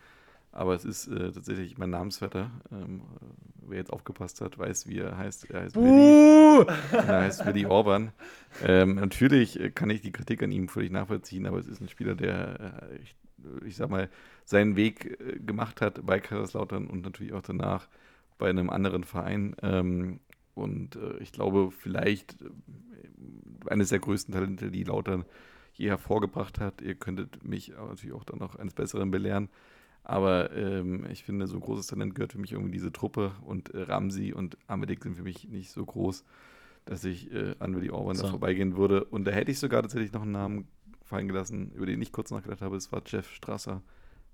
Aber 0.51 0.75
es 0.75 0.85
ist 0.85 1.09
äh, 1.09 1.31
tatsächlich 1.31 1.77
mein 1.79 1.91
Namensvetter. 1.91 2.51
Ähm, 2.73 3.03
äh, 3.21 3.25
wer 3.69 3.79
jetzt 3.79 3.93
aufgepasst 3.93 4.41
hat, 4.41 4.59
weiß, 4.59 4.89
wie 4.89 4.99
er 4.99 5.17
heißt. 5.17 5.51
Er 5.51 5.63
heißt 5.63 5.77
Willi. 5.77 6.67
Er 6.93 7.23
heißt 7.23 7.47
Willi 7.47 7.67
Orban. 7.67 8.13
Ähm, 8.65 8.95
natürlich 8.95 9.61
äh, 9.61 9.71
kann 9.71 9.91
ich 9.91 10.01
die 10.01 10.13
Kritik 10.13 10.43
an 10.43 10.51
ihm 10.51 10.69
völlig 10.69 10.91
nachvollziehen, 10.91 11.47
aber 11.47 11.59
es 11.59 11.67
ist 11.67 11.81
ein 11.81 11.89
Spieler, 11.89 12.15
der, 12.15 12.89
äh, 12.91 12.97
ich, 13.03 13.15
ich 13.67 13.77
sag 13.77 13.91
mal, 13.91 14.09
seinen 14.45 14.75
Weg 14.77 15.21
äh, 15.21 15.39
gemacht 15.39 15.81
hat 15.83 16.05
bei 16.05 16.19
Kaiserslautern 16.19 16.87
und 16.87 17.03
natürlich 17.03 17.35
auch 17.35 17.43
danach 17.43 17.87
bei 18.39 18.49
einem 18.49 18.71
anderen 18.71 19.05
Verein. 19.05 19.55
Ähm, 19.63 20.21
und 20.55 20.97
äh, 20.97 21.19
ich 21.19 21.31
glaube, 21.31 21.71
vielleicht 21.71 22.37
eines 23.67 23.91
der 23.91 23.99
größten 23.99 24.33
Talente, 24.35 24.71
die 24.71 24.85
Lautern 24.85 25.25
je 25.79 25.89
hervorgebracht 25.89 26.61
hat. 26.61 26.83
Ihr 26.83 26.95
könntet 26.95 27.43
mich 27.45 27.69
natürlich 27.71 28.15
auch 28.15 28.25
dann 28.25 28.41
noch 28.41 28.57
eines 28.57 28.75
Besseren 28.75 29.11
belehren. 29.11 29.49
Aber 30.05 30.55
ähm, 30.57 31.07
ich 31.11 31.25
finde, 31.25 31.47
so 31.47 31.57
ein 31.57 31.61
großes 31.61 31.87
Talent 31.87 32.15
gehört 32.15 32.33
für 32.33 32.39
mich 32.39 32.53
irgendwie 32.53 32.71
diese 32.71 32.93
Truppe 32.93 33.33
und 33.43 33.75
äh, 33.75 33.83
Ramsi 33.83 34.33
und 34.33 34.57
Amedik 34.67 35.03
sind 35.03 35.17
für 35.17 35.23
mich 35.23 35.49
nicht 35.49 35.71
so 35.71 35.85
groß, 35.85 36.25
dass 36.85 37.05
ich 37.05 37.33
äh, 37.33 37.55
an 37.59 37.77
Willi 37.77 37.91
Orban 37.91 38.17
So. 38.17 38.25
da 38.25 38.31
vorbeigehen 38.31 38.77
würde. 38.77 39.05
Und 39.05 39.25
da 39.25 39.31
hätte 39.31 39.51
ich 39.51 39.59
sogar 39.59 39.83
tatsächlich 39.83 40.13
noch 40.13 40.23
einen 40.23 40.33
Namen 40.33 40.69
fallen 41.05 41.29
gelassen, 41.29 41.71
über 41.73 41.87
den 41.87 42.03
ich 42.03 42.13
kurz 42.13 42.31
nachgedacht 42.31 42.61
habe. 42.63 42.77
Es 42.77 42.91
war 42.93 43.03
Jeff 43.07 43.31
Strasser. 43.31 43.83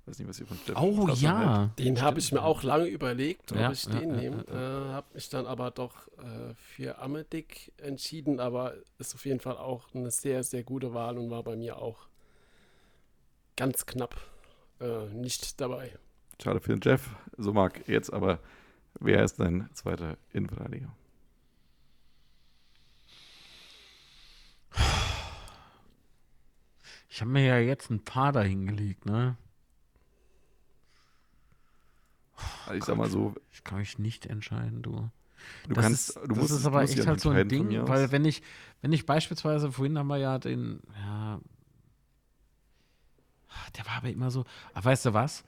Weiß 0.06 0.18
nicht, 0.18 0.28
was 0.28 0.38
ihr 0.38 0.46
von 0.46 0.58
Jeff 0.66 0.76
Oh 0.76 1.06
haltet. 1.08 1.22
ja. 1.22 1.70
den 1.78 2.02
habe 2.02 2.18
ich 2.18 2.30
mir 2.30 2.42
auch 2.42 2.62
lange 2.62 2.86
überlegt, 2.86 3.52
ob 3.52 3.58
Ja, 3.58 3.72
ich 3.72 3.84
ja, 3.84 3.98
den 3.98 4.10
ja, 4.10 4.16
nehme. 4.16 4.44
Äh, 4.48 4.92
habe 4.92 5.06
mich 5.14 5.30
dann 5.30 5.46
aber 5.46 5.70
doch 5.70 6.08
äh, 6.18 6.54
für 6.56 6.98
Amedik 6.98 7.72
entschieden, 7.78 8.38
aber 8.38 8.74
ist 8.98 9.14
auf 9.14 9.24
jeden 9.24 9.40
Fall 9.40 9.56
auch 9.56 9.94
eine 9.94 10.10
sehr, 10.10 10.42
sehr 10.44 10.62
gute 10.62 10.92
Wahl 10.92 11.16
und 11.16 11.30
war 11.30 11.42
bei 11.42 11.56
mir 11.56 11.78
auch 11.78 12.06
ganz 13.56 13.86
knapp 13.86 14.14
äh, 14.80 15.06
nicht 15.06 15.58
dabei. 15.60 15.90
Schade 16.42 16.60
für 16.60 16.76
den 16.76 16.80
Jeff. 16.82 17.08
So 17.38 17.52
mag 17.54 17.88
jetzt 17.88 18.12
aber, 18.12 18.40
wer 19.00 19.24
ist 19.24 19.40
dein 19.40 19.70
zweiter 19.72 20.18
Innenverteidiger? 20.34 20.92
Ich 27.08 27.20
habe 27.20 27.30
mir 27.30 27.44
ja 27.46 27.58
jetzt 27.58 27.90
ein 27.90 28.04
paar 28.04 28.32
da 28.32 28.42
hingelegt, 28.42 29.06
ne? 29.06 29.36
Also 32.66 32.74
ich 32.78 32.84
sag 32.84 32.96
mal 32.96 33.08
so, 33.10 33.34
Ich 33.52 33.64
kann 33.64 33.78
mich 33.78 33.98
nicht 33.98 34.26
entscheiden, 34.26 34.82
du. 34.82 35.10
du 35.68 35.74
das 35.74 35.84
kannst, 35.84 36.08
ist, 36.10 36.16
du 36.16 36.26
das 36.28 36.36
musst, 36.38 36.50
ist 36.52 36.64
du 36.64 36.68
aber 36.68 36.80
musst 36.82 36.96
echt 36.98 37.06
halt 37.06 37.20
so 37.20 37.30
ein 37.30 37.48
Ding, 37.48 37.86
weil 37.86 38.10
wenn 38.12 38.24
ich, 38.24 38.42
wenn 38.82 38.92
ich 38.92 39.06
beispielsweise, 39.06 39.70
vorhin 39.72 39.98
haben 39.98 40.06
wir 40.08 40.18
ja 40.18 40.38
den, 40.38 40.80
ja, 40.96 41.40
der 43.76 43.86
war 43.86 43.94
aber 43.98 44.08
immer 44.10 44.30
so, 44.30 44.44
aber 44.72 44.86
weißt 44.86 45.06
du 45.06 45.14
was? 45.14 45.44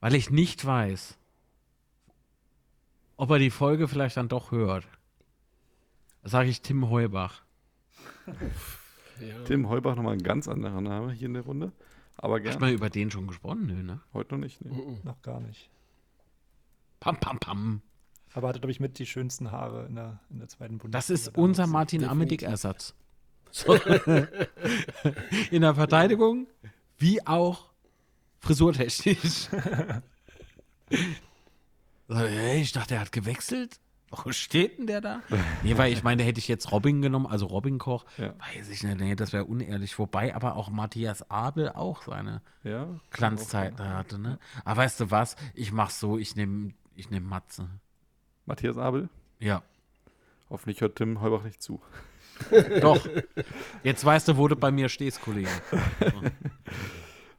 Weil 0.00 0.14
ich 0.14 0.30
nicht 0.30 0.64
weiß, 0.64 1.18
ob 3.16 3.30
er 3.30 3.38
die 3.38 3.50
Folge 3.50 3.86
vielleicht 3.86 4.16
dann 4.16 4.28
doch 4.28 4.50
hört, 4.50 4.86
sage 6.22 6.48
ich 6.48 6.62
Tim 6.62 6.88
Heubach. 6.90 7.42
Ja. 9.20 9.44
Tim 9.44 9.68
Heubach 9.68 9.96
nochmal 9.96 10.14
ein 10.14 10.22
ganz 10.22 10.48
anderer 10.48 10.80
Name 10.80 11.12
hier 11.12 11.26
in 11.26 11.34
der 11.34 11.42
Runde. 11.42 11.72
Aber 12.16 12.36
Hast 12.36 12.42
gerne. 12.44 12.60
mal 12.60 12.72
über 12.72 12.88
den 12.88 13.10
schon 13.10 13.26
gesprochen? 13.26 13.66
Nö, 13.66 13.82
ne? 13.82 14.00
Heute 14.14 14.34
noch 14.34 14.40
nicht. 14.40 14.64
Nee. 14.64 14.72
Mhm. 14.74 15.00
Noch 15.04 15.20
gar 15.20 15.40
nicht. 15.40 15.68
Pam, 17.00 17.16
pam, 17.18 17.38
pam. 17.38 17.82
Aber 18.34 18.48
hatte, 18.48 18.60
glaube 18.60 18.70
ich, 18.70 18.78
mit 18.80 18.98
die 18.98 19.06
schönsten 19.06 19.50
Haare 19.50 19.86
in 19.86 19.96
der, 19.96 20.20
in 20.30 20.38
der 20.38 20.48
zweiten 20.48 20.78
Bundesliga. 20.78 20.98
Das 20.98 21.10
ist 21.10 21.26
damals. 21.28 21.38
unser 21.42 21.66
Martin. 21.66 22.04
Amedick-Ersatz. 22.04 22.94
So. 23.50 23.74
In 25.50 25.62
der 25.62 25.74
Verteidigung 25.74 26.46
wie 26.98 27.26
auch 27.26 27.70
frisurtechnisch. 28.38 29.48
Ich 32.56 32.72
dachte, 32.72 32.94
er 32.94 33.00
hat 33.02 33.12
gewechselt. 33.12 33.78
Wo 34.10 34.32
steht 34.32 34.76
denn 34.78 34.88
der 34.88 35.00
da? 35.00 35.20
nee, 35.62 35.78
weil 35.78 35.92
ich 35.92 36.02
meine, 36.02 36.24
hätte 36.24 36.40
ich 36.40 36.48
jetzt 36.48 36.72
Robin 36.72 37.00
genommen, 37.00 37.26
also 37.28 37.46
Robin 37.46 37.78
Koch, 37.78 38.04
Ja. 38.18 38.34
weiß 38.56 38.68
ich 38.68 38.82
nicht, 38.82 38.98
nee, 38.98 39.14
das 39.14 39.32
wäre 39.32 39.44
unehrlich. 39.44 39.96
Wobei 40.00 40.34
aber 40.34 40.56
auch 40.56 40.68
Matthias 40.68 41.30
Abel 41.30 41.68
auch 41.68 42.02
seine 42.02 42.42
Ja. 42.64 42.88
Glanzzeiten 43.10 43.88
hatte, 43.88 44.18
ne? 44.18 44.40
Aber 44.64 44.78
weißt 44.82 44.98
du 44.98 45.12
was? 45.12 45.36
Ich 45.54 45.70
mach's 45.70 46.00
so, 46.00 46.18
ich 46.18 46.34
nehme 46.34 46.72
ich 47.00 47.10
nehm 47.10 47.26
Matze. 47.26 47.68
Matthias 48.46 48.78
Abel. 48.78 49.08
Ja, 49.38 49.62
Hoffentlich 50.50 50.80
hört 50.80 50.96
Tim 50.96 51.20
Heubach 51.20 51.44
nicht 51.44 51.62
zu. 51.62 51.80
doch. 52.80 53.08
Jetzt 53.84 54.04
weißt 54.04 54.28
du, 54.28 54.36
wo 54.36 54.48
du 54.48 54.56
bei 54.56 54.72
mir 54.72 54.88
stehst, 54.88 55.22
Kollege. 55.22 55.48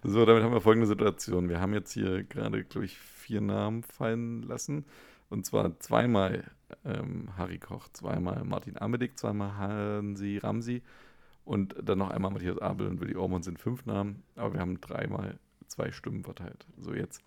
So, 0.03 0.25
damit 0.25 0.41
haben 0.41 0.51
wir 0.51 0.61
folgende 0.61 0.87
Situation. 0.87 1.47
Wir 1.47 1.59
haben 1.59 1.75
jetzt 1.75 1.91
hier 1.93 2.23
gerade, 2.23 2.63
glaube 2.63 2.85
ich, 2.85 2.97
vier 2.97 3.39
Namen 3.39 3.83
fallen 3.83 4.41
lassen. 4.41 4.83
Und 5.29 5.45
zwar 5.45 5.79
zweimal 5.79 6.49
ähm, 6.83 7.29
Harry 7.37 7.59
Koch, 7.59 7.87
zweimal 7.93 8.43
Martin 8.43 8.81
Amedik, 8.81 9.19
zweimal 9.19 9.57
Hansi 9.57 10.39
Ramsi 10.39 10.81
und 11.45 11.75
dann 11.83 11.99
noch 11.99 12.09
einmal 12.09 12.31
Matthias 12.31 12.57
Abel 12.57 12.87
und 12.87 12.99
Willi 12.99 13.15
Ormond 13.15 13.45
sind 13.45 13.59
fünf 13.59 13.85
Namen. 13.85 14.23
Aber 14.35 14.55
wir 14.55 14.59
haben 14.59 14.81
dreimal 14.81 15.37
zwei 15.67 15.91
Stimmen 15.91 16.23
verteilt. 16.23 16.65
So, 16.79 16.95
jetzt 16.95 17.21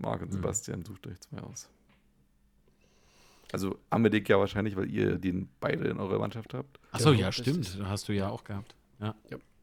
Marc 0.00 0.22
und 0.22 0.28
Mhm. 0.28 0.32
Sebastian, 0.32 0.84
sucht 0.84 1.06
euch 1.06 1.20
zwei 1.20 1.38
aus. 1.38 1.68
Also 3.52 3.78
Amedik 3.90 4.28
ja 4.28 4.38
wahrscheinlich, 4.38 4.76
weil 4.76 4.90
ihr 4.90 5.18
den 5.18 5.48
beide 5.60 5.88
in 5.88 5.98
eurer 5.98 6.18
Mannschaft 6.18 6.54
habt. 6.54 6.78
Achso, 6.92 7.12
ja, 7.12 7.26
richtig. 7.28 7.66
stimmt. 7.66 7.86
Hast 7.88 8.08
du 8.08 8.12
ja 8.14 8.28
auch 8.28 8.44
gehabt. 8.44 8.76
Ja. 9.00 9.14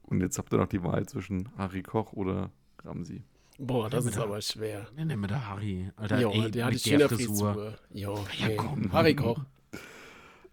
Und 0.03 0.21
jetzt 0.21 0.37
habt 0.37 0.51
ihr 0.53 0.57
noch 0.57 0.67
die 0.67 0.83
Wahl 0.83 1.05
zwischen 1.07 1.49
Harry 1.57 1.83
Koch 1.83 2.13
oder 2.13 2.51
Ramsi. 2.83 3.23
Boah, 3.59 3.89
das 3.89 4.03
Ja, 4.05 4.09
ist 4.11 4.15
mit 4.17 4.23
aber 4.23 4.41
schwer. 4.41 4.87
Wir 4.95 5.05
nehmen 5.05 5.27
da 5.27 5.47
Harry. 5.47 5.89
Alter, 5.95 6.19
Jo, 6.21 6.31
ey, 6.31 6.51
der 6.51 6.65
hat 6.65 6.71
die 6.71 6.75
mit 6.75 6.83
schöne 6.83 7.07
Frisur. 7.09 7.53
Frisur. 7.53 7.77
Jo, 7.91 8.25
Ja, 8.39 8.55
komm. 8.55 8.91
Harry 8.91 9.15
Koch. 9.15 9.39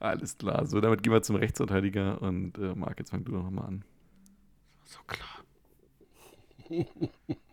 Alles 0.01 0.37
klar. 0.39 0.67
So, 0.67 0.81
damit 0.81 1.03
gehen 1.03 1.13
wir 1.13 1.23
zum 1.23 1.37
Rechtsverteidiger 1.37 2.21
und 2.23 2.57
äh, 2.59 2.75
Marc, 2.75 2.99
jetzt 2.99 3.11
fang 3.11 3.25
du 3.25 3.33
doch 3.33 3.43
nochmal 3.43 3.67
an. 3.67 3.85
So 4.85 4.99
klar. 5.07 5.29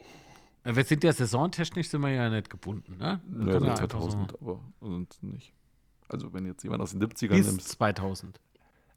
Äh, 0.64 0.76
Wir 0.76 0.84
sind 0.84 1.03
ja 1.03 1.14
saisontechnisch 1.14 1.89
sind 1.89 2.01
wir 2.01 2.09
ja 2.09 2.30
nicht 2.30 2.49
gebunden, 2.49 2.97
ne? 2.97 3.22
Ja, 3.39 3.45
ja 3.45 3.59
so 3.59 3.66
einfach 3.66 3.88
2000, 3.88 4.41
aber 4.41 4.59
sonst 4.80 5.24
nicht. 5.24 5.53
Also, 6.07 6.34
wenn 6.34 6.45
jetzt 6.45 6.64
jemand 6.64 6.82
aus 6.82 6.91
den 6.91 7.01
70ern 7.01 7.30
Bis 7.30 7.47
nimmst, 7.47 7.70
2000. 7.70 8.39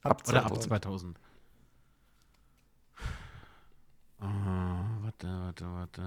ab 0.02 0.22
Oder 0.28 0.44
ab 0.44 0.62
2000. 0.62 1.16
2000. 1.16 1.20
Ah, 4.18 4.84
warte, 5.02 5.28
warte, 5.28 5.64
warte. 5.66 6.02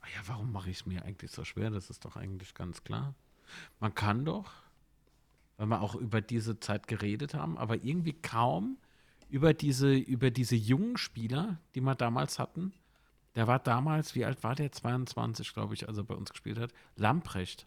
Ah 0.00 0.06
ja, 0.14 0.20
warum 0.26 0.52
mache 0.52 0.70
ich 0.70 0.80
es 0.80 0.86
mir 0.86 1.04
eigentlich 1.04 1.30
so 1.30 1.44
schwer? 1.44 1.70
Das 1.70 1.88
ist 1.88 2.04
doch 2.04 2.16
eigentlich 2.16 2.54
ganz 2.54 2.84
klar. 2.84 3.14
Man 3.80 3.94
kann 3.94 4.24
doch, 4.24 4.50
weil 5.56 5.66
wir 5.66 5.80
auch 5.80 5.94
über 5.94 6.20
diese 6.20 6.60
Zeit 6.60 6.86
geredet 6.88 7.34
haben, 7.34 7.56
aber 7.56 7.76
irgendwie 7.76 8.12
kaum 8.12 8.76
über 9.28 9.54
diese, 9.54 9.94
über 9.94 10.30
diese 10.30 10.56
jungen 10.56 10.96
Spieler, 10.96 11.58
die 11.74 11.80
wir 11.80 11.94
damals 11.94 12.38
hatten. 12.38 12.72
Der 13.34 13.46
war 13.46 13.58
damals, 13.58 14.14
wie 14.14 14.24
alt 14.24 14.42
war 14.44 14.54
der? 14.54 14.70
22, 14.70 15.52
glaube 15.54 15.74
ich, 15.74 15.88
als 15.88 15.98
er 15.98 16.04
bei 16.04 16.14
uns 16.14 16.30
gespielt 16.30 16.58
hat. 16.58 16.72
Lamprecht. 16.96 17.66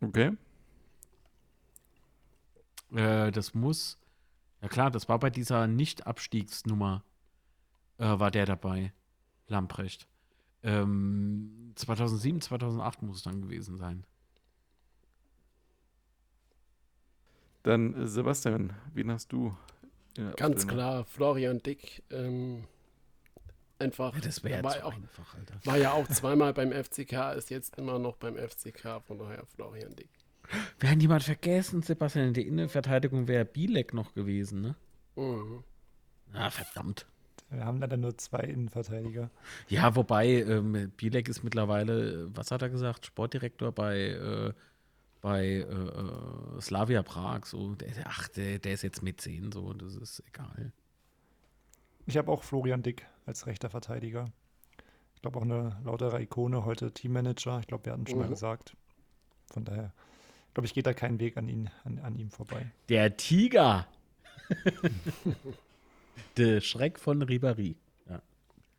Okay. 0.00 0.36
Äh, 2.92 3.32
das 3.32 3.54
muss, 3.54 3.98
ja 4.60 4.68
klar, 4.68 4.90
das 4.90 5.08
war 5.08 5.18
bei 5.18 5.30
dieser 5.30 5.66
Nicht-Abstiegsnummer, 5.66 7.02
äh, 7.98 8.04
war 8.04 8.30
der 8.30 8.46
dabei, 8.46 8.92
Lamprecht. 9.48 10.06
Ähm, 10.62 11.72
2007, 11.74 12.40
2008 12.40 13.02
muss 13.02 13.18
es 13.18 13.22
dann 13.22 13.42
gewesen 13.42 13.76
sein. 13.76 14.04
Dann 17.62 17.94
äh, 17.94 18.06
Sebastian, 18.06 18.74
wen 18.92 19.10
hast 19.10 19.32
du? 19.32 19.56
Ganz 20.36 20.68
klar, 20.68 21.04
Florian 21.04 21.58
Dick. 21.58 22.04
Ähm, 22.10 22.68
einfach. 23.84 24.14
wäre 24.42 24.62
war, 24.64 24.72
zu 24.72 24.84
auch, 24.84 24.92
einfach, 24.94 25.34
Alter. 25.36 25.54
war 25.64 25.76
ja 25.76 25.92
auch 25.92 26.08
zweimal 26.08 26.52
beim 26.52 26.72
FCK, 26.72 27.34
ist 27.36 27.50
jetzt 27.50 27.76
immer 27.78 27.98
noch 27.98 28.16
beim 28.16 28.36
FCK, 28.36 29.00
von 29.06 29.18
daher 29.18 29.44
Florian 29.46 29.94
Dick. 29.94 30.08
Wir 30.78 30.90
haben 30.90 31.00
jemand 31.00 31.22
vergessen, 31.22 31.82
Sebastian, 31.82 32.28
in 32.28 32.34
der 32.34 32.44
Innenverteidigung 32.46 33.28
wäre 33.28 33.44
Bielek 33.44 33.94
noch 33.94 34.12
gewesen, 34.14 34.60
ne? 34.60 34.74
Mhm. 35.16 35.64
Ah, 36.32 36.50
verdammt. 36.50 37.06
Wir 37.50 37.64
haben 37.64 37.78
leider 37.78 37.96
nur 37.96 38.16
zwei 38.18 38.40
Innenverteidiger. 38.40 39.30
Ja, 39.68 39.94
wobei, 39.94 40.26
ähm, 40.42 40.90
Bielek 40.96 41.28
ist 41.28 41.44
mittlerweile, 41.44 42.24
äh, 42.24 42.26
was 42.36 42.50
hat 42.50 42.62
er 42.62 42.68
gesagt, 42.68 43.06
Sportdirektor 43.06 43.70
bei, 43.72 44.08
äh, 44.08 44.52
bei 45.20 45.44
äh, 45.46 45.60
äh, 45.62 46.60
Slavia 46.60 47.02
Prag. 47.02 47.46
So. 47.46 47.74
Der, 47.76 47.92
der- 47.92 48.06
ach, 48.08 48.28
der, 48.28 48.58
der 48.58 48.72
ist 48.74 48.82
jetzt 48.82 49.02
mit 49.02 49.20
10, 49.20 49.52
so, 49.52 49.72
das 49.72 49.94
ist 49.94 50.22
egal. 50.28 50.72
Ich 52.06 52.16
habe 52.18 52.30
auch 52.30 52.42
Florian 52.42 52.82
Dick 52.82 53.06
als 53.26 53.46
rechter 53.46 53.70
Verteidiger. 53.70 54.26
Ich 55.14 55.22
glaube 55.22 55.38
auch 55.38 55.42
eine 55.42 55.78
lautere 55.84 56.20
Ikone, 56.20 56.64
heute 56.64 56.92
Teammanager. 56.92 57.58
Ich 57.60 57.66
glaube, 57.66 57.86
wir 57.86 57.92
hatten 57.92 58.06
schon 58.06 58.18
mal 58.18 58.26
Mhm. 58.26 58.30
gesagt. 58.30 58.76
Von 59.52 59.64
daher, 59.64 59.92
glaube 60.52 60.66
ich, 60.66 60.74
geht 60.74 60.86
da 60.86 60.92
kein 60.94 61.18
Weg 61.20 61.36
an, 61.36 61.48
ihn, 61.48 61.70
an, 61.84 61.98
an 61.98 62.16
ihm 62.16 62.30
vorbei. 62.30 62.70
Der 62.88 63.16
Tiger. 63.16 63.86
der 66.36 66.60
Schreck 66.60 66.98
von 66.98 67.22
Ribéry. 67.22 67.76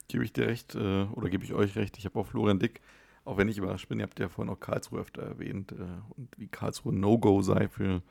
Gebe 0.07 0.23
ich 0.23 0.33
dir 0.33 0.45
recht, 0.45 0.75
äh, 0.75 1.05
oder 1.05 1.29
gebe 1.29 1.43
ich 1.43 1.53
euch 1.53 1.75
recht, 1.75 1.97
ich 1.97 2.05
habe 2.05 2.19
auch 2.19 2.27
Florian 2.27 2.59
Dick, 2.59 2.79
auch 3.23 3.37
wenn 3.37 3.47
ich 3.47 3.57
überrascht 3.57 3.89
bin, 3.89 3.97
ihr 3.99 4.03
habt 4.03 4.19
ja 4.19 4.29
vorhin 4.29 4.53
auch 4.53 4.59
Karlsruhe 4.59 4.99
öfter 4.99 5.23
erwähnt 5.23 5.71
äh, 5.71 5.77
und 6.15 6.29
wie 6.37 6.47
Karlsruhe 6.47 6.93
No-Go 6.93 7.41
sei 7.41 7.67
für 7.67 8.03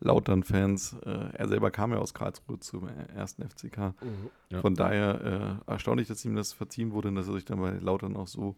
Lautern-Fans. 0.00 0.96
Äh, 1.04 1.34
er 1.34 1.48
selber 1.48 1.70
kam 1.70 1.92
ja 1.92 1.98
aus 1.98 2.14
Karlsruhe 2.14 2.58
zum 2.60 2.88
äh, 2.88 2.92
ersten 3.14 3.48
FCK. 3.48 3.78
Mhm. 3.78 4.30
Ja. 4.50 4.60
Von 4.60 4.74
daher 4.74 5.60
äh, 5.66 5.70
erstaunlich, 5.70 6.08
dass 6.08 6.24
ihm 6.24 6.36
das 6.36 6.52
verziehen 6.52 6.92
wurde 6.92 7.08
und 7.08 7.14
dass 7.14 7.28
er 7.28 7.34
sich 7.34 7.44
dann 7.44 7.60
bei 7.60 7.72
Lautern 7.72 8.16
auch 8.16 8.28
so 8.28 8.56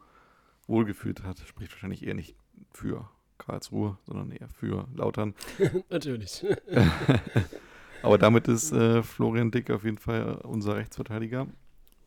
wohlgefühlt 0.66 1.22
hat. 1.22 1.38
Spricht 1.40 1.72
wahrscheinlich 1.72 2.06
eher 2.06 2.14
nicht 2.14 2.36
für 2.72 3.08
Karlsruhe, 3.38 3.96
sondern 4.06 4.30
eher 4.30 4.48
für 4.48 4.86
Lautern. 4.94 5.34
Natürlich. 5.90 6.44
Aber 8.02 8.18
damit 8.18 8.48
ist 8.48 8.72
äh, 8.72 9.02
Florian 9.02 9.50
Dick 9.50 9.70
auf 9.70 9.84
jeden 9.84 9.98
Fall 9.98 10.36
unser 10.42 10.76
Rechtsverteidiger. 10.76 11.46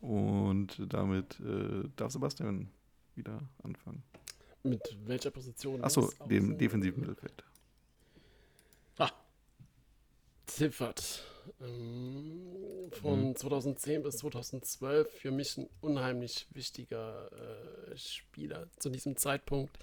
Und 0.01 0.81
damit 0.91 1.39
äh, 1.41 1.87
darf 1.95 2.11
Sebastian 2.11 2.69
wieder 3.15 3.39
anfangen. 3.63 4.03
Mit 4.63 4.81
welcher 5.05 5.31
Position? 5.31 5.83
Achso, 5.83 6.11
dem 6.29 6.57
defensiven 6.57 7.01
Mittelfeld. 7.01 7.43
Ziffert. 10.55 11.23
Ähm, 11.59 12.89
von 12.91 13.29
Mhm. 13.29 13.35
2010 13.35 14.03
bis 14.03 14.17
2012 14.17 15.09
für 15.11 15.31
mich 15.31 15.57
ein 15.57 15.67
unheimlich 15.81 16.47
wichtiger 16.51 17.29
äh, 17.91 17.97
Spieler 17.97 18.67
zu 18.77 18.89
diesem 18.89 19.15
Zeitpunkt. 19.17 19.77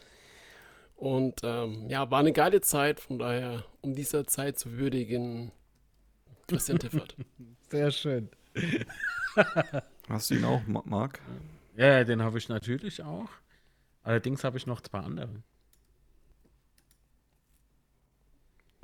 Und 0.97 1.41
ähm, 1.45 1.89
ja, 1.89 2.11
war 2.11 2.21
eine 2.21 2.33
geile 2.33 2.61
Zeit, 2.61 3.01
von 3.01 3.19
daher, 3.19 3.65
um 3.81 3.95
dieser 3.95 4.27
Zeit 4.27 4.59
zu 4.59 4.73
würdigen, 4.79 5.53
Christian 6.49 6.79
Tiffert. 6.79 7.17
Sehr 7.71 7.91
schön. 7.91 8.29
Hast 10.09 10.31
du 10.31 10.35
ihn 10.35 10.45
auch, 10.45 10.67
Ma- 10.67 10.83
Marc? 10.85 11.21
Ja, 11.77 12.03
den 12.05 12.23
habe 12.23 12.39
ich 12.39 12.49
natürlich 12.49 13.03
auch. 13.03 13.29
Allerdings 14.03 14.43
habe 14.45 14.57
ich 14.59 14.67
noch 14.67 14.81
zwei 14.81 14.99
andere. 15.01 15.43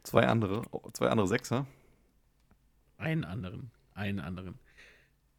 Zwei 0.05 0.27
andere, 0.27 0.63
zwei 0.93 1.09
andere 1.09 1.27
Sechser. 1.27 1.67
Einen 2.99 3.25
anderen. 3.25 3.71
Einen 3.95 4.21
anderen. 4.21 4.59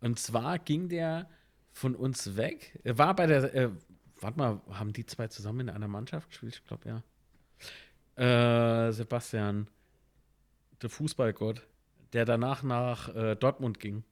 Und 0.02 0.20
zwar 0.20 0.60
ging 0.60 0.90
der 0.90 1.30
von 1.72 1.96
uns 1.96 2.36
weg. 2.36 2.80
Er 2.84 2.98
war 2.98 3.16
bei 3.16 3.28
der. 3.28 3.54
Äh, 3.54 3.70
warte 4.20 4.38
mal, 4.38 4.62
haben 4.72 4.92
die 4.92 5.06
zwei 5.06 5.28
zusammen 5.28 5.62
in 5.62 5.70
einer 5.70 5.88
Mannschaft 5.88 6.30
gespielt? 6.30 6.56
Ich 6.56 6.66
glaube, 6.66 7.04
ja. 8.18 8.88
Äh, 8.88 8.92
Sebastian, 8.92 9.68
der 10.82 10.90
Fußballgott, 10.90 11.68
der 12.14 12.26
danach 12.26 12.64
nach 12.64 13.14
äh, 13.14 13.36
Dortmund 13.36 13.80
ging. 13.80 14.04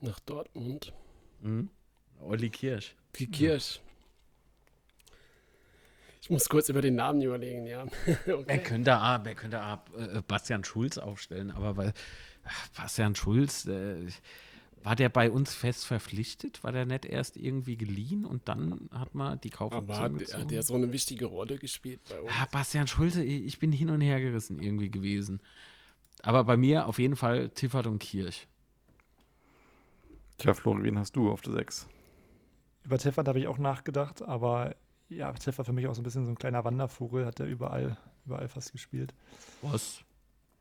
Nach 0.00 0.18
Dortmund. 0.20 0.92
Mhm. 1.40 1.70
Olli 2.20 2.50
Kirsch. 2.50 2.96
Die 3.16 3.30
Kirsch. 3.30 3.80
Ich 6.28 6.30
muss 6.30 6.50
kurz 6.50 6.68
über 6.68 6.82
den 6.82 6.94
Namen 6.94 7.22
überlegen, 7.22 7.66
ja. 7.66 7.86
Wer 8.26 8.38
okay. 8.38 8.58
könnte, 8.58 8.92
ah, 8.92 9.18
wer 9.24 9.34
könnte 9.34 9.60
ah, 9.60 9.82
äh, 9.96 10.20
Bastian 10.20 10.62
Schulz 10.62 10.98
aufstellen? 10.98 11.50
Aber 11.50 11.78
weil 11.78 11.94
ach, 12.44 12.68
Bastian 12.76 13.14
Schulz, 13.14 13.64
äh, 13.64 14.08
war 14.82 14.94
der 14.94 15.08
bei 15.08 15.30
uns 15.30 15.54
fest 15.54 15.86
verpflichtet? 15.86 16.62
War 16.62 16.72
der 16.72 16.84
nicht 16.84 17.06
erst 17.06 17.38
irgendwie 17.38 17.78
geliehen 17.78 18.26
und 18.26 18.46
dann 18.46 18.90
hat 18.92 19.14
man 19.14 19.40
die 19.40 19.50
Aber 19.54 19.70
Kaufoption 19.70 19.96
hat 19.96 20.12
der, 20.12 20.18
gezogen? 20.18 20.42
hat 20.42 20.50
der 20.50 20.62
so 20.62 20.74
eine 20.74 20.92
wichtige 20.92 21.24
Rolle 21.24 21.56
gespielt 21.56 22.02
bei 22.10 22.20
uns? 22.20 22.30
Ah, 22.38 22.46
Bastian 22.52 22.86
Schulze, 22.86 23.24
ich 23.24 23.46
ich 23.46 23.58
bin 23.58 23.72
hin 23.72 23.88
und 23.88 24.02
her 24.02 24.20
gerissen 24.20 24.62
irgendwie 24.62 24.90
gewesen. 24.90 25.40
Aber 26.22 26.44
bei 26.44 26.58
mir 26.58 26.88
auf 26.88 26.98
jeden 26.98 27.16
Fall 27.16 27.48
Tiffert 27.48 27.86
und 27.86 28.00
Kirch. 28.00 28.46
Tja, 30.36 30.52
Florian, 30.52 30.84
wen 30.84 30.98
hast 30.98 31.16
du 31.16 31.30
auf 31.30 31.40
der 31.40 31.54
Sechs? 31.54 31.88
Über 32.84 32.98
Tiffert 32.98 33.28
habe 33.28 33.40
ich 33.40 33.46
auch 33.46 33.56
nachgedacht, 33.56 34.20
aber 34.20 34.76
ja, 35.08 35.32
Tiff 35.32 35.58
war 35.58 35.64
für 35.64 35.72
mich 35.72 35.86
auch 35.86 35.94
so 35.94 36.00
ein 36.00 36.04
bisschen 36.04 36.24
so 36.24 36.30
ein 36.30 36.38
kleiner 36.38 36.64
Wandervogel, 36.64 37.26
hat 37.26 37.40
er 37.40 37.46
überall, 37.46 37.96
überall 38.26 38.48
fast 38.48 38.72
gespielt. 38.72 39.14
Was? 39.62 40.02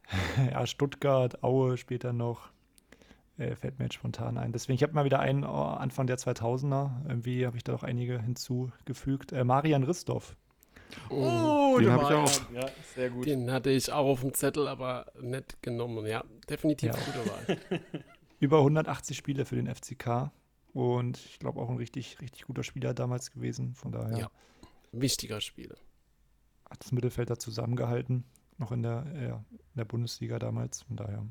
ja, 0.51 0.65
Stuttgart, 0.65 1.43
Aue 1.43 1.77
später 1.77 2.13
noch. 2.13 2.49
Äh, 3.37 3.55
fällt 3.55 3.77
mir 3.77 3.85
jetzt 3.85 3.95
spontan 3.95 4.37
ein. 4.37 4.51
Deswegen, 4.51 4.75
ich 4.75 4.83
habe 4.83 4.93
mal 4.93 5.05
wieder 5.05 5.19
einen 5.19 5.43
oh, 5.43 5.47
Anfang 5.47 6.07
der 6.07 6.17
2000er. 6.17 7.07
Irgendwie 7.07 7.45
habe 7.45 7.55
ich 7.55 7.63
da 7.63 7.75
auch 7.75 7.83
einige 7.83 8.19
hinzugefügt. 8.19 9.31
Äh, 9.31 9.43
Marian 9.43 9.83
Ristoff. 9.83 10.35
Oh, 11.09 11.77
den 11.79 11.91
habe 11.91 12.03
ich 12.03 12.09
auch. 12.09 12.51
Ja, 12.53 12.67
sehr 12.95 13.09
gut. 13.09 13.25
Den 13.25 13.51
hatte 13.51 13.69
ich 13.69 13.91
auch 13.91 14.07
auf 14.07 14.21
dem 14.21 14.33
Zettel, 14.33 14.67
aber 14.67 15.11
nicht 15.21 15.61
genommen. 15.61 16.07
Ja, 16.07 16.23
definitiv 16.49 16.93
Ja. 16.93 16.99
gute 16.99 17.29
Wahl. 17.29 17.57
Über 18.39 18.57
180 18.59 19.15
Spiele 19.17 19.45
für 19.45 19.55
den 19.55 19.67
FCK. 19.67 20.31
Und 20.73 21.17
ich 21.17 21.39
glaube 21.39 21.59
auch 21.59 21.69
ein 21.69 21.77
richtig, 21.77 22.19
richtig 22.21 22.45
guter 22.45 22.63
Spieler 22.63 22.93
damals 22.93 23.31
gewesen. 23.31 23.73
Von 23.75 23.91
daher 23.91 24.17
Ja. 24.17 24.31
Wichtiger 24.91 25.41
Spieler. 25.41 25.75
hat 26.69 26.83
das 26.83 26.91
Mittelfeld 26.91 27.29
da 27.29 27.37
zusammengehalten. 27.39 28.23
Noch 28.57 28.71
in 28.71 28.83
der, 28.83 29.05
ja, 29.21 29.35
in 29.49 29.75
der 29.77 29.85
Bundesliga 29.85 30.37
damals. 30.39 30.81
Von 30.83 30.97
daher. 30.97 31.25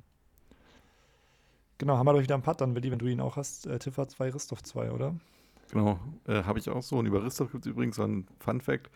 Genau, 1.78 1.96
haben 1.98 2.06
wir 2.06 2.12
doch 2.14 2.22
wieder 2.22 2.34
einen 2.34 2.42
Putt 2.42 2.60
dann, 2.60 2.74
Willi, 2.74 2.90
wenn 2.90 2.98
du 2.98 3.06
ihn 3.06 3.20
auch 3.20 3.36
hast. 3.36 3.66
Äh, 3.66 3.78
Tiffer 3.78 4.08
2, 4.08 4.30
Ristoff 4.30 4.62
2, 4.62 4.92
oder? 4.92 5.14
Genau, 5.70 5.98
äh, 6.26 6.42
habe 6.44 6.58
ich 6.58 6.70
auch 6.70 6.82
so. 6.82 6.96
Und 6.96 7.06
über 7.06 7.22
Ristoff 7.24 7.52
gibt 7.52 7.66
es 7.66 7.70
übrigens 7.72 7.96
so 7.96 8.04
einen 8.04 8.26
Fun-Fact. 8.38 8.88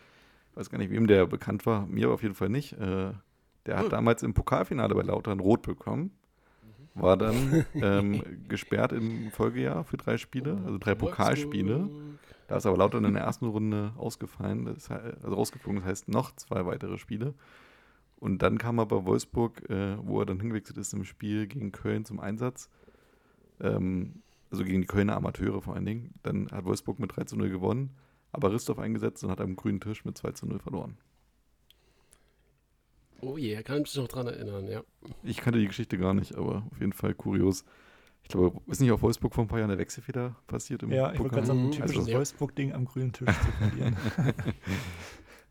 Ich 0.53 0.57
weiß 0.57 0.71
gar 0.71 0.79
nicht, 0.79 0.91
wem 0.91 1.07
der 1.07 1.27
bekannt 1.27 1.67
war. 1.67 1.87
Mir 1.87 2.07
aber 2.07 2.15
auf 2.15 2.23
jeden 2.23 2.35
Fall 2.35 2.49
nicht. 2.49 2.73
Äh, 2.75 3.13
der 3.67 3.77
hat 3.77 3.85
Hm. 3.85 3.91
damals 3.91 4.23
im 4.23 4.33
Pokalfinale 4.35 4.95
bei 4.95 5.03
Lautern 5.03 5.41
rot 5.41 5.63
bekommen. 5.63 6.11
War 6.95 7.17
dann 7.17 7.65
ähm, 7.75 8.23
gesperrt 8.49 8.93
im 8.93 9.31
Folgejahr 9.31 9.85
für 9.85 9.97
drei 9.97 10.17
Spiele, 10.19 10.59
also 10.65 10.79
drei 10.79 10.95
Pokalspiele. 10.95 11.89
Da 12.49 12.57
ist 12.57 12.67
aber 12.67 12.77
Lautern 12.77 13.05
in 13.05 13.15
der 13.15 13.23
ersten 13.23 13.47
Runde 13.47 13.93
ausgefallen, 13.97 14.65
das, 14.65 14.89
he- 14.89 14.95
also 15.23 15.37
rausgeflogen, 15.37 15.81
das 15.81 15.89
heißt 15.89 16.09
noch 16.09 16.35
zwei 16.35 16.67
weitere 16.67 16.99
Spiele. 16.99 17.35
Und 18.17 18.43
dann 18.43 18.59
kam 18.59 18.79
er 18.79 18.87
bei 18.87 19.05
Wolfsburg, 19.05 19.71
äh, 19.71 19.97
wo 20.05 20.19
er 20.21 20.27
dann 20.27 20.41
hingewechselt 20.41 20.77
ist 20.77 20.93
im 20.93 21.05
Spiel 21.05 21.47
gegen 21.47 21.71
Köln 21.73 22.05
zum 22.05 22.19
Einsatz. 22.21 22.69
Ähm, 23.61 24.23
also 24.51 24.65
gegen 24.65 24.81
die 24.81 24.87
Kölner 24.89 25.17
Amateure 25.17 25.63
vor 25.63 25.75
allen 25.75 25.87
Dingen. 25.87 26.15
Dann 26.25 26.51
hat 26.51 26.65
Wolfsburg 26.65 26.99
mit 26.99 27.17
3 27.17 27.25
zu 27.25 27.37
0 27.37 27.51
gewonnen, 27.51 27.91
aber 28.33 28.53
Ristoff 28.53 28.79
eingesetzt 28.81 29.23
und 29.23 29.31
hat 29.31 29.41
am 29.41 29.55
grünen 29.57 29.81
Tisch 29.81 30.05
mit 30.05 30.19
2 30.19 30.33
zu 30.33 30.47
0 30.47 30.59
verloren. 30.59 30.97
Oh 33.23 33.37
je, 33.37 33.63
kann 33.63 33.77
ich 33.77 33.83
mich 33.83 33.97
noch 33.97 34.09
dran 34.09 34.27
erinnern, 34.27 34.67
ja. 34.69 34.83
Ich 35.23 35.39
kannte 35.39 35.59
die 35.59 35.67
Geschichte 35.67 35.99
gar 35.99 36.15
nicht, 36.15 36.35
aber 36.37 36.65
auf 36.71 36.81
jeden 36.81 36.93
Fall 36.93 37.15
kurios. 37.15 37.65
Ich 38.23 38.29
glaube, 38.29 38.61
ist 38.71 38.81
nicht 38.81 38.93
auf 38.93 39.03
Wolfsburg 39.03 39.35
vor 39.35 39.45
ein 39.45 39.49
paar 39.49 39.59
Jahren 39.59 39.71
der 39.71 39.79
Wechselfehler 39.79 40.37
passiert 40.47 40.83
im 40.83 40.93
Ja, 40.93 41.13
ich 41.13 41.19
wollte 41.19 41.35
gerade 41.35 41.47
sagen, 41.47 41.61
ein 41.61 41.67
Mhm. 41.67 41.71
typisches 41.73 42.05
Also- 42.07 42.13
Wolfsburg-Ding 42.13 42.73
am 42.73 42.85
grünen 42.85 43.13
Tisch 43.13 43.27
zu 43.29 43.53
verlieren. 43.53 43.97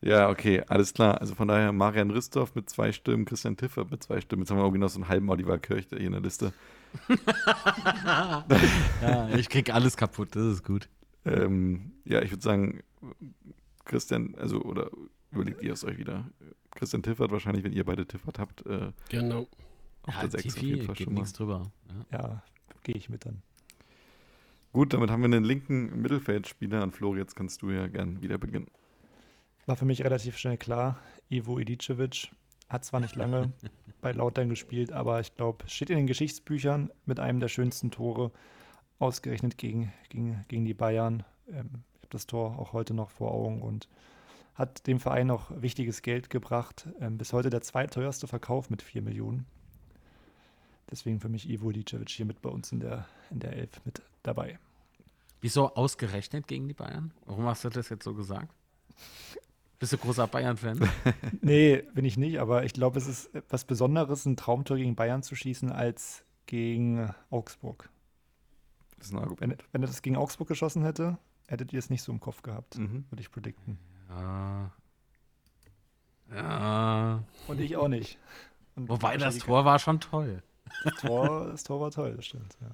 Ja, 0.01 0.29
okay, 0.29 0.63
alles 0.65 0.93
klar. 0.93 1.19
Also 1.19 1.35
von 1.35 1.49
daher 1.49 1.73
Marian 1.73 2.09
Ristoff 2.09 2.55
mit 2.55 2.69
zwei 2.69 2.93
Stimmen, 2.93 3.25
Christian 3.25 3.57
Tiffert 3.57 3.91
mit 3.91 4.01
zwei 4.01 4.21
Stimmen. 4.21 4.43
Jetzt 4.43 4.49
haben 4.49 4.57
wir 4.57 4.63
irgendwie 4.63 4.79
noch 4.79 4.87
so 4.87 4.97
einen 4.97 5.09
halben 5.09 5.29
Oliver 5.29 5.57
Kirch 5.59 5.87
hier 5.89 5.99
in 5.99 6.13
der 6.13 6.21
Liste. 6.21 6.53
Ja, 9.01 9.29
ich 9.37 9.49
krieg 9.49 9.73
alles 9.73 9.97
kaputt, 9.97 10.35
das 10.37 10.43
ist 10.45 10.63
gut. 10.63 10.87
Ähm, 11.25 11.91
ja, 12.05 12.21
ich 12.21 12.31
würde 12.31 12.41
sagen, 12.43 12.81
Christian, 13.85 14.35
also, 14.37 14.61
oder 14.61 14.89
überlegt 15.31 15.61
ihr 15.61 15.73
es 15.73 15.83
euch 15.83 15.97
wieder. 15.97 16.29
Christian 16.71 17.03
Tiffert 17.03 17.31
wahrscheinlich, 17.31 17.63
wenn 17.63 17.73
ihr 17.73 17.83
beide 17.85 18.05
Tiffert 18.05 18.39
habt, 18.39 18.65
äh, 18.65 18.91
Genau. 19.09 19.47
auf 20.03 20.13
Ja, 20.15 20.21
der 20.21 20.29
6 20.29 20.55
auf 20.57 20.61
jeden 20.61 20.85
Fall 20.85 20.95
geht 20.95 21.05
schon 21.05 21.13
mal. 21.13 21.19
nichts 21.21 21.33
drüber. 21.33 21.71
Ja. 22.11 22.19
ja, 22.19 22.43
gehe 22.83 22.95
ich 22.95 23.09
mit 23.09 23.25
dann. 23.25 23.41
Gut, 24.71 24.93
damit 24.93 25.09
haben 25.09 25.21
wir 25.21 25.25
einen 25.25 25.43
linken 25.43 26.01
Mittelfeldspieler. 26.01 26.83
Und 26.83 26.91
Flori, 26.95 27.19
jetzt 27.19 27.35
kannst 27.35 27.61
du 27.63 27.71
ja 27.71 27.87
gern 27.87 28.21
wieder 28.21 28.37
beginnen. 28.37 28.67
War 29.65 29.75
für 29.75 29.85
mich 29.85 30.03
relativ 30.03 30.37
schnell 30.37 30.57
klar. 30.57 30.99
Ivo 31.29 31.57
Ilicevic 31.59 32.29
hat 32.69 32.85
zwar 32.85 32.99
nicht 32.99 33.15
lange 33.15 33.51
bei 34.01 34.11
Lautern 34.11 34.47
gespielt, 34.49 34.91
aber 34.91 35.19
ich 35.19 35.35
glaube, 35.35 35.67
steht 35.67 35.89
in 35.89 35.97
den 35.97 36.07
Geschichtsbüchern 36.07 36.91
mit 37.05 37.19
einem 37.19 37.39
der 37.39 37.47
schönsten 37.47 37.89
Tore, 37.91 38.31
ausgerechnet 38.99 39.57
gegen, 39.57 39.91
gegen, 40.09 40.45
gegen 40.49 40.65
die 40.65 40.73
Bayern. 40.75 41.23
Ähm, 41.47 41.83
ich 41.95 42.01
habe 42.03 42.09
das 42.11 42.27
Tor 42.27 42.59
auch 42.59 42.73
heute 42.73 42.93
noch 42.93 43.09
vor 43.09 43.31
Augen 43.31 43.61
und 43.61 43.87
hat 44.59 44.85
dem 44.85 44.99
Verein 44.99 45.25
noch 45.27 45.49
wichtiges 45.61 46.01
Geld 46.03 46.29
gebracht. 46.29 46.87
Ähm, 46.99 47.17
bis 47.17 47.33
heute 47.33 47.49
der 47.49 47.61
zweiteuerste 47.61 48.27
Verkauf 48.27 48.69
mit 48.69 48.81
4 48.83 49.01
Millionen. 49.01 49.45
Deswegen 50.91 51.19
für 51.19 51.29
mich 51.29 51.49
Ivo 51.49 51.69
Ilicevic 51.71 52.09
hier 52.09 52.25
mit 52.25 52.41
bei 52.41 52.49
uns 52.49 52.71
in 52.71 52.79
der, 52.79 53.05
in 53.31 53.39
der 53.39 53.53
Elf 53.53 53.81
mit 53.85 54.01
dabei. 54.23 54.59
Wieso 55.41 55.73
ausgerechnet 55.75 56.47
gegen 56.47 56.67
die 56.67 56.73
Bayern? 56.73 57.11
Warum 57.25 57.45
hast 57.45 57.63
du 57.63 57.69
das 57.69 57.89
jetzt 57.89 58.03
so 58.03 58.13
gesagt? 58.13 58.53
Bist 59.79 59.93
du 59.93 59.97
großer 59.97 60.27
Bayern-Fan? 60.27 60.89
Nee, 61.41 61.83
bin 61.93 62.03
ich 62.03 62.17
nicht, 62.17 62.39
aber 62.41 62.65
ich 62.65 62.73
glaube, 62.73 62.97
es 62.97 63.07
ist 63.07 63.33
etwas 63.33 63.63
Besonderes, 63.63 64.25
ein 64.25 64.35
Traumtor 64.35 64.75
gegen 64.75 64.95
Bayern 64.95 65.23
zu 65.23 65.35
schießen, 65.35 65.71
als 65.71 66.25
gegen 66.47 67.13
Augsburg. 67.29 67.89
Das 68.97 69.07
ist 69.07 69.13
ein 69.13 69.19
Argument. 69.19 69.39
Wenn, 69.41 69.57
wenn 69.71 69.83
er 69.83 69.87
das 69.87 70.01
gegen 70.01 70.17
Augsburg 70.17 70.49
geschossen 70.49 70.83
hätte, 70.83 71.17
hättet 71.47 71.71
ihr 71.71 71.79
es 71.79 71.89
nicht 71.89 72.01
so 72.03 72.11
im 72.11 72.19
Kopf 72.19 72.41
gehabt, 72.41 72.77
Mhm. 72.77 73.05
würde 73.09 73.21
ich 73.21 73.31
predikten. 73.31 73.77
Ja. 74.09 74.71
Ja. 76.33 77.23
Und 77.47 77.59
ich 77.59 77.75
auch 77.77 77.87
nicht. 77.87 78.17
Und 78.75 78.89
Wobei 78.89 79.17
das 79.17 79.37
Tor 79.39 79.65
war 79.65 79.79
schon 79.79 79.99
toll. 79.99 80.41
Das 80.83 80.93
Tor, 81.01 81.47
das 81.51 81.63
Tor 81.63 81.81
war 81.81 81.91
toll, 81.91 82.13
das 82.15 82.25
stimmt. 82.25 82.55
Ja. 82.61 82.67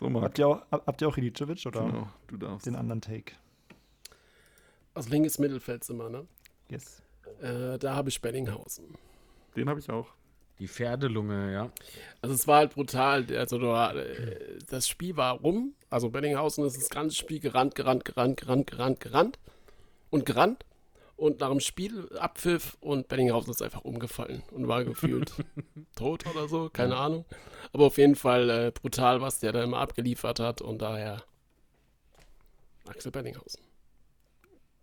So, 0.00 0.10
Marc. 0.10 0.24
Habt, 0.24 0.38
ihr 0.38 0.48
auch, 0.48 0.62
hab- 0.70 0.86
habt 0.86 1.00
ihr 1.00 1.08
auch 1.08 1.16
Ilicevic 1.16 1.64
oder 1.66 1.80
Genau, 1.84 2.08
du 2.28 2.36
darfst. 2.36 2.66
den 2.66 2.74
anderen 2.76 3.00
Take? 3.00 3.32
Also 4.94 5.10
linkes 5.10 5.38
Mittelfeldzimmer, 5.38 6.10
ne? 6.10 6.26
Yes. 6.68 7.02
Äh, 7.40 7.78
da 7.78 7.94
habe 7.94 8.08
ich 8.08 8.20
Bellinghausen. 8.20 8.84
Den 9.56 9.68
habe 9.68 9.78
ich 9.80 9.88
auch. 9.90 10.08
Die 10.58 10.68
Pferdelunge, 10.68 11.52
ja. 11.52 11.70
Also 12.22 12.34
es 12.34 12.46
war 12.46 12.58
halt 12.58 12.74
brutal. 12.74 13.26
Also 13.36 13.58
du, 13.58 13.66
äh, 13.72 14.58
das 14.68 14.88
Spiel 14.88 15.16
war 15.16 15.34
rum. 15.34 15.74
Also 15.90 16.10
Bellinghausen 16.10 16.64
ist 16.64 16.76
das 16.76 16.90
ganze 16.90 17.16
Spiel 17.16 17.40
gerannt, 17.40 17.74
gerannt, 17.74 18.04
gerannt, 18.04 18.36
gerannt, 18.40 18.66
gerannt, 18.70 19.00
gerannt 19.00 19.38
und 20.14 20.24
gerannt. 20.24 20.64
Und 21.16 21.40
nach 21.40 21.50
dem 21.50 21.60
Spiel 21.60 22.08
Abpfiff 22.18 22.76
und 22.80 23.06
Bellinghausen 23.08 23.50
ist 23.52 23.62
einfach 23.62 23.82
umgefallen 23.84 24.42
und 24.50 24.66
war 24.66 24.84
gefühlt 24.84 25.32
tot 25.96 26.24
oder 26.26 26.48
so, 26.48 26.70
keine 26.70 26.96
Ahnung. 26.96 27.24
Aber 27.72 27.86
auf 27.86 27.98
jeden 27.98 28.16
Fall 28.16 28.50
äh, 28.50 28.72
brutal, 28.72 29.20
was 29.20 29.38
der 29.38 29.52
da 29.52 29.62
immer 29.62 29.78
abgeliefert 29.78 30.40
hat 30.40 30.60
und 30.60 30.82
daher 30.82 31.22
Axel 32.88 33.12
Bellinghausen. 33.12 33.60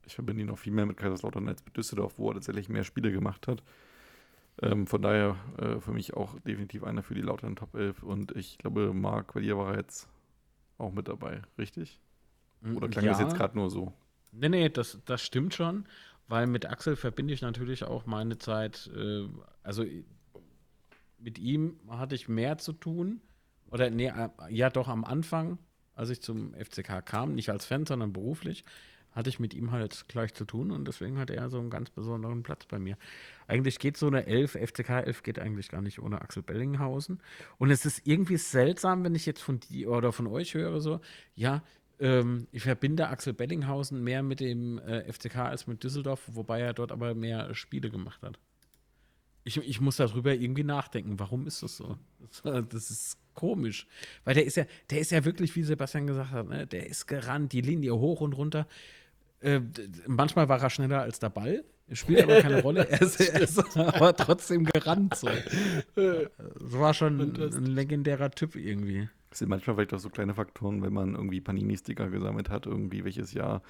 Ich 0.06 0.16
verbinde 0.16 0.42
ihn 0.42 0.48
noch 0.48 0.58
viel 0.58 0.74
mehr 0.74 0.86
mit 0.86 0.98
Kaiserslautern 0.98 1.48
als 1.48 1.64
mit 1.66 1.76
Düsseldorf, 1.76 2.14
wo 2.18 2.30
er 2.30 2.36
tatsächlich 2.36 2.70
mehr 2.70 2.84
Spiele 2.84 3.12
gemacht 3.12 3.48
hat. 3.48 3.62
Ähm, 4.62 4.88
von 4.88 5.02
daher 5.02 5.36
äh, 5.58 5.80
für 5.80 5.92
mich 5.92 6.14
auch 6.14 6.40
definitiv 6.42 6.84
einer 6.84 7.04
für 7.04 7.14
die 7.14 7.22
Lautern 7.22 7.56
Top 7.56 7.76
11. 7.76 8.04
Und 8.04 8.36
ich 8.36 8.58
glaube, 8.58 8.94
Marc, 8.94 9.34
bei 9.34 9.42
dir 9.42 9.58
war 9.58 9.72
er 9.74 9.80
jetzt 9.80 10.08
auch 10.78 10.92
mit 10.92 11.08
dabei, 11.08 11.42
richtig? 11.58 12.00
Oder 12.76 12.88
klang 12.90 13.06
das 13.06 13.20
Ja. 13.20 13.26
jetzt 13.26 13.36
gerade 13.36 13.58
nur 13.58 13.70
so? 13.70 13.94
Nee, 14.32 14.50
nee, 14.50 14.70
das, 14.70 15.00
das 15.06 15.22
stimmt 15.22 15.54
schon, 15.54 15.86
weil 16.28 16.48
mit 16.48 16.66
Axel 16.66 16.96
verbinde 16.96 17.34
ich 17.34 17.42
natürlich 17.42 17.84
auch 17.84 18.06
meine 18.06 18.38
Zeit, 18.38 18.90
äh, 18.96 19.28
also 19.64 19.86
mit 21.18 21.38
ihm 21.38 21.80
hatte 21.90 22.16
ich 22.16 22.28
mehr 22.28 22.58
zu 22.58 22.74
tun. 22.74 23.22
Oder 23.70 23.90
nee, 23.90 24.12
ja 24.50 24.70
doch 24.70 24.88
am 24.88 25.06
Anfang, 25.06 25.58
als 25.96 26.10
ich 26.10 26.22
zum 26.22 26.54
FCK 26.54 27.06
kam, 27.06 27.36
nicht 27.36 27.50
als 27.50 27.66
Fan, 27.66 27.86
sondern 27.86 28.12
beruflich, 28.12 28.66
hatte 29.12 29.30
ich 29.30 29.40
mit 29.40 29.54
ihm 29.54 29.72
halt 29.72 30.06
gleich 30.08 30.34
zu 30.34 30.46
tun 30.46 30.72
und 30.72 30.88
deswegen 30.88 31.20
hat 31.20 31.30
er 31.30 31.50
so 31.50 31.60
einen 31.60 31.70
ganz 31.70 31.90
besonderen 31.90 32.44
Platz 32.44 32.66
bei 32.66 32.80
mir. 32.80 32.98
Eigentlich 33.48 33.78
geht 33.80 33.98
so 33.98 34.08
eine 34.08 34.26
11, 34.26 34.52
FCK 34.52 34.90
11 34.90 35.24
geht 35.24 35.40
eigentlich 35.40 35.70
gar 35.70 35.82
nicht 35.82 36.00
ohne 36.00 36.22
Axel 36.22 36.44
Bellinghausen. 36.44 37.22
Und 37.58 37.72
es 37.72 37.86
ist 37.86 38.08
irgendwie 38.08 38.38
seltsam, 38.38 39.04
wenn 39.04 39.16
ich 39.16 39.26
jetzt 39.26 39.42
von 39.42 39.60
dir 39.60 39.92
oder 39.92 40.14
von 40.14 40.28
euch 40.28 40.54
höre, 40.54 40.80
so, 40.80 41.02
ja, 41.36 41.62
ähm, 42.02 42.48
ich 42.52 42.64
verbinde 42.64 43.08
Axel 43.08 43.34
Bellinghausen 43.34 44.04
mehr 44.04 44.24
mit 44.24 44.40
dem 44.40 44.80
äh, 44.80 45.12
FCK 45.12 45.38
als 45.38 45.68
mit 45.68 45.84
Düsseldorf, 45.84 46.24
wobei 46.28 46.60
er 46.60 46.74
dort 46.74 46.92
aber 46.92 47.14
mehr 47.14 47.54
Spiele 47.54 47.92
gemacht 47.92 48.22
hat. 48.24 48.40
Ich, 49.44 49.58
ich 49.58 49.82
muss 49.82 49.98
darüber 49.98 50.34
irgendwie 50.34 50.64
nachdenken. 50.64 51.20
Warum 51.20 51.48
ist 51.48 51.64
das 51.64 51.78
so? 51.78 51.98
Das, 52.44 52.90
ist 52.90 53.18
komisch. 53.34 53.88
Weil 54.24 54.36
der 54.36 54.46
ist 54.46 54.58
ja, 54.58 54.66
der 54.90 55.00
ist 55.00 55.12
ja 55.12 55.24
wirklich, 55.26 55.56
wie 55.56 55.64
Sebastian 55.64 56.08
gesagt 56.08 56.32
hat, 56.32 56.48
ne? 56.48 56.68
der 56.68 56.88
ist 56.88 57.08
gerannt, 57.08 57.54
die 57.54 57.62
Linie 57.62 57.96
hoch 57.96 58.22
und 58.22 58.34
runter. 58.34 58.68
Äh, 59.40 59.62
manchmal 60.08 60.50
war 60.50 60.62
er 60.62 60.70
schneller 60.70 61.02
als 61.02 61.20
der 61.20 61.30
Ball. 61.30 61.64
Spielt 61.92 62.24
aber 62.24 62.42
keine 62.42 62.62
Rolle. 62.64 62.88
Er 62.90 63.02
ist, 63.02 63.20
er 63.20 63.42
ist 63.42 63.60
aber 63.78 64.16
trotzdem 64.16 64.64
gerannt. 64.64 65.16
So. 65.16 65.30
Das 65.96 66.80
war 66.80 66.94
schon 66.94 67.20
ein 67.20 67.66
legendärer 67.66 68.32
Typ 68.32 68.56
irgendwie. 68.56 69.10
Das 69.32 69.40
sind 69.40 69.50
manchmal 69.50 69.76
vielleicht 69.76 69.94
auch 69.94 70.00
so 70.00 70.10
kleine 70.10 70.36
Faktoren, 70.36 70.84
wenn 70.84 70.94
man 70.94 71.16
irgendwie 71.16 71.42
Panini-Sticker 71.42 72.10
gesammelt 72.10 72.50
hat, 72.50 72.68
irgendwie 72.68 73.04
welches 73.04 73.34
Jahr. 73.34 73.64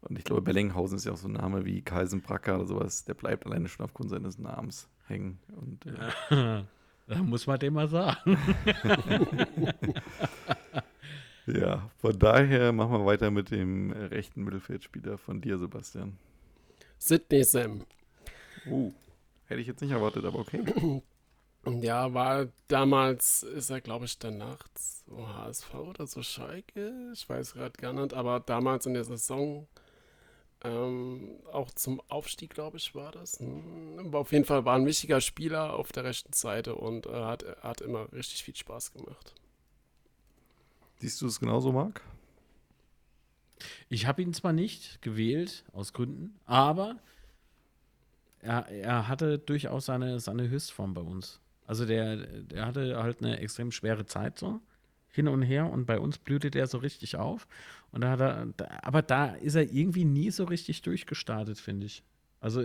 Und 0.00 0.16
ich 0.18 0.24
glaube, 0.24 0.42
Bellinghausen 0.42 0.96
ist 0.96 1.04
ja 1.04 1.12
auch 1.12 1.16
so 1.18 1.28
ein 1.28 1.32
Name 1.32 1.66
wie 1.66 1.82
Carlsen 1.82 2.22
Bracker 2.22 2.54
oder 2.54 2.66
sowas. 2.66 3.04
Der 3.04 3.14
bleibt 3.14 3.44
alleine 3.44 3.68
schon 3.68 3.84
aufgrund 3.84 4.08
seines 4.10 4.38
Namens 4.38 4.88
hängen. 5.06 5.38
Und 5.56 5.84
äh, 6.30 6.62
Da 7.08 7.22
muss 7.22 7.46
man 7.46 7.58
dem 7.58 7.74
mal 7.74 7.88
sagen. 7.88 8.38
Ja, 11.48 11.88
von 11.98 12.18
daher 12.18 12.72
machen 12.72 12.90
wir 12.90 13.06
weiter 13.06 13.30
mit 13.30 13.52
dem 13.52 13.92
rechten 13.92 14.42
Mittelfeldspieler 14.42 15.16
von 15.16 15.40
dir, 15.40 15.58
Sebastian. 15.58 16.18
Sidney 16.98 17.44
Sam. 17.44 17.82
Oh, 18.68 18.92
hätte 19.44 19.60
ich 19.60 19.68
jetzt 19.68 19.80
nicht 19.80 19.92
erwartet, 19.92 20.24
aber 20.24 20.40
okay. 20.40 20.64
Ja, 21.66 22.14
war 22.14 22.46
damals, 22.68 23.42
ist 23.42 23.70
er 23.70 23.80
glaube 23.80 24.04
ich 24.04 24.18
danach 24.18 24.66
so 24.76 25.28
HSV 25.28 25.74
oder 25.74 26.06
so 26.06 26.22
Schalke, 26.22 27.10
ich 27.12 27.28
weiß 27.28 27.54
gerade 27.54 27.72
gar 27.80 27.92
nicht, 27.92 28.14
aber 28.14 28.40
damals 28.40 28.86
in 28.86 28.94
der 28.94 29.04
Saison 29.04 29.66
ähm, 30.64 31.38
auch 31.52 31.70
zum 31.72 32.00
Aufstieg, 32.08 32.54
glaube 32.54 32.76
ich, 32.78 32.94
war 32.94 33.12
das. 33.12 33.40
Hm, 33.40 33.98
aber 34.06 34.20
auf 34.20 34.32
jeden 34.32 34.44
Fall 34.44 34.64
war 34.64 34.76
ein 34.76 34.86
wichtiger 34.86 35.20
Spieler 35.20 35.74
auf 35.74 35.92
der 35.92 36.04
rechten 36.04 36.32
Seite 36.32 36.74
und 36.76 37.06
äh, 37.06 37.12
hat, 37.12 37.44
hat 37.62 37.80
immer 37.80 38.12
richtig 38.12 38.44
viel 38.44 38.56
Spaß 38.56 38.92
gemacht. 38.92 39.34
Siehst 40.98 41.20
du 41.20 41.26
es 41.26 41.40
genauso, 41.40 41.72
Marc? 41.72 42.00
Ich 43.88 44.06
habe 44.06 44.22
ihn 44.22 44.32
zwar 44.32 44.52
nicht 44.52 45.02
gewählt, 45.02 45.64
aus 45.72 45.92
Gründen, 45.92 46.38
aber 46.46 46.98
er, 48.40 48.66
er 48.68 49.08
hatte 49.08 49.38
durchaus 49.38 49.86
seine, 49.86 50.20
seine 50.20 50.48
Höchstform 50.48 50.94
bei 50.94 51.00
uns. 51.02 51.40
Also 51.66 51.84
der, 51.84 52.16
der 52.16 52.66
hatte 52.66 53.02
halt 53.02 53.22
eine 53.22 53.38
extrem 53.40 53.72
schwere 53.72 54.06
Zeit 54.06 54.38
so 54.38 54.60
hin 55.16 55.28
und 55.28 55.42
her 55.42 55.70
und 55.70 55.86
bei 55.86 55.98
uns 55.98 56.18
blühte 56.18 56.50
der 56.50 56.66
so 56.66 56.78
richtig 56.78 57.16
auf. 57.16 57.48
Und 57.90 58.02
da 58.02 58.10
hat 58.10 58.20
er, 58.20 58.46
da, 58.56 58.68
aber 58.82 59.02
da 59.02 59.28
ist 59.28 59.54
er 59.54 59.72
irgendwie 59.72 60.04
nie 60.04 60.30
so 60.30 60.44
richtig 60.44 60.82
durchgestartet, 60.82 61.58
finde 61.58 61.86
ich. 61.86 62.04
Also 62.40 62.64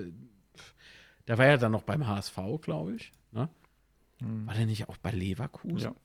der 1.27 1.37
war 1.37 1.45
ja 1.45 1.57
dann 1.57 1.71
noch 1.71 1.83
beim 1.83 2.05
HSV, 2.07 2.37
glaube 2.61 2.95
ich. 2.95 3.13
Ne? 3.31 3.49
Hm. 4.19 4.45
War 4.45 4.53
der 4.53 4.65
nicht 4.65 4.89
auch 4.89 4.97
bei 4.97 5.11
Leverkusen? 5.11 5.77
Ja. 5.77 5.95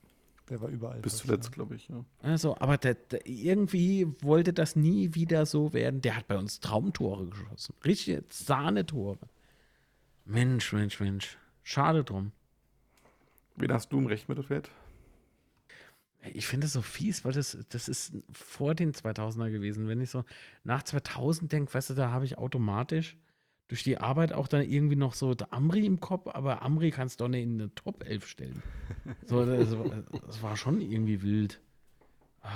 Der 0.49 0.61
war 0.61 0.69
überall. 0.69 1.01
Bis 1.01 1.17
zuletzt, 1.17 1.51
glaube 1.51 1.75
ich, 1.75 1.89
ja. 1.89 2.05
Also, 2.21 2.57
aber 2.57 2.77
der, 2.77 2.93
der, 2.93 3.27
irgendwie 3.27 4.07
wollte 4.21 4.53
das 4.53 4.77
nie 4.77 5.13
wieder 5.13 5.45
so 5.45 5.73
werden. 5.73 6.01
Der 6.01 6.15
hat 6.15 6.27
bei 6.29 6.37
uns 6.37 6.61
Traumtore 6.61 7.27
geschossen. 7.27 7.75
Richtige 7.83 8.23
Sahnetore. 8.29 9.17
Mensch, 10.23 10.71
Mensch, 10.71 11.01
Mensch. 11.01 11.37
Schade 11.63 12.05
drum. 12.05 12.31
Wen 13.57 13.71
hast 13.73 13.91
du 13.91 13.97
im 13.97 14.05
rechten 14.05 14.31
Mittelfeld? 14.31 14.69
Ich 16.33 16.47
finde 16.47 16.65
das 16.65 16.73
so 16.73 16.81
fies, 16.81 17.25
weil 17.25 17.33
das, 17.33 17.57
das 17.69 17.87
ist 17.87 18.13
vor 18.31 18.75
den 18.75 18.93
2000er 18.93 19.49
gewesen. 19.51 19.87
Wenn 19.87 20.01
ich 20.01 20.09
so 20.09 20.23
nach 20.63 20.83
2000 20.83 21.51
denke, 21.51 21.73
weißt 21.73 21.91
du, 21.91 21.93
da 21.93 22.11
habe 22.11 22.25
ich 22.25 22.37
automatisch 22.37 23.17
durch 23.67 23.83
die 23.83 23.97
Arbeit 23.97 24.33
auch 24.33 24.47
dann 24.47 24.61
irgendwie 24.61 24.95
noch 24.95 25.13
so 25.13 25.35
Amri 25.51 25.85
im 25.85 25.99
Kopf, 25.99 26.27
aber 26.33 26.61
Amri 26.61 26.91
kannst 26.91 27.19
du 27.19 27.25
doch 27.25 27.29
nicht 27.29 27.43
in 27.43 27.61
eine 27.61 27.73
Top 27.75 28.03
11 28.03 28.27
stellen. 28.27 28.63
So, 29.25 29.45
das, 29.45 29.69
das 30.25 30.41
war 30.41 30.55
schon 30.55 30.81
irgendwie 30.81 31.21
wild. 31.21 31.59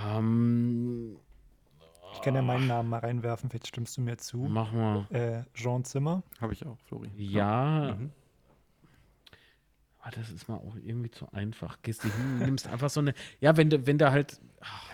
Ähm, 0.05 1.17
Ich 2.13 2.21
kann 2.21 2.35
ja 2.35 2.41
meinen 2.41 2.67
Namen 2.67 2.89
mal 2.89 2.99
reinwerfen, 2.99 3.49
vielleicht 3.49 3.67
stimmst 3.67 3.97
du 3.97 4.01
mir 4.01 4.17
zu. 4.17 4.47
mach 4.47 4.71
mal. 4.71 5.07
Äh, 5.09 5.43
Jean 5.53 5.83
Zimmer. 5.83 6.23
Habe 6.39 6.53
ich 6.53 6.65
auch, 6.65 6.77
Flori. 6.87 7.09
Ja, 7.15 7.95
Mhm. 7.97 8.11
Ah, 10.03 10.09
das 10.09 10.31
ist 10.31 10.49
mal 10.49 10.55
auch 10.55 10.75
irgendwie 10.83 11.11
zu 11.11 11.31
einfach. 11.31 11.77
Gehst 11.83 12.03
du 12.03 12.07
hin, 12.07 12.39
nimmst 12.39 12.67
einfach 12.67 12.89
so 12.89 13.01
eine. 13.01 13.13
Ja, 13.39 13.55
wenn 13.55 13.69
du, 13.69 13.85
wenn 13.85 13.99
du 13.99 14.09
halt. 14.09 14.39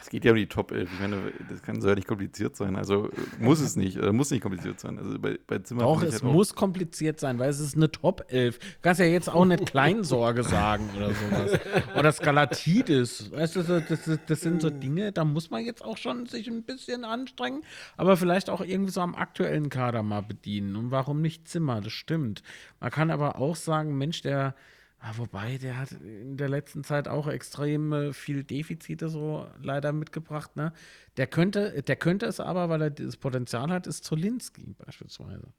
Es 0.02 0.10
geht 0.10 0.26
ja 0.26 0.32
um 0.32 0.38
die 0.38 0.48
Top 0.48 0.72
11. 0.72 0.90
Ich 0.94 1.00
meine, 1.00 1.32
das 1.50 1.62
kann 1.62 1.82
so 1.82 1.88
ja 1.88 1.96
nicht 1.96 2.08
kompliziert 2.08 2.58
sein. 2.58 2.76
Also 2.76 3.10
muss 3.40 3.62
es 3.62 3.78
nicht. 3.78 3.98
Äh, 3.98 4.12
muss 4.12 4.32
nicht 4.32 4.42
kompliziert 4.42 4.82
sein. 4.82 4.98
Also 4.98 5.18
bei, 5.18 5.40
bei 5.48 5.60
Zimmer. 5.60 5.84
Doch, 5.84 6.04
es 6.04 6.16
halt 6.16 6.24
muss 6.24 6.56
kompliziert 6.56 7.22
sein, 7.22 7.40
weil 7.40 7.50
es 7.50 7.62
ist 7.62 7.76
eine 7.76 7.90
Top 7.90 8.26
11. 8.28 8.60
Du 8.60 8.66
kannst 8.82 9.00
ja 9.00 9.06
jetzt 9.06 9.30
auch 9.30 9.46
nicht 9.46 9.66
Kleinsorge 9.72 10.44
sagen 10.44 10.90
oder 10.98 11.14
sowas. 11.14 11.60
Oder 11.98 12.12
Skalatidis. 12.12 13.32
Weißt 13.32 13.56
du, 13.56 13.64
das, 13.64 13.84
das, 13.88 14.20
das 14.26 14.42
sind 14.42 14.62
so 14.62 14.70
Dinge, 14.70 15.14
da 15.14 15.24
muss 15.24 15.50
man 15.50 15.64
jetzt 15.64 15.84
auch 15.84 15.98
schon 15.98 16.26
sich 16.26 16.50
ein 16.50 16.64
bisschen 16.64 17.06
anstrengen, 17.06 17.64
aber 17.96 18.18
vielleicht 18.18 18.50
auch 18.50 18.62
irgendwie 18.62 18.92
so 18.92 19.02
am 19.02 19.16
aktuellen 19.16 19.70
Kader 19.70 20.04
mal 20.04 20.22
bedienen. 20.22 20.76
Und 20.76 20.92
warum 20.92 21.22
nicht 21.22 21.48
Zimmer? 21.48 21.80
Das 21.80 21.94
stimmt. 21.94 22.44
Man 22.82 22.92
kann 22.92 23.10
aber 23.10 23.38
auch 23.38 23.56
sagen, 23.56 23.98
Mensch, 23.98 24.22
der. 24.22 24.54
Ah, 25.00 25.14
wobei, 25.18 25.58
der 25.60 25.78
hat 25.78 25.92
in 25.92 26.38
der 26.38 26.50
letzten 26.50 26.84
Zeit 26.84 27.08
auch 27.08 27.28
extrem 27.28 27.94
äh, 27.94 28.14
viel 28.14 28.44
Defizite 28.44 29.10
so 29.10 29.48
leider 29.62 29.94
mitgebracht. 29.94 30.56
Ne? 30.56 30.74
Der, 31.18 31.28
könnte, 31.28 31.84
der 31.84 31.96
könnte 31.96 32.26
es 32.26 32.40
aber, 32.40 32.68
weil 32.70 32.82
er 32.82 32.90
das 32.90 33.16
Potenzial 33.16 33.70
hat, 33.70 33.86
ist 33.86 34.04
Zolinski 34.04 34.76
beispielsweise. 34.86 35.54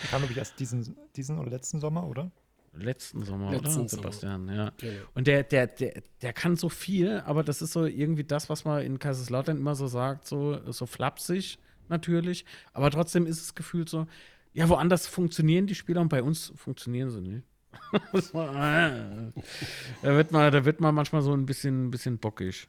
Der 0.00 0.08
kam, 0.10 0.20
glaube 0.20 0.32
ich, 0.32 0.38
erst 0.38 0.60
diesen, 0.60 0.96
diesen 1.16 1.38
oder 1.38 1.50
letzten 1.50 1.80
Sommer, 1.80 2.06
oder? 2.06 2.30
Letzten 2.74 3.24
Sommer, 3.24 3.50
Letzten 3.50 3.66
oder? 3.66 3.72
Sommer. 3.72 3.88
Sebastian, 3.88 4.48
ja. 4.48 4.72
Genau. 4.76 5.02
Und 5.14 5.26
der, 5.26 5.42
der, 5.42 5.66
der, 5.66 6.02
der 6.20 6.32
kann 6.32 6.56
so 6.56 6.68
viel, 6.68 7.20
aber 7.20 7.42
das 7.42 7.62
ist 7.62 7.72
so 7.72 7.86
irgendwie 7.86 8.24
das, 8.24 8.48
was 8.48 8.64
man 8.64 8.82
in 8.82 8.98
Kaiserslautern 8.98 9.56
immer 9.56 9.74
so 9.74 9.86
sagt, 9.86 10.26
so, 10.26 10.60
so 10.70 10.86
flapsig 10.86 11.58
natürlich. 11.88 12.44
Aber 12.72 12.90
trotzdem 12.90 13.26
ist 13.26 13.40
es 13.40 13.54
gefühlt 13.54 13.88
so, 13.88 14.06
ja, 14.52 14.68
woanders 14.68 15.06
funktionieren 15.06 15.66
die 15.66 15.74
Spieler 15.74 16.00
und 16.00 16.08
bei 16.08 16.22
uns 16.22 16.52
funktionieren 16.54 17.10
sie 17.10 17.20
nicht. 17.20 17.44
Da, 20.02 20.14
wird 20.16 20.32
man, 20.32 20.52
da 20.52 20.64
wird 20.64 20.80
man 20.80 20.94
manchmal 20.94 21.22
so 21.22 21.32
ein 21.32 21.46
bisschen, 21.46 21.86
ein 21.86 21.90
bisschen 21.90 22.18
bockig. 22.18 22.68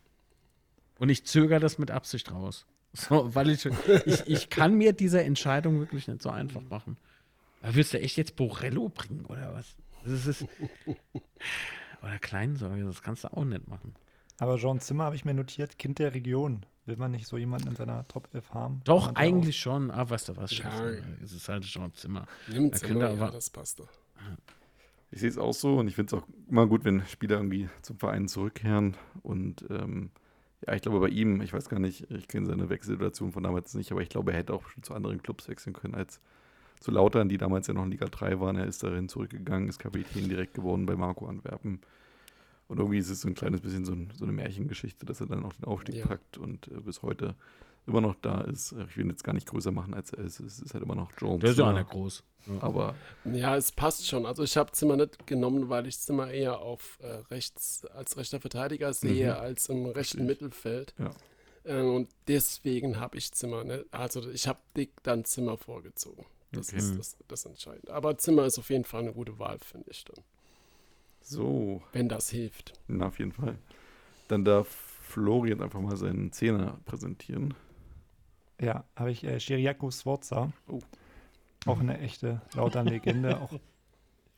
Und 0.99 1.09
ich 1.09 1.25
zögere 1.25 1.59
das 1.59 1.77
mit 1.77 1.91
Absicht 1.91 2.31
raus. 2.31 2.65
So, 2.93 3.33
weil 3.33 3.49
ich, 3.49 3.65
ich, 4.05 4.27
ich 4.27 4.49
kann 4.49 4.75
mir 4.75 4.93
diese 4.93 5.23
Entscheidung 5.23 5.79
wirklich 5.79 6.07
nicht 6.07 6.21
so 6.21 6.29
einfach 6.29 6.61
machen. 6.69 6.97
Da 7.61 7.73
willst 7.75 7.93
du 7.93 7.99
echt 8.01 8.17
jetzt 8.17 8.35
Borello 8.35 8.89
bringen, 8.89 9.25
oder 9.25 9.53
was? 9.53 9.75
Das 10.03 10.25
ist, 10.25 10.45
oder 12.01 12.19
Kleinsorge, 12.19 12.83
das 12.83 13.01
kannst 13.01 13.23
du 13.23 13.29
auch 13.33 13.45
nicht 13.45 13.67
machen. 13.67 13.95
Aber 14.39 14.57
Jean 14.57 14.79
Zimmer 14.79 15.05
habe 15.05 15.15
ich 15.15 15.23
mir 15.23 15.33
notiert, 15.35 15.77
Kind 15.77 15.99
der 15.99 16.13
Region. 16.13 16.65
Will 16.87 16.97
man 16.97 17.11
nicht 17.11 17.27
so 17.27 17.37
jemanden 17.37 17.67
in 17.69 17.75
seiner 17.75 18.07
Top 18.07 18.27
11 18.33 18.49
haben? 18.55 18.81
Doch, 18.85 19.13
eigentlich 19.15 19.59
schon. 19.59 19.91
Ah, 19.91 20.09
weißt 20.09 20.29
du 20.29 20.37
was? 20.37 20.49
Ja. 20.57 20.63
Scheiße. 20.71 21.03
Es 21.23 21.31
ist 21.31 21.47
halt 21.47 21.63
schon 21.65 21.93
Zimmer. 21.93 22.25
Nimmt 22.47 22.73
Da 22.73 22.77
Zimmer, 22.79 22.99
könnte 23.01 23.05
ja, 23.17 23.21
aber- 23.23 23.31
das 23.31 23.49
passt 23.51 23.79
doch. 23.79 23.87
Ich 25.11 25.19
sehe 25.19 25.29
es 25.29 25.37
auch 25.37 25.53
so 25.53 25.77
und 25.77 25.87
ich 25.87 25.95
finde 25.95 26.15
es 26.15 26.21
auch 26.21 26.27
immer 26.49 26.67
gut, 26.67 26.85
wenn 26.85 27.05
Spieler 27.05 27.35
irgendwie 27.37 27.67
zum 27.81 27.97
Verein 27.97 28.27
zurückkehren. 28.27 28.95
Und 29.23 29.65
ähm, 29.69 30.09
ja, 30.65 30.73
ich 30.73 30.81
glaube 30.81 30.99
bei 30.99 31.09
ihm, 31.09 31.41
ich 31.41 31.51
weiß 31.51 31.67
gar 31.67 31.79
nicht, 31.79 32.09
ich 32.09 32.27
kenne 32.27 32.45
seine 32.45 32.69
Wechselsituation 32.69 33.33
von 33.33 33.43
damals 33.43 33.73
nicht, 33.73 33.91
aber 33.91 34.01
ich 34.01 34.09
glaube, 34.09 34.31
er 34.31 34.37
hätte 34.37 34.53
auch 34.53 34.67
schon 34.69 34.83
zu 34.83 34.93
anderen 34.93 35.21
Clubs 35.21 35.49
wechseln 35.49 35.73
können 35.73 35.95
als 35.95 36.21
zu 36.79 36.91
Lautern, 36.91 37.29
die 37.29 37.37
damals 37.37 37.67
ja 37.67 37.73
noch 37.73 37.83
in 37.83 37.91
Liga 37.91 38.05
3 38.07 38.39
waren. 38.39 38.55
Er 38.55 38.65
ist 38.65 38.83
darin 38.83 39.09
zurückgegangen, 39.09 39.67
ist 39.69 39.79
Kapitän 39.79 40.29
direkt 40.29 40.53
geworden 40.53 40.85
bei 40.85 40.95
Marco 40.95 41.25
Antwerpen. 41.27 41.79
Und 42.67 42.79
irgendwie 42.79 42.99
ist 42.99 43.09
es 43.09 43.21
so 43.21 43.27
ein 43.27 43.35
kleines 43.35 43.59
bisschen 43.59 43.83
so, 43.83 43.91
ein, 43.91 44.09
so 44.15 44.23
eine 44.23 44.31
Märchengeschichte, 44.31 45.05
dass 45.05 45.19
er 45.19 45.27
dann 45.27 45.43
auch 45.43 45.53
den 45.53 45.65
Aufstieg 45.65 45.95
Ja. 45.95 46.07
packt 46.07 46.37
und 46.37 46.69
äh, 46.69 46.79
bis 46.79 47.01
heute 47.01 47.35
immer 47.87 48.01
noch 48.01 48.15
da 48.21 48.41
ist. 48.41 48.73
Ich 48.73 48.95
will 48.97 49.05
ihn 49.05 49.09
jetzt 49.09 49.23
gar 49.23 49.33
nicht 49.33 49.47
größer 49.47 49.71
machen, 49.71 49.93
als 49.93 50.11
er 50.13 50.23
ist. 50.23 50.39
Es 50.39 50.59
ist 50.59 50.73
halt 50.73 50.83
immer 50.83 50.95
noch 50.95 51.11
Jones. 51.17 51.41
Der 51.41 51.49
ist 51.51 51.57
ja 51.59 51.67
einer 51.69 51.83
groß. 51.83 52.23
Aber 52.59 52.95
Ja, 53.25 53.55
es 53.55 53.71
passt 53.71 54.07
schon. 54.07 54.25
Also 54.25 54.43
ich 54.43 54.57
habe 54.57 54.71
Zimmer 54.71 54.95
nicht 54.97 55.27
genommen, 55.27 55.69
weil 55.69 55.85
ich 55.87 55.99
Zimmer 55.99 56.31
eher 56.31 56.59
auf 56.59 56.97
äh, 57.01 57.07
rechts 57.31 57.85
als 57.85 58.17
rechter 58.17 58.39
Verteidiger 58.39 58.93
sehe 58.93 59.33
Mhm. 59.33 59.39
als 59.39 59.69
im 59.69 59.85
rechten 59.87 60.21
ich. 60.21 60.25
Mittelfeld. 60.27 60.93
Ja. 60.97 61.11
Äh, 61.63 61.81
und 61.81 62.09
deswegen 62.27 62.99
habe 62.99 63.17
ich 63.17 63.31
Zimmer 63.33 63.63
nicht. 63.63 63.85
Also 63.91 64.27
ich 64.29 64.47
habe 64.47 64.59
dick 64.75 64.91
dann 65.03 65.25
Zimmer 65.25 65.57
vorgezogen. 65.57 66.25
Das 66.51 66.69
Okay. 66.69 66.77
ist 66.79 66.97
das, 66.97 67.17
das 67.27 67.45
Entscheidende. 67.45 67.93
Aber 67.93 68.17
Zimmer 68.17 68.45
ist 68.45 68.57
auf 68.59 68.69
jeden 68.69 68.85
Fall 68.85 69.01
eine 69.01 69.13
gute 69.13 69.37
Wahl, 69.39 69.57
finde 69.59 69.89
ich 69.91 70.03
dann. 70.05 70.23
so, 71.21 71.81
Wenn 71.93 72.09
das 72.09 72.29
hilft. 72.29 72.73
Na, 72.87 73.07
auf 73.07 73.19
jeden 73.19 73.31
Fall. 73.31 73.57
Dann 74.27 74.43
darf 74.45 74.67
Florian 74.67 75.61
einfach 75.61 75.79
mal 75.79 75.95
seinen 75.97 76.31
Zehner 76.31 76.79
präsentieren. 76.85 77.53
Ja, 78.61 78.85
habe 78.95 79.11
ich 79.11 79.23
äh, 79.23 79.39
Shiriako 79.39 79.89
Sforza. 79.91 80.51
Oh. 80.67 80.79
Auch 81.65 81.79
eine 81.79 81.99
echte 81.99 82.41
Lautern-Legende. 82.53 83.37
auch 83.41 83.59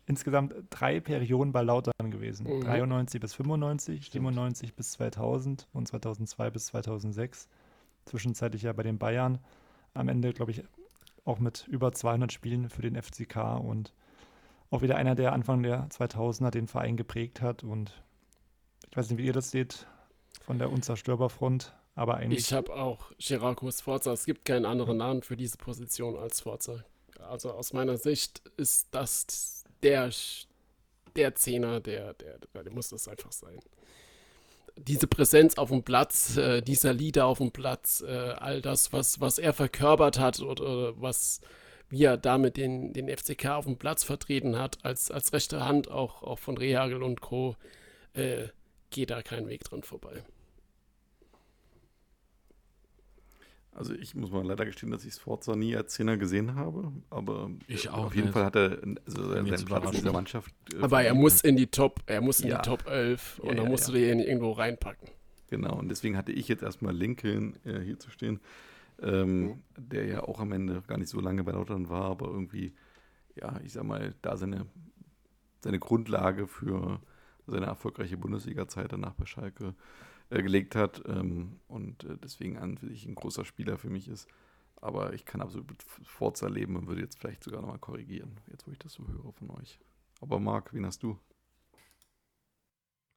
insgesamt 0.06 0.54
drei 0.70 1.00
Perioden 1.00 1.52
bei 1.52 1.62
Lautern 1.62 2.10
gewesen. 2.10 2.48
Mhm. 2.48 2.62
93 2.62 3.20
bis 3.22 3.34
95, 3.34 4.10
97 4.12 4.76
bis 4.76 4.91
2000 4.94 5.68
und 5.74 5.88
2002 5.88 6.50
bis 6.50 6.66
2006. 6.68 7.50
Zwischenzeitlich 8.06 8.64
ja 8.64 8.74
bei 8.74 8.84
den 8.84 8.98
Bayern. 8.98 9.40
Am 9.94 10.08
Ende, 10.10 10.34
glaube 10.34 10.52
ich, 10.52 10.64
auch 11.26 11.40
mit 11.40 11.68
über 11.68 11.91
200 11.91 12.32
Spielen 12.32 12.70
für 12.70 12.82
den 12.82 13.02
FCK 13.02 13.60
und 13.60 13.94
auch 14.72 14.82
wieder 14.82 14.95
einer, 14.95 15.16
der 15.16 15.34
Anfang 15.34 15.64
der 15.64 15.88
2000er 15.90 16.50
den 16.50 16.68
Verein 16.68 16.98
geprägt 16.98 17.41
hat. 17.41 17.64
Und 17.64 18.04
ich 18.90 18.98
weiß 18.98 19.10
nicht, 19.10 19.20
wie 19.20 19.26
ihr 19.26 19.34
das 19.34 19.52
seht 19.52 19.88
von 20.41 20.60
der 20.60 20.72
Unzerstörbarfront, 20.72 21.74
aber 21.95 22.18
eigentlich 22.18 22.45
Ich 22.45 22.53
habe 22.53 22.74
auch 22.74 23.11
Chiraco 23.20 23.70
Sforza. 23.72 24.14
Es 24.14 24.26
gibt 24.26 24.45
keinen 24.45 24.65
anderen 24.65 24.98
Namen 24.98 25.22
für 25.22 25.38
diese 25.38 25.57
Position 25.57 26.18
als 26.18 26.40
Sforza. 26.40 26.84
Also 27.20 27.52
aus 27.52 27.74
meiner 27.74 27.98
Sicht 27.98 28.41
ist 28.57 28.88
das 28.91 29.64
der, 29.84 30.10
der 31.15 31.36
Zehner, 31.36 31.80
der, 31.80 32.14
der, 32.14 32.40
der 32.40 32.72
muss 32.72 32.90
das 32.90 33.07
einfach 33.07 33.32
sein. 33.32 33.60
Diese 34.76 35.06
Präsenz 35.06 35.57
auf 35.57 35.70
dem 35.70 35.84
Platz, 35.84 36.36
äh, 36.36 36.61
dieser 36.61 36.94
Leader 36.94 37.28
auf 37.28 37.38
dem 37.38 37.52
Platz, 37.52 38.02
äh, 38.02 38.11
all 38.11 38.61
das, 38.61 38.91
was, 38.91 39.22
was 39.22 39.38
er 39.38 39.53
verkörpert 39.53 40.18
hat 40.18 40.40
oder, 40.41 40.64
oder 40.64 41.02
was, 41.02 41.41
wie 41.90 42.06
er 42.06 42.18
damit 42.18 42.57
den, 42.57 42.91
den 42.91 43.07
FCK 43.07 43.49
auf 43.49 43.65
dem 43.65 43.78
Platz 43.78 44.03
vertreten 44.03 44.57
hat, 44.57 44.84
als, 44.84 45.11
als 45.11 45.32
rechte 45.32 45.64
Hand 45.64 45.91
auch, 45.91 46.24
auch 46.24 46.40
von 46.40 46.57
Rehagel 46.57 47.03
und 47.03 47.22
Co., 47.22 47.56
äh, 48.14 48.48
geht 48.90 49.11
da 49.11 49.22
kein 49.22 49.48
Weg 49.48 49.64
dran 49.64 49.84
vorbei. 49.84 50.24
Also 53.76 53.94
ich 53.95 54.14
muss 54.14 54.30
mal 54.32 54.45
leider 54.45 54.66
gestehen, 54.66 54.91
dass 54.91 55.04
ich 55.04 55.16
Sforza 55.16 55.56
nie 55.56 55.76
als 55.76 55.94
Zehner 55.94 56.18
gesehen 56.18 56.56
habe, 56.56 56.91
aber 57.10 57.50
Ich 57.68 57.90
auch 57.90 58.06
auf 58.06 58.16
jeden 58.16 58.28
nicht. 58.28 58.34
Fall 58.34 58.45
hat 58.45 58.56
er 58.56 58.78
also 59.08 59.30
seinen 59.30 59.45
Platz 59.66 59.86
in 59.86 59.91
dieser 59.91 60.12
Mannschaft. 60.14 60.54
äh, 60.74 60.82
Aber 60.82 61.02
er 61.04 61.16
muss 61.16 61.41
in 61.41 61.56
die 61.58 61.68
Top, 61.68 62.02
er 62.06 62.22
muss 62.22 62.40
in 62.41 62.50
Ja. 62.50 62.62
die 62.62 62.70
Top 62.70 62.86
11 62.88 63.40
und 63.40 63.50
Ja, 63.50 63.56
dann 63.56 63.64
ja, 63.66 63.70
musst 63.72 63.88
ja. 63.88 63.94
du 63.95 64.00
den 64.00 64.20
irgendwo 64.20 64.52
reinpacken. 64.52 65.10
Genau, 65.50 65.78
und 65.78 65.90
deswegen 65.90 66.18
hatte 66.18 66.32
ich 66.32 66.48
jetzt 66.48 66.62
erstmal 66.64 66.95
Lincoln 66.95 67.56
äh, 67.66 67.80
hier 67.80 67.98
zu 68.00 68.10
stehen, 68.12 68.40
ähm, 69.02 69.62
der 69.78 70.06
ja 70.06 70.24
auch 70.24 70.40
am 70.40 70.52
Ende 70.52 70.84
gar 70.88 70.98
nicht 70.98 71.10
so 71.10 71.20
lange 71.20 71.44
bei 71.44 71.52
Lautern 71.52 71.90
war, 71.90 72.06
aber 72.06 72.28
irgendwie, 72.28 72.74
ja, 73.36 73.60
ich 73.64 73.74
sag 73.74 73.84
mal, 73.86 74.14
da 74.22 74.38
seine, 74.38 74.68
seine 75.64 75.80
Grundlage 75.80 76.48
für 76.48 77.00
seine 77.48 77.66
erfolgreiche 77.66 78.18
Bundesliga-Zeit 78.18 78.91
danach 78.91 79.14
bei 79.14 79.26
Schalke 79.26 79.70
äh, 79.70 79.74
gelegt 80.41 80.76
hat 80.76 81.03
ähm, 81.07 81.60
und 81.68 82.03
äh, 82.05 82.18
deswegen 82.23 82.57
an 82.57 82.77
für 82.77 82.88
sich 82.88 83.05
ein 83.05 83.15
großer 83.15 83.45
Spieler 83.45 83.77
für 83.77 83.89
mich 83.89 84.07
ist. 84.07 84.27
Aber 84.77 85.14
ich 85.14 85.23
kann 85.26 85.41
absolut 85.41 85.69
mit 85.69 85.84
Forza 85.84 86.47
leben 86.47 86.76
und 86.76 86.88
würde 86.88 87.01
jetzt 87.01 87.18
vielleicht 87.19 87.43
sogar 87.43 87.61
nochmal 87.61 87.80
korrigieren, 87.80 88.38
jetzt 88.51 88.68
wo 88.68 88.72
ich 88.72 88.80
das 88.80 88.93
so 88.93 89.07
höre 89.07 89.31
von 89.34 89.49
euch. 89.51 89.80
Aber 90.19 90.39
Marc, 90.39 90.73
wen 90.73 90.85
hast 90.85 91.03
du? 91.03 91.18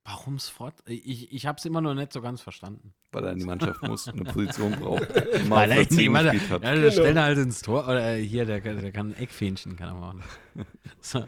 Warum 0.05 0.39
Sfort? 0.39 0.85
Ich, 0.87 1.33
ich 1.33 1.47
habe 1.47 1.59
es 1.59 1.65
immer 1.65 1.81
noch 1.81 1.95
nicht 1.95 2.13
so 2.13 2.21
ganz 2.23 2.41
verstanden. 2.41 2.95
Weil 3.11 3.25
er 3.25 3.33
in 3.33 3.39
die 3.41 3.45
Mannschaft 3.45 3.83
muss 3.83 4.07
eine 4.07 4.23
Position 4.23 4.71
braucht. 4.81 5.09
Weil 5.51 5.73
er 5.73 5.81
auf 5.81 5.89
der 5.89 5.97
nie, 5.97 6.05
10 6.05 6.13
weil 6.13 6.27
er, 6.27 6.33
gespielt 6.33 6.51
hat. 6.53 6.63
ja, 6.63 6.75
der 6.77 6.91
stellt 6.93 7.17
halt 7.19 7.39
ins 7.39 7.61
Tor. 7.61 7.85
Oder 7.89 8.15
hier, 8.15 8.45
der, 8.47 8.61
kann- 8.61 8.81
der 8.81 8.93
kann 8.93 9.09
ein 9.11 9.15
Eckfähnchen, 9.17 9.75
kann 9.75 9.89
er 9.89 9.95
machen. 9.95 10.23
So, 11.01 11.27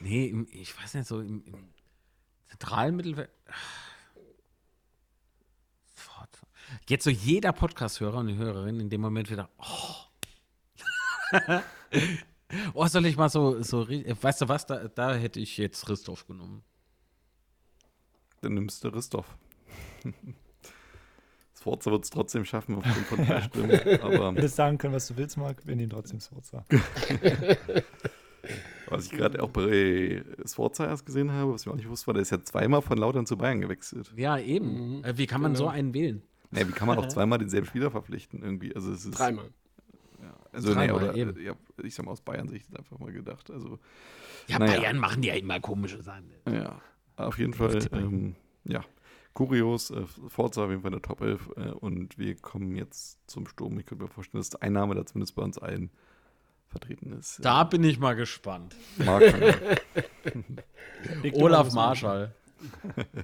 nee, 0.00 0.26
im, 0.26 0.46
ich 0.52 0.76
weiß 0.80 0.94
nicht, 0.94 1.06
so 1.06 1.20
im, 1.20 1.44
im 1.44 1.68
zentralen 2.48 2.94
Mittelfeld. 2.96 3.30
Jetzt 6.88 7.04
so 7.04 7.10
jeder 7.10 7.52
Podcast-Hörer 7.52 8.18
und 8.18 8.36
Hörerin 8.36 8.80
in 8.80 8.90
dem 8.90 9.00
Moment 9.00 9.30
wieder, 9.30 9.48
oh. 9.58 9.94
oh, 12.74 12.86
soll 12.86 13.06
ich 13.06 13.16
mal 13.16 13.28
so, 13.28 13.62
so, 13.62 13.88
weißt 13.88 14.42
du 14.42 14.48
was, 14.48 14.66
da, 14.66 14.88
da 14.88 15.14
hätte 15.14 15.40
ich 15.40 15.56
jetzt 15.56 15.86
Christoph 15.86 16.26
genommen. 16.26 16.62
Dann 18.40 18.54
nimmst 18.54 18.84
du 18.84 18.88
Ristov. 18.88 19.26
Sforza 21.58 21.90
wird 21.90 22.04
es 22.04 22.10
trotzdem 22.10 22.44
schaffen 22.44 22.76
aufgrund 22.76 23.06
von 23.06 23.26
drei 23.26 23.40
Stimmen. 23.42 23.80
Aber 24.02 24.32
Hättest 24.32 24.54
sagen 24.56 24.78
können, 24.78 24.94
was 24.94 25.08
du 25.08 25.16
willst, 25.16 25.36
Marc, 25.36 25.66
wir 25.66 25.74
nehmen 25.74 25.90
trotzdem 25.90 26.20
Sforza. 26.20 26.64
was 28.88 29.06
ich 29.06 29.10
gerade 29.10 29.42
auch 29.42 29.50
bei 29.50 30.22
Sforza 30.44 30.86
erst 30.86 31.06
gesehen 31.06 31.32
habe, 31.32 31.54
was 31.54 31.62
ich 31.62 31.68
auch 31.68 31.74
nicht 31.74 31.88
wusste, 31.88 32.06
war, 32.06 32.14
der 32.14 32.22
ist 32.22 32.30
ja 32.30 32.40
zweimal 32.44 32.82
von 32.82 32.98
Lautern 32.98 33.26
zu 33.26 33.36
Bayern 33.36 33.60
gewechselt. 33.60 34.12
Ja, 34.16 34.38
eben. 34.38 34.98
Mhm, 34.98 35.04
Äh, 35.04 35.18
Wie 35.18 35.26
kann 35.26 35.40
man 35.40 35.56
so 35.56 35.64
genau. 35.64 35.74
einen 35.74 35.92
wählen? 35.92 36.22
Naja, 36.50 36.68
wie 36.68 36.72
kann 36.72 36.86
man 36.88 36.98
auch 36.98 37.08
zweimal 37.08 37.38
denselben 37.38 37.66
Spieler 37.66 37.90
verpflichten 37.90 38.42
irgendwie? 38.42 38.74
Also 38.74 38.92
es 38.92 39.04
ist, 39.04 39.18
Dreimal. 39.18 39.50
Also 40.52 40.68
nee, 40.70 40.74
Dreimal, 40.86 41.02
oder 41.10 41.14
eben. 41.14 41.38
ja, 41.42 41.52
ich 41.82 41.94
sag 41.94 42.06
mal 42.06 42.12
aus 42.12 42.22
Bayern 42.22 42.48
Sicht 42.48 42.74
einfach 42.76 42.98
mal 42.98 43.12
gedacht. 43.12 43.50
Also 43.50 43.78
Ja, 44.46 44.58
Naja. 44.58 44.80
Bayern 44.80 44.98
machen 44.98 45.22
ja 45.22 45.34
immer 45.34 45.60
komische 45.60 46.02
Sachen. 46.02 46.30
ja, 46.50 46.80
auf 47.16 47.38
jeden 47.38 47.52
Fall, 47.52 47.78
ähm, 47.92 48.36
ja, 48.64 48.82
kurios, 49.34 49.90
äh, 49.90 50.06
Forza 50.28 50.64
auf 50.64 50.70
jeden 50.70 50.80
Fall 50.82 50.92
in 50.94 50.98
der 51.00 51.02
Top 51.02 51.20
11 51.20 51.50
äh, 51.56 51.70
und 51.72 52.16
wir 52.16 52.34
kommen 52.36 52.74
jetzt 52.74 53.18
zum 53.30 53.46
Sturm. 53.46 53.78
Ich 53.78 53.84
könnte 53.86 54.04
mir 54.04 54.08
vorstellen, 54.10 54.40
dass 54.40 54.54
ein 54.62 54.72
Name 54.72 54.94
da 54.94 55.04
zumindest 55.04 55.34
bei 55.36 55.42
uns 55.42 55.58
allen 55.58 55.90
vertreten 56.68 57.12
ist. 57.12 57.44
Da 57.44 57.64
bin 57.64 57.84
ich 57.84 57.98
mal 57.98 58.14
gespannt. 58.16 58.74
Olaf 61.34 61.72
Marschall. 61.74 62.34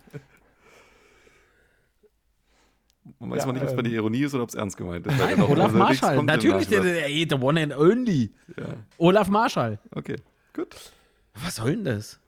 Man 3.19 3.31
weiß 3.31 3.41
Ja, 3.41 3.47
mal 3.47 3.53
nicht, 3.55 3.62
ob 3.62 3.69
es 3.69 3.74
bei 3.74 3.79
ähm, 3.81 3.85
der 3.85 3.93
Ironie 3.95 4.23
ist 4.23 4.35
oder 4.35 4.43
ob 4.45 4.49
es 4.49 4.55
ernst 4.55 4.77
gemeint 4.77 5.07
ist. 5.07 5.19
Nein, 5.19 5.41
Olaf 5.43 5.73
unterwegs 5.73 6.01
Marschall. 6.01 6.23
Natürlich, 6.23 6.69
der, 6.69 6.83
der, 6.83 7.09
the 7.09 7.35
one 7.35 7.61
and 7.61 7.77
only. 7.77 8.33
Ja, 8.57 8.77
Olaf 8.99 9.29
Marschall. 9.29 9.79
okay, 9.95 10.16
gut. 10.53 10.69
Was 11.35 11.57
soll 11.57 11.73
denn 11.77 11.85
das? 11.85 12.20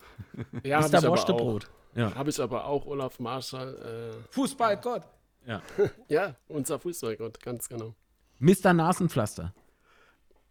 Ja, 0.64 0.78
ist 0.80 0.84
habe 0.84 0.90
der 0.90 0.98
ich, 1.00 1.04
aber 1.06 1.06
auch- 1.06 1.10
Wurstebrot. 1.10 1.70
Ja. 1.94 2.14
hab 2.14 2.26
ich 2.26 2.40
aber 2.40 2.64
auch 2.66 2.86
Olaf 2.86 3.20
Marschall. 3.20 4.14
Fußballgott. 4.30 5.02
Ja. 5.46 5.62
Äh, 5.78 5.88
ja, 6.08 6.34
unser 6.48 6.78
Fußballgott, 6.78 7.40
ganz 7.40 7.68
genau. 7.68 7.94
Mr. 8.40 8.72
Nasenpflaster. 8.72 9.54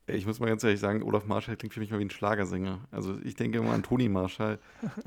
Ich 0.05 0.25
muss 0.25 0.39
mal 0.39 0.47
ganz 0.47 0.63
ehrlich 0.63 0.81
sagen, 0.81 1.01
Olaf 1.01 1.25
Marschall 1.25 1.55
klingt 1.55 1.73
für 1.73 1.79
mich 1.79 1.89
mal 1.89 1.99
wie 1.99 2.05
ein 2.05 2.09
Schlagersänger. 2.09 2.81
Also 2.91 3.17
ich 3.23 3.35
denke 3.35 3.59
immer 3.59 3.71
an 3.71 3.83
Toni 3.83 4.09
Marschall 4.09 4.59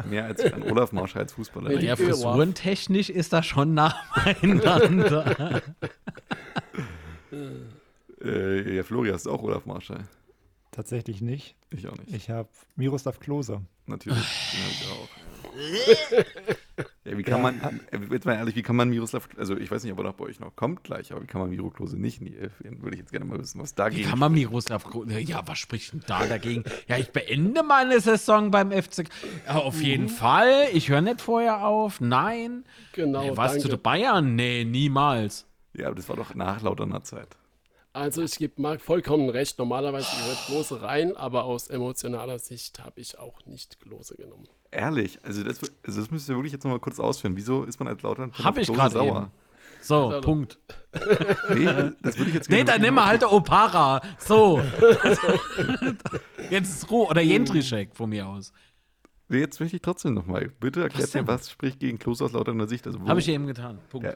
mehr 0.08 0.24
als 0.24 0.40
an 0.40 0.62
Olaf 0.70 0.92
Marschall 0.92 1.22
als 1.22 1.34
Fußballer. 1.34 1.78
Ja, 1.80 1.96
frisurentechnisch 1.96 3.10
ist 3.10 3.32
das 3.32 3.44
schon 3.44 3.74
nah 3.74 3.94
beieinander. 4.24 5.62
Äh, 8.22 8.76
ja, 8.76 8.82
Flori 8.82 9.10
hast 9.10 9.26
du 9.26 9.30
auch 9.30 9.42
Olaf 9.42 9.66
Marschall. 9.66 10.08
Tatsächlich 10.70 11.20
nicht. 11.20 11.54
Ich 11.70 11.86
auch 11.86 11.96
nicht. 11.96 12.14
Ich 12.14 12.30
habe 12.30 12.48
Miroslav 12.74 13.20
Klose. 13.20 13.60
Natürlich. 13.86 14.18
Den 14.18 14.64
hab 14.64 14.70
ich 14.70 14.90
auch. 14.90 15.35
Ja, 17.04 17.16
wie 17.16 17.22
kann 17.22 17.40
man, 17.40 17.80
jetzt 18.10 18.26
mal 18.26 18.34
ehrlich, 18.34 18.56
wie 18.56 18.62
kann 18.62 18.76
man 18.76 18.90
Miroslav, 18.90 19.28
also 19.38 19.56
ich 19.56 19.70
weiß 19.70 19.84
nicht, 19.84 19.92
ob 19.92 19.98
er 20.00 20.04
noch 20.04 20.14
bei 20.14 20.24
euch 20.24 20.40
noch 20.40 20.54
kommt 20.56 20.82
gleich, 20.84 21.12
aber 21.12 21.22
wie 21.22 21.26
kann 21.26 21.40
man 21.40 21.48
Miro 21.50 21.70
Klose 21.70 21.96
nicht 21.96 22.20
in 22.20 22.26
die 22.26 22.36
Elf 22.36 22.52
wählen? 22.60 22.82
Würde 22.82 22.96
ich 22.96 23.00
jetzt 23.00 23.12
gerne 23.12 23.24
mal 23.24 23.38
wissen, 23.38 23.60
was 23.60 23.72
Wie 23.72 23.76
dagegen 23.76 24.08
kann 24.10 24.18
man 24.18 24.32
Miroslav 24.32 24.84
Kro- 24.84 25.04
Ja, 25.08 25.42
was 25.46 25.58
spricht 25.58 25.92
denn 25.92 26.02
da 26.06 26.26
dagegen? 26.26 26.64
Ja, 26.88 26.98
ich 26.98 27.10
beende 27.12 27.62
meine 27.62 28.00
Saison 28.00 28.50
beim 28.50 28.72
FC. 28.72 29.04
Ja, 29.46 29.54
auf 29.56 29.80
jeden 29.80 30.08
Fall. 30.08 30.66
Ich 30.72 30.88
höre 30.90 31.00
nicht 31.00 31.20
vorher 31.20 31.64
auf. 31.64 32.00
Nein. 32.00 32.64
Genau, 32.92 33.22
Hey, 33.22 33.36
was 33.36 33.52
danke. 33.52 33.62
zu 33.62 33.68
den 33.76 33.82
Bayern? 33.82 34.34
Nee, 34.34 34.64
niemals. 34.64 35.46
Ja, 35.74 35.86
aber 35.86 35.94
das 35.94 36.08
war 36.08 36.16
doch 36.16 36.34
nach 36.34 36.60
Lauterner 36.62 37.02
Zeit. 37.04 37.28
Also 37.96 38.20
ich 38.22 38.36
gebe 38.36 38.60
Marc 38.60 38.82
vollkommen 38.82 39.30
recht. 39.30 39.58
Normalerweise 39.58 40.14
gehört 40.18 40.38
Klose 40.46 40.82
rein, 40.82 41.16
aber 41.16 41.44
aus 41.44 41.68
emotionaler 41.68 42.38
Sicht 42.38 42.84
habe 42.84 43.00
ich 43.00 43.18
auch 43.18 43.40
nicht 43.46 43.80
Klose 43.80 44.16
genommen. 44.16 44.46
Ehrlich, 44.70 45.18
also 45.22 45.42
das, 45.42 45.60
also 45.86 46.00
das 46.02 46.10
müsst 46.10 46.28
ihr 46.28 46.34
wirklich 46.34 46.52
jetzt 46.52 46.64
nochmal 46.64 46.78
kurz 46.78 47.00
ausführen. 47.00 47.36
Wieso 47.38 47.64
ist 47.64 47.78
man 47.80 47.88
als 47.88 48.02
Lautern 48.02 48.32
Hab 48.34 48.58
ich 48.58 48.70
gerade 48.70 49.02
eben. 49.02 49.28
So, 49.80 50.08
Also- 50.08 50.20
Punkt. 50.20 50.58
Nee, 51.54 51.64
das 52.02 52.18
würde 52.18 52.28
ich 52.28 52.34
jetzt 52.34 52.50
Nee, 52.50 52.64
dann 52.64 52.82
nimm 52.82 52.92
mal 52.94 53.06
halt 53.06 53.22
der 53.22 53.32
Opara. 53.32 54.02
So. 54.18 54.60
Jetzt 56.50 56.68
ist 56.70 56.90
Ruhe. 56.90 57.06
Oder 57.08 57.20
Jentrischek 57.20 57.94
von 57.94 58.08
mir 58.10 58.26
aus. 58.26 58.52
Nee, 59.28 59.38
jetzt 59.40 59.58
möchte 59.58 59.76
ich 59.76 59.82
trotzdem 59.82 60.14
nochmal. 60.14 60.52
Bitte 60.60 60.82
erklärt 60.82 61.12
mir, 61.14 61.26
was 61.26 61.50
spricht 61.50 61.80
gegen 61.80 61.98
Klose 61.98 62.24
aus 62.24 62.32
Lauterner 62.32 62.68
Sicht? 62.68 62.86
Also 62.86 63.00
Habe 63.06 63.18
ich 63.18 63.28
eben 63.28 63.46
getan. 63.46 63.78
Punkt. 63.90 64.06
ja, 64.06 64.14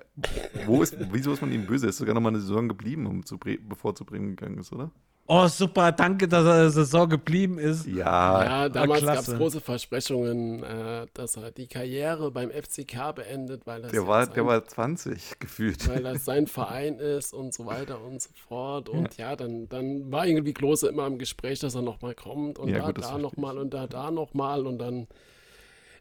wo 0.67 0.83
ist, 0.83 0.97
wieso 1.13 1.33
ist 1.33 1.41
man 1.41 1.53
ihm 1.53 1.67
böse? 1.67 1.87
Er 1.87 1.91
ist 1.91 1.99
sogar 1.99 2.15
nochmal 2.15 2.33
eine 2.33 2.41
Saison 2.41 2.69
geblieben, 2.69 3.07
um 3.07 3.27
zu 3.27 3.37
Bre 3.37 3.59
bevor 3.59 3.95
zu 3.95 4.05
Bremen 4.05 4.37
gegangen 4.37 4.59
ist, 4.59 4.73
oder? 4.73 4.93
Oh, 5.33 5.47
super. 5.47 5.93
Danke, 5.93 6.27
dass 6.27 6.45
er 6.45 6.55
in 6.57 6.61
der 6.63 6.71
Saison 6.71 7.09
geblieben 7.09 7.59
ist. 7.61 7.87
Ja, 7.87 8.43
Ja, 8.65 8.69
damals 8.69 9.05
gab 9.05 9.19
es 9.19 9.25
klasse. 9.27 9.37
große 9.39 9.61
Versprechungen, 9.61 10.65
äh, 10.65 11.07
dass 11.15 11.37
er 11.37 11.53
die 11.53 11.69
Karriere 11.69 12.33
beim 12.33 12.51
FCK 12.51 13.13
beendet, 13.15 13.65
weil 13.65 13.81
das, 13.83 13.93
der 13.93 14.01
ja 14.03 14.07
war, 14.09 14.25
sein, 14.25 14.35
der 14.35 14.47
war 14.47 14.65
20 14.67 15.39
gefühlt. 15.39 15.89
weil 15.89 16.03
das 16.03 16.25
sein 16.25 16.49
Verein 16.49 16.99
ist 16.99 17.33
und 17.33 17.55
so 17.55 17.65
weiter 17.65 18.03
und 18.03 18.21
so 18.21 18.31
fort. 18.49 18.89
Und 18.89 19.17
ja, 19.19 19.37
dann, 19.37 19.69
dann 19.69 20.11
war 20.11 20.27
irgendwie 20.27 20.53
Klose 20.53 20.89
immer 20.89 21.07
im 21.07 21.17
Gespräch, 21.19 21.61
dass 21.61 21.77
er 21.77 21.83
nochmal 21.83 22.17
kommt 22.17 22.59
und 22.59 22.69
Ja, 22.69 22.79
da, 22.81 22.87
gut, 22.87 23.05
da 23.05 23.17
nochmal 23.17 23.57
und 23.57 23.73
da, 23.73 23.87
da 23.87 24.11
nochmal 24.11 24.67
und 24.67 24.79
dann. 24.79 25.07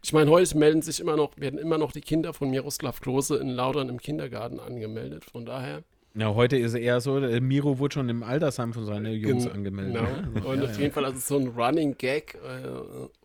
Ich 0.02 0.12
meine, 0.12 0.32
heute 0.32 0.58
melden 0.58 0.82
sich 0.82 1.00
immer 1.00 1.18
noch, 1.18 1.38
werden 1.38 1.60
immer 1.60 1.78
noch 1.78 1.92
die 1.92 2.02
Kinder 2.02 2.34
von 2.34 2.50
Miroslav 2.50 3.00
Klose 3.00 3.38
in 3.38 3.50
Lautern 3.50 3.90
im 3.90 4.00
Kindergarten 4.00 4.60
angemeldet. 4.60 5.24
Von 5.26 5.46
daher. 5.46 5.84
Ja, 6.16 6.34
heute 6.34 6.58
ist 6.58 6.74
er 6.74 6.82
eher 6.82 7.02
so, 7.02 7.20
der 7.20 7.40
Miro 7.42 7.78
wurde 7.80 7.94
schon 7.94 8.10
im 8.10 8.24
Altersheim 8.24 8.74
von 8.74 8.86
seinen 8.86 9.14
Jungs 9.14 9.44
Gen- 9.44 9.54
angemeldet. 9.54 9.96
Genau. 9.96 10.10
ne? 10.42 10.46
Und 10.48 10.60
Ja, 10.60 10.66
auf 10.70 10.76
ja. 10.76 10.82
jeden 10.82 10.94
Fall, 10.94 11.06
also 11.06 11.20
so 11.20 11.38
ein 11.38 11.48
Running 11.50 11.98
Gag 11.98 12.36
äh, 12.36 12.68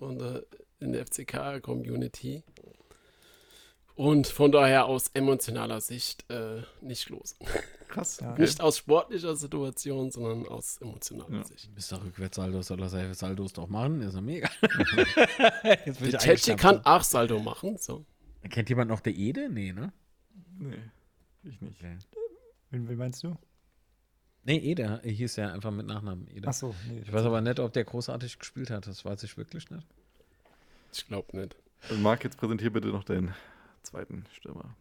und, 0.03 0.21
äh, 0.21 0.43
in 0.81 0.93
der 0.93 1.07
FCK-Community. 1.07 2.43
Und 3.97 4.27
von 4.27 4.51
daher 4.53 4.87
aus 4.87 5.09
emotionaler 5.15 5.81
Sicht 5.81 6.25
äh, 6.31 6.63
nicht 6.81 7.09
los. 7.11 7.37
Krass. 7.89 8.19
Ja. 8.21 8.33
Okay. 8.33 8.43
Nicht 8.43 8.61
aus 8.61 8.79
sportlicher 8.79 9.37
Situation, 9.37 10.11
sondern 10.11 10.47
aus 10.47 10.79
emotionaler 10.79 11.39
Ja. 11.39 11.45
Sicht. 11.45 11.71
Mr. 11.75 12.05
Rückwärtssaldo 12.05 12.61
soll 12.63 12.83
er 12.83 12.89
seine 12.89 13.15
Saldos 13.15 13.53
doch 13.53 13.69
machen, 13.69 14.03
ist 14.03 14.15
ja 14.15 14.21
mega. 14.21 14.49
Jetzt 15.87 16.01
Der 16.01 16.19
Tetschi 16.19 16.57
kann 16.57 16.85
auch 16.85 17.03
Saldo 17.05 17.39
machen. 17.39 17.77
So. 17.79 18.05
Kennt 18.51 18.69
jemand 18.69 18.91
noch 18.91 19.01
der 19.01 19.15
Ede? 19.15 19.49
Nee, 19.49 19.73
ne? 19.73 19.93
Nee, 20.59 20.75
ich 21.45 21.61
nicht. 21.61 21.81
Wen, 22.75 22.89
wen 22.89 22.99
meinst 22.99 23.23
du? 23.23 23.37
Nee, 24.43 24.59
Ede 24.59 25.01
er 25.03 25.11
hieß 25.11 25.37
ja 25.37 25.53
einfach 25.53 25.71
mit 25.71 25.87
Nachnamen 25.87 26.27
Ede. 26.29 26.49
Achso, 26.49 26.75
nee. 26.89 27.03
Ich 27.03 27.13
weiß 27.13 27.25
aber 27.25 27.41
nicht, 27.41 27.61
ob 27.61 27.73
der 27.73 27.85
großartig 27.85 28.39
gespielt 28.39 28.71
hat. 28.71 28.89
Das 28.89 29.05
weiß 29.05 29.23
ich 29.23 29.37
wirklich 29.37 29.71
nicht. 29.71 29.87
Ich 30.93 31.07
glaube 31.07 31.37
nicht. 31.37 31.57
Und 31.89 32.03
Marc, 32.03 32.25
jetzt 32.25 32.37
präsentier 32.37 32.71
bitte 32.71 32.89
noch 32.89 33.05
deinen 33.05 33.33
zweiten 33.83 34.25
Stürmer. 34.33 34.75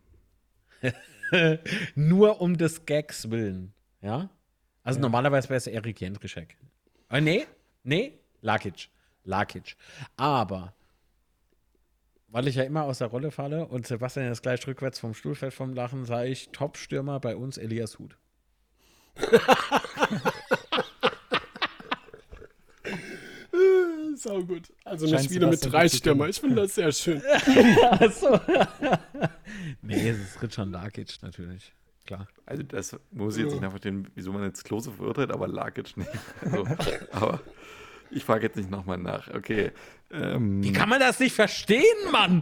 Nur 1.96 2.42
um 2.42 2.58
des 2.58 2.86
Gags 2.88 3.30
willen. 3.30 3.74
Ja? 4.02 4.30
Also 4.82 5.00
normalerweise 5.00 5.50
wäre 5.50 5.58
es 5.58 5.68
Erik 5.68 6.02
Jendrischek. 6.02 6.58
Äh, 7.10 7.22
nee, 7.22 7.46
nee, 7.84 8.20
Lakic. 8.42 8.90
Lakic. 9.24 9.76
Aber, 10.18 10.74
weil 12.34 12.48
ich 12.48 12.56
ja 12.56 12.64
immer 12.64 12.84
aus 12.84 12.98
der 12.98 13.08
Rolle 13.08 13.30
falle 13.30 13.68
und 13.68 13.86
Sebastian 13.86 14.26
jetzt 14.26 14.42
gleich 14.42 14.66
rückwärts 14.66 14.98
vom 14.98 15.14
Stuhl 15.14 15.36
fällt 15.36 15.54
vom 15.54 15.76
Lachen, 15.76 16.04
sage 16.04 16.30
ich 16.30 16.50
Top-Stürmer 16.50 17.20
bei 17.20 17.36
uns 17.36 17.60
Elias 17.60 18.00
Huth. 18.00 18.18
Sau 24.16 24.42
gut. 24.44 24.74
Also 24.84 25.06
eine 25.06 25.20
Spiele 25.20 25.46
mit 25.48 25.64
drei 25.72 25.88
Stürmer. 25.88 26.28
Ich 26.28 26.40
finde 26.40 26.56
das 26.56 26.74
sehr 26.76 26.92
schön. 26.92 27.22
Achso. 27.92 28.40
nee, 29.82 30.10
es 30.10 30.18
ist 30.18 30.42
Richard 30.42 30.70
Lakic 30.70 31.22
natürlich. 31.22 31.72
Klar. 32.06 32.28
Also 32.46 32.64
das 32.64 32.98
muss 33.12 33.38
ich 33.38 33.44
jetzt 33.44 33.52
nicht 33.52 33.62
nachverstehen, 33.62 34.08
wieso 34.16 34.32
man 34.32 34.44
jetzt 34.44 34.64
Klose 34.64 34.92
verurteilt, 34.92 35.32
aber 35.32 35.48
Lakic 35.48 35.96
nicht. 35.98 36.10
Also, 36.42 36.66
aber 37.12 37.42
ich 38.12 38.24
frage 38.24 38.48
jetzt 38.48 38.56
nicht 38.56 38.70
nochmal 38.70 38.98
nach. 38.98 39.34
Okay. 39.34 39.72
Ähm, 40.12 40.64
Wie 40.64 40.72
kann 40.72 40.90
man 40.90 41.00
das 41.00 41.20
nicht 41.20 41.34
verstehen, 41.34 41.84
Mann? 42.12 42.42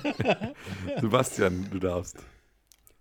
Sebastian, 1.00 1.68
du 1.70 1.78
darfst. 1.78 2.16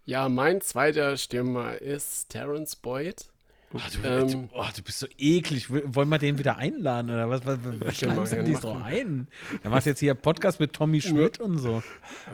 Ja, 0.05 0.29
mein 0.29 0.61
zweiter 0.61 1.17
Stürmer 1.17 1.81
ist 1.81 2.29
Terence 2.29 2.75
Boyd. 2.75 3.27
Oh, 3.71 3.77
du, 4.01 4.07
ähm, 4.07 4.49
oh, 4.53 4.65
du, 4.75 4.81
bist 4.81 4.99
so 4.99 5.07
eklig. 5.19 5.69
Wollen 5.69 6.09
wir 6.09 6.17
den 6.17 6.39
wieder 6.39 6.57
einladen 6.57 7.11
oder 7.11 7.29
was? 7.29 7.45
Was, 7.45 7.59
was 7.63 7.97
schreiben 7.97 8.45
die 8.45 8.55
so 8.55 8.71
ein? 8.71 9.27
Dann 9.61 9.71
machst 9.71 9.85
du 9.85 9.91
jetzt 9.91 9.99
hier 9.99 10.15
Podcast 10.15 10.59
mit 10.59 10.73
Tommy 10.73 11.01
Schmidt 11.01 11.39
und 11.39 11.59
so. 11.59 11.83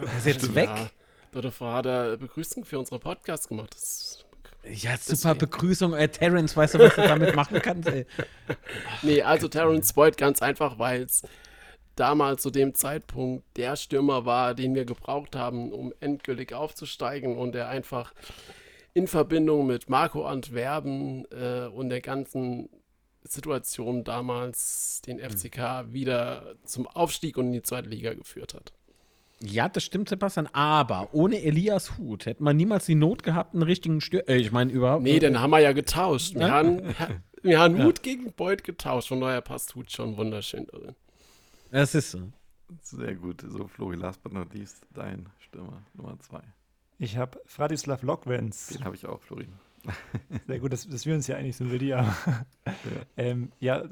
Er 0.02 0.18
ist 0.18 0.26
jetzt 0.26 0.56
weg. 0.56 0.70
Ja, 0.70 0.90
dort 1.34 1.54
vorher 1.54 1.78
hat 1.78 1.86
er 1.86 2.18
Begrüßung 2.18 2.64
für 2.64 2.80
unseren 2.80 3.02
Podcast 3.02 3.50
gemacht. 3.50 3.74
Das, 3.74 4.25
ja, 4.70 4.98
super 4.98 5.36
deswegen. 5.36 5.38
Begrüßung. 5.38 5.94
Äh, 5.94 6.10
Terence, 6.10 6.56
weißt 6.56 6.76
du, 6.76 6.80
was 6.80 6.96
du 6.96 7.02
damit 7.02 7.36
machen 7.36 7.62
kannst? 7.62 7.90
Ey? 7.90 8.06
Nee, 9.02 9.22
also 9.22 9.48
Terence 9.48 9.94
Boyd 9.94 10.18
ganz 10.18 10.42
einfach, 10.42 10.80
weil 10.80 11.04
es 11.04 11.24
damals 11.96 12.42
zu 12.42 12.52
dem 12.52 12.74
Zeitpunkt 12.74 13.46
der 13.58 13.76
Stürmer 13.76 14.26
war, 14.26 14.54
den 14.54 14.76
wir 14.76 14.86
gebraucht 14.86 15.36
haben, 15.36 15.72
um 15.72 15.94
endgültig 16.00 16.54
aufzusteigen 16.54 17.38
und 17.38 17.54
der 17.54 17.70
einfach 17.70 18.14
in 18.94 19.08
Verbindung 19.08 19.68
mit 19.68 19.90
Marco 19.90 20.26
Antwerpen 20.26 21.26
äh, 21.32 21.68
und 21.68 21.90
der 21.90 22.02
ganzen 22.02 22.70
Situation 23.24 24.04
damals 24.04 25.02
den. 25.06 25.20
FCK 25.20 25.94
wieder 25.94 26.56
zum 26.64 26.88
Aufstieg 26.88 27.38
und 27.38 27.48
in 27.48 27.54
die 27.54 27.62
zweite 27.62 27.90
Liga 27.90 28.14
geführt 28.14 28.54
hat. 28.54 28.74
Ja, 29.42 29.68
das 29.70 29.84
stimmt, 29.84 30.10
Sebastian. 30.10 30.48
Aber 30.54 31.10
ohne 31.14 31.42
Elias 31.42 31.98
Hut 31.98 32.26
hätte 32.26 32.44
man 32.44 32.56
niemals 32.56 32.86
die 32.86 32.96
Not 32.96 33.24
gehabt, 33.24 33.54
einen 33.54 33.64
richtigen 33.64 34.02
Stür. 34.02 34.28
Äh, 34.28 34.38
ich 34.38 34.52
meine, 34.52 34.72
überhaupt. 34.72 35.04
Nee, 35.04 35.20
den 35.20 35.40
haben 35.40 35.52
wir 35.52 35.60
ja 35.60 35.74
getauscht. 35.74 36.36
Wir 36.36 36.52
haben, 36.52 36.82
wir 37.42 37.60
haben 37.60 37.84
Hut 37.84 38.02
gegen 38.02 38.32
Beuth 38.34 38.64
getauscht. 38.64 39.10
Von 39.10 39.22
daher 39.22 39.42
passt 39.42 39.76
Hut 39.76 39.92
schon 39.92 40.18
wunderschön 40.18 40.66
drin. 40.68 40.96
Das 41.72 41.94
ist 41.96 42.12
so. 42.12 42.20
Sehr 42.82 43.16
gut. 43.16 43.44
So, 43.48 43.68
Flori, 43.68 43.96
last 43.98 44.24
but 44.24 44.34
not 44.34 44.54
least, 44.54 44.82
dein 44.94 45.28
Stürmer 45.40 45.82
Nummer 45.94 46.18
zwei. 46.20 46.42
Ich 46.98 47.18
habe 47.18 47.40
Fradislav 47.46 48.02
Lokwenz. 48.04 48.68
Den 48.68 48.86
habe 48.86 48.96
ich 48.96 49.06
auch, 49.06 49.22
Florin. 49.22 49.54
Sehr 50.48 50.60
gut, 50.60 50.74
dass, 50.74 50.88
dass 50.88 51.06
wir 51.06 51.14
uns 51.14 51.28
ja 51.28 51.36
eigentlich 51.36 51.58
sind, 51.58 51.72
wir 51.72 51.82
ja. 51.82 52.16
Ja. 52.66 52.76
ähm, 53.18 53.52
ja, 53.60 53.84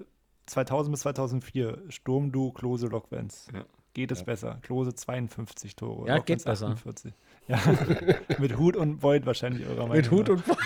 2000 0.46 0.94
bis 0.94 1.02
2004, 1.02 1.84
Sturmdu, 1.90 2.52
Klose, 2.52 2.88
Lokwenz. 2.88 3.48
Ja. 3.54 3.66
Geht 3.94 4.12
es 4.12 4.20
ja. 4.20 4.26
besser? 4.26 4.60
Klose 4.64 4.96
52 4.96 5.76
Tore. 5.76 6.08
Ja, 6.08 6.18
geht 6.20 6.44
besser. 6.44 6.70
48. 6.70 7.14
Ja, 7.48 7.60
mit 8.40 8.58
Hut 8.58 8.76
und 8.76 9.04
Void 9.04 9.26
wahrscheinlich 9.26 9.68
eurer 9.68 9.88
Meinung 9.88 9.98
Mit 9.98 10.10
Hut 10.12 10.30
und 10.30 10.48
Void. 10.48 10.58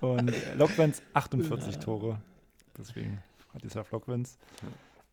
und 0.00 0.34
Lokwenz 0.56 1.02
48 1.14 1.78
Tore. 1.78 2.20
Deswegen 2.76 3.22
Fradislav 3.36 3.90
Lokwenz. 3.92 4.38
Ja. 4.62 4.68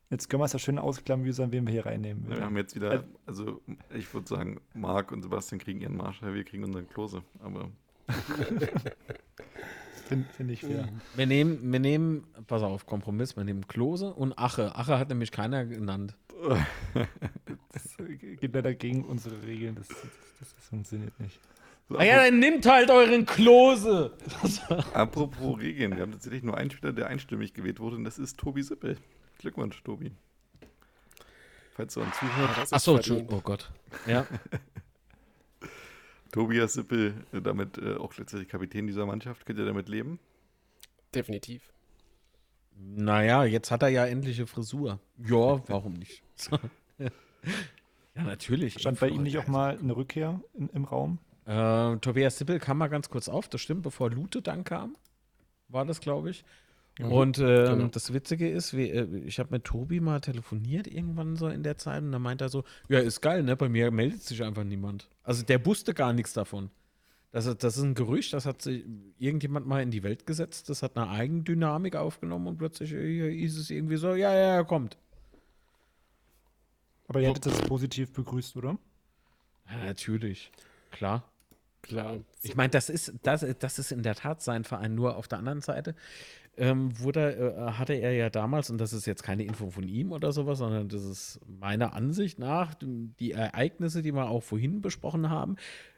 Jetzt 0.10 0.30
können 0.30 0.42
wir 0.42 0.46
es 0.46 0.54
ja 0.54 0.60
schön 0.60 0.78
ausklamüsern, 0.80 1.52
wen 1.52 1.66
wir 1.66 1.74
hier 1.74 1.86
reinnehmen. 1.86 2.30
Wir 2.30 2.42
haben 2.42 2.56
jetzt 2.58 2.76
wieder, 2.76 3.04
also 3.26 3.62
ich 3.94 4.14
würde 4.14 4.28
sagen, 4.28 4.62
Marc 4.74 5.12
und 5.12 5.24
Sebastian 5.24 5.60
kriegen 5.60 5.82
ihren 5.82 5.98
Marschall, 5.98 6.34
wir 6.34 6.44
kriegen 6.44 6.64
unseren 6.64 6.88
Klose, 6.88 7.24
aber. 7.40 7.70
Finde 10.06 10.28
find 10.30 10.52
ich 10.52 10.62
fair. 10.62 10.88
Wir 11.16 11.26
nehmen, 11.26 11.72
wir 11.72 11.80
nehmen, 11.80 12.28
pass 12.48 12.62
auf, 12.62 12.86
Kompromiss, 12.86 13.36
wir 13.36 13.44
nehmen 13.44 13.68
Klose 13.68 14.14
und 14.14 14.38
Ache. 14.38 14.76
Ache 14.76 15.00
hat 15.00 15.10
nämlich 15.10 15.32
keiner 15.32 15.66
genannt. 15.66 16.16
das 17.74 17.98
geht 17.98 18.54
leider 18.54 18.74
gegen 18.76 19.04
unsere 19.04 19.42
Regeln, 19.44 19.76
das, 19.76 19.88
das, 19.88 19.98
das 20.40 20.68
funktioniert 20.68 21.20
nicht. 21.20 21.40
So, 21.90 21.98
ah 21.98 22.04
ja, 22.04 22.24
dann 22.24 22.40
nimmt 22.40 22.66
halt 22.66 22.90
euren 22.92 23.26
Klose. 23.26 24.16
apropos 24.94 25.60
Regeln, 25.60 25.96
wir 25.96 26.02
haben 26.02 26.12
tatsächlich 26.12 26.44
nur 26.44 26.58
einen 26.58 26.70
Spieler, 26.70 26.94
der 26.94 27.08
einstimmig 27.08 27.54
gewählt 27.54 27.80
wurde, 27.80 27.96
und 27.96 28.04
das 28.04 28.20
ist 28.20 28.38
Tobi 28.38 28.62
Sippel. 28.62 28.98
Glückwunsch, 29.40 29.82
Tobi. 29.84 30.12
Falls 31.74 31.94
du 31.94 32.02
uns 32.02 32.16
zuhörst. 32.18 32.74
Achso, 32.74 33.00
oh 33.30 33.42
Gott. 33.42 33.72
Ja. 34.06 34.26
Tobias 36.36 36.74
Sippel, 36.74 37.14
äh, 37.32 37.42
damit 37.42 37.78
äh, 37.78 37.96
auch 37.96 38.18
letztendlich 38.18 38.50
Kapitän 38.50 38.88
dieser 38.88 39.06
Mannschaft. 39.06 39.46
Könnt 39.46 39.58
ihr 39.58 39.66
damit 39.66 39.88
leben? 39.88 40.20
Definitiv. 41.14 41.72
Naja, 42.78 43.46
jetzt 43.46 43.72
hat 43.72 43.84
er 43.84 43.88
ja 43.88 44.06
endliche 44.06 44.46
Frisur. 44.46 45.00
Ja, 45.18 45.64
warum 45.70 45.94
nicht? 45.94 46.24
ja, 46.98 47.10
natürlich. 48.22 48.78
Stand 48.80 49.00
bei 49.00 49.08
ihm 49.08 49.24
nicht 49.24 49.38
auch 49.38 49.48
mal 49.48 49.78
eine 49.78 49.96
Rückkehr 49.96 50.42
in, 50.54 50.68
im 50.68 50.84
Raum? 50.84 51.20
Äh, 51.46 51.96
Tobias 52.00 52.38
Sippel 52.38 52.60
kam 52.60 52.80
mal 52.80 52.88
ganz 52.88 53.10
kurz 53.10 53.30
auf, 53.30 53.48
das 53.48 53.62
stimmt, 53.62 53.84
bevor 53.84 54.12
Lute 54.12 54.42
dann 54.42 54.66
kam. 54.66 54.98
War 55.70 55.86
das, 55.86 56.02
glaube 56.02 56.32
ich. 56.32 56.44
Mhm. 57.00 57.12
Und 57.12 57.38
äh, 57.40 57.66
genau. 57.70 57.88
das 57.88 58.14
Witzige 58.14 58.50
ist, 58.50 58.76
wie, 58.76 58.90
äh, 58.90 59.06
ich 59.26 59.40
habe 59.40 59.50
mit 59.52 59.66
Tobi 59.66 60.00
mal 60.00 60.22
telefoniert 60.22 60.88
irgendwann 60.88 61.36
so 61.36 61.48
in 61.48 61.64
der 61.64 61.78
Zeit 61.78 62.02
und 62.02 62.12
da 62.12 62.20
meint 62.20 62.42
er 62.42 62.50
so, 62.50 62.64
ja, 62.88 63.00
ist 63.00 63.22
geil, 63.22 63.44
ne? 63.44 63.56
Bei 63.58 63.68
mir 63.68 63.92
meldet 63.92 64.24
sich 64.24 64.44
einfach 64.44 64.64
niemand. 64.64 65.10
Also 65.24 65.44
der 65.44 65.66
wusste 65.66 65.94
gar 65.94 66.14
nichts 66.14 66.34
davon. 66.34 66.70
Das, 67.32 67.46
das 67.58 67.76
ist 67.76 67.84
ein 67.84 67.96
Gerücht, 67.96 68.32
das 68.32 68.46
hat 68.46 68.62
sich 68.62 68.86
irgendjemand 69.20 69.68
mal 69.68 69.82
in 69.82 69.92
die 69.92 70.04
Welt 70.04 70.26
gesetzt, 70.26 70.70
das 70.70 70.84
hat 70.84 70.96
eine 70.96 71.10
Eigendynamik 71.10 71.98
aufgenommen 71.98 72.48
und 72.48 72.58
plötzlich 72.58 72.94
äh, 72.94 73.30
hieß 73.30 73.58
es 73.58 73.70
irgendwie 73.70 73.98
so, 73.98 74.16
ja, 74.16 74.34
ja, 74.34 74.56
er 74.56 74.64
kommt. 74.64 74.98
Aber 77.10 77.20
ihr 77.20 77.28
hättet 77.28 77.48
das 77.48 77.62
positiv 77.64 78.14
begrüßt, 78.14 78.56
oder? 78.56 78.78
Ja, 79.70 79.86
natürlich. 79.86 80.50
Klar. 80.92 81.24
Klar. 81.82 82.18
Ich 82.42 82.56
meine, 82.56 82.70
das 82.70 82.90
ist, 82.90 83.14
das, 83.22 83.46
das 83.60 83.80
ist 83.80 83.92
in 83.92 84.02
der 84.02 84.16
Tat 84.16 84.42
sein 84.42 84.64
Verein. 84.64 84.96
Nur 84.96 85.18
auf 85.18 85.28
der 85.28 85.38
anderen 85.38 85.62
Seite 85.62 85.94
ähm, 86.58 86.98
wurde, 87.00 87.36
äh, 87.36 87.72
hatte 87.74 87.94
er 87.94 88.14
ja 88.14 88.30
damals, 88.30 88.70
und 88.70 88.78
das 88.80 88.94
ist 88.94 89.06
jetzt 89.06 89.24
keine 89.24 89.44
Info 89.44 89.70
von 89.70 89.88
ihm 89.88 90.12
oder 90.12 90.32
sowas, 90.32 90.60
sondern 90.60 90.88
das 90.90 91.04
ist 91.04 91.40
meiner 91.48 91.94
Ansicht 91.94 92.40
nach 92.40 92.74
die 92.76 93.32
Ereignisse, 93.32 94.02
die 94.02 94.14
wir 94.14 94.30
auch 94.30 94.44
vorhin 94.44 94.82
besprochen 94.82 95.30
haben, 95.30 95.56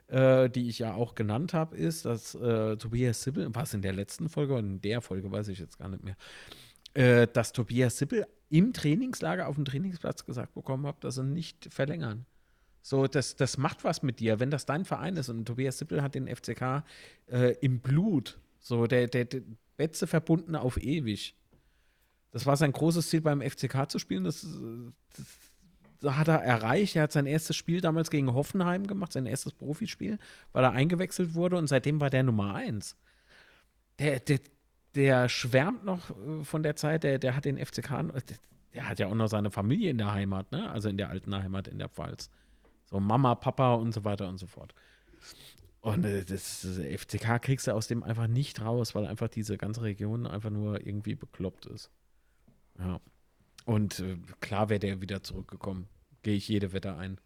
äh, 0.08 0.50
die 0.50 0.68
ich 0.68 0.78
ja 0.78 0.94
auch 0.94 1.14
genannt 1.14 1.54
habe, 1.54 1.76
ist, 1.76 2.04
dass 2.04 2.34
äh, 2.34 2.76
Tobias 2.76 3.22
Sippel, 3.22 3.48
was 3.54 3.74
in 3.74 3.82
der 3.82 3.92
letzten 3.92 4.28
Folge 4.28 4.54
oder 4.54 4.62
in 4.62 4.80
der 4.80 5.00
Folge, 5.00 5.30
weiß 5.30 5.48
ich 5.48 5.58
jetzt 5.58 5.78
gar 5.78 5.88
nicht 5.88 6.02
mehr, 6.02 6.16
äh, 6.94 7.26
dass 7.32 7.52
Tobias 7.52 7.98
Sippel 7.98 8.26
im 8.50 8.72
Trainingslager 8.72 9.46
auf 9.46 9.54
dem 9.54 9.64
Trainingsplatz 9.64 10.24
gesagt 10.24 10.54
bekommen 10.54 10.86
hat, 10.86 11.04
dass 11.04 11.16
sie 11.16 11.24
nicht 11.24 11.72
verlängern. 11.72 12.26
So, 12.82 13.06
das, 13.06 13.36
das 13.36 13.58
macht 13.58 13.84
was 13.84 14.02
mit 14.02 14.18
dir, 14.18 14.40
wenn 14.40 14.50
das 14.50 14.64
dein 14.64 14.86
Verein 14.86 15.16
ist. 15.16 15.28
Und 15.28 15.44
Tobias 15.44 15.78
Sippel 15.78 16.02
hat 16.02 16.14
den 16.14 16.26
FCK 16.26 16.84
äh, 17.30 17.54
im 17.60 17.80
Blut. 17.80 18.38
So, 18.60 18.86
der, 18.86 19.08
der, 19.08 19.26
der 19.26 19.42
Betze 19.78 20.06
verbunden 20.06 20.56
auf 20.56 20.76
ewig. 20.76 21.34
Das 22.30 22.44
war 22.44 22.56
sein 22.58 22.72
großes 22.72 23.08
Ziel 23.08 23.22
beim 23.22 23.40
FCK 23.40 23.88
zu 23.88 23.98
spielen. 23.98 24.24
Das, 24.24 24.46
das, 26.00 26.14
hat 26.14 26.28
er 26.28 26.42
erreicht. 26.42 26.96
Er 26.96 27.04
hat 27.04 27.12
sein 27.12 27.24
erstes 27.24 27.56
Spiel 27.56 27.80
damals 27.80 28.10
gegen 28.10 28.34
Hoffenheim 28.34 28.86
gemacht, 28.86 29.12
sein 29.12 29.24
erstes 29.24 29.54
Profispiel, 29.54 30.18
weil 30.52 30.64
er 30.64 30.72
eingewechselt 30.72 31.34
wurde 31.34 31.56
und 31.56 31.68
seitdem 31.68 32.00
war 32.00 32.10
der 32.10 32.24
Nummer 32.24 32.54
eins. 32.54 32.96
Der, 33.98 34.20
der, 34.20 34.40
der 34.94 35.28
schwärmt 35.28 35.84
noch 35.84 36.10
äh, 36.10 36.44
von 36.44 36.62
der 36.62 36.76
Zeit, 36.76 37.04
der, 37.04 37.18
der 37.18 37.34
hat 37.34 37.46
den 37.46 37.56
FCK, 37.56 37.88
der, 37.88 38.36
der 38.74 38.88
hat 38.88 38.98
ja 38.98 39.06
auch 39.06 39.14
noch 39.14 39.28
seine 39.28 39.50
Familie 39.50 39.90
in 39.90 39.98
der 39.98 40.12
Heimat, 40.12 40.52
ne? 40.52 40.70
also 40.70 40.88
in 40.88 40.98
der 40.98 41.08
alten 41.08 41.34
Heimat 41.34 41.66
in 41.66 41.78
der 41.78 41.88
Pfalz. 41.88 42.30
So 42.84 43.00
Mama, 43.00 43.34
Papa 43.34 43.74
und 43.74 43.92
so 43.92 44.04
weiter 44.04 44.28
und 44.28 44.38
so 44.38 44.46
fort. 44.46 44.74
Und 45.80 46.04
äh, 46.04 46.24
das, 46.24 46.62
das, 46.62 46.78
FCK 46.78 47.40
kriegst 47.40 47.66
du 47.66 47.72
aus 47.72 47.86
dem 47.86 48.02
einfach 48.02 48.26
nicht 48.26 48.60
raus, 48.60 48.94
weil 48.94 49.06
einfach 49.06 49.28
diese 49.28 49.56
ganze 49.56 49.82
Region 49.82 50.26
einfach 50.26 50.50
nur 50.50 50.84
irgendwie 50.84 51.14
bekloppt 51.14 51.66
ist. 51.66 51.90
Ja. 52.78 53.00
Und 53.64 54.00
äh, 54.00 54.16
klar 54.40 54.68
wäre 54.68 54.80
der 54.80 55.00
wieder 55.00 55.22
zurückgekommen. 55.22 55.88
Gehe 56.22 56.36
ich 56.36 56.48
jede 56.48 56.72
Wette 56.72 56.96
ein. 56.96 57.20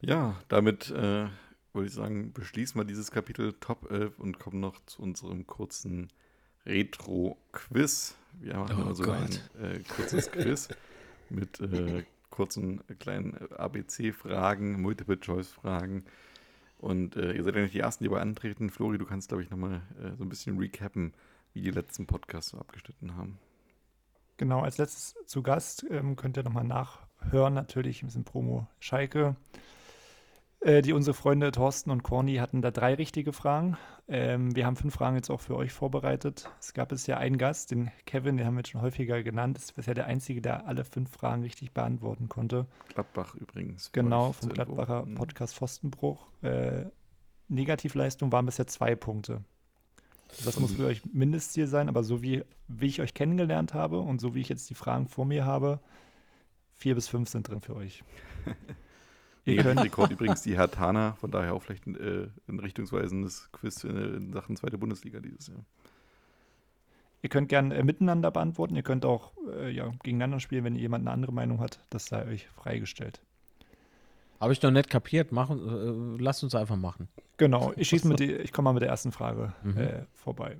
Ja, 0.00 0.40
damit 0.48 0.90
äh, 0.90 1.28
würde 1.72 1.86
ich 1.86 1.92
sagen, 1.92 2.32
beschließen 2.32 2.78
wir 2.80 2.84
dieses 2.84 3.10
Kapitel 3.10 3.54
Top 3.54 3.90
11 3.90 4.18
und 4.18 4.38
kommen 4.38 4.60
noch 4.60 4.84
zu 4.86 5.02
unserem 5.02 5.46
kurzen 5.46 6.08
Retro-Quiz. 6.64 8.16
Wir 8.40 8.56
machen 8.56 8.82
oh 8.82 8.88
also 8.88 9.04
Gott. 9.04 9.42
ein 9.58 9.62
äh, 9.62 9.78
kurzes 9.80 10.30
Quiz 10.30 10.68
mit 11.30 11.60
äh, 11.60 12.04
kurzen 12.36 12.82
äh, 12.88 12.94
kleinen 12.94 13.34
äh, 13.34 13.54
ABC-Fragen, 13.54 14.80
Multiple-Choice-Fragen. 14.80 16.04
Und 16.78 17.16
äh, 17.16 17.32
ihr 17.32 17.42
seid 17.42 17.56
ja 17.56 17.62
nicht 17.62 17.74
die 17.74 17.80
Ersten, 17.80 18.04
die 18.04 18.10
bei 18.10 18.20
antreten. 18.20 18.70
Flori, 18.70 18.98
du 18.98 19.06
kannst, 19.06 19.28
glaube 19.28 19.42
ich, 19.42 19.50
nochmal 19.50 19.82
äh, 19.98 20.14
so 20.16 20.24
ein 20.24 20.28
bisschen 20.28 20.58
recappen, 20.58 21.14
wie 21.54 21.62
die 21.62 21.70
letzten 21.70 22.06
Podcasts 22.06 22.50
so 22.50 22.58
abgeschnitten 22.58 23.16
haben. 23.16 23.38
Genau, 24.36 24.60
als 24.60 24.76
letztes 24.76 25.14
zu 25.24 25.42
Gast 25.42 25.86
ähm, 25.90 26.14
könnt 26.14 26.36
ihr 26.36 26.42
nochmal 26.42 26.64
nachhören, 26.64 27.54
natürlich 27.54 28.02
ein 28.02 28.06
bisschen 28.06 28.24
Promo 28.24 28.66
Schalke. 28.78 29.34
Äh, 30.60 30.82
die 30.82 30.92
unsere 30.92 31.14
Freunde 31.14 31.52
Thorsten 31.52 31.90
und 31.90 32.02
Corny 32.02 32.36
hatten 32.36 32.62
da 32.62 32.70
drei 32.70 32.94
richtige 32.94 33.32
Fragen. 33.32 33.76
Ähm, 34.08 34.54
wir 34.56 34.66
haben 34.66 34.76
fünf 34.76 34.94
Fragen 34.94 35.16
jetzt 35.16 35.30
auch 35.30 35.40
für 35.40 35.56
euch 35.56 35.72
vorbereitet. 35.72 36.48
Es 36.60 36.72
gab 36.72 36.88
bisher 36.88 37.18
einen 37.18 37.38
Gast, 37.38 37.70
den 37.70 37.90
Kevin, 38.06 38.36
den 38.36 38.46
haben 38.46 38.54
wir 38.54 38.60
jetzt 38.60 38.70
schon 38.70 38.80
häufiger 38.80 39.22
genannt. 39.22 39.58
Ist 39.58 39.74
bisher 39.74 39.94
der 39.94 40.06
einzige, 40.06 40.40
der 40.40 40.66
alle 40.66 40.84
fünf 40.84 41.10
Fragen 41.10 41.42
richtig 41.42 41.72
beantworten 41.72 42.28
konnte. 42.28 42.66
Gladbach 42.88 43.34
übrigens. 43.34 43.92
Genau, 43.92 44.32
vom 44.32 44.48
Gladbacher 44.48 45.04
Info. 45.04 45.20
Podcast 45.20 45.54
Pfostenbruch. 45.54 46.26
Äh, 46.42 46.86
Negativleistung 47.48 48.32
waren 48.32 48.46
bisher 48.46 48.66
zwei 48.66 48.94
Punkte. 48.94 49.42
Das 50.44 50.58
muss 50.58 50.72
für 50.72 50.86
euch 50.86 51.02
Mindestziel 51.12 51.66
sein, 51.66 51.88
aber 51.88 52.02
so 52.02 52.22
wie, 52.22 52.42
wie 52.66 52.86
ich 52.86 53.00
euch 53.00 53.14
kennengelernt 53.14 53.74
habe 53.74 54.00
und 54.00 54.20
so 54.20 54.34
wie 54.34 54.40
ich 54.40 54.48
jetzt 54.48 54.68
die 54.68 54.74
Fragen 54.74 55.06
vor 55.06 55.24
mir 55.24 55.44
habe, 55.44 55.80
vier 56.74 56.94
bis 56.94 57.08
fünf 57.08 57.28
sind 57.28 57.48
drin 57.48 57.60
für 57.60 57.76
euch. 57.76 58.02
Ihr 59.46 59.62
könnt 59.62 59.80
Rekord 59.80 60.10
übrigens 60.10 60.42
die 60.42 60.56
Herr 60.56 60.70
Tana, 60.70 61.14
von 61.14 61.30
daher 61.30 61.54
auch 61.54 61.62
vielleicht 61.62 61.86
ein, 61.86 61.96
äh, 61.96 62.28
ein 62.48 62.58
richtungsweisendes 62.58 63.50
Quiz 63.52 63.84
in, 63.84 63.96
in, 63.96 64.32
Sachen 64.32 64.56
zweite 64.56 64.76
Bundesliga 64.76 65.20
dieses 65.20 65.46
Jahr. 65.46 65.64
Ihr 67.22 67.30
könnt 67.30 67.48
gerne 67.48 67.74
äh, 67.74 67.82
miteinander 67.82 68.30
beantworten, 68.30 68.76
ihr 68.76 68.82
könnt 68.82 69.04
auch 69.04 69.32
äh, 69.54 69.70
ja, 69.70 69.90
gegeneinander 70.02 70.40
spielen, 70.40 70.64
wenn 70.64 70.74
jemand 70.74 71.02
eine 71.02 71.12
andere 71.12 71.32
Meinung 71.32 71.60
hat, 71.60 71.80
das 71.90 72.06
sei 72.06 72.26
euch 72.26 72.48
freigestellt. 72.48 73.22
Habe 74.40 74.52
ich 74.52 74.60
noch 74.60 74.70
nicht 74.70 74.90
kapiert. 74.90 75.32
Machen, 75.32 76.18
äh, 76.18 76.22
lasst 76.22 76.44
uns 76.44 76.54
einfach 76.54 76.76
machen. 76.76 77.08
Genau, 77.38 77.72
ich 77.76 77.88
schieße 77.88 78.06
mit 78.06 78.20
die, 78.20 78.32
ich 78.32 78.52
komme 78.52 78.66
mal 78.66 78.72
mit 78.74 78.82
der 78.82 78.90
ersten 78.90 79.12
Frage 79.12 79.54
mhm. 79.62 79.78
äh, 79.78 80.02
vorbei. 80.14 80.58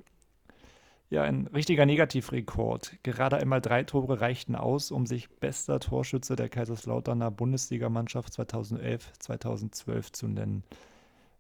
Ja, 1.09 1.23
ein 1.23 1.47
richtiger 1.47 1.87
Negativrekord. 1.87 2.99
Gerade 3.05 3.37
einmal 3.37 3.61
drei 3.61 3.85
Tore 3.85 4.21
reichten 4.21 4.57
aus, 4.57 4.91
um 4.91 5.07
sich 5.07 5.29
bester 5.31 5.79
Torschütze 5.79 6.35
der 6.35 6.49
Kaiserslauterner 6.49 7.31
Bundesligamannschaft 7.31 8.33
2011-2012 8.33 10.13
zu 10.13 10.27
nennen. 10.27 10.65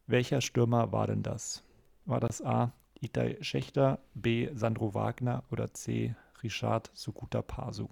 Welcher 0.07 0.41
Stürmer 0.41 0.93
war 0.93 1.09
denn 1.09 1.25
das? 1.25 1.65
War 2.05 2.21
das 2.21 2.43
A. 2.43 2.73
Itai 3.01 3.39
Schächter, 3.41 3.99
B. 4.15 4.49
Sandro 4.55 4.95
Wagner 4.95 5.43
oder 5.51 5.75
C. 5.75 6.15
Richard 6.45 6.91
Sukuta 6.95 7.43
Pasu? 7.43 7.89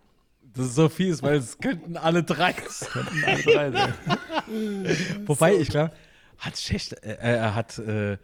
Das 0.54 0.66
ist 0.66 0.74
so 0.76 0.88
fies, 0.88 1.22
weil 1.24 1.36
es 1.36 1.58
könnten 1.58 1.96
alle 1.96 2.22
drei 2.22 2.52
könnten 2.52 3.24
alle 3.24 3.42
drei 3.42 3.70
sein. 3.72 3.94
Wobei, 5.26 5.56
ich 5.56 5.68
glaube, 5.68 5.92
hat 6.38 6.56
Schächter, 6.56 7.02
äh, 7.02 7.36
äh, 7.36 7.50
hat, 7.50 7.78
äh, 7.78 8.18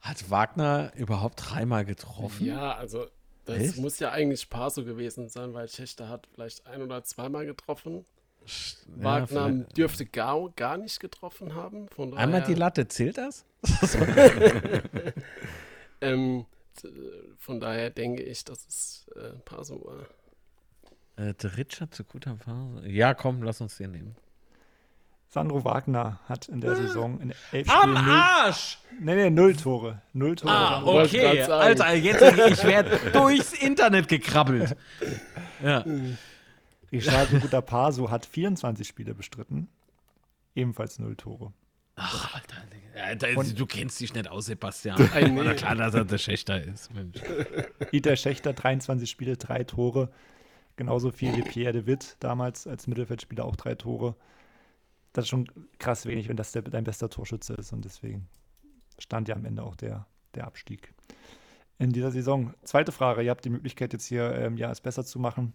hat 0.00 0.30
Wagner 0.30 0.92
überhaupt 0.96 1.40
dreimal 1.44 1.84
getroffen? 1.84 2.46
Ja, 2.46 2.74
also 2.74 3.06
das 3.44 3.58
Echt? 3.58 3.76
muss 3.78 3.98
ja 3.98 4.10
eigentlich 4.10 4.50
Paso 4.50 4.84
gewesen 4.84 5.28
sein, 5.28 5.54
weil 5.54 5.68
Schächter 5.68 6.08
hat 6.08 6.26
vielleicht 6.34 6.66
ein 6.66 6.82
oder 6.82 7.02
zweimal 7.04 7.46
getroffen. 7.46 8.04
Ja, 8.96 9.04
Wagner 9.04 9.50
dürfte 9.76 10.06
gar, 10.06 10.50
gar 10.50 10.76
nicht 10.76 11.00
getroffen 11.00 11.54
haben. 11.54 11.88
Einmal 12.16 12.42
die 12.42 12.54
Latte, 12.54 12.88
zählt 12.88 13.18
das? 13.18 13.44
ähm, 16.00 16.46
von 17.38 17.60
daher 17.60 17.90
denke 17.90 18.22
ich, 18.22 18.44
dass 18.44 18.66
es 18.66 19.06
äh, 19.16 19.30
Paso 19.44 19.84
war. 19.84 20.06
Äh, 21.16 21.34
Richard 21.56 21.94
zu 21.94 22.04
guter 22.04 22.36
Phase. 22.36 22.88
Ja, 22.88 23.14
komm, 23.14 23.42
lass 23.42 23.60
uns 23.60 23.76
den 23.76 23.90
nehmen. 23.90 24.16
Sandro 25.30 25.64
Wagner 25.64 26.20
hat 26.26 26.48
in 26.48 26.60
der 26.60 26.74
Saison 26.74 27.20
in 27.20 27.34
elf 27.52 27.68
Am 27.68 27.90
Spielen 27.90 27.96
Arsch! 27.96 28.78
Null, 28.92 29.00
nee, 29.04 29.14
nee, 29.14 29.30
null 29.30 29.54
Tore. 29.54 30.00
Null 30.14 30.36
Tore. 30.36 30.52
Ah, 30.52 30.82
okay. 30.82 31.42
Alter, 31.42 31.94
jetzt 31.94 32.22
ich 32.22 32.64
werde 32.64 32.98
durchs 33.12 33.52
Internet 33.52 34.08
gekrabbelt. 34.08 34.74
Ja. 35.62 35.84
Richard 36.90 37.30
Guter 37.42 37.60
Paso 37.60 38.10
hat 38.10 38.24
24 38.24 38.88
Spiele 38.88 39.14
bestritten. 39.14 39.68
Ebenfalls 40.54 40.98
null 40.98 41.16
Tore. 41.16 41.52
Ach, 41.96 42.34
Alter, 42.34 42.56
ja, 42.96 43.44
du 43.44 43.66
kennst 43.66 44.00
dich 44.00 44.14
nicht 44.14 44.28
aus, 44.28 44.46
Sebastian. 44.46 44.98
nee. 45.14 45.54
klar, 45.54 45.74
dass 45.76 45.94
er 45.94 46.04
der 46.04 46.18
Schächter 46.18 46.62
ist. 46.62 46.92
Mensch. 46.94 47.18
Ida 47.92 48.16
Schächter, 48.16 48.52
23 48.52 49.08
Spiele, 49.08 49.36
drei 49.36 49.64
Tore. 49.64 50.10
Genauso 50.76 51.10
viel 51.10 51.36
wie 51.36 51.42
Pierre 51.42 51.72
de 51.72 51.86
Witt 51.86 52.16
damals 52.20 52.66
als 52.66 52.86
Mittelfeldspieler 52.86 53.44
auch 53.44 53.56
drei 53.56 53.74
Tore. 53.74 54.14
Das 55.18 55.24
ist 55.24 55.30
schon 55.30 55.48
krass 55.80 56.06
wenig, 56.06 56.28
wenn 56.28 56.36
das 56.36 56.52
der, 56.52 56.62
dein 56.62 56.84
bester 56.84 57.10
Torschütze 57.10 57.54
ist. 57.54 57.72
Und 57.72 57.84
deswegen 57.84 58.28
stand 59.00 59.26
ja 59.26 59.34
am 59.34 59.44
Ende 59.44 59.64
auch 59.64 59.74
der, 59.74 60.06
der 60.36 60.46
Abstieg 60.46 60.94
in 61.76 61.90
dieser 61.90 62.12
Saison. 62.12 62.54
Zweite 62.62 62.92
Frage: 62.92 63.22
Ihr 63.24 63.30
habt 63.32 63.44
die 63.44 63.50
Möglichkeit, 63.50 63.92
jetzt 63.92 64.06
hier 64.06 64.32
ähm, 64.36 64.56
ja, 64.56 64.70
es 64.70 64.80
besser 64.80 65.04
zu 65.04 65.18
machen. 65.18 65.54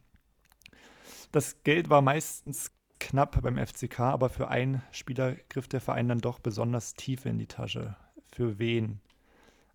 Das 1.32 1.64
Geld 1.64 1.90
war 1.90 2.02
meistens 2.02 2.74
knapp 3.00 3.42
beim 3.42 3.56
FCK, 3.56 4.02
aber 4.02 4.28
für 4.28 4.50
einen 4.50 4.82
Spieler 4.92 5.38
griff 5.48 5.70
der 5.70 5.80
Verein 5.80 6.10
dann 6.10 6.20
doch 6.20 6.40
besonders 6.40 6.96
tief 6.96 7.26
in 7.26 7.38
die 7.38 7.48
Tasche. 7.48 7.96
Für 8.34 8.60
wen? 8.60 9.00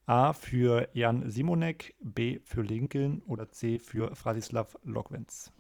A 0.05 0.35
für 0.35 0.91
Jan 0.93 1.31
Simonek, 1.31 1.95
B 2.03 2.41
für 2.45 2.61
Lincoln 2.61 3.23
oder 3.23 3.51
C 3.53 3.79
für 3.79 4.15
Fradislav 4.15 4.77
Lokwenz? 4.85 5.51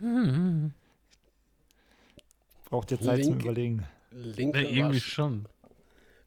Mhm. 0.00 0.72
Braucht 2.64 2.90
ihr 2.92 3.00
Zeit 3.00 3.18
Link, 3.18 3.30
zum 3.30 3.40
Überlegen? 3.40 3.86
Lincoln 4.10 4.64
ja, 4.64 4.70
irgendwie 4.70 4.94
war, 4.94 5.00
schon. 5.00 5.48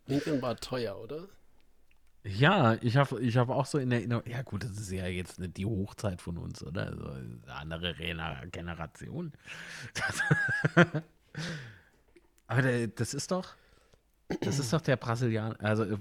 Lincoln 0.08 0.42
war 0.42 0.56
teuer, 0.58 1.00
oder? 1.00 1.28
Ja, 2.26 2.78
ich 2.82 2.96
habe 2.96 3.20
ich 3.22 3.36
hab 3.36 3.50
auch 3.50 3.66
so 3.66 3.78
in 3.78 3.92
Erinnerung, 3.92 4.24
ja 4.26 4.42
gut, 4.44 4.64
das 4.64 4.72
ist 4.72 4.92
ja 4.92 5.08
jetzt 5.08 5.40
nicht 5.40 5.58
die 5.58 5.66
Hochzeit 5.66 6.22
von 6.22 6.38
uns, 6.38 6.64
oder? 6.64 6.88
Also 6.88 7.06
eine 7.10 7.40
andere 7.48 7.94
Generation. 8.50 9.34
Aber 12.48 12.62
der, 12.62 12.88
das 12.88 13.14
ist 13.14 13.32
doch, 13.32 13.56
das 14.42 14.60
ist 14.60 14.72
doch 14.72 14.80
der 14.82 14.96
Brasilianer, 14.96 15.58
also 15.60 15.84
äh, 15.84 15.98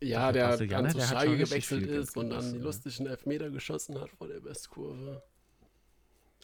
ja, 0.00 0.32
der, 0.32 0.48
Brasilianer, 0.48 0.92
der 0.92 1.02
zu 1.02 1.08
Schalke 1.08 1.36
gewechselt 1.36 1.86
ist 1.86 2.16
und 2.16 2.30
dann 2.30 2.52
die 2.52 2.58
lustigen 2.58 3.06
Elfmeter 3.06 3.50
geschossen 3.50 4.00
hat 4.00 4.10
vor 4.10 4.26
der 4.26 4.42
Westkurve. 4.44 5.22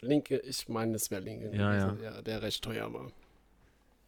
Linke, 0.02 0.38
ich 0.38 0.68
meine, 0.68 0.96
es 0.96 1.10
wäre 1.10 1.20
Lincoln 1.20 1.54
ja, 1.54 1.74
ja. 1.74 1.96
ja, 2.02 2.22
der 2.22 2.42
recht 2.42 2.62
teuer 2.62 2.92
war. 2.92 3.10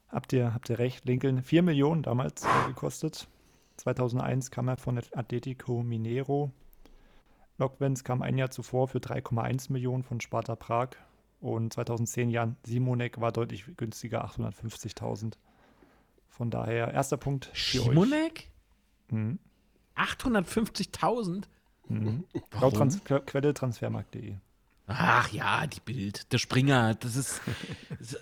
Habt 0.09 0.33
ihr, 0.33 0.53
habt 0.53 0.69
ihr 0.69 0.79
recht, 0.79 1.05
Lincoln 1.05 1.43
4 1.43 1.63
Millionen 1.63 2.03
damals 2.03 2.45
gekostet. 2.67 3.29
2001 3.79 4.51
kam 4.51 4.69
er 4.69 4.77
von 4.77 4.99
Atletico 4.99 5.83
Minero. 5.83 6.51
Lokwenz 7.59 8.05
kam 8.05 8.23
ein 8.23 8.37
Jahr 8.37 8.51
zuvor 8.51 8.89
für 8.89 8.99
3,1 8.99 9.73
Millionen 9.73 10.03
von 10.03 10.21
Sparta 10.21 10.57
Prag. 10.57 10.91
Und 11.41 11.73
2010 11.73 12.31
Jan 12.31 12.57
Simonek 12.65 13.21
war 13.21 13.33
deutlich 13.33 13.65
günstiger, 13.77 14.25
850.000. 14.27 15.35
Von 16.29 16.51
daher, 16.51 16.93
erster 16.93 17.17
Punkt 17.17 17.47
für 17.47 17.81
Simonek? 17.81 18.49
Mhm. 19.11 19.39
850.000? 19.97 21.45
Mhm. 21.89 22.25
Laut 22.61 22.75
Trans 22.75 23.03
Quelle 23.05 23.55
transfermarkt.de. 23.55 24.37
Ach 24.87 25.31
ja, 25.33 25.67
die 25.67 25.81
Bild. 25.81 26.33
Der 26.33 26.39
Springer, 26.39 26.95
das 26.95 27.17
ist. 27.17 27.41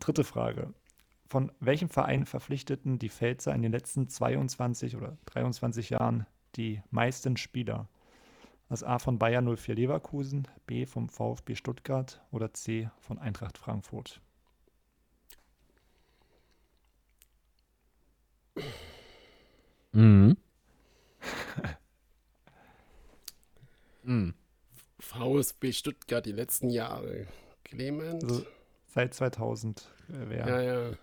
Dritte 0.00 0.24
Frage. 0.24 0.72
Von 1.28 1.52
welchem 1.60 1.90
Verein 1.90 2.24
verpflichteten 2.24 2.98
die 2.98 3.10
Pfälzer 3.10 3.54
in 3.54 3.62
den 3.62 3.72
letzten 3.72 4.08
22 4.08 4.96
oder 4.96 5.18
23 5.26 5.90
Jahren 5.90 6.26
die 6.56 6.82
meisten 6.90 7.36
Spieler? 7.36 7.88
Das 8.70 8.82
A 8.82 8.98
von 8.98 9.18
Bayern 9.18 9.56
04 9.56 9.74
Leverkusen, 9.74 10.48
B 10.66 10.86
vom 10.86 11.08
VfB 11.08 11.54
Stuttgart 11.54 12.22
oder 12.30 12.52
C 12.54 12.90
von 12.98 13.18
Eintracht 13.18 13.58
Frankfurt? 13.58 14.20
Mhm. 19.92 20.36
mhm. 24.02 24.34
VSB 25.18 25.72
Stuttgart 25.72 26.24
die 26.24 26.32
letzten 26.32 26.70
Jahre. 26.70 27.26
Clement. 27.64 28.24
Also 28.24 28.46
seit 28.86 29.14
2000 29.14 29.86
äh, 30.08 30.28
wäre. 30.30 30.48
Ja, 30.48 30.60
ja. 30.60 30.96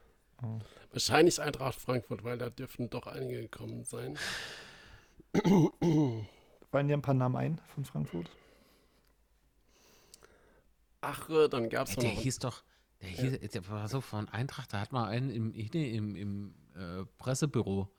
Oh. 0.44 0.60
Wahrscheinlich 0.92 1.42
Eintracht 1.42 1.80
Frankfurt, 1.80 2.24
weil 2.24 2.38
da 2.38 2.50
dürften 2.50 2.90
doch 2.90 3.08
einige 3.08 3.42
gekommen 3.42 3.84
sein. 3.84 4.18
Fallen 6.72 6.88
dir 6.88 6.98
ein 6.98 7.02
paar 7.02 7.14
Namen 7.14 7.36
ein 7.36 7.62
von 7.74 7.86
Frankfurt? 7.86 8.30
Ach, 11.02 11.30
äh, 11.30 11.48
dann 11.48 11.70
gab 11.70 11.88
es 11.88 11.96
noch. 11.96 12.04
Der 12.04 12.12
hieß 12.12 12.40
doch, 12.40 12.64
der, 13.02 13.10
hieß, 13.10 13.34
ja. 13.42 13.48
der 13.48 13.68
war 13.70 13.88
so 13.88 14.02
von 14.02 14.28
Eintracht, 14.30 14.74
da 14.74 14.80
hat 14.80 14.92
man 14.92 15.08
einen 15.08 15.30
im, 15.30 15.54
im, 15.54 16.16
im 16.16 16.56
äh, 16.76 17.06
Pressebüro, 17.18 17.90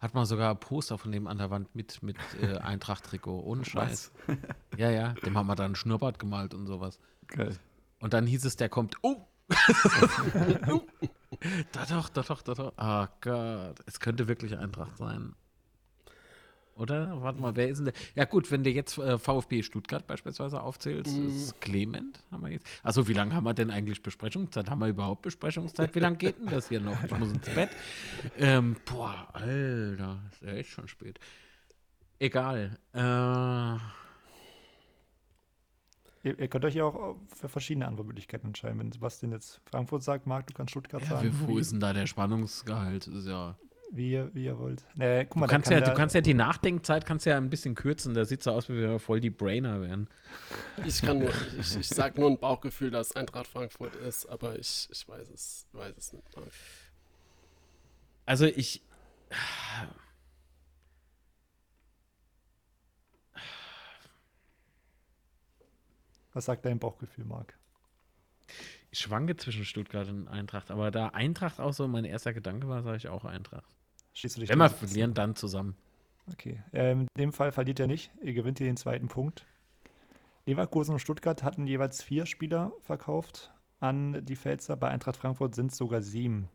hat 0.00 0.14
man 0.14 0.26
sogar 0.26 0.54
Poster 0.54 0.98
von 0.98 1.12
dem 1.12 1.26
an 1.26 1.38
der 1.38 1.50
Wand 1.50 1.74
mit, 1.74 2.02
mit 2.02 2.16
äh, 2.40 2.56
Eintracht-Trikot, 2.58 3.40
ohne 3.40 3.64
Scheiß. 3.64 4.12
ja, 4.76 4.90
ja, 4.90 5.12
dem 5.24 5.36
haben 5.36 5.46
wir 5.46 5.54
dann 5.56 5.74
Schnurrbart 5.74 6.18
gemalt 6.18 6.54
und 6.54 6.66
sowas. 6.66 6.98
Geil. 7.28 7.56
Und 8.00 8.12
dann 8.14 8.26
hieß 8.26 8.44
es, 8.44 8.56
der 8.56 8.68
kommt, 8.68 8.96
oh! 9.02 9.26
da 11.72 11.86
doch, 11.86 12.08
da 12.08 12.22
doch, 12.22 12.42
da 12.42 12.54
doch. 12.54 12.72
Ah 12.76 13.04
oh 13.04 13.08
Gott, 13.20 13.76
es 13.86 14.00
könnte 14.00 14.28
wirklich 14.28 14.56
Eintracht 14.56 14.96
sein. 14.96 15.34
Oder? 16.74 17.20
Warte 17.20 17.38
mal, 17.40 17.54
wer 17.54 17.68
ist 17.68 17.78
denn 17.78 17.84
der? 17.86 17.94
Ja, 18.14 18.24
gut, 18.24 18.50
wenn 18.50 18.64
du 18.64 18.70
jetzt 18.70 18.96
äh, 18.96 19.18
VfB 19.18 19.62
Stuttgart 19.62 20.06
beispielsweise 20.06 20.60
aufzählst, 20.62 21.14
Mhm. 21.14 21.28
ist 21.28 21.60
Clement, 21.60 22.24
haben 22.30 22.42
wir 22.42 22.50
jetzt. 22.50 22.66
Also, 22.82 23.06
wie 23.08 23.12
lange 23.12 23.34
haben 23.34 23.44
wir 23.44 23.52
denn 23.52 23.70
eigentlich 23.70 24.02
Besprechungszeit? 24.02 24.70
Haben 24.70 24.78
wir 24.80 24.88
überhaupt 24.88 25.20
Besprechungszeit? 25.22 25.94
Wie 25.94 26.00
lange 26.00 26.16
geht 26.16 26.38
denn 26.38 26.46
das 26.46 26.68
hier 26.70 26.80
noch? 26.80 27.04
Ich 27.04 27.10
muss 27.18 27.30
ins 27.30 27.48
Bett. 27.50 27.68
Ähm, 28.38 28.76
boah, 28.86 29.28
Alter, 29.34 30.18
ist 30.32 30.42
ja 30.42 30.52
echt 30.54 30.70
schon 30.70 30.88
spät. 30.88 31.20
Egal. 32.18 32.78
Äh, 32.94 33.76
Ihr, 36.24 36.38
ihr 36.38 36.48
könnt 36.48 36.64
euch 36.64 36.74
ja 36.74 36.84
auch 36.84 37.16
für 37.34 37.48
verschiedene 37.48 37.86
Antwortmöglichkeiten 37.86 38.48
entscheiden. 38.48 38.78
Wenn 38.78 38.92
Sebastian 38.92 39.32
jetzt 39.32 39.60
Frankfurt 39.64 40.02
sagt, 40.02 40.26
Marc, 40.26 40.46
du 40.46 40.54
kannst 40.54 40.70
Stuttgart 40.70 41.02
ja, 41.02 41.08
sagen. 41.08 41.32
wie, 41.32 41.48
wo 41.48 41.58
ist 41.58 41.72
denn 41.72 41.80
da 41.80 41.92
der 41.92 42.06
Spannungsgehalt? 42.06 43.08
Ist 43.08 43.26
ja. 43.26 43.56
Wie 43.94 44.12
ihr, 44.12 44.30
wie 44.32 44.44
ihr 44.44 44.58
wollt. 44.58 44.84
Nee, 44.94 45.26
guck 45.26 45.36
mal, 45.36 45.46
Du 45.46 45.52
kannst, 45.52 45.68
kann 45.68 45.80
ja, 45.80 45.84
du 45.86 45.94
kannst 45.94 46.14
ja 46.14 46.22
die 46.22 46.32
Nachdenkzeit 46.32 47.04
kannst 47.04 47.26
ja 47.26 47.36
ein 47.36 47.50
bisschen 47.50 47.74
kürzen. 47.74 48.14
Da 48.14 48.24
sieht 48.24 48.42
so 48.42 48.52
aus, 48.52 48.70
wie 48.70 48.76
wir 48.76 48.98
voll 48.98 49.20
die 49.20 49.28
Brainer 49.28 49.82
wären. 49.82 50.08
Ich 50.86 51.02
kann 51.02 51.18
nur, 51.18 51.30
ich, 51.60 51.76
ich 51.76 51.88
sag 51.88 52.16
nur 52.16 52.30
ein 52.30 52.38
Bauchgefühl, 52.38 52.90
dass 52.90 53.14
Eintracht 53.14 53.48
Frankfurt 53.48 53.94
ist, 53.96 54.26
aber 54.26 54.58
ich, 54.58 54.88
ich 54.90 55.06
weiß 55.06 55.28
es, 55.28 55.66
weiß 55.72 55.94
es 55.98 56.12
nicht. 56.14 56.24
Also 58.24 58.46
ich. 58.46 58.82
Was 66.32 66.46
sagt 66.46 66.64
dein 66.64 66.78
Bauchgefühl, 66.78 67.24
Marc? 67.24 67.58
Ich 68.90 68.98
schwanke 69.00 69.36
zwischen 69.36 69.64
Stuttgart 69.64 70.08
und 70.08 70.28
Eintracht, 70.28 70.70
aber 70.70 70.90
da 70.90 71.08
Eintracht 71.08 71.60
auch 71.60 71.72
so 71.72 71.88
mein 71.88 72.04
erster 72.04 72.32
Gedanke 72.32 72.68
war, 72.68 72.82
sage 72.82 72.96
ich 72.96 73.08
auch 73.08 73.24
Eintracht. 73.24 73.74
Du 74.14 74.28
dich 74.28 74.48
Wenn 74.48 74.58
wir 74.58 74.68
verlieren, 74.68 75.14
dann 75.14 75.34
zusammen. 75.34 75.76
Okay. 76.30 76.62
Ähm, 76.72 77.06
in 77.14 77.20
dem 77.20 77.32
Fall 77.32 77.52
verliert 77.52 77.78
ihr 77.78 77.86
nicht. 77.86 78.10
Ihr 78.22 78.34
gewinnt 78.34 78.58
hier 78.58 78.66
den 78.66 78.76
zweiten 78.76 79.08
Punkt. 79.08 79.46
Leverkusen 80.44 80.94
und 80.94 80.98
Stuttgart 81.00 81.42
hatten 81.42 81.66
jeweils 81.66 82.02
vier 82.02 82.26
Spieler 82.26 82.72
verkauft 82.82 83.52
an 83.80 84.24
die 84.24 84.36
Pfälzer. 84.36 84.76
Bei 84.76 84.88
Eintracht 84.88 85.16
Frankfurt 85.16 85.54
sind 85.54 85.72
es 85.72 85.78
sogar 85.78 86.02
sieben. 86.02 86.48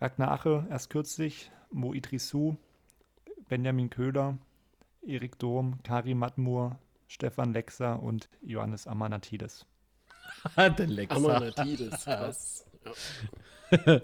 Ragnar 0.00 0.32
Ache 0.32 0.66
erst 0.68 0.90
kürzlich, 0.90 1.50
Mo 1.70 1.94
Idrissou, 1.94 2.56
Benjamin 3.48 3.90
Köhler, 3.90 4.38
Erik 5.06 5.38
Durm, 5.38 5.78
Karim 5.84 6.18
Matmur, 6.18 6.78
Stefan 7.12 7.52
Lexer 7.52 8.02
und 8.02 8.30
Johannes 8.40 8.86
Amanatides. 8.86 9.66
der 10.56 10.86
Lexa. 10.86 11.16
Amanatides, 11.16 12.04
krass. 12.04 12.66
Ja. 13.70 14.00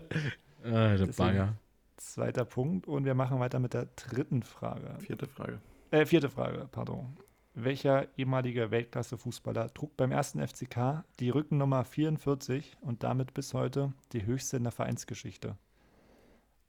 Ah, 0.62 0.96
der 0.96 1.06
Bagger. 1.16 1.54
Zweiter 1.96 2.44
Punkt. 2.44 2.86
Und 2.86 3.06
wir 3.06 3.14
machen 3.14 3.40
weiter 3.40 3.60
mit 3.60 3.72
der 3.72 3.86
dritten 3.96 4.42
Frage. 4.42 4.94
Vierte 5.00 5.26
Frage. 5.26 5.58
Äh, 5.90 6.04
vierte 6.04 6.28
Frage, 6.28 6.68
pardon. 6.70 7.16
Welcher 7.54 8.06
ehemalige 8.18 8.70
Weltklasse-Fußballer 8.70 9.72
trug 9.72 9.96
beim 9.96 10.12
ersten 10.12 10.46
FCK 10.46 11.04
die 11.18 11.30
Rückennummer 11.30 11.84
44 11.84 12.76
und 12.82 13.02
damit 13.04 13.32
bis 13.32 13.54
heute 13.54 13.94
die 14.12 14.26
höchste 14.26 14.58
in 14.58 14.64
der 14.64 14.72
Vereinsgeschichte? 14.72 15.56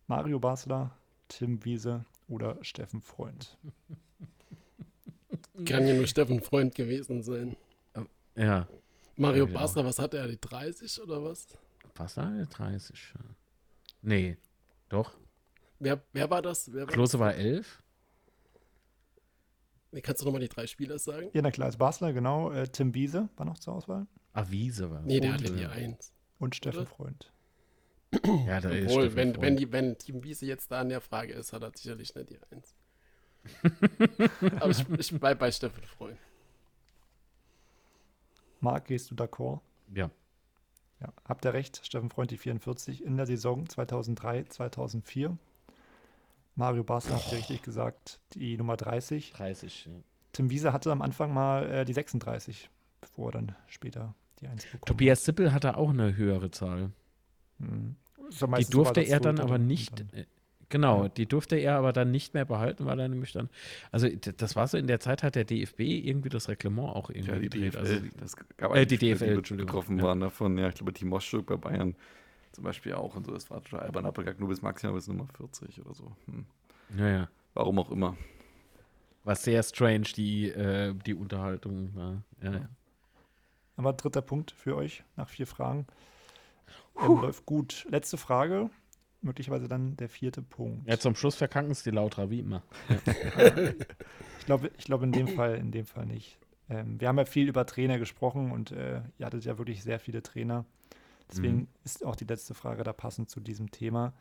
Mario 0.08 0.40
Basler, 0.40 0.92
Tim 1.28 1.66
Wiese 1.66 2.06
oder 2.30 2.58
Steffen 2.64 3.02
Freund? 3.02 3.58
Kann 5.66 5.88
ja 5.88 5.94
nur 5.94 6.08
Steffen 6.08 6.42
Freund 6.42 6.76
gewesen 6.76 7.22
sein. 7.24 7.56
Ja. 8.36 8.68
Mario 9.16 9.44
Ja, 9.44 9.48
genau. 9.48 9.60
Basler, 9.60 9.86
was 9.86 10.00
hat 10.00 10.14
er, 10.14 10.28
die 10.28 10.40
30 10.40 11.02
oder 11.02 11.24
was? 11.24 11.48
Was 11.96 12.14
da? 12.16 12.30
30. 12.30 13.14
ja. 13.16 13.22
Nee. 14.02 14.38
Doch. 14.88 15.18
Wer, 15.80 16.02
wer 16.14 16.30
war 16.30 16.42
das? 16.42 16.72
Wer 16.72 16.88
war 16.88 16.94
Klose 16.94 17.20
war 17.20 17.34
11. 17.36 17.84
Nee, 19.92 20.02
kannst 20.02 20.22
du 20.22 20.26
nochmal 20.26 20.42
die 20.42 20.50
drei 20.50 20.68
Spieler 20.68 21.00
sagen? 21.00 21.30
Ja, 21.34 21.42
na 21.42 21.52
klar, 21.52 21.66
als 21.68 21.78
Basler, 21.78 22.14
genau. 22.14 22.52
Äh, 22.52 22.68
Tim 22.68 22.94
Wiese 22.94 23.30
war 23.38 23.46
noch 23.46 23.58
zur 23.58 23.74
Auswahl 23.74 24.08
Avise 24.34 24.90
war 24.92 25.02
Nee, 25.02 25.20
der 25.20 25.32
Und, 25.32 25.44
hatte 25.44 25.54
die 25.54 25.64
äh, 25.64 25.68
1. 25.68 26.14
und 26.38 26.56
Steffen 26.56 26.82
Oder? 26.82 26.88
Freund. 26.88 27.34
Ja, 28.48 28.60
da 28.62 28.70
ist 28.70 28.86
Obwohl, 28.86 29.04
Steffen 29.04 29.16
wenn, 29.18 29.34
Freund. 29.34 29.42
wenn, 29.42 29.58
die, 29.58 29.72
wenn 29.72 29.98
Team 29.98 30.24
Wiese 30.24 30.46
jetzt 30.46 30.72
da 30.72 30.82
an 30.82 30.90
der 30.90 31.02
Frage 31.02 31.34
ist, 31.34 31.54
hat 31.54 31.64
er 31.64 31.72
sicherlich 31.76 32.14
nicht 32.16 32.30
die 32.30 32.40
1. 32.52 32.76
Aber 34.60 34.70
ich, 34.70 34.88
ich 34.90 35.20
bleib 35.20 35.40
bei 35.40 35.52
Steffen 35.52 35.84
Freund. 35.84 36.18
Marc, 38.62 38.86
gehst 38.86 39.10
du 39.12 39.16
d'accord? 39.16 39.62
Ja. 39.94 40.10
Ja, 41.00 41.14
habt 41.26 41.46
ihr 41.46 41.54
recht. 41.54 41.82
Steffen 41.86 42.10
Freund 42.10 42.32
die 42.32 42.38
44 42.38 43.04
in 43.04 43.16
der 43.16 43.26
Saison 43.26 43.68
2003, 43.68 44.44
2004. 44.44 45.38
Mario 46.56 46.84
Basler 46.84 47.16
ihr 47.16 47.38
richtig 47.38 47.62
gesagt, 47.62 48.20
die 48.34 48.58
Nummer 48.58 48.76
30. 48.76 49.32
30. 49.32 49.86
Ja. 49.86 49.92
Tim 50.34 50.50
Wiese 50.50 50.74
hatte 50.74 50.92
am 50.92 51.02
Anfang 51.02 51.34
mal 51.34 51.70
äh, 51.72 51.86
die 51.86 51.94
36, 51.94 52.70
bevor 53.00 53.30
er 53.30 53.32
dann 53.32 53.56
später 53.68 54.14
die 54.42 54.48
1 54.48 54.64
bekommen 54.66 54.86
Tobias 54.86 55.24
Sippel 55.24 55.54
hatte 55.54 55.78
auch 55.78 55.90
eine 55.90 56.16
höhere 56.18 56.52
Zahl. 56.52 56.84
hat. 56.84 56.92
Mhm. 57.70 57.96
Die 58.58 58.66
durfte 58.66 59.02
er 59.02 59.20
dann 59.22 59.40
aber 59.40 59.58
nicht. 59.58 60.00
dann- 60.00 60.10
äh, 60.14 60.26
Genau, 60.70 61.04
Ja. 61.04 61.10
die 61.10 61.26
durfte 61.26 61.56
er 61.56 61.78
aber 61.78 61.94
dann 61.94 62.12
nicht 62.12 62.34
mehr 62.36 62.46
behalten, 62.46 62.86
weil 62.86 63.00
er 63.00 63.08
nämlich 63.08 63.32
dann. 63.34 63.50
Also, 63.92 64.08
das 64.10 64.56
war 64.56 64.68
so, 64.68 64.78
in 64.78 64.86
der 64.88 65.00
Zeit 65.00 65.24
hat 65.24 65.36
der 65.36 65.44
DFB 65.44 65.80
irgendwie 65.80 66.30
das 66.30 66.48
Reglement 66.48 66.90
auch 66.96 67.10
irgendwie 67.10 67.32
Ja, 67.32 67.36
die 67.40 67.50
gedreht. 67.50 67.74
DFL, 67.74 67.80
Also, 67.80 67.96
das 68.20 68.36
gab 68.58 68.76
äh, 68.76 68.86
die 68.86 68.98
DFL, 68.98 69.42
die 69.42 69.54
betroffen 69.56 69.98
ja. 69.98 70.04
waren 70.06 70.20
davon. 70.20 70.58
Ja, 70.58 70.70
ich 70.70 70.76
glaube, 70.76 70.94
Team 70.94 71.10
Moschuk 71.10 71.48
bei 71.48 71.56
Bayern 71.58 71.96
zum 72.52 72.64
Beispiel 72.64 72.94
auch 72.94 73.16
und 73.16 73.26
so. 73.26 73.32
Das 73.34 73.50
war 73.50 73.64
total 73.64 73.82
albern 73.88 74.06
abgegangen, 74.06 74.40
nur 74.40 74.50
bis 74.50 74.62
maximal 74.62 74.94
bis 74.96 75.08
Nummer 75.08 75.28
40 75.38 75.84
oder 75.86 75.94
so. 75.96 76.12
Hm. 76.26 76.46
ja, 76.98 77.08
ja. 77.10 77.30
Warum 77.56 77.80
auch 77.80 77.92
immer. 77.92 78.16
War 79.24 79.36
sehr 79.36 79.62
strange, 79.64 80.06
die, 80.16 80.50
äh, 80.50 80.94
die 81.06 81.14
Unterhaltung 81.16 81.94
war. 81.96 82.22
Ja, 82.42 82.54
ja. 82.54 82.70
Aber 83.76 83.94
dritter 83.94 84.22
Punkt 84.22 84.52
für 84.52 84.76
euch 84.76 85.04
nach 85.16 85.30
vier 85.30 85.48
Fragen. 85.48 85.88
Ähm, 87.02 87.22
läuft 87.22 87.46
gut. 87.46 87.86
Letzte 87.90 88.18
Frage, 88.18 88.70
möglicherweise 89.22 89.68
dann 89.68 89.96
der 89.98 90.10
vierte 90.10 90.42
Punkt. 90.42 90.88
ja, 90.88 90.98
zum 90.98 91.16
Schluss 91.16 91.36
verkacken 91.36 91.72
es 91.72 91.84
die 91.84 91.92
Lautra, 91.92 92.30
wie 92.30 92.40
immer. 92.40 92.64
Ich 94.40 94.46
glaube, 94.46 94.72
ich 94.78 94.86
glaube 94.86 95.06
in 95.06 95.12
dem 95.12 95.28
Fall, 95.28 95.56
in 95.56 95.72
dem 95.72 95.86
Fall 95.86 96.06
nicht. 96.08 96.40
Ähm, 96.70 97.00
wir 97.00 97.08
haben 97.08 97.18
ja 97.20 97.26
viel 97.26 97.48
über 97.48 97.66
Trainer 97.68 98.00
gesprochen 98.00 98.52
und 98.52 98.72
äh, 98.72 99.02
ihr 99.20 99.26
hattet 99.26 99.46
ja 99.46 99.58
wirklich 99.60 99.84
sehr 99.84 100.00
viele 100.00 100.24
Trainer. 100.24 100.66
Deswegen 101.30 101.58
Mhm. 101.58 101.68
ist 101.84 102.04
auch 102.04 102.16
die 102.16 102.26
letzte 102.26 102.56
Frage 102.56 102.84
da 102.84 102.92
passend 102.94 103.30
zu 103.30 103.40
diesem 103.40 103.70
Thema. 103.70 104.14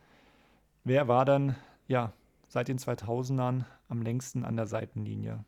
Wer 0.85 1.09
war 1.09 1.25
dann, 1.25 1.57
ja, 1.87 2.13
seit 2.49 2.69
den 2.69 2.79
2000ern 2.79 3.65
am 3.89 4.03
längsten 4.03 4.45
an 4.45 4.57
der 4.57 4.67
Seitenlinie 4.67 5.45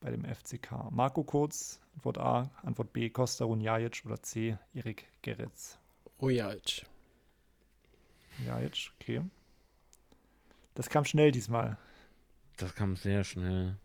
bei 0.00 0.10
dem 0.10 0.24
FCK? 0.24 0.90
Marco 0.90 1.22
Kurz, 1.22 1.80
Antwort 1.94 2.18
A, 2.18 2.50
Antwort 2.64 2.92
B, 2.92 3.08
Costa 3.10 3.44
Runjajic 3.44 4.02
oder 4.04 4.20
C, 4.22 4.58
Erik 4.74 5.06
Geretz? 5.22 5.78
Rujalc. 8.38 8.62
Jajic, 8.62 8.92
okay. 9.00 9.22
Das 10.74 10.88
kam 10.88 11.04
schnell 11.04 11.32
diesmal. 11.32 11.76
Das 12.56 12.74
kam 12.74 12.96
sehr 12.96 13.24
schnell. 13.24 13.76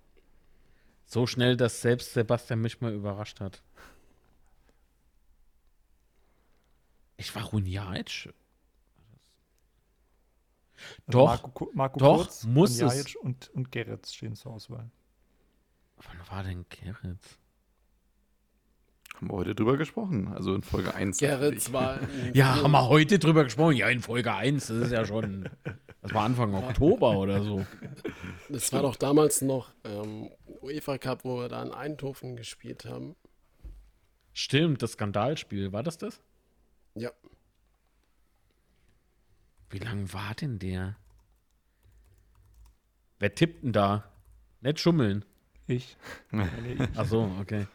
So 1.06 1.26
schnell, 1.26 1.56
dass 1.58 1.82
selbst 1.82 2.14
Sebastian 2.14 2.62
mich 2.62 2.82
mal 2.82 2.94
überrascht 2.94 3.40
hat. 3.40 3.62
Ich 7.18 7.34
war 7.34 7.44
Runjaic? 7.46 8.34
Also 11.08 11.08
Doch, 11.08 11.26
Marco, 11.26 11.72
Marco 11.74 12.00
doch, 12.00 12.18
Kurz, 12.18 12.44
muss 12.44 12.72
es. 12.72 12.82
Runjajic 12.82 13.16
und, 13.22 13.50
und 13.50 13.72
Geretz 13.72 14.14
stehen 14.14 14.36
zur 14.36 14.54
Auswahl. 14.54 14.92
Wann 15.98 16.30
war 16.30 16.44
denn 16.44 16.66
Gerrit? 16.70 17.40
Haben 19.18 19.32
wir 19.32 19.34
heute 19.34 19.56
drüber 19.56 19.78
gesprochen. 19.78 20.28
Also 20.28 20.54
in 20.54 20.62
Folge 20.62 20.94
1. 20.94 21.18
Gerrit 21.18 21.74
war. 21.74 22.00
Ja, 22.34 22.62
haben 22.62 22.72
wir 22.72 22.88
heute 22.88 23.18
drüber 23.18 23.44
gesprochen. 23.46 23.76
Ja, 23.76 23.90
in 23.90 24.00
Folge 24.00 24.32
1. 24.32 24.68
Das 24.68 24.78
ist 24.78 24.92
ja 24.92 25.06
schon. 25.06 25.50
Das 26.04 26.14
war 26.14 26.24
Anfang 26.24 26.54
Oktober 26.54 27.18
oder 27.18 27.42
so. 27.42 27.66
Das 28.48 28.72
war 28.74 28.84
doch 28.84 28.96
damals 28.96 29.42
noch 29.42 29.74
ähm, 29.84 30.30
UEFA 30.62 31.00
Cup, 31.00 31.26
wo 31.26 31.40
wir 31.40 31.50
da 31.50 31.64
in 31.64 31.72
Eindhoven 31.72 32.36
gespielt 32.36 32.86
haben. 32.86 33.16
Stimmt, 34.34 34.84
das 34.84 34.92
Skandalspiel. 34.92 35.72
War 35.74 35.82
das 35.82 35.98
das? 35.98 36.22
Ja. 36.94 37.10
Wie 39.72 39.80
lang 39.80 40.14
war 40.14 40.36
denn 40.36 40.60
der? 40.60 40.96
Wer 43.18 43.34
tippt 43.34 43.64
denn 43.64 43.74
da? 43.74 44.04
Nicht 44.62 44.80
schummeln. 44.80 45.26
Ich. 45.66 45.98
Nee, 46.30 46.48
ich, 46.74 46.90
Ach 46.96 47.06
so, 47.06 47.32
okay. 47.42 47.66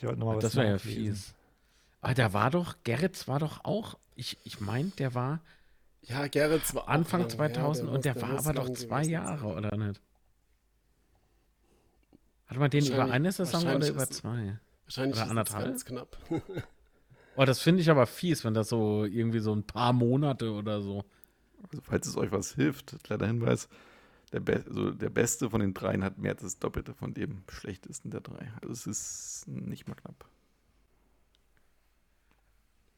Ich 0.00 0.06
wollte 0.06 0.18
noch 0.20 0.26
mal 0.26 0.36
was 0.36 0.42
Das 0.42 0.56
wäre 0.56 0.68
ja 0.70 0.78
fies. 0.78 1.34
Aber 2.00 2.14
der 2.14 2.32
war 2.32 2.50
doch, 2.50 2.76
Gerrits 2.84 3.28
war 3.28 3.38
doch 3.38 3.64
auch, 3.64 3.98
ich, 4.16 4.38
ich 4.44 4.60
meine, 4.60 4.88
der 4.98 5.14
war 5.14 5.40
Ja, 6.02 6.26
Gerrit 6.26 6.74
war 6.74 6.88
Anfang 6.88 7.20
lang, 7.22 7.30
2000 7.30 7.88
ja, 7.88 7.94
und 7.94 8.04
der 8.06 8.20
war 8.22 8.38
aber 8.38 8.54
doch 8.54 8.70
zwei 8.70 9.04
Jahre, 9.04 9.40
sein. 9.40 9.58
oder 9.58 9.76
nicht? 9.76 10.00
Hat 12.46 12.56
man 12.56 12.70
den 12.70 12.86
über 12.86 13.10
eine 13.10 13.30
Saison 13.30 13.62
oder 13.62 13.86
über 13.88 14.02
ist- 14.02 14.14
zwei? 14.14 14.58
Wahrscheinlich 14.84 15.16
Oder 15.16 15.24
ist 15.24 15.30
anderthalb? 15.30 15.64
das 15.64 15.84
ganz 15.84 15.84
knapp. 15.84 16.16
Oh, 17.36 17.44
das 17.44 17.60
finde 17.60 17.80
ich 17.80 17.88
aber 17.88 18.06
fies, 18.06 18.44
wenn 18.44 18.54
das 18.54 18.68
so 18.68 19.04
irgendwie 19.04 19.38
so 19.38 19.54
ein 19.54 19.62
paar 19.62 19.92
Monate 19.92 20.50
oder 20.52 20.82
so. 20.82 21.04
Also, 21.62 21.80
falls 21.82 22.06
es 22.08 22.16
euch 22.16 22.32
was 22.32 22.54
hilft, 22.54 22.96
kleiner 23.04 23.28
Hinweis. 23.28 23.68
Der, 24.32 24.40
Be 24.40 24.64
also 24.66 24.90
der 24.92 25.10
Beste 25.10 25.50
von 25.50 25.60
den 25.60 25.74
dreien 25.74 26.04
hat 26.04 26.18
mehr 26.18 26.32
als 26.32 26.42
das 26.42 26.58
Doppelte 26.58 26.94
von 26.94 27.14
dem 27.14 27.42
Schlechtesten 27.48 28.10
der 28.10 28.20
drei. 28.20 28.52
Also 28.62 28.72
es 28.72 28.86
ist 28.86 29.48
nicht 29.48 29.88
mal 29.88 29.94
knapp. 29.94 30.28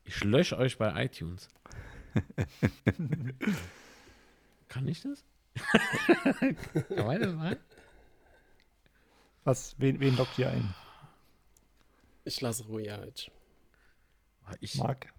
Ich 0.05 0.23
lösche 0.25 0.59
euch 0.59 0.79
bei 0.79 1.05
iTunes. 1.05 1.49
Kann 4.69 4.89
ich 4.89 5.03
das? 5.03 5.25
Kann 6.89 7.07
man 7.07 7.21
das 7.21 7.35
machen? 7.35 7.57
Was, 9.45 9.75
wen, 9.79 10.01
wen 10.01 10.17
lockt 10.17 10.39
ihr 10.39 10.51
ein? 10.51 10.75
Ich 12.25 12.41
lasse 12.41 12.65
Rujajic. 12.65 13.31
Ich, 14.61 14.77
Marc? 14.77 15.13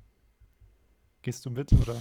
Gehst 1.21 1.45
du 1.45 1.49
mit 1.49 1.71
oder 1.73 1.97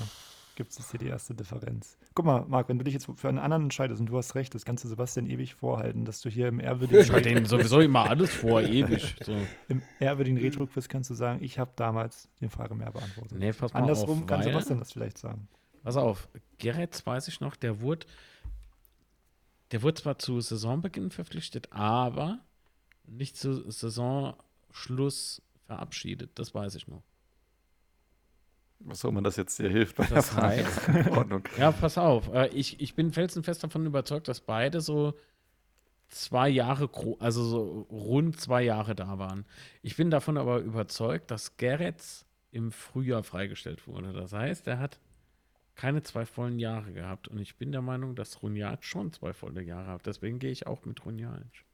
gibt 0.54 0.72
es 0.72 0.90
hier 0.90 0.98
die 0.98 1.06
erste 1.06 1.34
Differenz? 1.34 1.96
Guck 2.14 2.24
mal, 2.24 2.44
Marc, 2.46 2.68
wenn 2.68 2.78
du 2.78 2.84
dich 2.84 2.94
jetzt 2.94 3.08
für 3.14 3.28
einen 3.28 3.38
anderen 3.38 3.64
entscheidest 3.64 4.00
und 4.00 4.06
du 4.06 4.16
hast 4.16 4.34
recht, 4.34 4.54
das 4.54 4.64
kannst 4.64 4.84
du 4.84 4.88
Sebastian 4.88 5.26
ewig 5.26 5.54
vorhalten, 5.54 6.04
dass 6.04 6.20
du 6.20 6.28
hier 6.28 6.48
im 6.48 6.60
ehrwürdigen, 6.60 7.02
ich 7.02 7.12
halte 7.12 7.28
denen 7.28 7.46
sowieso 7.46 7.80
immer 7.80 8.08
alles 8.08 8.34
vor, 8.34 8.62
ewig. 8.62 9.16
So. 9.22 9.36
im 9.68 9.82
ehrwürdigen 10.00 10.38
Retro-Quiz 10.38 10.88
kannst 10.88 11.10
du 11.10 11.14
sagen, 11.14 11.42
ich 11.42 11.58
habe 11.58 11.72
damals 11.76 12.28
den 12.40 12.50
Frage 12.50 12.74
mehr 12.74 12.90
beantwortet. 12.90 13.38
Nee, 13.38 13.52
pass 13.52 13.72
mal 13.72 13.80
Andersrum 13.80 14.20
auf, 14.20 14.26
kann 14.26 14.42
Sebastian 14.42 14.78
das 14.78 14.92
vielleicht 14.92 15.18
sagen. 15.18 15.48
Pass 15.82 15.96
auf, 15.96 16.28
Gerets 16.58 17.04
weiß 17.06 17.28
ich 17.28 17.40
noch, 17.40 17.56
der 17.56 17.80
wurde, 17.80 18.06
der 19.72 19.82
wurde 19.82 20.00
zwar 20.00 20.18
zu 20.18 20.40
Saisonbeginn 20.40 21.10
verpflichtet, 21.10 21.72
aber 21.72 22.40
nicht 23.06 23.36
zu 23.36 23.70
Saisonschluss 23.70 25.42
verabschiedet. 25.66 26.38
Das 26.38 26.54
weiß 26.54 26.74
ich 26.76 26.88
noch. 26.88 27.02
Was 28.84 29.00
soll 29.00 29.12
man 29.12 29.22
das 29.24 29.36
jetzt 29.36 29.58
dir 29.58 29.68
hilft 29.68 29.96
bei 29.96 30.04
der 30.06 30.16
Das 30.16 30.30
Frage? 30.30 30.64
heißt- 30.64 31.10
Ordnung. 31.16 31.42
Ja, 31.58 31.70
pass 31.72 31.98
auf. 31.98 32.32
äh, 32.34 32.48
Ich, 32.48 32.80
ich 32.80 32.94
bin 32.94 33.12
felsenfest 33.12 33.62
davon 33.62 33.86
überzeugt, 33.86 34.28
dass 34.28 34.40
beide 34.40 34.80
so 34.80 35.14
zwei 36.08 36.48
Jahre, 36.48 36.90
also 37.20 37.44
so 37.44 37.86
rund 37.90 38.40
zwei 38.40 38.62
Jahre 38.62 38.94
da 38.94 39.18
waren. 39.18 39.44
Ich 39.82 39.96
bin 39.96 40.10
davon 40.10 40.36
aber 40.36 40.58
überzeugt, 40.58 41.30
dass 41.30 41.56
Gerets 41.56 42.26
im 42.50 42.70
Frühjahr 42.72 43.22
freigestellt 43.22 43.86
wurde. 43.86 44.12
Das 44.12 44.32
heißt, 44.32 44.66
er 44.66 44.78
hat 44.78 44.98
keine 45.74 46.02
zwei 46.02 46.26
vollen 46.26 46.58
Jahre 46.58 46.92
gehabt. 46.92 47.28
Und 47.28 47.38
ich 47.38 47.56
bin 47.56 47.72
der 47.72 47.80
Meinung, 47.82 48.14
dass 48.14 48.42
Runjaic 48.42 48.84
schon 48.84 49.10
zwei 49.12 49.32
volle 49.32 49.62
Jahre 49.62 49.86
hat. 49.92 50.04
Deswegen 50.06 50.38
gehe 50.38 50.50
ich 50.50 50.66
auch 50.66 50.84
mit 50.84 51.04
Runjaic. 51.06 51.64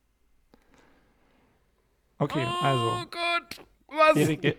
Okay, 2.19 2.45
also, 2.61 2.93
Oh 2.93 3.05
Gott, 3.11 3.67
was? 3.89 4.17
Erik, 4.17 4.59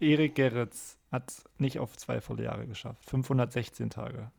Erik 0.00 0.34
Gerritz 0.34 0.98
hat 1.16 1.42
nicht 1.58 1.78
auf 1.78 1.96
zwei 1.96 2.20
volle 2.20 2.44
Jahre 2.44 2.66
geschafft. 2.66 3.04
516 3.10 3.90
Tage. 3.90 4.30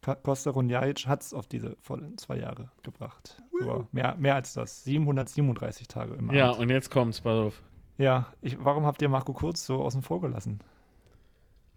Ka- 0.00 0.16
Costa 0.16 0.50
Runjaic 0.50 1.06
hat 1.06 1.22
es 1.22 1.32
auf 1.32 1.46
diese 1.46 1.76
vollen 1.80 2.18
zwei 2.18 2.36
Jahre 2.38 2.70
gebracht. 2.82 3.40
So, 3.60 3.86
mehr, 3.92 4.16
mehr 4.18 4.34
als 4.34 4.52
das. 4.54 4.82
737 4.84 5.86
Tage 5.86 6.14
im 6.14 6.32
Ja, 6.32 6.50
und 6.50 6.68
jetzt 6.70 6.90
kommt's, 6.90 7.20
pass 7.20 7.38
auf. 7.38 7.62
Ja, 7.98 8.32
ich, 8.40 8.56
warum 8.64 8.84
habt 8.84 9.00
ihr 9.02 9.08
Marco 9.08 9.32
Kurz 9.32 9.64
so 9.64 9.80
außen 9.82 10.02
vor 10.02 10.20
gelassen? 10.20 10.58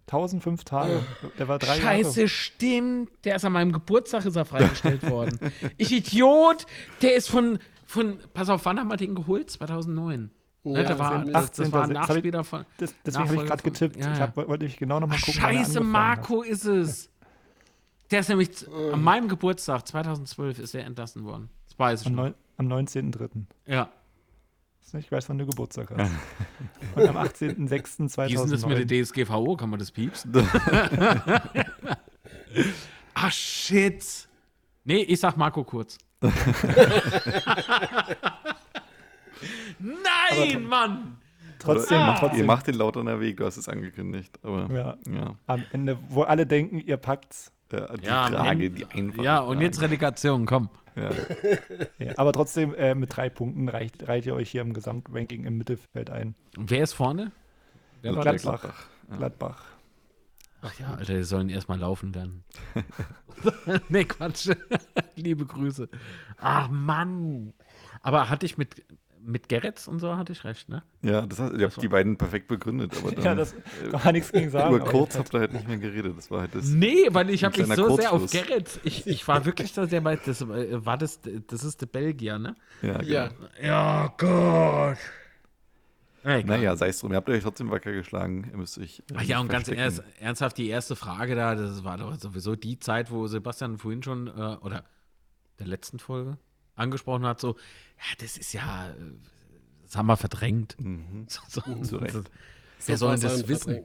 1005 0.08 0.64
Tage. 0.64 1.02
Der 1.38 1.48
war 1.48 1.58
drei 1.58 1.80
Scheiße, 1.80 2.20
Jahre. 2.20 2.28
stimmt. 2.28 3.10
Der 3.24 3.36
ist 3.36 3.44
an 3.44 3.52
meinem 3.52 3.72
Geburtstag 3.72 4.24
ist 4.24 4.36
er 4.36 4.44
freigestellt 4.44 5.02
worden. 5.10 5.38
Ich 5.78 5.92
Idiot. 5.92 6.66
Der 7.02 7.14
ist 7.16 7.28
von, 7.28 7.58
von, 7.86 8.18
pass 8.32 8.48
auf, 8.48 8.64
wann 8.64 8.78
haben 8.78 8.88
wir 8.88 8.96
den 8.96 9.14
geholt? 9.16 9.50
2009. 9.50 10.30
Ne, 10.72 10.82
Ja, 10.82 10.88
der 10.88 10.98
war, 10.98 11.12
sind 11.18 11.26
wir- 11.26 11.32
das, 11.32 11.50
das 11.52 11.72
war 11.72 11.84
ein 11.84 11.96
18. 11.96 12.02
Ich- 12.02 12.08
Nachspieler 12.16 12.44
von. 12.44 12.64
Das, 12.78 12.94
deswegen 13.04 13.24
habe 13.28 13.36
ich 13.36 13.46
gerade 13.48 13.62
getippt. 13.62 13.96
ja, 13.96 14.12
Ich 14.12 14.18
ja. 14.18 14.24
hab, 14.24 14.36
wollte 14.36 14.64
ich 14.66 14.76
genau 14.76 15.00
nochmal 15.00 15.18
gucken. 15.18 15.34
scheiße, 15.40 15.80
Marco 15.80 16.42
ist 16.42 16.64
es. 16.64 17.10
Der 18.10 18.20
ist 18.20 18.28
nämlich 18.28 18.52
z- 18.54 18.68
an 18.92 19.02
meinem 19.02 19.28
Geburtstag, 19.28 19.86
2012, 19.88 20.58
ist 20.60 20.74
er 20.74 20.84
entlassen 20.84 21.24
worden. 21.24 21.48
Das 21.68 21.78
weiß 21.78 22.00
ich 22.02 22.06
Hat. 22.06 22.12
Am, 22.12 22.16
neun- 22.16 22.34
am 22.56 22.66
19.03. 22.68 23.46
Ja. 23.66 23.88
Ich 24.96 25.10
weiß, 25.10 25.28
wann 25.28 25.36
du 25.38 25.46
Geburtstag 25.46 25.90
hast. 25.90 26.10
Und 26.94 27.08
am 27.08 27.16
18.06.2009. 27.16 28.28
Wie 28.28 28.34
ist 28.34 28.42
denn 28.44 28.50
das 28.52 28.66
mit 28.66 28.90
der 28.90 29.02
DSGVO? 29.04 29.56
Kann 29.56 29.68
man 29.70 29.78
das 29.80 29.90
piepsen? 29.90 30.32
Ach, 33.14 33.32
shit. 33.32 34.28
Nee, 34.84 35.02
ich 35.02 35.18
sag 35.20 35.36
Marco 35.36 35.64
Kurz. 35.64 35.98
Nein, 39.78 40.64
Mann! 40.64 41.18
Trotzdem, 41.58 41.98
macht, 41.98 42.20
trotzdem. 42.20 42.40
ihr 42.40 42.44
macht 42.46 42.66
den 42.66 42.74
Lauterner 42.76 43.18
Weg, 43.20 43.38
du 43.38 43.46
hast 43.46 43.56
es 43.56 43.68
angekündigt. 43.68 44.38
Aber 44.42 44.68
ja, 44.72 44.96
Ja, 45.06 45.12
ja. 45.14 45.34
am 45.46 45.64
Ende, 45.72 45.98
wo 46.10 46.22
alle 46.22 46.46
denken, 46.46 46.78
ihr 46.78 46.96
packt's. 46.96 47.50
Äh, 47.72 47.98
die 47.98 48.06
Ja, 48.06 48.26
Frage, 48.28 48.70
die 48.70 48.84
einfache 48.86 49.22
Ja, 49.24 49.38
und 49.40 49.54
Frage. 49.54 49.64
jetzt 49.64 49.80
Relegation, 49.80 50.46
komm. 50.46 50.68
Ja. 50.94 51.10
Ja, 51.98 52.12
aber 52.18 52.32
trotzdem, 52.32 52.74
äh, 52.74 52.94
mit 52.94 53.16
drei 53.16 53.28
Punkten 53.30 53.68
reicht, 53.68 54.06
reiht 54.06 54.26
ihr 54.26 54.34
euch 54.34 54.50
hier 54.50 54.60
im 54.62 54.72
Gesamtranking 54.74 55.44
im 55.44 55.56
Mittelfeld 55.58 56.10
ein. 56.10 56.34
Und 56.56 56.70
wer 56.70 56.82
ist 56.82 56.92
vorne? 56.92 57.32
Wer? 58.02 58.12
Gladbach. 58.12 58.64
Ja. 59.10 59.16
Gladbach. 59.16 59.64
Ach 60.62 60.78
ja, 60.78 60.94
Alter, 60.94 61.14
die 61.14 61.22
sollen 61.24 61.48
erstmal 61.48 61.78
laufen 61.78 62.12
lernen. 62.12 62.44
nee, 63.88 64.04
Quatsch. 64.04 64.50
Liebe 65.16 65.44
Grüße. 65.46 65.88
Ach 66.38 66.68
Mann. 66.68 67.52
Aber 68.02 68.28
hatte 68.30 68.46
ich 68.46 68.56
mit, 68.58 68.82
mit 69.26 69.48
Gerritz 69.48 69.88
und 69.88 69.98
so 69.98 70.16
hatte 70.16 70.32
ich 70.32 70.44
recht, 70.44 70.68
ne? 70.68 70.82
Ja, 71.02 71.26
das 71.26 71.38
heißt, 71.38 71.54
ihr 71.54 71.66
habt 71.66 71.82
die 71.82 71.88
beiden 71.88 72.16
perfekt 72.16 72.48
begründet, 72.48 72.96
aber 72.96 73.10
dann 73.14 73.24
Ja, 73.24 73.34
das 73.34 73.52
äh, 73.52 73.90
kann 73.90 74.00
man 74.04 74.12
nichts 74.14 74.32
gegen 74.32 74.50
sagen. 74.50 74.74
über 74.76 74.84
kurz 74.84 75.18
habt 75.18 75.34
ihr 75.34 75.40
halt 75.40 75.52
nicht 75.52 75.66
mehr 75.68 75.78
geredet. 75.78 76.16
Das 76.16 76.30
war 76.30 76.40
halt 76.40 76.54
das. 76.54 76.66
Nee, 76.66 77.08
weil 77.10 77.30
ich 77.30 77.44
habe 77.44 77.58
mich 77.58 77.74
so 77.76 77.96
sehr 77.96 78.12
auf 78.12 78.20
Kurzschluss. 78.20 78.46
Gerrit. 78.46 78.80
Ich, 78.84 79.06
ich 79.06 79.26
war 79.28 79.44
wirklich 79.44 79.72
so 79.72 79.84
sehr 79.86 80.00
bei. 80.00 80.16
Das 80.16 80.40
äh, 80.40 80.84
war 80.86 80.96
das. 80.96 81.20
Das 81.48 81.64
ist 81.64 81.80
der 81.80 81.86
Belgier, 81.86 82.38
ne? 82.38 82.54
Ja, 82.82 82.98
genau. 82.98 83.08
Ja, 83.10 83.30
Ja, 83.62 84.14
Gott. 84.16 84.98
Ja, 86.24 86.38
egal. 86.38 86.56
Naja, 86.58 86.76
sei 86.76 86.88
es 86.88 86.98
drum. 86.98 87.12
Ihr 87.12 87.16
habt 87.16 87.28
euch 87.28 87.42
trotzdem 87.42 87.70
wacker 87.70 87.92
geschlagen. 87.92 88.48
Ihr 88.50 88.56
müsst 88.56 88.78
euch. 88.78 89.00
äh, 89.10 89.14
Ach 89.16 89.22
ja, 89.22 89.38
und 89.38 89.48
ganz 89.48 89.68
verstecken. 89.68 89.80
ernst, 89.80 90.02
ernsthaft, 90.20 90.58
die 90.58 90.68
erste 90.68 90.96
Frage 90.96 91.36
da, 91.36 91.54
das 91.54 91.84
war 91.84 91.98
doch 91.98 92.14
sowieso 92.18 92.56
die 92.56 92.78
Zeit, 92.80 93.10
wo 93.12 93.26
Sebastian 93.28 93.78
vorhin 93.78 94.02
schon, 94.02 94.26
äh, 94.26 94.56
oder 94.60 94.84
der 95.60 95.68
letzten 95.68 95.98
Folge, 96.00 96.36
angesprochen 96.76 97.26
hat, 97.26 97.40
so, 97.40 97.56
ja, 97.98 98.16
das 98.20 98.36
ist 98.36 98.52
ja, 98.52 98.94
das 99.82 99.96
haben 99.96 100.06
wir 100.06 100.16
verdrängt. 100.16 100.76
Mhm. 100.78 101.26
So, 101.48 101.60
so, 101.60 101.82
Zu 101.82 101.96
Recht. 101.96 102.30
Wer 102.84 102.98
soll 102.98 103.18
denn 103.18 103.22
das 103.22 103.48
wissen? 103.48 103.80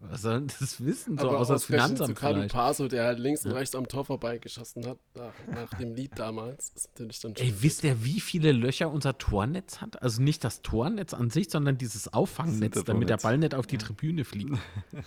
Was 0.00 0.22
soll 0.22 0.38
denn 0.38 0.52
das 0.60 0.84
wissen? 0.84 1.18
So 1.18 1.28
Aber 1.28 1.40
außer 1.40 1.54
das 1.54 1.64
Finanzamt 1.64 2.16
Zucano 2.16 2.34
vielleicht. 2.34 2.54
Paso, 2.54 2.88
der 2.88 3.04
halt 3.04 3.18
links 3.18 3.44
und 3.44 3.52
rechts 3.52 3.74
am 3.74 3.88
Tor 3.88 4.04
vorbeigeschossen 4.04 4.86
hat, 4.86 4.98
nach, 5.14 5.32
nach 5.52 5.78
dem 5.78 5.94
Lied 5.94 6.12
damals, 6.16 6.70
ist 6.70 6.90
natürlich 6.94 7.20
dann 7.20 7.36
schon. 7.36 7.46
Ey, 7.46 7.54
wisst 7.60 7.84
ihr, 7.84 8.04
wie 8.04 8.20
viele 8.20 8.52
Löcher 8.52 8.90
unser 8.90 9.18
Tornetz 9.18 9.80
hat? 9.80 10.00
Also 10.00 10.22
nicht 10.22 10.44
das 10.44 10.62
Tornetz 10.62 11.12
an 11.12 11.30
sich, 11.30 11.50
sondern 11.50 11.76
dieses 11.76 12.12
Auffangnetz, 12.12 12.84
damit 12.84 13.08
der. 13.08 13.18
Ball 13.18 13.36
nicht 13.36 13.54
auf 13.54 13.66
die 13.66 13.78
Tribüne 13.78 14.24
fliegt. 14.24 14.58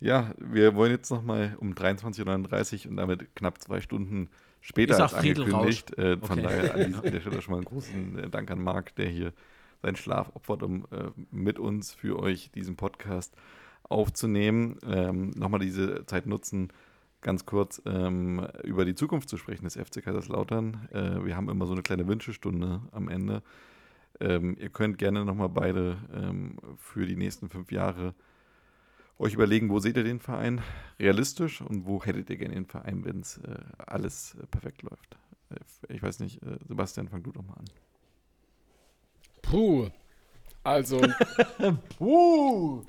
Ja, 0.00 0.32
wir 0.38 0.76
wollen 0.76 0.92
jetzt 0.92 1.10
nochmal 1.10 1.56
um 1.58 1.72
23.39 1.72 2.84
Uhr 2.84 2.90
und 2.90 2.96
damit 2.96 3.34
knapp 3.34 3.60
zwei 3.60 3.80
Stunden 3.80 4.30
später 4.60 4.94
Ist 4.94 5.00
als 5.00 5.14
angekündigt. 5.14 5.96
Äh, 5.98 6.16
von 6.18 6.38
Okay. 6.38 6.42
daher 6.42 6.74
an 6.74 6.86
dieser- 6.86 7.02
der 7.10 7.20
Stelle 7.20 7.42
schon 7.42 7.52
mal 7.52 7.58
einen 7.58 7.66
großen 7.66 8.18
äh, 8.18 8.30
Dank 8.30 8.50
an 8.50 8.62
Marc, 8.62 8.94
der 8.96 9.08
hier 9.08 9.32
seinen 9.82 9.96
Schlaf 9.96 10.30
opfert, 10.34 10.62
um 10.62 10.86
äh, 10.90 11.10
mit 11.30 11.58
uns 11.58 11.92
für 11.94 12.18
euch 12.18 12.50
diesen 12.52 12.76
Podcast 12.76 13.34
aufzunehmen. 13.84 14.76
Ähm, 14.86 15.30
nochmal 15.30 15.60
diese 15.60 16.04
Zeit 16.06 16.26
nutzen, 16.26 16.68
ganz 17.20 17.46
kurz 17.46 17.80
ähm, 17.86 18.46
über 18.64 18.84
die 18.84 18.94
Zukunft 18.94 19.28
zu 19.28 19.36
sprechen 19.36 19.64
des 19.64 19.76
FC 19.76 20.02
Kaiserslautern. 20.02 20.88
Äh, 20.92 21.24
wir 21.24 21.36
haben 21.36 21.48
immer 21.48 21.66
so 21.66 21.72
eine 21.72 21.82
kleine 21.82 22.06
Wünschestunde 22.06 22.80
am 22.92 23.08
Ende. 23.08 23.42
Ähm, 24.20 24.56
ihr 24.58 24.70
könnt 24.70 24.98
gerne 24.98 25.24
nochmal 25.24 25.48
beide 25.48 25.96
ähm, 26.12 26.56
für 26.76 27.06
die 27.06 27.16
nächsten 27.16 27.48
fünf 27.48 27.70
Jahre 27.72 28.14
euch 29.18 29.34
überlegen, 29.34 29.68
wo 29.70 29.78
seht 29.80 29.96
ihr 29.96 30.04
den 30.04 30.20
Verein 30.20 30.60
realistisch 31.00 31.60
und 31.60 31.86
wo 31.86 32.04
hättet 32.04 32.30
ihr 32.30 32.36
gerne 32.36 32.54
den 32.54 32.66
Verein, 32.66 33.04
wenn 33.04 33.20
es 33.20 33.38
äh, 33.38 33.58
alles 33.78 34.36
äh, 34.40 34.46
perfekt 34.46 34.82
läuft. 34.82 35.16
Äh, 35.50 35.92
ich 35.94 36.02
weiß 36.02 36.20
nicht, 36.20 36.42
äh, 36.42 36.58
Sebastian, 36.68 37.08
fang 37.08 37.22
du 37.22 37.32
doch 37.32 37.42
mal 37.42 37.54
an. 37.54 37.64
Puh. 39.42 39.88
Also, 40.62 41.00
Puh! 41.98 42.84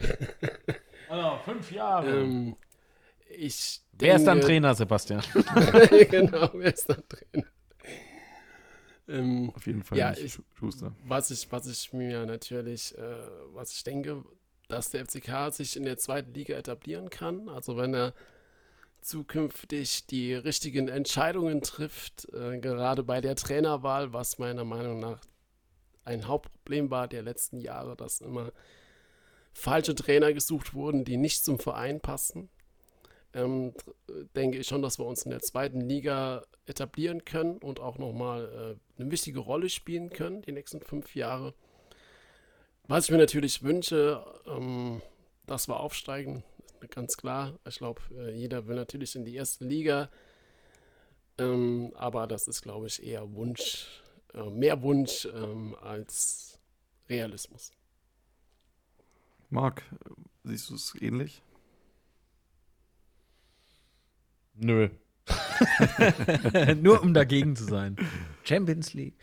Also, 1.10 1.39
fünf 1.45 1.72
Jahre. 1.72 2.22
ähm, 2.22 2.56
ich. 3.30 3.81
Wer 3.93 4.15
ist 4.15 4.26
dann 4.26 4.38
denke- 4.38 4.47
Trainer, 4.47 4.76
Sebastian? 4.76 5.22
genau, 6.11 6.49
wer 6.53 6.73
ist 6.73 6.89
dann 6.89 7.03
drin? 7.07 7.45
Ähm, 9.07 9.51
Auf 9.56 9.65
jeden 9.65 9.84
Fall 9.84 9.97
Ja, 9.97 10.11
nicht 10.11 10.23
ich- 10.23 10.34
Schu- 10.34 10.43
Schuster. 10.53 10.93
was, 11.06 11.31
ich, 11.31 11.51
was 11.51 11.65
ich 11.68 11.91
mir 11.93 12.26
natürlich, 12.26 12.95
äh, 12.97 13.01
was 13.53 13.72
ich 13.73 13.84
denke, 13.84 14.23
dass 14.70 14.91
der 14.91 15.06
FCK 15.06 15.52
sich 15.52 15.76
in 15.76 15.84
der 15.84 15.98
zweiten 15.98 16.34
Liga 16.34 16.56
etablieren 16.56 17.10
kann. 17.10 17.50
Also 17.50 17.76
wenn 17.76 17.94
er 17.94 18.14
zukünftig 19.02 20.06
die 20.08 20.34
richtigen 20.34 20.88
Entscheidungen 20.88 21.62
trifft, 21.62 22.32
äh, 22.34 22.60
gerade 22.60 23.04
bei 23.04 23.20
der 23.20 23.36
Trainerwahl, 23.36 24.14
was 24.14 24.38
meiner 24.38 24.66
Meinung 24.66 25.00
nach 25.00 25.20
ein 26.06 26.28
Hauptproblem 26.28 26.90
war 26.91 27.08
der 27.08 27.24
letzten 27.24 27.60
Jahre, 27.60 27.96
dass 27.96 28.22
immer 28.22 28.52
falsche 29.54 29.96
Trainer 29.96 30.34
gesucht 30.34 30.74
wurden, 30.74 31.04
die 31.04 31.18
nicht 31.18 31.44
zum 31.44 31.60
Verein 31.60 32.00
passen. 32.00 32.50
ähm, 33.34 33.74
denke 34.36 34.58
ich 34.58 34.68
schon, 34.68 34.82
dass 34.82 34.98
wir 35.00 35.06
uns 35.06 35.24
in 35.24 35.32
der 35.32 35.41
zweiten 35.41 35.82
Liga 35.82 36.44
etablieren 36.66 37.26
können 37.26 37.58
und 37.60 37.80
auch 37.80 38.00
nochmal 38.00 38.78
äh, 38.98 39.02
eine 39.02 39.12
wichtige 39.12 39.40
Rolle 39.40 39.70
spielen 39.70 40.10
können, 40.10 40.41
die 40.41 40.52
nächsten 40.52 40.82
fünf 40.82 41.16
Jahre. 41.16 41.54
Was 42.90 43.06
ich 43.06 43.11
mir 43.11 43.20
natürlich 43.20 43.61
wünsche, 43.61 44.26
ähm, 44.48 45.03
dass 45.45 45.68
wir 45.68 45.80
aufsteigen, 45.80 46.44
ganz 46.90 47.18
klar. 47.18 47.60
Ich 47.68 47.78
glaube, 47.78 48.02
äh, 48.18 48.32
jeder 48.32 48.66
will 48.66 48.78
natürlich 48.78 49.16
in 49.16 49.26
die 49.26 49.36
erste 49.36 49.64
Liga. 49.64 50.10
Ähm, 51.38 51.91
aber 51.94 52.26
das 52.26 52.48
ist, 52.48 52.64
glaube 52.64 52.88
ich, 52.88 53.03
eher 53.03 53.32
Wunsch, 53.36 53.86
äh, 54.34 54.49
mehr 54.49 54.82
Wunsch 54.82 55.26
ähm, 55.32 55.76
als 55.80 56.57
Realismus. 57.07 57.74
Marc, 59.52 59.84
siehst 60.44 60.72
du 60.72 60.74
es 60.74 60.95
ähnlich? 60.99 61.44
Nö. 64.56 64.90
Nur 66.82 67.03
um 67.03 67.14
dagegen 67.14 67.56
zu 67.56 67.66
sein. 67.66 67.98
Champions 68.44 68.95
League. 68.95 69.14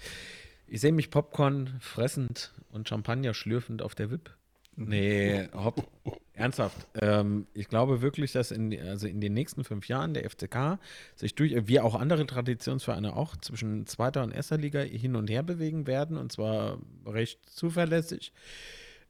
Ich 0.69 0.81
sehe 0.81 0.93
mich 0.93 1.11
Popcorn 1.11 1.77
fressend 1.81 2.53
und 2.71 2.89
Champagner 2.89 3.35
schlürfend 3.35 3.83
auf 3.83 3.95
der 3.95 4.11
WIP. 4.11 4.31
Nee, 4.79 5.49
hopp, 5.55 5.89
ernsthaft. 6.35 6.87
Ähm, 7.01 7.47
ich 7.55 7.69
glaube 7.69 8.03
wirklich, 8.03 8.33
dass 8.33 8.51
in, 8.51 8.79
also 8.79 9.07
in 9.07 9.23
den 9.23 9.33
nächsten 9.33 9.65
fünf 9.65 9.89
Jahren 9.89 10.13
der 10.13 10.29
FCK 10.29 10.79
sich 11.15 11.35
durch, 11.35 11.67
wie 11.67 11.81
auch 11.81 11.95
andere 11.95 12.27
Traditionsvereine 12.27 13.17
auch, 13.17 13.37
zwischen 13.37 13.87
zweiter 13.87 14.23
und 14.23 14.33
erster 14.33 14.59
Liga 14.59 14.81
hin 14.81 15.17
und 15.17 15.31
her 15.31 15.43
bewegen 15.43 15.87
werden 15.87 16.19
und 16.19 16.31
zwar 16.31 16.79
recht 17.07 17.49
zuverlässig. 17.49 18.33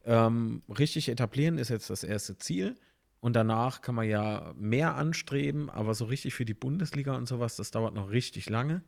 Ähm, 0.05 0.61
richtig 0.69 1.09
etablieren 1.09 1.57
ist 1.57 1.69
jetzt 1.69 1.89
das 1.89 2.03
erste 2.03 2.37
Ziel. 2.37 2.75
Und 3.19 3.35
danach 3.35 3.81
kann 3.81 3.95
man 3.95 4.07
ja 4.07 4.53
mehr 4.55 4.95
anstreben, 4.95 5.69
aber 5.69 5.95
so 5.95 6.05
richtig 6.05 6.33
für 6.33 6.45
die 6.45 6.53
Bundesliga 6.53 7.15
und 7.15 7.27
sowas, 7.27 7.55
das 7.55 7.71
dauert 7.71 7.93
noch 7.93 8.11
richtig 8.11 8.47
lange. 8.49 8.83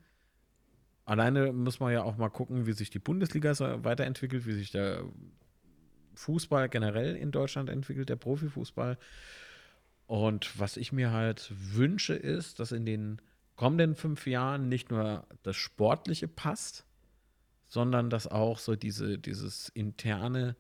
Alleine 1.10 1.52
muss 1.53 1.80
man 1.80 1.91
ja 1.91 2.03
auch 2.03 2.18
mal 2.18 2.30
gucken, 2.30 2.68
wie 2.68 2.73
sich 2.73 2.91
die 2.91 2.99
Bundesliga 2.99 3.56
so 3.56 3.84
weiterentwickelt, 3.84 4.45
wie 4.45 4.53
sich 4.53 4.69
der 4.69 5.03
Fußball 6.14 6.69
generell 6.69 7.15
in 7.15 7.31
Deutschland 7.31 7.68
entwickelt, 7.68 8.10
der 8.10 8.15
Profifußball. 8.15 8.95
Und 10.06 10.60
was 10.60 10.77
ich 10.77 10.91
mir 10.91 11.11
halt 11.11 11.52
wünsche, 11.52 12.14
ist, 12.14 12.60
dass 12.60 12.72
in 12.72 12.86
den 12.86 13.19
kommenden 13.56 13.95
fünf 13.95 14.27
Jahren 14.27 14.69
nicht 14.69 14.91
nur 14.91 15.26
das 15.41 15.56
Sportliche 15.56 16.27
passt, 16.27 16.86
sondern 17.68 18.11
dass 18.11 18.27
auch 18.27 18.60
so 18.60 18.76
diese, 18.76 19.18
dieses 19.18 19.69
interne 19.69 20.56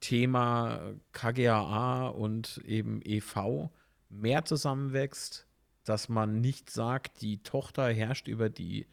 Thema 0.00 0.94
KGAA 1.12 2.08
und 2.08 2.60
eben 2.64 3.02
EV 3.04 3.70
mehr 4.08 4.44
zusammenwächst, 4.44 5.46
dass 5.84 6.08
man 6.08 6.40
nicht 6.40 6.70
sagt, 6.70 7.22
die 7.22 7.40
Tochter 7.44 7.88
herrscht 7.92 8.26
über 8.26 8.50
die, 8.50 8.88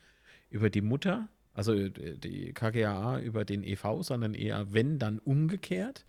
über 0.51 0.69
die 0.69 0.81
Mutter, 0.81 1.27
also 1.53 1.89
die 1.89 2.53
KGAA 2.53 3.19
über 3.21 3.43
den 3.43 3.63
EV, 3.63 4.03
sondern 4.03 4.35
eher, 4.35 4.71
wenn, 4.73 4.99
dann 4.99 5.17
umgekehrt, 5.19 6.05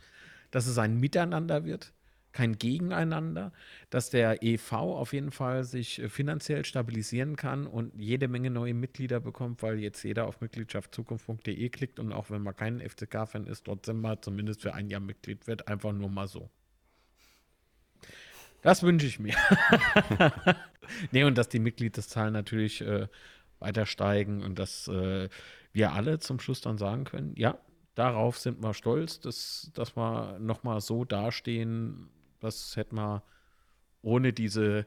dass 0.50 0.66
es 0.66 0.76
ein 0.78 1.00
Miteinander 1.00 1.64
wird, 1.64 1.94
kein 2.32 2.58
Gegeneinander, 2.58 3.52
dass 3.90 4.10
der 4.10 4.42
EV 4.42 4.72
auf 4.72 5.12
jeden 5.12 5.30
Fall 5.30 5.64
sich 5.64 6.00
äh, 6.00 6.08
finanziell 6.08 6.64
stabilisieren 6.64 7.36
kann 7.36 7.66
und 7.66 7.94
jede 7.94 8.28
Menge 8.28 8.50
neue 8.50 8.74
Mitglieder 8.74 9.20
bekommt, 9.20 9.62
weil 9.62 9.78
jetzt 9.78 10.02
jeder 10.02 10.26
auf 10.26 10.40
mitgliedschaftzukunft.de 10.40 11.68
klickt 11.68 12.00
und 12.00 12.12
auch 12.12 12.30
wenn 12.30 12.42
man 12.42 12.56
kein 12.56 12.80
FCK-Fan 12.80 13.46
ist, 13.46 13.64
trotzdem 13.64 14.00
mal 14.00 14.20
zumindest 14.20 14.62
für 14.62 14.74
ein 14.74 14.88
Jahr 14.88 15.00
Mitglied 15.00 15.46
wird, 15.46 15.68
einfach 15.68 15.92
nur 15.92 16.08
mal 16.08 16.26
so. 16.26 16.50
Das 18.62 18.82
wünsche 18.82 19.06
ich 19.06 19.18
mir. 19.18 19.34
nee, 21.10 21.24
und 21.24 21.36
dass 21.36 21.48
die 21.48 21.58
Mitgliedszahlen 21.58 22.32
natürlich 22.32 22.80
äh, 22.80 23.08
weiter 23.62 23.86
steigen 23.86 24.42
und 24.42 24.58
dass 24.58 24.88
äh, 24.88 25.28
wir 25.72 25.92
alle 25.92 26.18
zum 26.18 26.38
Schluss 26.38 26.60
dann 26.60 26.76
sagen 26.76 27.04
können, 27.04 27.34
ja, 27.36 27.58
darauf 27.94 28.38
sind 28.38 28.62
wir 28.62 28.74
stolz, 28.74 29.20
dass, 29.20 29.70
dass 29.74 29.96
wir 29.96 30.38
nochmal 30.38 30.80
so 30.80 31.04
dastehen, 31.04 32.10
das 32.40 32.76
hätten 32.76 32.96
wir 32.96 33.22
ohne 34.02 34.32
diese, 34.32 34.86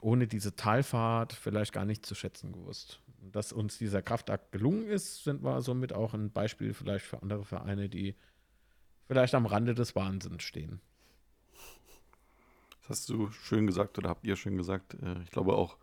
ohne 0.00 0.26
diese 0.26 0.56
Talfahrt 0.56 1.32
vielleicht 1.32 1.72
gar 1.72 1.84
nicht 1.84 2.04
zu 2.04 2.14
schätzen 2.14 2.52
gewusst. 2.52 3.00
Dass 3.32 3.52
uns 3.52 3.78
dieser 3.78 4.02
Kraftakt 4.02 4.52
gelungen 4.52 4.86
ist, 4.88 5.24
sind 5.24 5.42
wir 5.42 5.60
somit 5.60 5.92
auch 5.92 6.14
ein 6.14 6.30
Beispiel 6.30 6.74
vielleicht 6.74 7.04
für 7.04 7.22
andere 7.22 7.44
Vereine, 7.44 7.88
die 7.88 8.16
vielleicht 9.06 9.34
am 9.34 9.46
Rande 9.46 9.74
des 9.74 9.94
Wahnsinns 9.94 10.42
stehen. 10.42 10.80
Das 12.80 12.90
hast 12.90 13.08
du 13.10 13.30
schön 13.30 13.66
gesagt 13.66 13.98
oder 13.98 14.08
habt 14.08 14.26
ihr 14.26 14.36
schön 14.36 14.56
gesagt. 14.56 14.94
Äh, 14.94 15.22
ich 15.22 15.30
glaube 15.30 15.54
auch, 15.54 15.76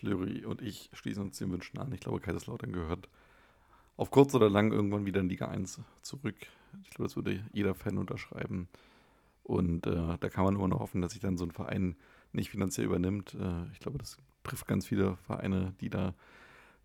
Fleury 0.00 0.44
und 0.44 0.62
ich 0.62 0.90
schließen 0.94 1.22
uns 1.22 1.38
den 1.38 1.52
Wünschen 1.52 1.78
an. 1.78 1.92
Ich 1.92 2.00
glaube, 2.00 2.20
Kaiserslautern 2.20 2.72
gehört 2.72 3.08
auf 3.96 4.10
kurz 4.10 4.34
oder 4.34 4.48
lang 4.48 4.72
irgendwann 4.72 5.04
wieder 5.04 5.20
in 5.20 5.28
Liga 5.28 5.48
1 5.48 5.80
zurück. 6.00 6.36
Ich 6.84 6.90
glaube, 6.90 7.04
das 7.04 7.16
würde 7.16 7.44
jeder 7.52 7.74
Fan 7.74 7.98
unterschreiben. 7.98 8.68
Und 9.44 9.86
äh, 9.86 10.16
da 10.18 10.28
kann 10.30 10.44
man 10.44 10.54
immer 10.54 10.68
noch 10.68 10.80
hoffen, 10.80 11.02
dass 11.02 11.12
sich 11.12 11.20
dann 11.20 11.36
so 11.36 11.44
ein 11.44 11.50
Verein 11.50 11.96
nicht 12.32 12.50
finanziell 12.50 12.86
übernimmt. 12.86 13.34
Äh, 13.34 13.70
ich 13.72 13.80
glaube, 13.80 13.98
das 13.98 14.16
trifft 14.42 14.66
ganz 14.66 14.86
viele 14.86 15.16
Vereine, 15.26 15.74
die 15.80 15.90
da 15.90 16.14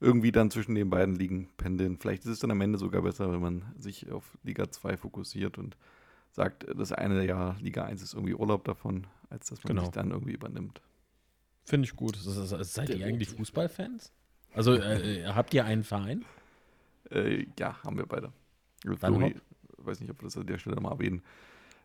irgendwie 0.02 0.34
dann 0.34 0.52
zwischen 0.52 0.76
den 0.76 0.90
beiden 0.90 1.16
Ligen 1.16 1.48
pendeln. 1.58 1.98
Vielleicht 1.98 2.26
ist 2.26 2.32
es 2.32 2.40
dann 2.40 2.52
am 2.52 2.60
Ende 2.60 2.78
sogar 2.78 3.04
besser, 3.04 3.32
wenn 3.32 3.42
man 3.42 3.64
sich 3.78 4.12
auf 4.12 4.38
Liga 4.44 4.70
2 4.70 4.98
fokussiert 4.98 5.58
und 5.58 5.78
sagt, 6.32 6.66
das 6.76 6.92
eine 6.92 7.26
Jahr 7.26 7.56
Liga 7.62 7.86
1 7.86 8.02
ist 8.02 8.14
irgendwie 8.14 8.36
Urlaub 8.36 8.66
davon, 8.66 9.08
als 9.30 9.48
dass 9.48 9.64
man 9.64 9.70
genau. 9.70 9.82
sich 9.84 9.92
dann 9.92 10.12
irgendwie 10.12 10.34
übernimmt. 10.34 10.82
Finde 11.66 11.88
ich 11.88 11.96
gut. 11.96 12.16
seid 12.18 12.90
ihr 12.90 13.06
eigentlich 13.06 13.30
Fußballfans? 13.30 14.12
Also 14.54 14.74
äh, 14.74 15.22
äh, 15.22 15.26
habt 15.28 15.54
ihr 15.54 15.66
einen 15.66 15.84
Verein? 15.84 16.24
Äh, 17.12 17.48
ja, 17.60 17.82
haben 17.84 17.98
wir 17.98 18.06
beide. 18.06 18.32
Flori, 19.00 19.36
weiß 19.78 20.00
nicht, 20.00 20.12
ob 20.12 20.22
wir 20.22 20.26
das 20.26 20.38
an 20.38 20.46
der 20.46 20.60
Stelle 20.60 20.80
mal 20.80 20.92
erwähnen 20.92 21.24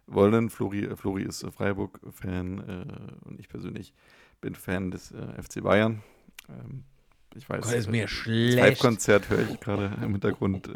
wollen. 0.07 0.51
Flori, 0.51 0.85
äh, 0.85 0.97
Flori 0.97 1.23
ist 1.23 1.43
äh, 1.43 1.51
Freiburg-Fan 1.51 2.59
äh, 2.59 3.29
und 3.29 3.41
ich 3.41 3.49
persönlich 3.49 3.95
bin 4.41 4.55
Fan 4.55 4.91
des 4.91 5.13
äh, 5.13 5.43
FC 5.43 5.63
Bayern. 5.63 6.03
Ähm, 6.49 6.85
ich 7.35 7.49
weiß, 7.49 7.65
Gott, 7.65 7.75
ist 7.75 7.91
mir 7.91 8.07
schlecht. 8.07 8.59
Live-Konzert 8.59 9.31
höre 9.31 9.49
ich 9.49 9.61
gerade 9.61 9.97
im 10.03 10.13
Hintergrund 10.13 10.69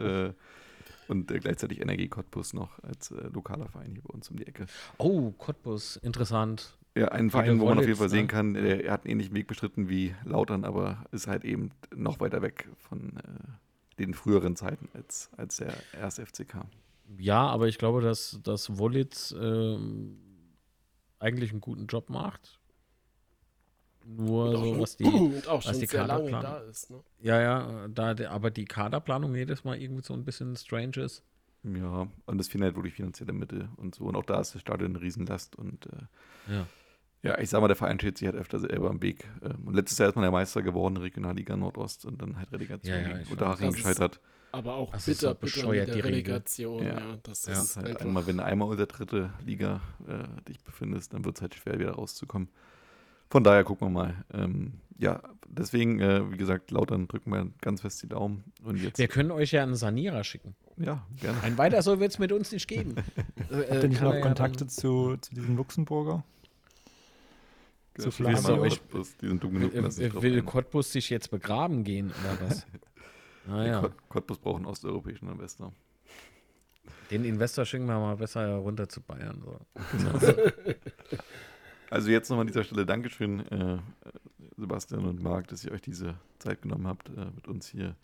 und 1.08 1.26
gleichzeitig 1.26 1.80
Energie 1.80 2.08
Cottbus 2.08 2.54
noch 2.54 2.78
als 2.84 3.10
lokaler 3.10 3.68
Verein 3.68 3.90
hier 3.92 4.02
bei 4.02 4.14
uns 4.14 4.30
um 4.30 4.36
die 4.36 4.46
Ecke. 4.46 4.66
Oh, 4.98 5.32
Cottbus, 5.32 5.96
interessant. 5.96 6.76
Ja, 6.96 7.08
ein 7.08 7.30
Verein, 7.30 7.58
wo 7.58 7.66
man 7.66 7.78
auf 7.78 7.86
jeden 7.86 7.98
Fall 7.98 8.08
sehen 8.08 8.22
ne? 8.22 8.26
kann, 8.28 8.54
er, 8.54 8.92
hat 8.92 9.04
einen 9.04 9.12
ähnlichen 9.12 9.34
Weg 9.34 9.48
bestritten 9.48 9.88
wie 9.88 10.14
Lautern, 10.24 10.64
aber 10.64 11.04
ist 11.10 11.26
halt 11.26 11.44
eben 11.44 11.72
noch 11.94 12.20
weiter 12.20 12.40
weg 12.40 12.68
von 12.78 13.16
äh, 13.16 13.98
den 13.98 14.14
früheren 14.14 14.54
Zeiten 14.54 14.88
als, 14.94 15.28
als 15.36 15.56
der 15.56 15.74
erste 15.92 16.24
FCK. 16.24 16.66
Ja, 17.18 17.46
aber 17.46 17.66
ich 17.66 17.78
glaube, 17.78 18.00
dass, 18.00 18.38
dass 18.44 18.78
Wollitz 18.78 19.32
äh, 19.32 19.76
eigentlich 21.18 21.50
einen 21.50 21.60
guten 21.60 21.86
Job 21.86 22.10
macht. 22.10 22.60
Nur 24.06 24.50
und 24.50 24.56
so, 24.56 24.80
was 24.80 24.96
die, 24.98 25.04
und 25.04 25.48
auch 25.48 25.64
was 25.64 25.78
die 25.78 25.86
Kaderplanung 25.86 26.42
da 26.42 26.58
ist. 26.58 26.90
Ne? 26.90 27.00
Ja, 27.20 27.40
ja, 27.40 27.88
da, 27.88 28.14
aber 28.28 28.50
die 28.50 28.66
Kaderplanung 28.66 29.34
jedes 29.34 29.64
Mal 29.64 29.80
irgendwie 29.80 30.04
so 30.04 30.14
ein 30.14 30.24
bisschen 30.24 30.54
strange 30.56 30.98
ist. 30.98 31.24
Ja, 31.64 32.06
und 32.26 32.38
das 32.38 32.48
fehlen 32.48 32.62
halt 32.62 32.76
wirklich 32.76 32.94
finanzielle 32.94 33.32
Mittel 33.32 33.68
und 33.78 33.94
so. 33.94 34.04
Und 34.04 34.16
auch 34.16 34.24
da 34.24 34.40
ist 34.40 34.54
das 34.54 34.60
Stadion 34.60 34.90
eine 34.90 35.00
Riesenlast. 35.00 35.56
Und 35.56 35.86
äh, 35.86 36.52
ja. 36.52 36.66
Ja, 37.24 37.38
ich 37.38 37.48
sag 37.48 37.62
mal, 37.62 37.68
der 37.68 37.76
Verein 37.76 37.98
steht 37.98 38.18
sich 38.18 38.26
halt 38.28 38.36
öfter 38.36 38.58
selber 38.58 38.90
im 38.90 39.00
Weg. 39.00 39.26
Ähm, 39.42 39.66
und 39.66 39.74
letztes 39.74 39.96
Jahr 39.96 40.10
ist 40.10 40.14
man 40.14 40.22
der 40.22 40.30
Meister 40.30 40.60
geworden, 40.60 40.98
Regionalliga 40.98 41.56
Nordost, 41.56 42.04
und 42.04 42.20
dann 42.20 42.36
halt 42.36 42.52
Relegation 42.52 42.94
ja, 42.94 43.16
ja, 43.16 43.18
unter 43.30 43.48
Haching 43.48 43.72
gescheitert. 43.72 44.20
Aber 44.52 44.74
auch 44.74 44.92
das 44.92 45.06
bitter, 45.06 45.34
bitter 45.34 45.68
mit 45.70 45.88
der 45.88 46.04
Relegation. 46.04 46.84
Ja, 46.84 46.98
ja 46.98 47.18
das 47.22 47.46
ja. 47.46 47.54
ist 47.54 47.76
halt 47.78 48.02
einmal, 48.02 48.26
wenn 48.26 48.36
du 48.36 48.44
einmal 48.44 48.68
unter 48.68 48.84
dritte 48.84 49.32
Liga 49.44 49.80
äh, 50.06 50.48
dich 50.48 50.62
befindest, 50.62 51.14
dann 51.14 51.24
wird 51.24 51.36
es 51.36 51.42
halt 51.42 51.54
schwer, 51.54 51.78
wieder 51.78 51.92
rauszukommen. 51.92 52.48
Von 53.30 53.42
daher 53.42 53.64
gucken 53.64 53.88
wir 53.88 53.90
mal. 53.90 54.24
Ähm, 54.32 54.74
ja, 54.98 55.22
deswegen, 55.48 56.00
äh, 56.00 56.30
wie 56.30 56.36
gesagt, 56.36 56.70
Lautern 56.70 57.08
drücken 57.08 57.30
wir 57.32 57.50
ganz 57.62 57.80
fest 57.80 58.02
die 58.02 58.08
Daumen. 58.08 58.44
Und 58.62 58.76
jetzt, 58.76 58.98
wir 58.98 59.08
können 59.08 59.30
euch 59.30 59.50
ja 59.50 59.62
einen 59.62 59.76
Sanierer 59.76 60.24
schicken. 60.24 60.54
Ja, 60.76 61.06
gerne. 61.20 61.42
Ein 61.42 61.56
weiter 61.56 61.80
so 61.80 61.98
wird 62.00 62.12
es 62.12 62.18
mit 62.18 62.32
uns 62.32 62.52
nicht 62.52 62.68
geben. 62.68 62.96
äh, 63.50 63.56
Habt 63.70 63.82
ihr 63.82 63.88
nicht 63.88 64.02
noch 64.02 64.20
Kontakte 64.20 64.66
zu, 64.66 65.16
zu 65.16 65.34
diesem 65.34 65.56
Luxemburger? 65.56 66.22
Zu 67.98 68.10
Flavio. 68.10 68.66
Diesen 69.20 69.52
Minuten, 69.52 70.22
will 70.22 70.42
Cottbus 70.42 70.92
sich 70.92 71.10
jetzt 71.10 71.30
begraben 71.30 71.84
gehen 71.84 72.10
oder 72.10 72.48
was? 72.48 72.66
naja. 73.46 73.84
Ah, 73.84 73.90
Cottbus 74.08 74.38
braucht 74.38 74.56
einen 74.56 74.66
osteuropäischen 74.66 75.28
Investor. 75.30 75.72
Den 77.10 77.24
Investor 77.24 77.64
schicken 77.64 77.86
wir 77.86 77.98
mal 77.98 78.16
besser 78.16 78.56
runter 78.56 78.88
zu 78.88 79.00
Bayern. 79.00 79.42
So. 79.42 79.58
also 81.90 82.10
jetzt 82.10 82.28
nochmal 82.30 82.42
an 82.42 82.46
dieser 82.48 82.64
Stelle 82.64 82.86
Dankeschön, 82.86 83.40
äh, 83.50 83.78
Sebastian 84.56 85.04
und 85.04 85.22
Marc, 85.22 85.48
dass 85.48 85.64
ihr 85.64 85.72
euch 85.72 85.82
diese 85.82 86.16
Zeit 86.38 86.62
genommen 86.62 86.86
habt, 86.86 87.08
äh, 87.10 87.26
mit 87.34 87.46
uns 87.46 87.68
hier 87.68 87.94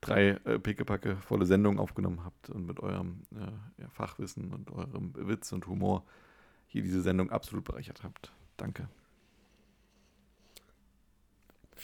drei 0.00 0.30
äh, 0.44 0.58
pickepacke 0.58 1.16
volle 1.16 1.46
Sendungen 1.46 1.78
aufgenommen 1.78 2.24
habt 2.24 2.50
und 2.50 2.66
mit 2.66 2.80
eurem 2.80 3.22
äh, 3.32 3.82
ja, 3.82 3.88
Fachwissen 3.90 4.52
und 4.52 4.70
eurem 4.70 5.12
Witz 5.14 5.52
und 5.52 5.66
Humor 5.66 6.04
hier 6.66 6.82
diese 6.82 7.02
Sendung 7.02 7.30
absolut 7.30 7.64
bereichert 7.64 8.02
habt. 8.02 8.32
Danke. 8.56 8.88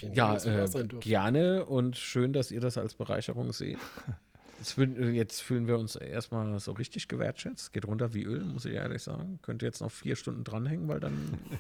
Vielen 0.01 0.14
Ja, 0.14 0.35
da 0.35 0.64
äh, 0.81 0.86
gerne 1.01 1.66
und 1.66 1.97
schön, 1.97 2.32
dass 2.32 2.51
ihr 2.51 2.60
das 2.60 2.78
als 2.78 2.94
Bereicherung 2.94 3.52
seht. 3.52 3.78
Jetzt 4.59 4.72
fühlen, 4.72 5.14
jetzt 5.14 5.40
fühlen 5.40 5.66
wir 5.66 5.78
uns 5.78 5.97
erstmal 5.97 6.60
so 6.60 6.72
richtig 6.72 7.09
gewertschätzt. 7.09 7.72
Geht 7.72 7.86
runter 7.86 8.12
wie 8.12 8.24
Öl, 8.24 8.44
muss 8.44 8.66
ich 8.66 8.74
ehrlich 8.74 9.02
sagen. 9.02 9.39
Könnt 9.40 9.62
ihr 9.62 9.68
jetzt 9.68 9.81
noch 9.81 9.90
vier 9.90 10.16
Stunden 10.16 10.44
dranhängen, 10.44 10.86
weil 10.86 11.01
dann 11.01 11.14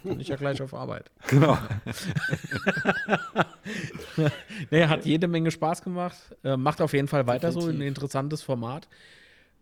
bin 0.04 0.20
ich 0.20 0.28
ja 0.28 0.36
gleich 0.36 0.60
auf 0.62 0.74
Arbeit. 0.74 1.10
Genau. 1.28 1.56
nee, 4.70 4.84
hat 4.84 5.06
jede 5.06 5.28
Menge 5.28 5.50
Spaß 5.50 5.80
gemacht. 5.80 6.18
Äh, 6.44 6.58
macht 6.58 6.82
auf 6.82 6.92
jeden 6.92 7.08
Fall 7.08 7.26
weiter 7.26 7.52
so. 7.52 7.60
Ein 7.60 7.66
Definitiv. 7.68 7.88
interessantes 7.88 8.42
Format. 8.42 8.86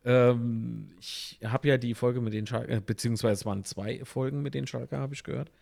Ähm, 0.04 0.88
ich 0.98 1.38
habe 1.44 1.68
ja 1.68 1.76
die 1.78 1.94
Folge 1.94 2.20
mit 2.20 2.32
den 2.32 2.44
Schalke, 2.48 2.72
äh, 2.72 2.80
beziehungsweise 2.80 3.34
es 3.34 3.46
waren 3.46 3.62
zwei 3.62 4.04
Folgen 4.04 4.42
mit 4.42 4.54
den 4.54 4.66
Schalke, 4.66 4.98
habe 4.98 5.14
ich 5.14 5.22
gehört. 5.22 5.52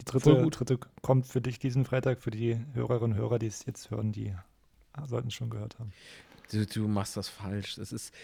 Die 0.00 0.20
Voll 0.20 0.36
dritte, 0.36 0.50
dritte 0.50 0.78
kommt 1.02 1.26
für 1.26 1.40
dich 1.40 1.58
diesen 1.58 1.84
Freitag, 1.84 2.20
für 2.20 2.30
die 2.30 2.58
Hörerinnen 2.74 3.12
und 3.12 3.18
Hörer, 3.18 3.38
die 3.38 3.46
es 3.46 3.64
jetzt 3.66 3.90
hören, 3.90 4.12
die 4.12 4.34
sollten 5.06 5.28
es 5.28 5.34
schon 5.34 5.50
gehört 5.50 5.78
haben. 5.78 5.92
Du, 6.50 6.64
du 6.64 6.88
machst 6.88 7.16
das 7.16 7.28
falsch. 7.28 7.76
Das 7.76 7.92
ist, 7.92 8.14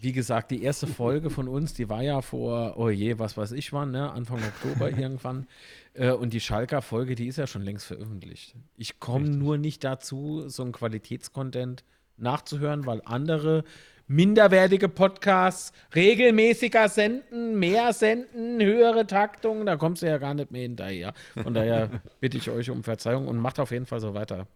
wie 0.00 0.12
gesagt, 0.12 0.50
die 0.50 0.62
erste 0.62 0.86
Folge 0.86 1.30
von 1.30 1.48
uns, 1.48 1.74
die 1.74 1.88
war 1.88 2.02
ja 2.02 2.20
vor, 2.22 2.76
oh 2.76 2.90
je, 2.90 3.18
was 3.18 3.36
weiß 3.36 3.52
ich 3.52 3.72
wann, 3.72 3.90
ne? 3.90 4.10
Anfang 4.12 4.40
Oktober 4.42 4.90
irgendwann. 4.98 5.46
Äh, 5.94 6.12
und 6.12 6.32
die 6.32 6.40
Schalker 6.40 6.82
Folge, 6.82 7.14
die 7.14 7.26
ist 7.26 7.36
ja 7.36 7.46
schon 7.46 7.62
längst 7.62 7.86
veröffentlicht. 7.86 8.54
Ich 8.76 9.00
komme 9.00 9.28
nur 9.28 9.58
nicht 9.58 9.84
dazu, 9.84 10.48
so 10.48 10.62
einen 10.62 10.72
Qualitätscontent 10.72 11.84
nachzuhören, 12.16 12.86
weil 12.86 13.02
andere 13.04 13.64
minderwertige 14.06 14.88
Podcasts 14.88 15.72
regelmäßiger 15.94 16.88
senden, 16.88 17.58
mehr 17.58 17.92
senden, 17.92 18.60
höhere 18.60 19.06
Taktung, 19.06 19.66
da 19.66 19.76
kommst 19.76 20.02
du 20.02 20.06
ja 20.06 20.18
gar 20.18 20.34
nicht 20.34 20.50
mehr 20.50 20.62
hinterher. 20.62 21.14
Von 21.42 21.54
daher 21.54 21.88
bitte 22.20 22.36
ich 22.36 22.50
euch 22.50 22.70
um 22.70 22.82
Verzeihung 22.82 23.28
und 23.28 23.38
macht 23.38 23.58
auf 23.58 23.70
jeden 23.70 23.86
Fall 23.86 24.00
so 24.00 24.14
weiter. 24.14 24.46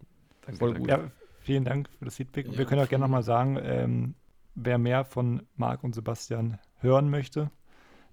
Voll 0.57 0.73
gut. 0.75 0.89
Ja, 0.89 1.11
vielen 1.41 1.65
Dank 1.65 1.89
für 1.99 2.05
das 2.05 2.15
Feedback. 2.15 2.47
Ja, 2.47 2.57
Wir 2.57 2.65
können 2.65 2.81
auch 2.81 2.89
gerne 2.89 3.03
nochmal 3.03 3.23
sagen, 3.23 3.59
ähm, 3.61 4.15
wer 4.55 4.77
mehr 4.77 5.05
von 5.05 5.43
Marc 5.55 5.83
und 5.83 5.93
Sebastian 5.93 6.59
hören 6.79 7.09
möchte, 7.09 7.51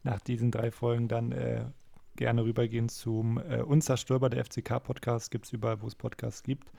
nach 0.02 0.20
diesen 0.20 0.50
drei 0.50 0.70
Folgen 0.70 1.08
dann 1.08 1.32
äh, 1.32 1.64
gerne 2.16 2.44
rübergehen 2.44 2.88
zum 2.88 3.38
äh, 3.38 3.62
Unzerstörbar, 3.62 4.30
der 4.30 4.44
FCK-Podcast. 4.44 5.30
Gibt 5.30 5.46
es 5.46 5.52
überall, 5.52 5.80
wo 5.82 5.86
es 5.86 5.94
Podcasts 5.94 6.42
gibt. 6.42 6.70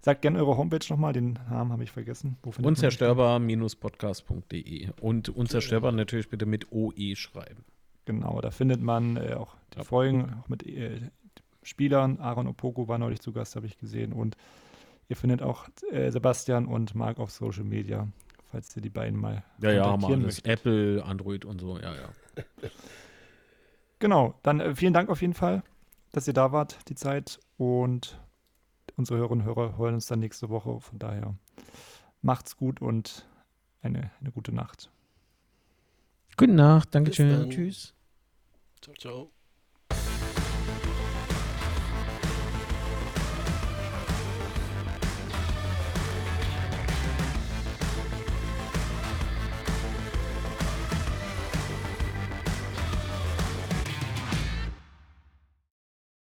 Sagt 0.00 0.22
gerne 0.22 0.38
eure 0.38 0.56
Homepage 0.56 0.84
nochmal, 0.90 1.12
den 1.12 1.38
Namen 1.50 1.72
habe 1.72 1.82
ich 1.82 1.90
vergessen. 1.90 2.36
Unzerstörbar-podcast.de 2.62 4.90
und 5.00 5.28
unzerstörbar 5.28 5.92
natürlich 5.92 6.28
bitte 6.28 6.46
mit 6.46 6.70
OE 6.72 7.14
schreiben. 7.16 7.64
Genau, 8.04 8.40
da 8.40 8.50
findet 8.50 8.80
man 8.80 9.16
äh, 9.16 9.34
auch 9.34 9.56
die 9.74 9.78
Ja. 9.78 9.84
Folgen, 9.84 10.40
auch 10.42 10.48
mit 10.48 10.64
äh, 10.66 11.00
Spielern. 11.62 12.18
Aaron 12.20 12.46
Opoko 12.46 12.88
war 12.88 12.98
neulich 12.98 13.20
zu 13.20 13.32
Gast, 13.32 13.56
habe 13.56 13.66
ich 13.66 13.76
gesehen. 13.76 14.12
Und 14.12 14.36
ihr 15.08 15.16
findet 15.16 15.42
auch 15.42 15.68
äh, 15.90 16.10
Sebastian 16.10 16.66
und 16.66 16.94
Marc 16.94 17.18
auf 17.18 17.30
Social 17.32 17.64
Media, 17.64 18.06
falls 18.50 18.74
ihr 18.76 18.82
die 18.82 18.90
beiden 18.90 19.18
mal 19.18 19.42
Ja, 19.60 19.72
ja, 19.72 19.84
haben 19.86 20.02
wir. 20.02 20.32
Apple, 20.44 21.04
Android 21.04 21.44
und 21.44 21.60
so, 21.60 21.78
ja, 21.78 21.92
ja. 21.94 22.08
Genau, 23.98 24.34
dann 24.42 24.60
äh, 24.60 24.74
vielen 24.76 24.94
Dank 24.94 25.10
auf 25.10 25.20
jeden 25.20 25.34
Fall, 25.34 25.62
dass 26.12 26.28
ihr 26.28 26.34
da 26.34 26.52
wart, 26.52 26.78
die 26.88 26.94
Zeit. 26.94 27.40
Und 27.56 28.20
unsere 28.98 29.18
Hörerinnen 29.18 29.46
und 29.46 29.56
Hörer 29.56 29.78
hören 29.78 29.94
uns 29.94 30.06
dann 30.06 30.20
nächste 30.20 30.48
Woche. 30.50 30.80
Von 30.80 30.98
daher 30.98 31.34
macht's 32.20 32.56
gut 32.56 32.82
und 32.82 33.26
eine, 33.80 34.10
eine 34.20 34.32
gute 34.32 34.52
Nacht. 34.52 34.90
Gute 36.36 36.52
Nacht, 36.52 36.94
dann. 36.94 37.04
Tschüss. 37.50 37.94
Ciao, 38.80 38.94
ciao. 38.96 39.30